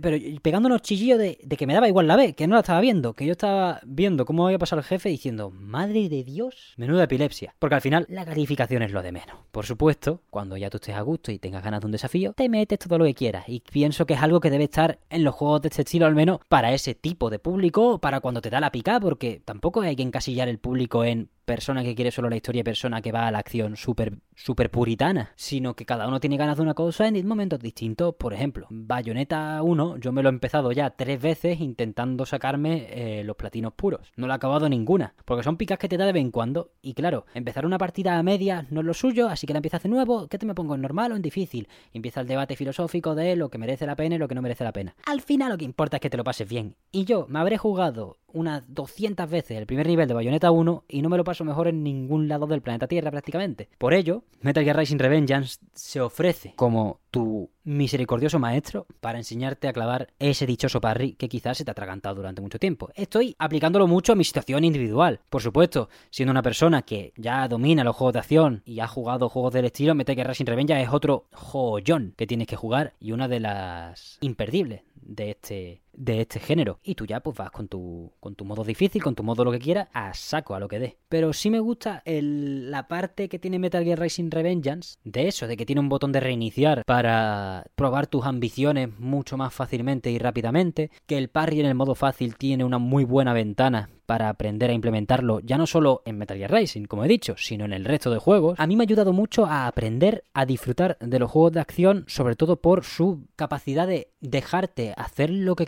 pero, 0.00 0.16
pegando 0.42 0.68
unos 0.68 0.82
chillillos 0.82 1.18
de, 1.18 1.36
que 1.36 1.66
me 1.66 1.74
daba 1.74 1.88
igual 1.88 2.06
la 2.06 2.16
B, 2.16 2.34
que 2.34 2.46
no 2.46 2.54
la 2.54 2.60
estaba 2.60 2.80
viendo, 2.80 3.14
que 3.14 3.26
yo 3.26 3.32
estaba 3.32 3.80
viendo 3.84 4.24
cómo 4.24 4.46
había 4.46 4.58
pasado 4.58 4.80
el 4.80 4.86
jefe 4.86 5.08
diciendo, 5.08 5.50
madre 5.50 6.08
de 6.08 6.24
Dios, 6.24 6.74
menuda 6.76 7.04
epilepsia. 7.04 7.54
Porque 7.58 7.74
al 7.74 7.80
final 7.80 8.06
la 8.08 8.24
calificación 8.24 8.82
es 8.82 8.92
lo 8.92 9.02
de 9.02 9.12
menos. 9.12 9.36
Por 9.50 9.66
supuesto, 9.66 10.22
cuando 10.30 10.56
ya 10.56 10.70
tú 10.70 10.76
estés 10.76 10.94
a 10.94 11.00
gusto 11.02 11.32
y 11.32 11.38
tengas 11.38 11.64
ganas 11.64 11.80
de 11.80 11.86
un 11.86 11.92
desafío, 11.92 12.32
te 12.34 12.48
metes 12.48 12.78
todo 12.78 12.98
lo 12.98 13.04
que 13.04 13.14
quieras. 13.14 13.44
Y 13.48 13.60
pienso 13.60 14.06
que 14.06 14.14
es 14.14 14.22
algo 14.22 14.40
que 14.40 14.50
debe 14.50 14.64
estar 14.64 14.98
en 15.10 15.24
los 15.24 15.34
juegos 15.34 15.62
de 15.62 15.68
este 15.68 15.82
estilo, 15.82 16.06
al 16.06 16.14
menos 16.14 16.40
para 16.48 16.72
ese 16.72 16.94
tipo 16.94 17.30
de 17.30 17.38
público, 17.38 17.98
para 17.98 18.20
cuando 18.20 18.40
te 18.40 18.50
da 18.50 18.60
la 18.60 18.72
pica, 18.72 19.00
porque 19.00 19.42
tampoco 19.44 19.80
hay 19.80 19.96
que 19.96 20.02
encasillar 20.02 20.48
el 20.48 20.58
público 20.58 21.04
en 21.04 21.30
persona 21.48 21.82
que 21.82 21.94
quiere 21.94 22.10
solo 22.10 22.28
la 22.28 22.36
historia 22.36 22.60
y 22.60 22.62
persona 22.62 23.00
que 23.00 23.10
va 23.10 23.26
a 23.26 23.30
la 23.30 23.38
acción 23.38 23.74
súper 23.74 24.18
super 24.36 24.70
puritana, 24.70 25.32
sino 25.34 25.74
que 25.74 25.86
cada 25.86 26.06
uno 26.06 26.20
tiene 26.20 26.36
ganas 26.36 26.58
de 26.58 26.62
una 26.62 26.74
cosa 26.74 27.08
en 27.08 27.26
momentos 27.26 27.58
distintos. 27.58 28.14
Por 28.16 28.34
ejemplo, 28.34 28.66
Bayonetta 28.68 29.62
1, 29.62 29.96
yo 29.96 30.12
me 30.12 30.22
lo 30.22 30.28
he 30.28 30.32
empezado 30.32 30.72
ya 30.72 30.90
tres 30.90 31.20
veces 31.20 31.60
intentando 31.60 32.26
sacarme 32.26 32.86
eh, 32.90 33.24
los 33.24 33.34
platinos 33.34 33.72
puros. 33.72 34.12
No 34.16 34.26
lo 34.26 34.34
he 34.34 34.36
acabado 34.36 34.68
ninguna, 34.68 35.14
porque 35.24 35.42
son 35.42 35.56
picas 35.56 35.78
que 35.78 35.88
te 35.88 35.96
da 35.96 36.04
de 36.04 36.12
vez 36.12 36.20
en 36.20 36.30
cuando. 36.30 36.72
Y 36.82 36.92
claro, 36.92 37.24
empezar 37.32 37.64
una 37.64 37.78
partida 37.78 38.18
a 38.18 38.22
medias 38.22 38.70
no 38.70 38.80
es 38.80 38.86
lo 38.86 38.92
suyo, 38.92 39.28
así 39.28 39.46
que 39.46 39.54
la 39.54 39.58
empiezas 39.58 39.82
de 39.82 39.88
nuevo. 39.88 40.28
¿Qué 40.28 40.36
te 40.36 40.44
me 40.44 40.54
pongo 40.54 40.74
en 40.74 40.82
normal 40.82 41.12
o 41.12 41.16
en 41.16 41.22
difícil? 41.22 41.66
Empieza 41.94 42.20
el 42.20 42.28
debate 42.28 42.56
filosófico 42.56 43.14
de 43.14 43.36
lo 43.36 43.48
que 43.48 43.56
merece 43.56 43.86
la 43.86 43.96
pena 43.96 44.16
y 44.16 44.18
lo 44.18 44.28
que 44.28 44.34
no 44.34 44.42
merece 44.42 44.64
la 44.64 44.72
pena. 44.72 44.94
Al 45.06 45.22
final 45.22 45.48
lo 45.50 45.56
que 45.56 45.64
importa 45.64 45.96
es 45.96 46.02
que 46.02 46.10
te 46.10 46.18
lo 46.18 46.24
pases 46.24 46.46
bien. 46.46 46.76
Y 46.92 47.06
yo 47.06 47.24
me 47.30 47.38
habré 47.38 47.56
jugado 47.56 48.18
unas 48.32 48.62
200 48.68 49.28
veces 49.28 49.56
el 49.58 49.66
primer 49.66 49.86
nivel 49.86 50.06
de 50.06 50.14
Bayonetta 50.14 50.50
1 50.50 50.84
y 50.88 51.02
no 51.02 51.08
me 51.08 51.16
lo 51.16 51.24
paso 51.24 51.37
mejor 51.44 51.68
en 51.68 51.82
ningún 51.82 52.28
lado 52.28 52.46
del 52.46 52.62
planeta 52.62 52.86
Tierra 52.86 53.10
prácticamente. 53.10 53.68
Por 53.78 53.94
ello, 53.94 54.24
Metal 54.40 54.64
Gear 54.64 54.76
Rising 54.76 54.98
Revengeance 54.98 55.58
se 55.74 56.00
ofrece 56.00 56.54
como 56.56 57.00
tu 57.10 57.50
misericordioso 57.64 58.38
maestro 58.38 58.86
para 59.00 59.18
enseñarte 59.18 59.68
a 59.68 59.72
clavar 59.72 60.08
ese 60.18 60.46
dichoso 60.46 60.80
parry 60.80 61.12
que 61.14 61.28
quizás 61.28 61.58
se 61.58 61.64
te 61.64 61.70
ha 61.70 61.72
atragantado 61.72 62.16
durante 62.16 62.40
mucho 62.40 62.58
tiempo. 62.58 62.90
Estoy 62.94 63.34
aplicándolo 63.38 63.86
mucho 63.86 64.12
a 64.12 64.16
mi 64.16 64.24
situación 64.24 64.64
individual. 64.64 65.20
Por 65.28 65.42
supuesto, 65.42 65.88
siendo 66.10 66.30
una 66.30 66.42
persona 66.42 66.82
que 66.82 67.12
ya 67.16 67.46
domina 67.48 67.84
los 67.84 67.96
juegos 67.96 68.14
de 68.14 68.18
acción 68.20 68.62
y 68.64 68.80
ha 68.80 68.86
jugado 68.86 69.28
juegos 69.28 69.52
del 69.52 69.66
estilo, 69.66 69.94
Metal 69.94 70.14
Gear 70.14 70.28
Rising 70.28 70.46
Revengeance 70.46 70.84
es 70.84 70.92
otro 70.92 71.26
joyón 71.32 72.14
que 72.16 72.26
tienes 72.26 72.46
que 72.46 72.56
jugar 72.56 72.94
y 73.00 73.12
una 73.12 73.28
de 73.28 73.40
las 73.40 74.18
imperdibles 74.20 74.82
de 74.94 75.30
este 75.30 75.82
de 75.98 76.20
este 76.20 76.40
género. 76.40 76.78
Y 76.82 76.94
tú 76.94 77.04
ya 77.04 77.20
pues 77.20 77.36
vas 77.36 77.50
con 77.50 77.68
tu, 77.68 78.12
con 78.20 78.34
tu 78.34 78.44
modo 78.44 78.64
difícil, 78.64 79.02
con 79.02 79.14
tu 79.14 79.22
modo 79.22 79.44
lo 79.44 79.52
que 79.52 79.58
quieras, 79.58 79.88
a 79.92 80.14
saco, 80.14 80.54
a 80.54 80.60
lo 80.60 80.68
que 80.68 80.78
dé. 80.78 80.98
Pero 81.08 81.32
sí 81.32 81.50
me 81.50 81.60
gusta 81.60 82.02
el, 82.04 82.70
la 82.70 82.88
parte 82.88 83.28
que 83.28 83.38
tiene 83.38 83.58
Metal 83.58 83.84
Gear 83.84 84.00
Rising 84.00 84.30
Revengeance, 84.30 84.98
de 85.04 85.28
eso, 85.28 85.46
de 85.46 85.56
que 85.56 85.66
tiene 85.66 85.80
un 85.80 85.88
botón 85.88 86.12
de 86.12 86.20
reiniciar 86.20 86.84
para 86.84 87.66
probar 87.74 88.06
tus 88.06 88.24
ambiciones 88.24 88.98
mucho 88.98 89.36
más 89.36 89.52
fácilmente 89.52 90.10
y 90.10 90.18
rápidamente, 90.18 90.90
que 91.06 91.18
el 91.18 91.28
parry 91.28 91.60
en 91.60 91.66
el 91.66 91.74
modo 91.74 91.94
fácil 91.94 92.36
tiene 92.36 92.64
una 92.64 92.78
muy 92.78 93.04
buena 93.04 93.32
ventana 93.32 93.90
para 94.08 94.30
aprender 94.30 94.70
a 94.70 94.72
implementarlo 94.72 95.40
ya 95.40 95.58
no 95.58 95.66
solo 95.66 96.00
en 96.06 96.16
Metal 96.16 96.38
Gear 96.38 96.50
Rising, 96.50 96.86
como 96.86 97.04
he 97.04 97.08
dicho, 97.08 97.34
sino 97.36 97.66
en 97.66 97.74
el 97.74 97.84
resto 97.84 98.10
de 98.10 98.16
juegos, 98.16 98.58
a 98.58 98.66
mí 98.66 98.74
me 98.74 98.82
ha 98.82 98.86
ayudado 98.86 99.12
mucho 99.12 99.44
a 99.44 99.66
aprender 99.66 100.24
a 100.32 100.46
disfrutar 100.46 100.96
de 100.98 101.18
los 101.18 101.30
juegos 101.30 101.52
de 101.52 101.60
acción, 101.60 102.04
sobre 102.06 102.34
todo 102.34 102.56
por 102.56 102.84
su 102.84 103.26
capacidad 103.36 103.86
de 103.86 104.08
dejarte 104.20 104.94
hacer 104.96 105.28
lo 105.28 105.56
que 105.56 105.66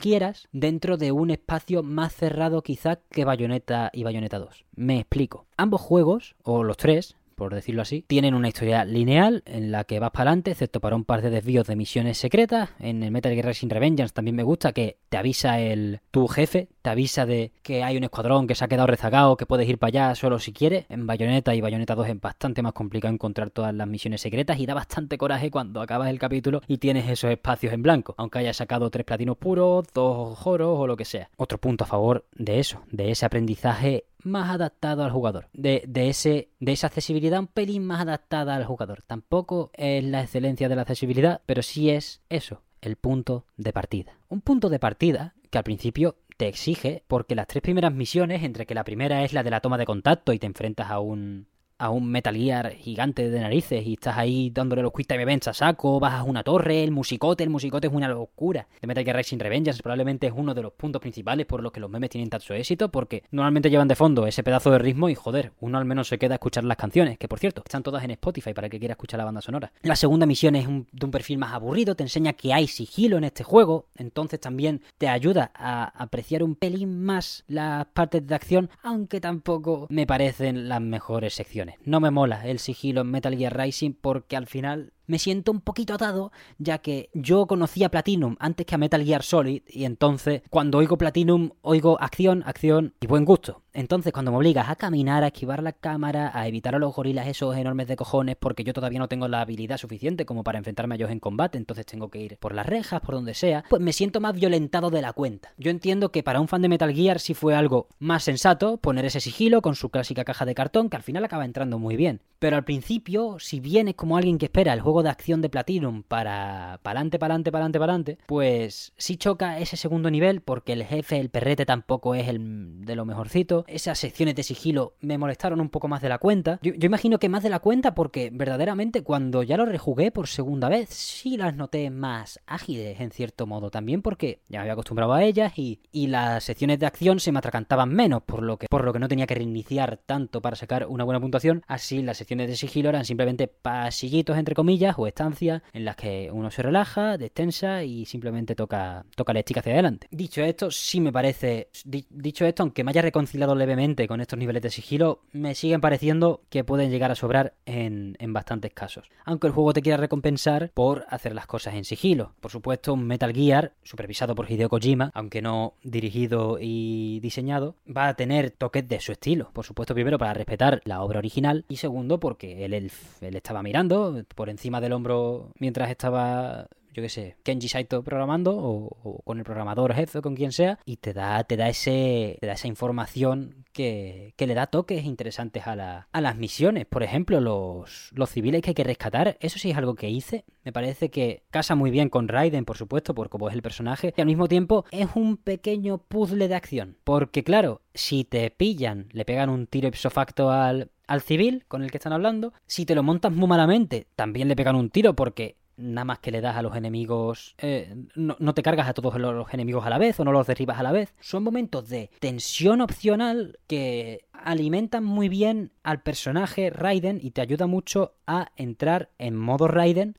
dentro 0.53 0.97
de 0.97 1.13
un 1.13 1.31
espacio 1.31 1.83
más 1.83 2.15
cerrado 2.15 2.63
quizá 2.63 3.01
que 3.11 3.25
Bayonetta 3.25 3.91
y 3.93 4.05
Bayonetta 4.05 4.39
2. 4.39 4.65
Me 4.77 4.99
explico. 4.99 5.47
Ambos 5.57 5.81
juegos, 5.81 6.37
o 6.43 6.63
los 6.63 6.77
tres, 6.77 7.17
por 7.35 7.55
decirlo 7.55 7.81
así, 7.81 8.05
tienen 8.07 8.35
una 8.35 8.49
historia 8.49 8.85
lineal 8.85 9.43
en 9.47 9.73
la 9.73 9.85
que 9.85 9.99
vas 9.99 10.11
para 10.11 10.31
adelante, 10.31 10.51
excepto 10.51 10.81
para 10.81 10.95
un 10.95 11.05
par 11.05 11.23
de 11.23 11.31
desvíos 11.31 11.67
de 11.67 11.75
misiones 11.75 12.19
secretas. 12.19 12.71
En 12.79 13.03
el 13.03 13.11
Metal 13.11 13.33
Gear 13.33 13.47
Rising 13.47 13.71
Revengeance 13.71 14.13
también 14.13 14.37
me 14.37 14.43
gusta 14.43 14.73
que 14.73 14.99
te 15.11 15.19
avisa 15.19 15.59
el 15.59 16.01
tu 16.11 16.29
jefe, 16.29 16.69
te 16.83 16.89
avisa 16.89 17.27
de 17.27 17.53
que 17.63 17.83
hay 17.83 17.97
un 17.97 18.05
escuadrón 18.05 18.47
que 18.47 18.55
se 18.55 18.65
ha 18.65 18.69
quedado 18.69 18.87
rezagado, 18.87 19.37
que 19.37 19.45
puedes 19.45 19.69
ir 19.69 19.77
para 19.77 19.89
allá 19.89 20.15
solo 20.15 20.39
si 20.39 20.53
quieres. 20.53 20.87
En 20.89 21.07
Bayonetta 21.07 21.55
y 21.55 21.61
Bayonetta 21.61 21.97
2 21.97 22.09
es 22.09 22.21
bastante 22.21 22.63
más 22.63 22.73
complicado 22.73 23.13
encontrar 23.13 23.51
todas 23.51 23.75
las 23.75 23.89
misiones 23.89 24.21
secretas 24.21 24.59
y 24.59 24.67
da 24.67 24.75
bastante 24.75 25.19
coraje 25.19 25.51
cuando 25.51 25.83
acabas 25.83 26.09
el 26.09 26.19
capítulo 26.19 26.63
y 26.69 26.79
tienes 26.79 27.09
esos 27.11 27.31
espacios 27.31 27.73
en 27.73 27.83
blanco, 27.83 28.15
aunque 28.17 28.39
hayas 28.39 28.57
sacado 28.57 28.89
tres 28.89 29.05
platinos 29.05 29.37
puros, 29.37 29.85
dos 29.93 30.39
joros 30.39 30.79
o 30.79 30.87
lo 30.87 30.97
que 30.97 31.05
sea. 31.05 31.29
Otro 31.37 31.59
punto 31.59 31.85
a 31.85 31.89
favor 31.89 32.25
de 32.37 32.61
eso, 32.61 32.81
de 32.91 33.11
ese 33.11 33.27
aprendizaje 33.27 34.05
más 34.23 34.51
adaptado 34.51 35.03
al 35.03 35.11
jugador. 35.11 35.49
De, 35.53 35.83
ese, 35.95 36.51
de 36.61 36.73
esa 36.73 36.87
accesibilidad 36.87 37.41
un 37.41 37.47
pelín 37.49 37.85
más 37.85 38.03
adaptada 38.03 38.55
al 38.55 38.65
jugador. 38.65 39.03
Tampoco 39.03 39.71
es 39.75 40.05
la 40.05 40.23
excelencia 40.23 40.69
de 40.69 40.77
la 40.77 40.83
accesibilidad, 40.83 41.41
pero 41.47 41.63
sí 41.63 41.91
es 41.91 42.23
eso, 42.29 42.63
el 42.83 42.97
punto 42.97 43.47
de 43.57 43.73
partida. 43.73 44.19
Un 44.29 44.41
punto 44.41 44.69
de 44.69 44.79
partida 44.79 45.35
que 45.51 45.59
al 45.59 45.65
principio 45.65 46.17
te 46.37 46.49
exige, 46.49 47.03
porque 47.07 47.35
las 47.35 47.47
tres 47.47 47.63
primeras 47.63 47.93
misiones, 47.93 48.43
entre 48.43 48.67
que 48.67 48.75
la 48.75 48.85
primera 48.85 49.25
es 49.25 49.33
la 49.33 49.43
de 49.43 49.51
la 49.51 49.61
toma 49.61 49.77
de 49.77 49.85
contacto 49.85 50.33
y 50.33 50.39
te 50.39 50.47
enfrentas 50.47 50.91
a 50.91 51.01
un 51.01 51.47
a 51.81 51.89
un 51.89 52.07
Metal 52.11 52.37
Gear 52.37 52.75
gigante 52.75 53.31
de 53.31 53.41
narices 53.41 53.87
y 53.87 53.95
estás 53.95 54.19
ahí 54.19 54.51
dándole 54.51 54.83
los 54.83 54.93
quick 54.93 55.07
time 55.07 55.23
events 55.23 55.49
a 55.49 55.55
saco, 55.55 55.99
bajas 55.99 56.27
una 56.27 56.45
torre, 56.45 56.85
el 56.85 56.91
musicote, 56.91 57.43
el 57.43 57.49
musicote 57.49 57.87
es 57.87 57.93
una 57.93 58.07
locura. 58.07 58.69
De 58.81 58.87
Metal 58.87 59.03
Gear 59.03 59.17
Rising 59.17 59.39
Revengeance 59.39 59.83
probablemente 59.83 60.27
es 60.27 60.35
uno 60.37 60.53
de 60.53 60.63
los 60.63 60.73
puntos 60.75 61.01
principales 61.01 61.47
por 61.47 61.63
los 61.63 61.73
que 61.73 61.81
los 61.81 61.91
memes 61.91 62.11
tienen 62.11 62.29
tanto 62.29 62.53
éxito, 62.53 62.91
porque 62.91 63.25
normalmente 63.31 63.71
llevan 63.71 63.89
de 63.89 63.97
fondo 63.97 64.27
ese 64.27 64.43
pedazo 64.43 64.71
de 64.71 64.79
ritmo 64.79 65.09
y 65.09 65.15
joder, 65.15 65.53
uno 65.61 65.79
al 65.79 65.87
menos 65.87 66.09
se 66.09 66.19
queda 66.19 66.35
a 66.35 66.37
escuchar 66.37 66.65
las 66.65 66.77
canciones, 66.77 67.17
que 67.17 67.29
por 67.29 67.39
cierto, 67.39 67.63
están 67.65 67.83
todas 67.83 68.05
en 68.05 68.11
Spotify 68.11 68.53
para 68.53 68.67
el 68.67 68.71
que 68.71 68.79
quiera 68.79 68.93
escuchar 68.93 69.19
la 69.19 69.25
banda 69.25 69.41
sonora. 69.41 69.73
La 69.83 69.97
segunda 69.97 70.27
misión 70.27 70.57
es 70.57 70.67
de 70.67 71.07
un 71.07 71.11
perfil 71.11 71.39
más 71.39 71.55
aburrido, 71.55 71.95
te 71.95 72.03
enseña 72.03 72.35
que 72.35 72.53
hay 72.53 72.67
sigilo 72.67 73.17
en 73.17 73.25
este 73.25 73.43
juego, 73.43 73.87
entonces 73.97 74.39
también 74.39 74.83
te 74.99 75.09
ayuda 75.09 75.51
a 75.55 75.85
apreciar 76.03 76.43
un 76.43 76.57
pelín 76.57 77.03
más 77.03 77.45
las 77.49 77.87
partes 77.87 78.27
de 78.27 78.35
acción, 78.35 78.69
aunque 78.83 79.21
tampoco 79.21 79.87
me 79.89 80.07
parecen 80.07 80.69
las 80.69 80.83
mejores 80.83 81.35
secciones. 81.35 81.70
No 81.85 82.01
me 82.01 82.11
mola 82.11 82.47
el 82.47 82.59
sigilo 82.59 83.03
en 83.03 83.11
Metal 83.11 83.37
Gear 83.37 83.57
Rising 83.57 83.93
porque 83.93 84.37
al 84.37 84.47
final 84.47 84.93
me 85.11 85.19
siento 85.19 85.51
un 85.51 85.61
poquito 85.61 85.95
atado, 85.95 86.31
ya 86.59 86.79
que 86.79 87.11
yo 87.15 87.47
conocía 87.47 87.91
Platinum 87.91 88.37
antes 88.39 88.65
que 88.65 88.77
a 88.77 88.79
Metal 88.79 89.05
Gear 89.05 89.25
Solid, 89.25 89.63
y 89.67 89.85
entonces 89.85 90.43
cuando 90.51 90.79
oigo 90.79 90.97
Platinum 90.97 91.51
oigo 91.63 92.01
acción, 92.01 92.45
acción 92.47 92.95
y 93.01 93.09
buen 93.09 93.25
gusto. 93.25 93.63
Entonces 93.73 94.13
cuando 94.13 94.31
me 94.31 94.39
obligas 94.39 94.69
a 94.69 94.77
caminar, 94.77 95.23
a 95.23 95.29
esquivar 95.29 95.63
la 95.63 95.73
cámara, 95.73 96.31
a 96.33 96.47
evitar 96.49 96.75
a 96.75 96.79
los 96.79 96.95
gorilas 96.95 97.27
esos 97.27 97.57
enormes 97.57 97.89
de 97.89 97.97
cojones, 97.97 98.37
porque 98.37 98.65
yo 98.65 98.73
todavía 98.73 98.99
no 99.01 99.09
tengo 99.09 99.27
la 99.29 99.41
habilidad 99.41 99.79
suficiente 99.79 100.25
como 100.27 100.45
para 100.45 100.59
enfrentarme 100.59 100.95
a 100.95 100.97
ellos 100.97 101.11
en 101.11 101.21
combate, 101.21 101.59
entonces 101.59 101.87
tengo 101.87 102.09
que 102.09 102.21
ir 102.21 102.37
por 102.39 102.55
las 102.55 102.67
rejas, 102.67 103.01
por 103.01 103.17
donde 103.17 103.35
sea, 103.35 103.65
pues 103.69 103.83
me 103.83 103.93
siento 103.93 104.21
más 104.21 104.35
violentado 104.35 104.91
de 104.91 105.03
la 105.03 105.13
cuenta. 105.13 105.53
Yo 105.57 105.71
entiendo 105.71 106.13
que 106.13 106.23
para 106.23 106.41
un 106.41 106.49
fan 106.49 106.63
de 106.63 106.69
Metal 106.69 106.93
Gear 106.93 107.19
sí 107.19 107.35
fue 107.35 107.55
algo 107.55 107.89
más 107.99 108.25
sensato 108.25 108.77
poner 108.77 109.05
ese 109.05 109.21
sigilo 109.21 109.61
con 109.61 109.75
su 109.75 109.91
clásica 109.91 110.25
caja 110.25 110.45
de 110.45 110.55
cartón, 110.55 110.89
que 110.89 110.97
al 110.97 111.03
final 111.03 111.25
acaba 111.25 111.45
entrando 111.45 111.79
muy 111.79 111.97
bien. 111.97 112.21
Pero 112.39 112.57
al 112.57 112.65
principio, 112.65 113.39
si 113.39 113.61
vienes 113.61 113.95
como 113.95 114.17
alguien 114.17 114.39
que 114.39 114.47
espera 114.47 114.73
el 114.73 114.81
juego 114.81 115.00
de 115.03 115.11
acción 115.11 115.41
de 115.41 115.49
Platinum 115.49 116.03
para 116.03 116.81
pa'lante, 116.83 117.19
pa'lante, 117.19 117.53
pa'lante, 117.53 117.79
pa'lante, 117.79 118.19
pues 118.27 118.93
sí 118.97 119.17
choca 119.17 119.59
ese 119.59 119.77
segundo 119.77 120.11
nivel 120.11 120.41
porque 120.41 120.73
el 120.73 120.85
jefe, 120.85 121.19
el 121.19 121.31
perrete 121.31 121.67
tampoco 121.67 122.15
es 122.15 122.29
el 122.29 122.85
de 122.85 122.97
lo 122.97 123.05
mejorcito. 123.05 123.65
Esas 123.69 123.99
secciones 123.99 124.35
de 124.35 124.43
sigilo 124.43 124.95
me 125.01 125.19
molestaron 125.19 125.61
un 125.61 125.69
poco 125.69 125.89
más 125.89 126.03
de 126.03 126.09
la 126.09 126.19
cuenta. 126.19 126.59
Yo, 126.63 126.73
imagino 126.81 127.19
que 127.19 127.29
más 127.29 127.43
de 127.43 127.51
la 127.51 127.61
cuenta 127.61 127.95
porque 127.95 128.31
verdaderamente 128.33 129.03
cuando 129.03 129.43
ya 129.43 129.57
lo 129.57 129.67
rejugué 129.67 130.11
por 130.11 130.29
segunda 130.29 130.69
vez 130.69 130.91
sí 130.91 131.37
las 131.37 131.55
noté 131.55 131.91
más 131.91 132.41
ágiles 132.47 133.01
en 133.01 133.11
cierto 133.11 133.47
modo. 133.47 133.71
También 133.71 134.03
porque 134.03 134.41
ya 134.49 134.59
me 134.59 134.63
había 134.63 134.73
acostumbrado 134.75 135.13
a 135.13 135.23
ellas 135.23 135.53
y, 135.57 135.81
y 135.93 136.09
las 136.09 136.45
secciones 136.45 136.79
de 136.79 136.87
acción 136.87 137.21
se 137.21 137.33
me 137.33 137.39
atracantaban 137.39 137.91
menos 137.93 138.23
por 138.23 138.43
lo, 138.43 138.59
que, 138.59 138.67
por 138.69 138.85
lo 138.85 138.93
que 138.93 138.99
no 138.99 139.09
tenía 139.09 139.27
que 139.27 139.35
reiniciar 139.35 139.99
tanto 140.07 140.41
para 140.41 140.57
sacar 140.57 140.87
una 140.87 141.05
buena 141.05 141.21
puntuación. 141.21 141.63
Así 141.67 142.03
las 142.03 142.19
secciones 142.19 142.49
de 142.49 142.57
sigilo 142.57 142.89
eran 142.89 143.05
simplemente 143.05 143.49
pasillitos 143.49 144.37
entre 144.37 144.55
comillas 144.55 144.90
o 144.99 145.07
estancias 145.07 145.63
en 145.73 145.85
las 145.85 145.97
que 145.97 146.31
uno 146.33 146.51
se 146.51 146.63
relaja, 146.63 147.19
destensa 147.19 147.85
y 147.85 148.07
simplemente 148.07 148.55
toca, 148.55 149.05
toca 149.15 149.33
la 149.33 149.41
estica 149.41 149.61
hacia 149.61 149.73
adelante. 149.73 150.07
Dicho 150.11 150.43
esto, 150.43 150.71
sí 150.71 151.01
me 151.01 151.13
parece. 151.13 151.69
dicho 151.85 152.45
esto, 152.45 152.63
aunque 152.63 152.85
me 152.85 152.91
haya 152.91 153.03
reconciliado 153.03 153.55
levemente 153.55 154.07
con 154.09 154.21
estos 154.21 154.39
niveles 154.39 154.63
de 154.63 154.71
sigilo, 154.71 155.23
me 155.33 155.55
siguen 155.55 155.81
pareciendo 155.81 156.43
que 156.49 156.65
pueden 156.65 156.91
llegar 156.91 157.11
a 157.11 157.15
sobrar 157.15 157.55
en, 157.67 158.17
en 158.19 158.33
bastantes 158.33 158.73
casos. 158.73 159.11
Aunque 159.25 159.47
el 159.47 159.53
juego 159.53 159.73
te 159.73 159.83
quiera 159.83 159.97
recompensar 159.97 160.71
por 160.75 161.05
hacer 161.09 161.35
las 161.35 161.47
cosas 161.47 161.75
en 161.75 161.85
sigilo. 161.85 162.35
Por 162.41 162.51
supuesto, 162.51 162.97
Metal 162.97 163.33
Gear, 163.33 163.73
supervisado 163.83 164.35
por 164.35 164.51
Hideo 164.51 164.69
Kojima, 164.69 165.11
aunque 165.15 165.43
no 165.43 165.75
dirigido 165.83 166.59
y 166.61 167.21
diseñado, 167.21 167.77
va 167.87 168.09
a 168.09 168.15
tener 168.15 168.51
toques 168.51 168.87
de 168.87 169.01
su 169.01 169.13
estilo. 169.13 169.51
Por 169.53 169.65
supuesto, 169.65 169.95
primero 169.95 170.19
para 170.19 170.35
respetar 170.35 170.81
la 170.85 171.03
obra 171.03 171.19
original 171.19 171.65
y 171.69 171.77
segundo 171.77 172.21
porque 172.21 172.65
él, 172.65 172.75
él, 172.75 172.91
él 173.21 173.37
estaba 173.37 173.63
mirando 173.63 174.25
por 174.35 174.49
encima 174.49 174.70
del 174.79 174.93
hombro 174.93 175.51
mientras 175.59 175.91
estaba 175.91 176.69
yo 176.93 177.03
qué 177.03 177.09
sé, 177.09 177.37
Kenji 177.43 177.69
Saito 177.69 178.03
programando 178.03 178.57
o, 178.57 179.23
con 179.25 179.39
el 179.39 179.45
programador 179.45 179.95
jefe 179.95 180.19
o 180.19 180.23
con 180.23 180.35
quien 180.35 180.53
sea 180.53 180.79
y 180.85 180.97
te 180.97 181.13
da, 181.13 181.45
te 181.45 181.57
da, 181.57 181.69
ese, 181.69 182.39
te 182.41 182.47
da 182.47 182.55
esa 182.55 182.69
información 182.69 183.65
que, 183.73 184.35
que 184.37 184.47
le 184.47 184.55
da 184.55 184.67
toques 184.67 185.05
interesantes 185.05 185.67
a, 185.67 185.77
la, 185.77 186.09
a 186.13 186.21
las 186.21 186.37
misiones. 186.37 186.87
Por 186.87 187.03
ejemplo, 187.03 187.41
los, 187.41 188.11
los 188.13 188.31
civiles 188.31 188.63
que 188.63 188.71
hay 188.71 188.75
que 188.75 188.85
rescatar, 188.85 189.37
eso 189.41 189.59
sí 189.59 189.71
es 189.71 189.77
algo 189.77 189.95
que 189.95 190.11
hice. 190.11 190.45
Me 190.65 190.73
parece 190.73 191.11
que 191.11 191.45
casa 191.51 191.75
muy 191.75 191.91
bien 191.91 192.09
con 192.09 192.29
Raiden, 192.29 192.65
por 192.65 192.77
supuesto, 192.77 193.15
por 193.15 193.29
cómo 193.29 193.49
es 193.49 193.55
el 193.55 193.63
personaje. 193.63 194.13
Y 194.17 194.21
al 194.21 194.27
mismo 194.27 194.49
tiempo 194.49 194.85
es 194.91 195.09
un 195.15 195.37
pequeño 195.37 195.99
puzzle 195.99 196.49
de 196.49 196.55
acción. 196.55 196.97
Porque 197.05 197.45
claro, 197.45 197.83
si 197.95 198.25
te 198.25 198.51
pillan, 198.51 199.09
le 199.13 199.25
pegan 199.25 199.51
un 199.51 199.67
tiro 199.67 199.89
ipso 199.89 200.11
facto 200.11 200.51
al, 200.51 200.91
al 201.07 201.23
civil 201.23 201.65
con 201.69 201.83
el 201.83 201.91
que 201.91 201.97
están 201.97 202.13
hablando. 202.13 202.53
Si 202.67 202.85
te 202.85 202.95
lo 202.95 203.03
montas 203.03 203.33
muy 203.33 203.49
malamente, 203.49 204.07
también 204.17 204.49
le 204.49 204.57
pegan 204.57 204.77
un 204.77 204.91
tiro 204.91 205.15
porque 205.15 205.57
nada 205.81 206.05
más 206.05 206.19
que 206.19 206.31
le 206.31 206.41
das 206.41 206.57
a 206.57 206.63
los 206.63 206.77
enemigos, 206.77 207.55
eh, 207.59 207.95
no, 208.15 208.37
no, 208.39 208.55
te 208.55 208.63
cargas 208.63 208.89
a 208.89 208.95
todos 208.95 209.17
los 209.19 209.53
enemigos 209.55 209.85
a 209.87 209.91
la 209.91 209.99
vez 209.99 210.19
o 210.21 210.25
no 210.25 210.33
los 210.33 210.47
derribas 210.47 210.79
a 210.79 210.83
la 210.83 210.93
vez. 210.93 211.15
Son 211.21 211.43
momentos 211.43 211.89
de 211.89 212.11
tensión 212.21 212.81
opcional 212.81 213.59
que 213.67 214.27
alimentan 214.45 215.05
muy 215.05 215.29
bien 215.29 215.73
al 215.83 216.03
personaje 216.03 216.71
Raiden 216.71 217.19
y 217.23 217.31
te 217.31 217.41
ayuda 217.41 217.67
mucho 217.67 218.15
a 218.27 218.53
entrar 218.57 219.11
en 219.19 219.37
modo 219.37 219.69
Raiden, 219.69 220.17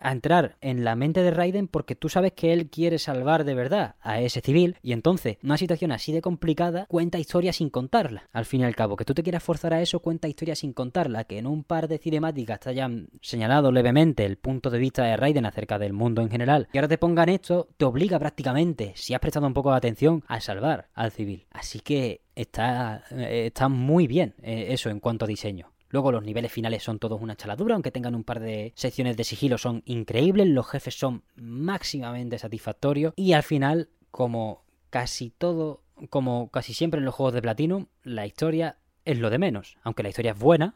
a 0.00 0.12
entrar 0.12 0.56
en 0.60 0.84
la 0.84 0.96
mente 0.96 1.22
de 1.22 1.30
Raiden 1.30 1.68
porque 1.68 1.94
tú 1.94 2.08
sabes 2.08 2.32
que 2.32 2.52
él 2.52 2.70
quiere 2.70 2.98
salvar 2.98 3.44
de 3.44 3.54
verdad 3.54 3.96
a 4.00 4.20
ese 4.20 4.40
civil 4.40 4.76
y 4.82 4.92
entonces 4.92 5.38
una 5.42 5.58
situación 5.58 5.92
así 5.92 6.12
de 6.12 6.22
complicada 6.22 6.86
cuenta 6.86 7.18
historia 7.18 7.52
sin 7.52 7.70
contarla. 7.70 8.28
Al 8.32 8.44
fin 8.44 8.60
y 8.60 8.64
al 8.64 8.76
cabo, 8.76 8.96
que 8.96 9.04
tú 9.04 9.14
te 9.14 9.22
quieras 9.22 9.42
forzar 9.42 9.74
a 9.74 9.82
eso 9.82 10.00
cuenta 10.00 10.28
historia 10.28 10.54
sin 10.54 10.72
contarla, 10.72 11.24
que 11.24 11.38
en 11.38 11.46
un 11.46 11.64
par 11.64 11.88
de 11.88 11.98
cinemáticas 11.98 12.60
te 12.60 12.70
hayan 12.70 13.08
señalado 13.20 13.72
levemente 13.72 14.24
el 14.24 14.36
punto 14.36 14.70
de 14.70 14.78
vista 14.78 14.97
de 15.04 15.16
Raiden 15.16 15.46
acerca 15.46 15.78
del 15.78 15.92
mundo 15.92 16.22
en 16.22 16.30
general 16.30 16.68
y 16.72 16.78
ahora 16.78 16.88
te 16.88 16.98
pongan 16.98 17.28
esto, 17.28 17.68
te 17.76 17.84
obliga 17.84 18.18
prácticamente, 18.18 18.92
si 18.96 19.14
has 19.14 19.20
prestado 19.20 19.46
un 19.46 19.54
poco 19.54 19.70
de 19.70 19.76
atención, 19.76 20.24
a 20.26 20.40
salvar 20.40 20.88
al 20.94 21.10
civil. 21.10 21.46
Así 21.50 21.80
que 21.80 22.22
está, 22.34 23.04
eh, 23.10 23.46
está 23.46 23.68
muy 23.68 24.06
bien 24.06 24.34
eh, 24.42 24.66
eso 24.70 24.90
en 24.90 25.00
cuanto 25.00 25.24
a 25.24 25.28
diseño. 25.28 25.72
Luego 25.90 26.12
los 26.12 26.22
niveles 26.22 26.52
finales 26.52 26.82
son 26.82 26.98
todos 26.98 27.20
una 27.20 27.36
chaladura, 27.36 27.74
aunque 27.74 27.90
tengan 27.90 28.14
un 28.14 28.24
par 28.24 28.40
de 28.40 28.72
secciones 28.76 29.16
de 29.16 29.24
sigilo 29.24 29.56
son 29.56 29.82
increíbles, 29.86 30.46
los 30.46 30.68
jefes 30.68 30.98
son 30.98 31.24
máximamente 31.34 32.38
satisfactorios 32.38 33.14
y 33.16 33.32
al 33.32 33.42
final, 33.42 33.88
como 34.10 34.64
casi 34.90 35.30
todo, 35.30 35.82
como 36.10 36.50
casi 36.50 36.74
siempre 36.74 36.98
en 36.98 37.06
los 37.06 37.14
juegos 37.14 37.34
de 37.34 37.42
Platinum, 37.42 37.86
la 38.02 38.26
historia 38.26 38.76
es 39.06 39.18
lo 39.18 39.30
de 39.30 39.38
menos. 39.38 39.78
Aunque 39.82 40.02
la 40.02 40.10
historia 40.10 40.32
es 40.32 40.38
buena, 40.38 40.74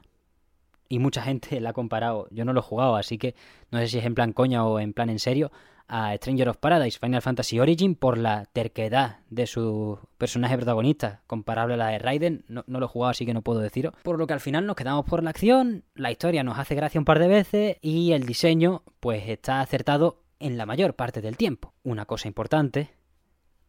y 0.92 0.98
mucha 0.98 1.22
gente 1.22 1.58
la 1.58 1.70
ha 1.70 1.72
comparado, 1.72 2.28
yo 2.30 2.44
no 2.44 2.52
lo 2.52 2.60
he 2.60 2.62
jugado, 2.62 2.96
así 2.96 3.16
que 3.16 3.34
no 3.70 3.78
sé 3.78 3.88
si 3.88 3.96
es 3.96 4.04
en 4.04 4.14
plan 4.14 4.34
coña 4.34 4.66
o 4.66 4.78
en 4.78 4.92
plan 4.92 5.08
en 5.08 5.18
serio, 5.18 5.50
a 5.88 6.14
Stranger 6.16 6.50
of 6.50 6.58
Paradise 6.58 6.98
Final 6.98 7.22
Fantasy 7.22 7.58
Origin 7.58 7.94
por 7.94 8.18
la 8.18 8.44
terquedad 8.52 9.20
de 9.30 9.46
su 9.46 9.98
personaje 10.18 10.54
protagonista, 10.54 11.22
comparable 11.26 11.74
a 11.74 11.76
la 11.78 11.88
de 11.88 11.98
Raiden. 11.98 12.44
No, 12.46 12.62
lo 12.66 12.84
he 12.84 12.88
jugado, 12.88 13.10
así 13.10 13.24
que 13.24 13.32
no 13.32 13.40
puedo 13.40 13.60
decirlo. 13.60 13.92
Por 14.02 14.18
lo 14.18 14.26
que 14.26 14.34
al 14.34 14.40
final 14.40 14.66
nos 14.66 14.76
quedamos 14.76 15.06
por 15.06 15.22
la 15.22 15.30
acción, 15.30 15.84
la 15.94 16.10
historia 16.10 16.44
nos 16.44 16.58
hace 16.58 16.74
gracia 16.74 17.00
un 17.00 17.06
par 17.06 17.20
de 17.20 17.28
veces 17.28 17.78
y 17.80 18.12
el 18.12 18.26
diseño, 18.26 18.82
pues 19.00 19.26
está 19.30 19.62
acertado 19.62 20.24
en 20.40 20.58
la 20.58 20.66
mayor 20.66 20.94
parte 20.94 21.22
del 21.22 21.38
tiempo. 21.38 21.72
Una 21.84 22.04
cosa 22.04 22.28
importante 22.28 22.90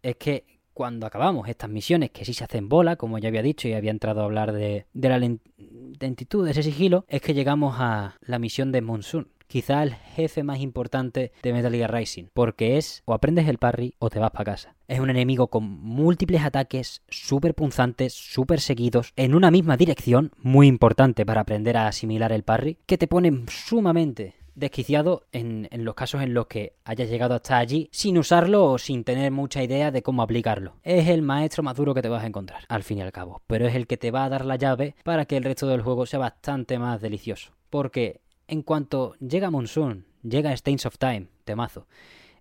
es 0.02 0.18
que 0.18 0.53
cuando 0.74 1.06
acabamos 1.06 1.48
estas 1.48 1.70
misiones 1.70 2.12
que 2.12 2.26
sí 2.26 2.34
se 2.34 2.44
hacen 2.44 2.70
bola, 2.70 2.96
como 2.96 3.18
ya 3.18 3.30
había 3.30 3.42
dicho 3.42 3.68
y 3.68 3.74
había 3.74 3.92
entrado 3.92 4.22
a 4.22 4.26
hablar 4.26 4.54
de, 4.54 4.86
de 4.94 5.10
la 5.10 5.20
lentitud 5.20 6.46
de 6.46 6.52
ese 6.52 6.64
sigilo, 6.64 7.06
es 7.08 7.22
que 7.22 7.34
llegamos 7.34 7.76
a 7.80 8.16
la 8.22 8.40
misión 8.40 8.72
de 8.72 8.82
Monsoon 8.82 9.28
quizá 9.54 9.84
el 9.84 9.94
jefe 9.94 10.42
más 10.42 10.62
importante 10.62 11.32
de 11.44 11.54
Metal 11.54 11.72
Gear 11.72 11.94
Rising, 11.94 12.26
porque 12.34 12.78
es 12.80 13.04
o 13.06 13.14
aprendes 13.14 13.48
el 13.48 13.60
parry 13.60 13.94
o 14.00 14.10
te 14.10 14.18
vas 14.18 14.32
para 14.32 14.46
casa. 14.46 14.76
Es 14.88 15.00
un 15.00 15.12
enemigo 15.12 15.48
con 15.48 15.64
múltiples 15.64 16.44
ataques 16.44 17.04
súper 17.08 17.54
punzantes, 17.54 18.14
súper 18.14 18.60
seguidos, 18.60 19.14
en 19.16 19.36
una 19.36 19.52
misma 19.52 19.78
dirección, 19.78 20.32
muy 20.38 20.66
importante 20.66 21.24
para 21.24 21.42
aprender 21.42 21.78
a 21.78 21.88
asimilar 21.88 22.32
el 22.32 22.42
parry, 22.42 22.80
que 22.88 22.98
te 22.98 23.08
pone 23.08 23.44
sumamente 23.48 24.34
desquiciado 24.56 25.26
en, 25.32 25.68
en, 25.72 25.86
los 25.86 25.96
casos 25.96 26.22
en 26.22 26.34
los 26.34 26.48
que 26.48 26.74
hayas 26.84 27.10
llegado 27.10 27.36
hasta 27.36 27.58
allí 27.58 27.90
sin 27.92 28.18
usarlo 28.18 28.72
o 28.72 28.78
sin 28.78 29.04
tener 29.04 29.32
mucha 29.32 29.64
idea 29.64 29.92
de 29.92 30.04
cómo 30.04 30.22
aplicarlo. 30.22 30.76
Es 30.84 31.08
el 31.08 31.22
maestro 31.22 31.64
más 31.64 31.76
duro 31.76 31.94
que 31.94 32.02
te 32.02 32.10
vas 32.10 32.24
a 32.24 32.28
encontrar, 32.28 32.64
al 32.68 32.84
fin 32.84 33.00
y 33.00 33.02
al 33.02 33.12
cabo, 33.12 33.42
pero 33.48 33.68
es 33.68 33.76
el 33.76 33.88
que 33.88 33.98
te 33.98 34.12
va 34.12 34.26
a 34.26 34.30
dar 34.30 34.46
la 34.46 34.56
llave 34.56 34.96
para 35.04 35.26
que 35.26 35.38
el 35.38 35.44
resto 35.44 35.68
del 35.68 35.82
juego 35.82 36.06
sea 36.06 36.20
bastante 36.20 36.80
más 36.80 37.02
delicioso. 37.02 37.52
Porque 37.70 38.22
en 38.48 38.62
cuanto 38.62 39.16
llega 39.16 39.50
Monsoon, 39.50 40.06
llega 40.22 40.54
Stains 40.54 40.86
of 40.86 40.98
Time, 40.98 41.28
temazo, 41.44 41.88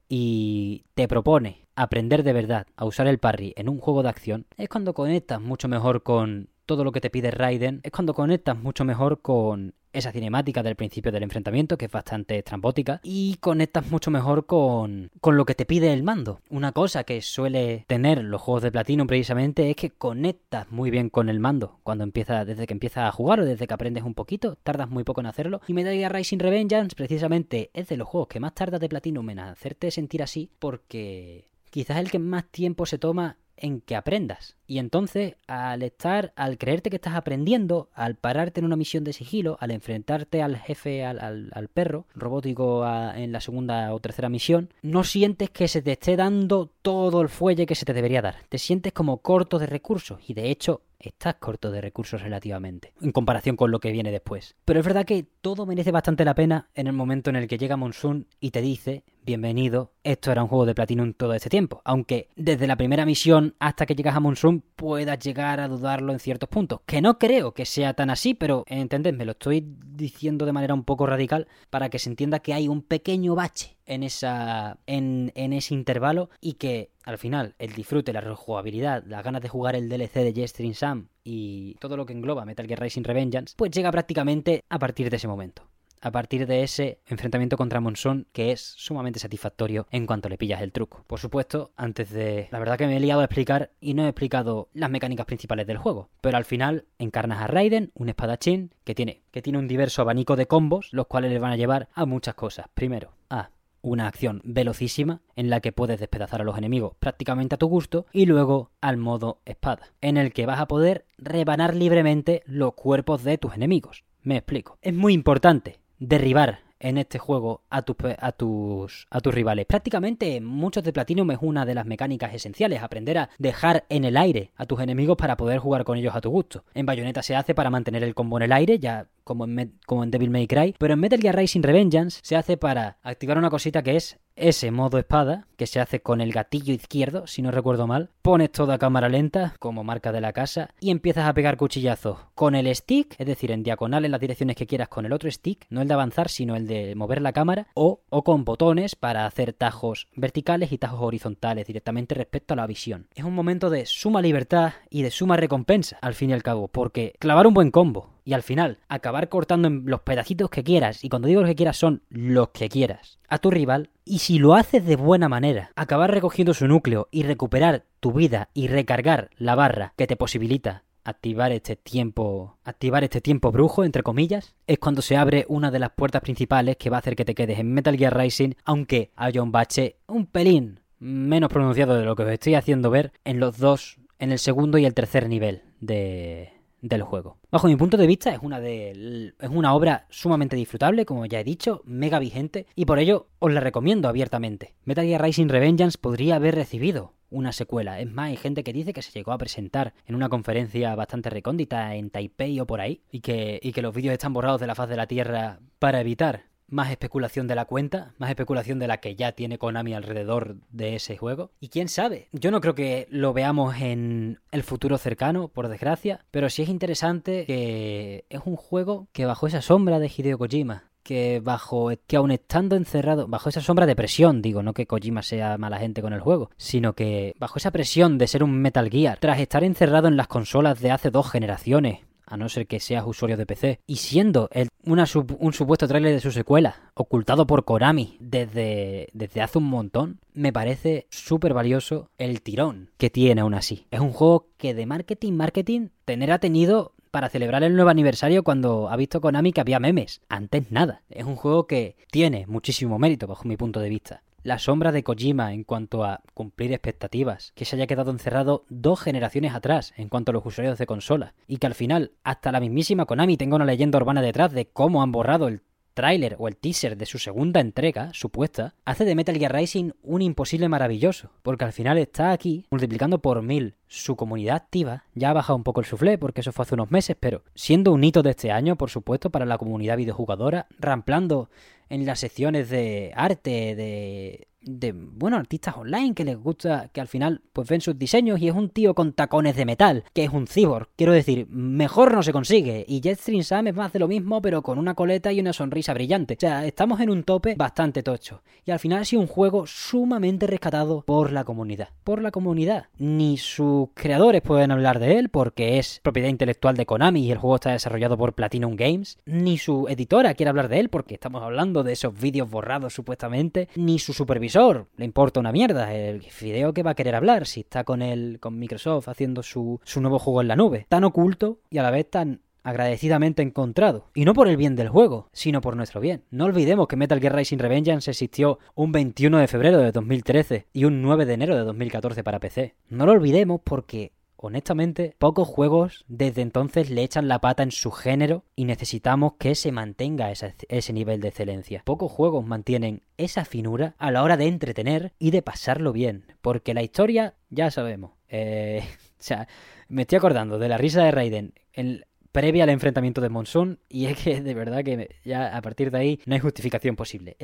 y 0.09 0.85
te 0.95 1.09
propone 1.09 1.67
aprender 1.75 2.23
de 2.23 2.33
verdad 2.33 2.67
a 2.77 2.85
usar 2.85 3.07
el 3.07 3.19
parry 3.19 3.55
en 3.57 3.69
un 3.69 3.79
juego 3.79 4.03
de 4.03 4.11
acción, 4.11 4.47
es 4.57 4.69
cuando 4.69 4.95
conectas 4.95 5.41
mucho 5.41 5.69
mejor 5.69 6.03
con 6.03 6.51
todo 6.67 6.85
lo 6.85 6.93
que 6.93 7.01
te 7.01 7.11
pide 7.11 7.31
Raiden, 7.31 7.81
es 7.83 7.93
cuando 7.93 8.15
conectas 8.15 8.59
mucho 8.59 8.85
mejor 8.85 9.23
con 9.23 9.75
esa 9.93 10.13
cinemática 10.13 10.63
del 10.63 10.77
principio 10.77 11.13
del 11.13 11.23
enfrentamiento, 11.23 11.77
que 11.77 11.87
es 11.87 11.91
bastante 11.91 12.39
estrambótica, 12.39 13.01
y 13.03 13.37
conectas 13.41 13.91
mucho 13.91 14.11
mejor 14.11 14.47
con, 14.47 15.11
con 15.21 15.37
lo 15.37 15.45
que 15.45 15.55
te 15.55 15.67
pide 15.67 15.93
el 15.93 16.03
mando. 16.03 16.41
Una 16.51 16.73
cosa 16.73 17.05
que 17.05 17.21
suele 17.23 17.85
tener 17.87 18.23
los 18.23 18.41
juegos 18.41 18.63
de 18.63 18.73
Platinum 18.73 19.07
precisamente 19.07 19.71
es 19.71 19.77
que 19.77 19.91
conectas 19.91 20.71
muy 20.71 20.91
bien 20.91 21.11
con 21.11 21.29
el 21.29 21.41
mando 21.41 21.79
cuando 21.83 22.05
empieza, 22.05 22.45
desde 22.45 22.67
que 22.67 22.75
empiezas 22.75 23.09
a 23.09 23.13
jugar 23.13 23.41
o 23.41 23.45
desde 23.45 23.67
que 23.67 23.75
aprendes 23.75 24.05
un 24.05 24.15
poquito, 24.15 24.57
tardas 24.63 24.89
muy 24.89 25.05
poco 25.05 25.21
en 25.21 25.27
hacerlo. 25.27 25.61
Y 25.67 25.75
Metal 25.75 26.13
Rising 26.13 26.39
Revengeance 26.39 26.97
precisamente 26.97 27.71
es 27.75 27.89
de 27.89 27.97
los 27.97 28.09
juegos 28.09 28.29
que 28.29 28.41
más 28.41 28.55
tarda 28.55 28.79
de 28.79 28.89
Platinum 28.89 29.29
en 29.31 29.39
hacerte 29.41 29.91
sentir 29.91 30.23
así 30.23 30.51
porque 30.59 31.49
quizás 31.71 31.99
el 31.99 32.11
que 32.11 32.19
más 32.19 32.45
tiempo 32.47 32.87
se 32.87 32.99
toma 32.99 33.39
en 33.63 33.81
que 33.81 33.97
aprendas. 33.97 34.57
Y 34.67 34.79
entonces, 34.79 35.37
al 35.47 35.83
estar, 35.83 36.33
al 36.37 36.59
creerte 36.59 36.91
que 36.91 36.97
estás 36.97 37.15
aprendiendo, 37.15 37.89
al 37.95 38.17
pararte 38.17 38.61
en 38.61 38.67
una 38.67 38.77
misión 38.77 39.05
de 39.05 39.13
sigilo, 39.13 39.57
al 39.61 39.71
enfrentarte 39.71 40.43
al 40.43 40.57
jefe, 40.57 41.05
al, 41.05 41.69
perro 41.73 42.07
robótico 42.15 42.85
en 43.15 43.33
la 43.33 43.41
segunda 43.41 43.95
o 43.95 44.01
tercera 44.01 44.29
misión, 44.29 44.71
no 44.83 45.05
sientes 45.05 45.51
que 45.51 45.69
se 45.69 45.81
te 45.81 45.93
esté 45.93 46.17
dando 46.17 46.71
todo 46.83 47.23
el 47.23 47.29
fuelle 47.29 47.67
que 47.67 47.75
se 47.75 47.87
te 47.87 47.95
debería 47.95 48.21
dar. 48.21 48.37
Te 48.49 48.59
sientes 48.59 48.93
como 48.93 49.19
corto 49.19 49.59
de 49.59 49.67
recursos. 49.67 50.19
Y 50.29 50.35
de 50.35 50.51
hecho, 50.51 50.83
estás 51.11 51.37
corto 51.37 51.71
de 51.71 51.81
recursos 51.81 52.23
relativamente, 52.23 52.93
en 53.01 53.13
comparación 53.13 53.57
con 53.57 53.71
lo 53.71 53.81
que 53.81 53.93
viene 53.93 54.11
después. 54.11 54.57
Pero 54.65 54.81
es 54.81 54.87
verdad 54.87 55.05
que 55.05 55.27
todo 55.41 55.67
merece 55.67 55.91
bastante 55.91 56.25
la 56.25 56.35
pena 56.35 56.69
en 56.75 56.87
el 56.87 56.93
momento 56.93 57.31
en 57.31 57.37
el 57.37 57.49
que 57.49 57.59
llega 57.59 57.77
Monsoon 57.77 58.27
y 58.41 58.51
te 58.51 58.61
dice, 58.61 59.05
bienvenido, 59.25 59.93
esto 60.05 60.33
era 60.33 60.43
un 60.43 60.49
juego 60.49 60.67
de 60.67 60.75
Platinum 60.75 61.13
todo 61.13 61.35
este 61.35 61.51
tiempo. 61.51 61.81
Aunque 61.85 62.29
desde 62.37 62.67
la 62.67 62.77
primera 62.77 63.07
misión 63.07 63.55
hasta 63.59 63.87
que 63.87 63.95
llegas 63.95 64.17
a 64.17 64.21
Monsoon 64.21 64.63
puedas 64.77 65.19
llegar 65.19 65.61
a 65.61 65.69
dudarlo 65.69 66.13
en 66.13 66.19
ciertos 66.19 66.49
puntos. 66.49 66.81
Que 66.87 67.01
no 67.01 67.19
creo 67.19 67.55
que 67.55 67.67
sea 67.67 67.95
tan 67.95 68.11
así, 68.11 68.35
pero 68.35 68.65
entendedme, 68.67 69.25
lo 69.25 69.33
estoy 69.33 69.65
diciendo 69.67 70.47
de 70.47 70.53
manera 70.53 70.75
un 70.75 70.85
poco 70.85 71.07
radical 71.07 71.47
para 71.71 71.89
que 71.89 71.99
se 71.99 72.11
entienda 72.11 72.41
que 72.41 72.55
hay 72.55 72.69
un 72.69 72.83
pequeño 72.83 73.35
bache 73.35 73.77
en, 73.87 74.03
esa, 74.03 74.79
en, 74.87 75.33
en 75.35 75.53
ese 75.53 75.75
intervalo 75.75 76.31
y 76.41 76.55
que 76.55 76.91
al 77.05 77.19
final 77.19 77.55
el 77.59 77.73
disfrute, 77.73 78.13
la 78.13 78.21
rejugabilidad, 78.21 79.05
las 79.07 79.25
ganas 79.25 79.43
de 79.43 79.49
jugar 79.49 79.77
el 79.77 79.89
DLC 79.89 80.15
de 80.15 80.33
Jestring 80.33 80.75
Sam 80.75 81.09
y 81.25 81.75
todo 81.81 81.97
lo 81.97 82.07
que 82.07 82.13
engloba 82.13 82.45
Metal 82.45 82.67
Gear 82.67 82.81
Rising 82.81 83.05
Revengeance, 83.05 83.55
pues 83.57 83.71
llega 83.71 83.91
prácticamente 83.91 84.65
a 84.69 84.79
partir 84.79 85.11
de 85.11 85.17
ese 85.17 85.29
momento 85.29 85.69
a 86.03 86.11
partir 86.11 86.47
de 86.47 86.63
ese 86.63 87.01
enfrentamiento 87.07 87.57
contra 87.57 87.81
Monson 87.81 88.27
que 88.33 88.51
es 88.51 88.61
sumamente 88.61 89.21
satisfactorio 89.21 89.87
en 89.91 90.05
cuanto 90.05 90.29
le 90.29 90.37
pillas 90.37 90.61
el 90.61 90.73
truco. 90.73 91.05
Por 91.07 91.21
supuesto, 91.21 91.73
antes 91.77 92.11
de... 92.11 92.49
La 92.51 92.59
verdad 92.59 92.77
que 92.77 92.87
me 92.87 92.97
he 92.97 93.01
liado 93.01 93.21
a 93.21 93.25
explicar 93.25 93.71
y 93.81 93.95
no 93.95 94.05
he 94.05 94.09
explicado 94.09 94.69
las 94.75 94.91
mecánicas 94.91 95.27
principales 95.27 95.67
del 95.67 95.79
juego, 95.79 96.11
pero 96.21 96.37
al 96.37 96.45
final 96.45 96.87
encarnas 96.99 97.41
a 97.41 97.47
Raiden, 97.47 97.93
un 97.95 98.09
espadachín 98.09 98.75
que 98.85 98.95
tiene, 98.95 99.23
que 99.31 99.43
tiene 99.43 99.61
un 99.61 99.69
diverso 99.69 100.03
abanico 100.03 100.35
de 100.35 100.47
combos, 100.47 100.89
los 100.93 101.07
cuales 101.07 101.31
le 101.31 101.39
van 101.39 101.53
a 101.53 101.57
llevar 101.57 101.89
a 101.95 102.05
muchas 102.05 102.35
cosas. 102.35 102.67
Primero, 102.75 103.13
a 103.31 103.51
una 103.83 104.07
acción 104.07 104.41
velocísima 104.45 105.21
en 105.37 105.51
la 105.51 105.61
que 105.61 105.73
puedes 105.73 106.01
despedazar 106.01 106.41
a 106.41 106.45
los 106.45 106.57
enemigos 106.57 106.95
prácticamente 106.99 107.57
a 107.57 107.59
tu 107.59 107.67
gusto 107.67 108.07
y 108.13 108.27
luego 108.27 108.71
al 108.81 108.97
modo 108.97 109.41
espada, 109.45 109.93
en 110.01 110.17
el 110.17 110.33
que 110.33 110.47
vas 110.47 110.61
a 110.61 110.69
poder 110.69 111.05
rebanar 111.19 111.75
libremente 111.75 112.43
los 112.47 112.75
cuerpos 112.75 113.25
de 113.25 113.39
tus 113.39 113.55
enemigos. 113.55 114.05
Me 114.23 114.37
explico. 114.37 114.79
Es 114.81 114.95
muy 114.95 115.13
importante 115.13 115.81
derribar 115.99 116.61
en 116.83 116.99
este 116.99 117.19
juego 117.19 117.63
a, 117.71 117.83
tus, 117.83 117.97
a, 118.19 118.33
tus, 118.33 119.07
a 119.09 119.21
tus 119.21 119.35
rivales. 119.35 119.67
Prácticamente 119.67 120.41
muchos 120.41 120.83
de 120.83 120.93
Platinum 120.93 121.31
es 121.31 121.39
una 121.41 121.65
de 121.65 121.75
las 121.75 121.87
mecánicas 121.87 122.35
esenciales, 122.35 122.83
aprender 122.83 123.19
a 123.19 123.31
dejar 123.39 123.85
en 123.89 124.05
el 124.05 124.17
aire 124.17 124.51
a 124.57 124.67
tus 124.67 124.81
enemigos 124.81 125.17
para 125.17 125.37
poder 125.37 125.61
jugar 125.61 125.85
con 125.85 125.97
ellos 125.97 126.15
a 126.15 126.21
tu 126.21 126.31
gusto. 126.31 126.65
En 126.75 126.85
Bayonetta 126.85 127.23
se 127.23 127.37
hace 127.37 127.55
para 127.55 127.71
mantener 127.71 128.03
el 128.03 128.15
combo 128.15 128.37
en 128.37 128.43
el 128.43 128.53
aire, 128.53 128.79
ya 128.81 129.07
como 129.25 129.45
en, 129.45 129.79
como 129.87 130.05
en 130.05 130.11
Devil 130.11 130.31
May 130.31 130.47
Cry, 130.47 130.75
pero 130.79 130.95
en 130.95 131.01
Metal 131.01 131.21
Gear 131.21 131.37
Rising 131.37 131.63
Revengeance 131.63 132.21
se 132.23 132.37
hace 132.37 132.57
para 132.57 132.99
activar 133.03 133.39
una 133.39 133.51
cosita 133.51 133.83
que 133.83 133.97
es 133.97 134.19
ese 134.37 134.71
modo 134.71 134.99
espada, 134.99 135.47
que 135.57 135.67
se 135.67 135.81
hace 135.81 136.01
con 136.01 136.21
el 136.21 136.33
gatillo 136.33 136.73
izquierdo, 136.73 137.27
si 137.27 137.43
no 137.43 137.51
recuerdo 137.51 137.87
mal, 137.87 138.11
pones 138.23 138.51
toda 138.51 138.79
cámara 138.79 139.09
lenta, 139.09 139.55
como 139.59 139.85
marca 139.85 140.13
de 140.13 140.21
la 140.21 140.33
casa, 140.33 140.71
y 140.81 140.91
empiezas 140.91 141.27
a 141.27 141.35
pegar 141.35 141.57
cuchillazos 141.57 142.19
con 142.35 142.55
el 142.55 142.75
stick, 142.75 143.15
es 143.19 143.27
decir, 143.27 143.51
en 143.51 143.63
diagonal 143.63 144.05
en 144.05 144.11
las 144.11 144.21
direcciones 144.21 144.57
que 144.57 144.67
quieras 144.67 144.89
con 144.89 145.07
el 145.07 145.13
otro 145.13 145.31
stick, 145.31 145.67
no 145.71 145.83
el 145.83 145.89
de 145.89 145.95
avanzar, 145.95 146.29
sino 146.29 146.57
el 146.57 146.67
de 146.67 146.95
mover 146.95 147.21
la 147.21 147.33
cámara, 147.33 147.69
o, 147.75 148.01
o 148.09 148.25
con 148.25 148.45
botones 148.45 148.97
para 148.97 149.27
hacer 149.27 149.53
tajos 149.53 150.09
verticales 150.15 150.73
y 150.73 150.79
tajos 150.79 151.03
horizontales 151.03 151.67
directamente 151.67 152.15
respecto 152.15 152.55
a 152.55 152.57
la 152.57 152.67
visión. 152.67 153.09
Es 153.15 153.25
un 153.25 153.35
momento 153.35 153.71
de 153.71 153.87
suma 153.87 154.23
libertad 154.23 154.73
y 154.91 155.03
de 155.03 155.11
suma 155.11 155.37
recompensa, 155.37 155.99
al 156.01 156.15
fin 156.15 156.31
y 156.31 156.33
al 156.33 156.43
cabo, 156.43 156.69
porque 156.69 157.15
clavar 157.19 157.47
un 157.47 157.55
buen 157.55 157.71
combo, 157.71 158.12
y 158.25 158.33
al 158.33 158.43
final 158.43 158.79
acabar 158.89 159.29
cortando 159.29 159.69
en 159.69 159.85
los 159.87 160.01
pedacitos 160.01 160.51
que 160.51 160.65
quieras, 160.65 161.05
y 161.05 161.09
cuando 161.09 161.29
digo 161.29 161.41
los 161.41 161.51
que 161.51 161.57
quieras 161.57 161.77
son 161.77 162.03
los 162.09 162.49
que 162.51 162.69
quieras, 162.69 163.19
a 163.29 163.39
tu 163.39 163.51
rival, 163.51 163.91
y 164.05 164.21
si 164.21 164.39
lo 164.39 164.55
haces 164.55 164.85
de 164.85 164.97
buena 164.97 165.29
manera, 165.29 165.73
acabar 165.77 166.11
recogiendo 166.11 166.55
su 166.55 166.67
núcleo 166.67 167.09
y 167.11 167.23
recuperar 167.23 167.85
tu 168.01 168.13
vida 168.13 168.49
y 168.55 168.69
recargar 168.69 169.31
la 169.37 169.55
barra 169.55 169.95
que 169.97 170.07
te 170.07 170.17
posibilita 170.17 170.85
activar 171.05 171.53
este 171.53 171.77
tiempo 171.77 172.59
activar 172.65 173.03
este 173.05 173.21
tiempo 173.21 173.51
brujo 173.51 173.85
entre 173.85 174.03
comillas 174.03 174.55
es 174.67 174.79
cuando 174.79 175.03
se 175.03 175.17
abre 175.17 175.45
una 175.49 175.71
de 175.71 175.79
las 175.79 175.91
puertas 175.91 176.23
principales 176.23 176.77
que 176.77 176.91
va 176.91 176.97
a 176.97 177.01
hacer 177.01 177.17
que 177.17 177.25
te 177.25 177.35
quedes 177.35 177.59
en 177.59 177.73
Metal 177.73 177.97
Gear 177.97 178.17
Rising 178.17 178.53
aunque 178.65 179.11
haya 179.17 179.43
un 179.43 179.51
bache 179.51 179.97
un 180.07 180.27
pelín 180.27 180.81
menos 181.01 181.51
pronunciado 181.51 181.97
de 181.97 182.05
lo 182.05 182.15
que 182.15 182.23
os 182.23 182.31
estoy 182.31 182.55
haciendo 182.55 182.91
ver 182.91 183.13
en 183.25 183.41
los 183.41 183.59
dos 183.59 183.99
en 184.19 184.31
el 184.31 184.39
segundo 184.39 184.79
y 184.79 184.85
el 184.85 184.95
tercer 184.95 185.29
nivel 185.29 185.63
de 185.81 186.52
del 186.83 187.03
juego. 187.03 187.39
Bajo 187.51 187.69
mi 187.69 187.77
punto 187.77 187.97
de 187.97 188.07
vista 188.07 188.35
es 188.35 188.41
una, 188.43 188.61
de, 188.61 189.33
es 189.41 189.49
una 189.49 189.75
obra 189.75 190.07
sumamente 190.11 190.57
disfrutable, 190.57 191.07
como 191.07 191.25
ya 191.25 191.41
he 191.41 191.45
dicho, 191.45 191.81
mega 191.87 192.19
vigente, 192.19 192.67
y 192.75 192.85
por 192.85 192.99
ello 192.99 193.29
os 193.39 193.53
la 193.53 193.61
recomiendo 193.61 194.09
abiertamente. 194.09 194.75
Metal 194.85 195.07
Gear 195.07 195.23
Rising 195.23 195.49
Revengeance 195.49 195.97
podría 195.97 196.37
haber 196.37 196.57
recibido 196.57 197.15
una 197.31 197.53
secuela. 197.53 197.99
Es 198.01 198.11
más, 198.11 198.29
hay 198.29 198.37
gente 198.37 198.63
que 198.63 198.75
dice 198.75 198.93
que 198.93 199.01
se 199.01 199.13
llegó 199.13 199.33
a 199.33 199.39
presentar 199.39 199.95
en 200.07 200.15
una 200.15 200.29
conferencia 200.29 200.95
bastante 200.95 201.31
recóndita 201.31 201.95
en 201.95 202.11
Taipei 202.11 202.61
o 202.61 202.67
por 202.67 202.81
ahí, 202.81 203.01
y 203.11 203.21
que, 203.21 203.59
y 203.63 203.73
que 203.73 203.83
los 203.83 203.95
vídeos 203.95 204.13
están 204.13 204.35
borrados 204.35 204.61
de 204.61 204.67
la 204.67 204.75
faz 204.75 204.89
de 204.89 204.97
la 204.97 205.07
Tierra 205.07 205.61
para 205.79 206.01
evitar 206.01 206.52
más 206.73 206.91
especulación 206.91 207.47
de 207.47 207.55
la 207.55 207.67
cuenta, 207.67 208.15
más 208.19 208.31
especulación 208.31 208.79
de 208.79 208.89
la 208.89 208.99
que 208.99 209.15
ya 209.15 209.33
tiene 209.33 209.59
Konami 209.59 209.95
alrededor 209.95 210.57
de 210.71 210.97
ese 210.97 211.17
juego. 211.17 211.53
Y 211.61 211.69
quién 211.69 211.89
sabe, 211.89 212.29
yo 212.33 212.51
no 212.51 212.61
creo 212.61 212.75
que 212.75 213.07
lo 213.11 213.33
veamos 213.33 213.77
en 213.81 214.41
el 214.51 214.63
futuro 214.63 214.99
cercano, 214.99 215.49
por 215.49 215.69
desgracia, 215.69 216.25
pero 216.31 216.49
sí 216.51 216.63
es 216.63 216.69
interesante 216.69 217.45
que 217.47 218.25
es 218.31 218.41
un 218.45 218.57
juego 218.57 219.09
que 219.13 219.27
bajo 219.27 219.47
esa 219.47 219.63
sombra 219.63 219.99
de 219.99 220.11
Hideo 220.15 220.39
Kojima, 220.39 220.85
que 221.03 221.41
bajo 221.41 221.91
que 222.07 222.17
aun 222.17 222.31
estando 222.31 222.77
encerrado 222.77 223.27
bajo 223.29 223.49
esa 223.49 223.61
sombra 223.61 223.87
de 223.87 223.97
presión, 223.97 224.41
digo, 224.41 224.63
no 224.63 224.73
que 224.73 224.87
Kojima 224.87 225.23
sea 225.23 225.59
mala 225.59 225.79
gente 225.79 226.01
con 226.01 226.13
el 226.13 226.21
juego, 226.21 226.51
sino 226.57 226.95
que 226.95 227.35
bajo 227.39 227.59
esa 227.59 227.71
presión 227.71 228.19
de 228.19 228.29
ser 228.29 228.43
un 228.43 228.61
Metal 228.61 228.89
Gear, 228.89 229.19
tras 229.19 229.41
estar 229.41 229.65
encerrado 229.65 230.09
en 230.09 230.17
las 230.17 230.29
consolas 230.29 230.81
de 230.81 230.91
hace 230.91 231.11
dos 231.11 231.31
generaciones, 231.31 232.01
a 232.27 232.37
no 232.37 232.49
ser 232.49 232.67
que 232.67 232.81
seas 232.81 233.05
usuario 233.07 233.37
de 233.37 233.47
PC, 233.47 233.81
y 233.87 233.97
siendo 233.97 234.49
el, 234.53 234.69
un 234.85 235.53
supuesto 235.53 235.89
tráiler 235.89 236.13
de 236.13 236.21
su 236.21 236.31
secuela, 236.31 236.91
ocultado 236.95 237.47
por 237.47 237.65
Konami 237.65 238.17
desde, 238.21 239.09
desde 239.13 239.43
hace 239.43 239.59
un 239.59 239.65
montón, 239.65 240.21
me 240.35 240.53
parece 240.53 241.07
súper 241.11 241.55
valioso 241.55 242.11
el 242.19 242.43
tirón 242.43 242.91
que 242.99 243.11
tiene 243.11 243.43
aún 243.43 243.55
así. 243.55 243.87
Es 243.91 244.01
un 244.01 244.13
juego 244.13 244.49
que 244.57 244.75
de 244.75 244.87
marketing, 244.87 245.33
marketing, 245.33 245.89
tener 246.05 246.33
ha 246.33 246.39
tenido 246.39 246.93
para 247.11 247.29
celebrar 247.29 247.63
el 247.63 247.75
nuevo 247.75 247.91
aniversario 247.91 248.43
cuando 248.43 248.89
ha 248.89 248.97
visto 248.97 249.21
Konami 249.21 249.53
que 249.53 249.61
había 249.61 249.79
memes. 249.79 250.23
Antes 250.29 250.71
nada. 250.73 251.03
Es 251.11 251.27
un 251.27 251.37
juego 251.37 251.67
que 251.67 251.97
tiene 252.11 252.47
muchísimo 252.47 252.99
mérito 252.99 253.27
bajo 253.27 253.47
mi 253.47 253.57
punto 253.57 253.81
de 253.81 253.91
vista 253.91 254.23
la 254.43 254.59
sombra 254.59 254.93
de 254.93 255.05
Kojima 255.05 255.53
en 255.53 255.65
cuanto 255.65 256.05
a 256.05 256.21
cumplir 256.35 256.73
expectativas, 256.73 257.53
que 257.55 257.65
se 257.65 257.77
haya 257.77 257.87
quedado 257.87 258.11
encerrado 258.11 258.65
dos 258.69 259.01
generaciones 259.01 259.55
atrás 259.55 259.93
en 259.97 260.09
cuanto 260.09 260.31
a 260.31 260.35
los 260.35 260.45
usuarios 260.45 260.79
de 260.79 260.87
consola, 260.87 261.35
y 261.47 261.59
que 261.59 261.67
al 261.67 261.75
final 261.75 262.13
hasta 262.25 262.53
la 262.53 262.61
mismísima 262.61 263.07
Konami 263.07 263.37
tenga 263.37 263.57
una 263.57 263.65
leyenda 263.65 263.99
urbana 263.99 264.23
detrás 264.23 264.53
de 264.53 264.67
cómo 264.67 265.03
han 265.03 265.13
borrado 265.13 265.49
el 265.49 265.63
tráiler 265.95 266.37
o 266.39 266.49
el 266.49 266.57
teaser 266.57 266.97
de 266.97 267.07
su 267.07 267.19
segunda 267.19 267.61
entrega, 267.61 268.11
supuesta, 268.13 268.75
hace 268.85 269.05
de 269.05 269.15
Metal 269.15 269.37
Gear 269.37 269.55
Rising 269.55 269.93
un 270.03 270.23
imposible 270.23 270.69
maravilloso, 270.69 271.31
porque 271.43 271.65
al 271.65 271.73
final 271.73 271.99
está 271.99 272.33
aquí 272.33 272.67
multiplicando 272.71 273.21
por 273.21 273.43
mil. 273.43 273.75
Su 273.89 274.17
comunidad 274.17 274.57
activa, 274.57 275.05
ya 275.15 275.31
ha 275.31 275.35
bajado 275.35 275.57
un 275.57 275.65
poco 275.65 275.81
el 275.81 275.87
suflé 275.87 276.17
porque 276.19 276.41
eso 276.41 276.53
fue 276.53 276.63
hace 276.63 276.75
unos 276.75 276.91
meses, 276.91 277.17
pero 277.19 277.43
siendo 277.55 277.93
un 277.93 278.05
hito 278.05 278.23
de 278.23 278.31
este 278.31 278.51
año, 278.51 278.77
por 278.77 278.91
supuesto, 278.91 279.31
para 279.31 279.45
la 279.45 279.59
comunidad 279.59 279.97
videojugadora, 279.97 280.67
ramplando 280.79 281.51
en 281.89 282.07
las 282.07 282.21
secciones 282.21 282.71
de 282.71 283.13
arte, 283.15 283.75
de 283.77 284.49
de, 284.65 284.93
bueno, 284.93 285.37
artistas 285.37 285.77
online 285.77 286.15
que 286.15 286.25
les 286.25 286.39
gusta, 286.39 286.89
que 286.93 287.01
al 287.01 287.09
final 287.09 287.43
pues 287.53 287.69
ven 287.69 287.81
sus 287.81 287.99
diseños 287.99 288.41
y 288.41 288.49
es 288.49 288.55
un 288.55 288.71
tío 288.71 288.95
con 288.95 289.13
tacones 289.13 289.57
de 289.57 289.65
metal, 289.65 290.05
que 290.13 290.25
es 290.25 290.31
un 290.31 290.47
cyborg. 290.47 290.89
Quiero 290.97 291.13
decir, 291.13 291.47
mejor 291.49 292.15
no 292.15 292.23
se 292.23 292.33
consigue. 292.33 292.85
Y 292.89 293.01
Jetstream 293.01 293.43
Sam 293.43 293.69
es 293.69 293.75
más 293.75 293.93
de 293.93 293.99
lo 293.99 294.09
mismo, 294.09 294.41
pero 294.41 294.63
con 294.63 294.79
una 294.79 294.95
coleta 294.95 295.33
y 295.33 295.41
una 295.41 295.53
sonrisa 295.53 295.95
brillante. 295.95 296.35
O 296.35 296.41
sea, 296.41 296.67
estamos 296.67 297.01
en 297.01 297.11
un 297.11 297.25
tope 297.25 297.55
bastante 297.55 298.03
tocho. 298.03 298.43
Y 298.65 298.71
al 298.71 298.79
final 298.79 299.03
ha 299.03 299.05
sido 299.05 299.23
un 299.23 299.29
juego 299.29 299.67
sumamente 299.67 300.47
rescatado 300.47 301.03
por 301.03 301.33
la 301.33 301.45
comunidad. 301.45 301.89
Por 302.05 302.23
la 302.23 302.31
comunidad. 302.31 302.87
Ni 302.99 303.37
sus 303.39 303.89
creadores 303.95 304.43
pueden 304.43 304.71
hablar 304.71 304.99
de 304.99 305.19
él 305.19 305.29
porque 305.29 305.79
es 305.79 306.01
propiedad 306.03 306.29
intelectual 306.29 306.77
de 306.77 306.87
Konami 306.87 307.27
y 307.27 307.33
el 307.33 307.39
juego 307.39 307.57
está 307.57 307.73
desarrollado 307.73 308.17
por 308.17 308.35
Platinum 308.35 308.77
Games. 308.77 309.19
Ni 309.25 309.59
su 309.59 309.89
editora 309.89 310.35
quiere 310.35 310.51
hablar 310.51 310.69
de 310.69 310.81
él 310.81 310.89
porque 310.89 311.15
estamos 311.15 311.43
hablando 311.43 311.83
de 311.83 311.93
esos 311.93 312.19
vídeos 312.19 312.49
borrados 312.51 312.95
supuestamente. 312.95 313.69
Ni 313.75 313.99
su 313.99 314.13
supervisor 314.13 314.52
le 314.97 315.05
importa 315.05 315.41
una 315.41 315.53
mierda. 315.53 315.95
El 315.95 316.23
Fideo 316.23 316.73
que 316.75 316.83
va 316.83 316.93
a 316.93 316.95
querer 316.95 317.15
hablar 317.15 317.47
si 317.47 317.61
está 317.61 317.85
con 317.85 318.03
el, 318.03 318.39
con 318.41 318.59
Microsoft 318.59 319.09
haciendo 319.09 319.43
su, 319.43 319.81
su 319.85 320.01
nuevo 320.01 320.19
juego 320.19 320.41
en 320.41 320.49
la 320.49 320.57
nube. 320.57 320.87
Tan 320.89 321.05
oculto 321.05 321.61
y 321.71 321.79
a 321.79 321.83
la 321.83 321.91
vez 321.91 322.11
tan 322.11 322.41
agradecidamente 322.63 323.43
encontrado. 323.43 324.11
Y 324.15 324.25
no 324.25 324.35
por 324.35 324.49
el 324.49 324.57
bien 324.57 324.77
del 324.77 324.89
juego, 324.89 325.29
sino 325.33 325.61
por 325.61 325.77
nuestro 325.77 326.01
bien. 326.01 326.25
No 326.31 326.45
olvidemos 326.45 326.87
que 326.87 326.97
Metal 326.97 327.21
Gear 327.21 327.35
Rising 327.35 327.59
Revengeance 327.59 328.11
existió 328.11 328.59
un 328.75 328.93
21 328.93 329.39
de 329.39 329.49
febrero 329.49 329.79
de 329.79 329.93
2013 329.93 330.67
y 330.73 330.85
un 330.85 331.03
9 331.03 331.27
de 331.27 331.35
enero 331.35 331.57
de 331.57 331.65
2014 331.65 332.23
para 332.23 332.41
PC. 332.41 332.75
No 332.89 333.07
lo 333.07 333.13
olvidemos 333.13 333.61
porque 333.65 334.13
honestamente, 334.43 335.15
pocos 335.19 335.49
juegos 335.49 336.05
desde 336.09 336.43
entonces 336.43 336.91
le 336.91 337.03
echan 337.03 337.29
la 337.29 337.41
pata 337.41 337.63
en 337.63 337.71
su 337.71 337.91
género 337.91 338.45
y 338.57 338.65
necesitamos 338.65 339.35
que 339.39 339.55
se 339.55 339.73
mantenga 339.73 340.31
ese, 340.31 340.93
nivel 340.93 341.21
de 341.21 341.29
excelencia. 341.29 341.83
Pocos 341.85 342.11
juegos 342.11 342.45
mantienen 342.45 343.03
esa 343.17 343.45
finura 343.45 343.95
a 343.99 344.11
la 344.11 344.23
hora 344.23 344.37
de 344.37 344.47
entretener 344.47 345.13
y 345.19 345.31
de 345.31 345.43
pasarlo 345.43 345.93
bien, 345.93 346.27
porque 346.41 346.75
la 346.75 346.83
historia, 346.83 347.35
ya 347.51 347.71
sabemos, 347.71 348.13
eh, 348.29 348.83
o 349.19 349.23
sea, 349.23 349.47
me 349.89 350.03
estoy 350.03 350.19
acordando 350.19 350.59
de 350.59 350.69
la 350.69 350.77
risa 350.77 351.05
de 351.05 351.13
Raiden 351.13 351.55
en, 351.73 352.05
previa 352.33 352.65
al 352.65 352.71
enfrentamiento 352.71 353.21
de 353.21 353.29
Monsoon 353.29 353.79
y 353.89 354.07
es 354.07 354.19
que 354.19 354.41
de 354.41 354.55
verdad 354.55 354.83
que 354.83 355.17
ya 355.25 355.57
a 355.57 355.63
partir 355.63 355.91
de 355.91 355.99
ahí 355.99 356.21
no 356.27 356.35
hay 356.35 356.41
justificación 356.41 356.97
posible. 356.97 357.37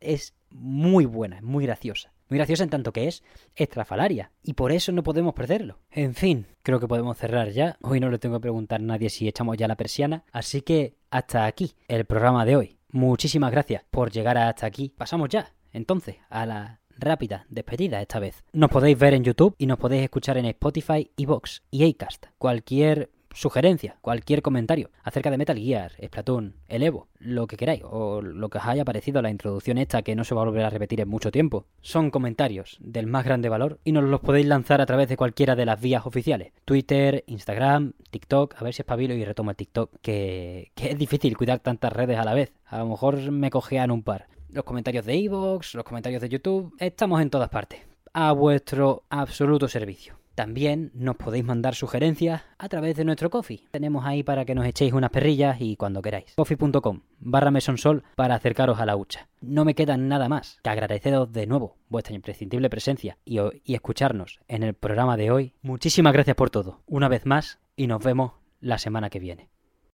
es 0.00 0.34
muy 0.50 1.04
buena, 1.04 1.36
es 1.36 1.42
muy 1.42 1.66
graciosa. 1.66 2.12
Muy 2.30 2.38
graciosa 2.38 2.62
en 2.62 2.70
tanto 2.70 2.92
que 2.92 3.08
es 3.08 3.24
estrafalaria. 3.56 4.30
Y 4.44 4.54
por 4.54 4.70
eso 4.70 4.92
no 4.92 5.02
podemos 5.02 5.34
perderlo. 5.34 5.80
En 5.90 6.14
fin, 6.14 6.46
creo 6.62 6.78
que 6.78 6.86
podemos 6.86 7.18
cerrar 7.18 7.50
ya. 7.50 7.76
Hoy 7.82 7.98
no 7.98 8.08
le 8.08 8.20
tengo 8.20 8.36
que 8.36 8.42
preguntar 8.42 8.80
a 8.80 8.84
nadie 8.84 9.10
si 9.10 9.26
echamos 9.26 9.56
ya 9.56 9.66
la 9.66 9.76
persiana. 9.76 10.24
Así 10.32 10.62
que 10.62 10.94
hasta 11.10 11.44
aquí 11.44 11.74
el 11.88 12.04
programa 12.04 12.44
de 12.44 12.56
hoy. 12.56 12.78
Muchísimas 12.92 13.50
gracias 13.50 13.82
por 13.90 14.12
llegar 14.12 14.38
hasta 14.38 14.66
aquí. 14.66 14.92
Pasamos 14.96 15.28
ya, 15.28 15.52
entonces, 15.72 16.16
a 16.28 16.46
la 16.46 16.80
rápida 16.96 17.46
despedida 17.48 18.00
esta 18.00 18.20
vez. 18.20 18.44
Nos 18.52 18.70
podéis 18.70 18.98
ver 18.98 19.14
en 19.14 19.24
YouTube 19.24 19.56
y 19.58 19.66
nos 19.66 19.78
podéis 19.78 20.04
escuchar 20.04 20.38
en 20.38 20.46
Spotify, 20.46 21.10
Evox 21.16 21.62
y 21.70 21.88
Acast. 21.88 22.26
Cualquier 22.38 23.10
sugerencia, 23.32 23.96
cualquier 24.00 24.42
comentario 24.42 24.90
acerca 25.02 25.30
de 25.30 25.38
Metal 25.38 25.58
Gear, 25.58 25.92
Splatoon, 26.04 26.56
el 26.68 26.82
Evo, 26.82 27.08
lo 27.18 27.46
que 27.46 27.56
queráis, 27.56 27.82
o 27.84 28.22
lo 28.22 28.48
que 28.48 28.58
os 28.58 28.64
haya 28.64 28.84
parecido 28.84 29.22
la 29.22 29.30
introducción 29.30 29.78
esta 29.78 30.02
que 30.02 30.16
no 30.16 30.24
se 30.24 30.34
va 30.34 30.42
a 30.42 30.44
volver 30.44 30.64
a 30.64 30.70
repetir 30.70 31.00
en 31.00 31.08
mucho 31.08 31.30
tiempo, 31.30 31.66
son 31.80 32.10
comentarios 32.10 32.78
del 32.80 33.06
más 33.06 33.24
grande 33.24 33.48
valor 33.48 33.78
y 33.84 33.92
nos 33.92 34.04
los 34.04 34.20
podéis 34.20 34.46
lanzar 34.46 34.80
a 34.80 34.86
través 34.86 35.08
de 35.08 35.16
cualquiera 35.16 35.56
de 35.56 35.66
las 35.66 35.80
vías 35.80 36.06
oficiales. 36.06 36.52
Twitter, 36.64 37.24
Instagram, 37.26 37.92
TikTok, 38.10 38.54
a 38.60 38.64
ver 38.64 38.74
si 38.74 38.82
espabilo 38.82 39.14
y 39.14 39.24
retomo 39.24 39.50
el 39.50 39.56
TikTok, 39.56 39.92
que, 40.02 40.72
que 40.74 40.90
es 40.90 40.98
difícil 40.98 41.36
cuidar 41.36 41.60
tantas 41.60 41.92
redes 41.92 42.18
a 42.18 42.24
la 42.24 42.34
vez. 42.34 42.52
A 42.66 42.78
lo 42.78 42.86
mejor 42.86 43.30
me 43.30 43.50
cojean 43.50 43.90
un 43.90 44.02
par. 44.02 44.28
Los 44.50 44.64
comentarios 44.64 45.06
de 45.06 45.14
Evox, 45.14 45.74
los 45.74 45.84
comentarios 45.84 46.20
de 46.22 46.28
YouTube, 46.28 46.74
estamos 46.78 47.20
en 47.22 47.30
todas 47.30 47.48
partes. 47.48 47.80
A 48.12 48.32
vuestro 48.32 49.04
absoluto 49.08 49.68
servicio. 49.68 50.19
También 50.34 50.90
nos 50.94 51.16
podéis 51.16 51.44
mandar 51.44 51.74
sugerencias 51.74 52.42
a 52.58 52.68
través 52.68 52.96
de 52.96 53.04
nuestro 53.04 53.30
coffee. 53.30 53.64
Tenemos 53.70 54.04
ahí 54.06 54.22
para 54.22 54.44
que 54.44 54.54
nos 54.54 54.66
echéis 54.66 54.92
unas 54.92 55.10
perrillas 55.10 55.56
y 55.60 55.76
cuando 55.76 56.02
queráis. 56.02 56.34
coffee.com 56.36 57.00
barra 57.18 57.50
mesonsol 57.50 58.02
para 58.16 58.34
acercaros 58.34 58.80
a 58.80 58.86
la 58.86 58.96
hucha. 58.96 59.28
No 59.40 59.64
me 59.64 59.74
queda 59.74 59.96
nada 59.96 60.28
más 60.28 60.58
que 60.62 60.70
agradeceros 60.70 61.32
de 61.32 61.46
nuevo 61.46 61.76
vuestra 61.88 62.14
imprescindible 62.14 62.70
presencia 62.70 63.18
y, 63.24 63.38
y 63.64 63.74
escucharnos 63.74 64.40
en 64.48 64.62
el 64.62 64.74
programa 64.74 65.16
de 65.16 65.30
hoy. 65.30 65.54
Muchísimas 65.62 66.12
gracias 66.12 66.36
por 66.36 66.50
todo, 66.50 66.80
una 66.86 67.08
vez 67.08 67.26
más, 67.26 67.58
y 67.76 67.86
nos 67.86 68.02
vemos 68.02 68.32
la 68.60 68.78
semana 68.78 69.10
que 69.10 69.18
viene. 69.20 69.50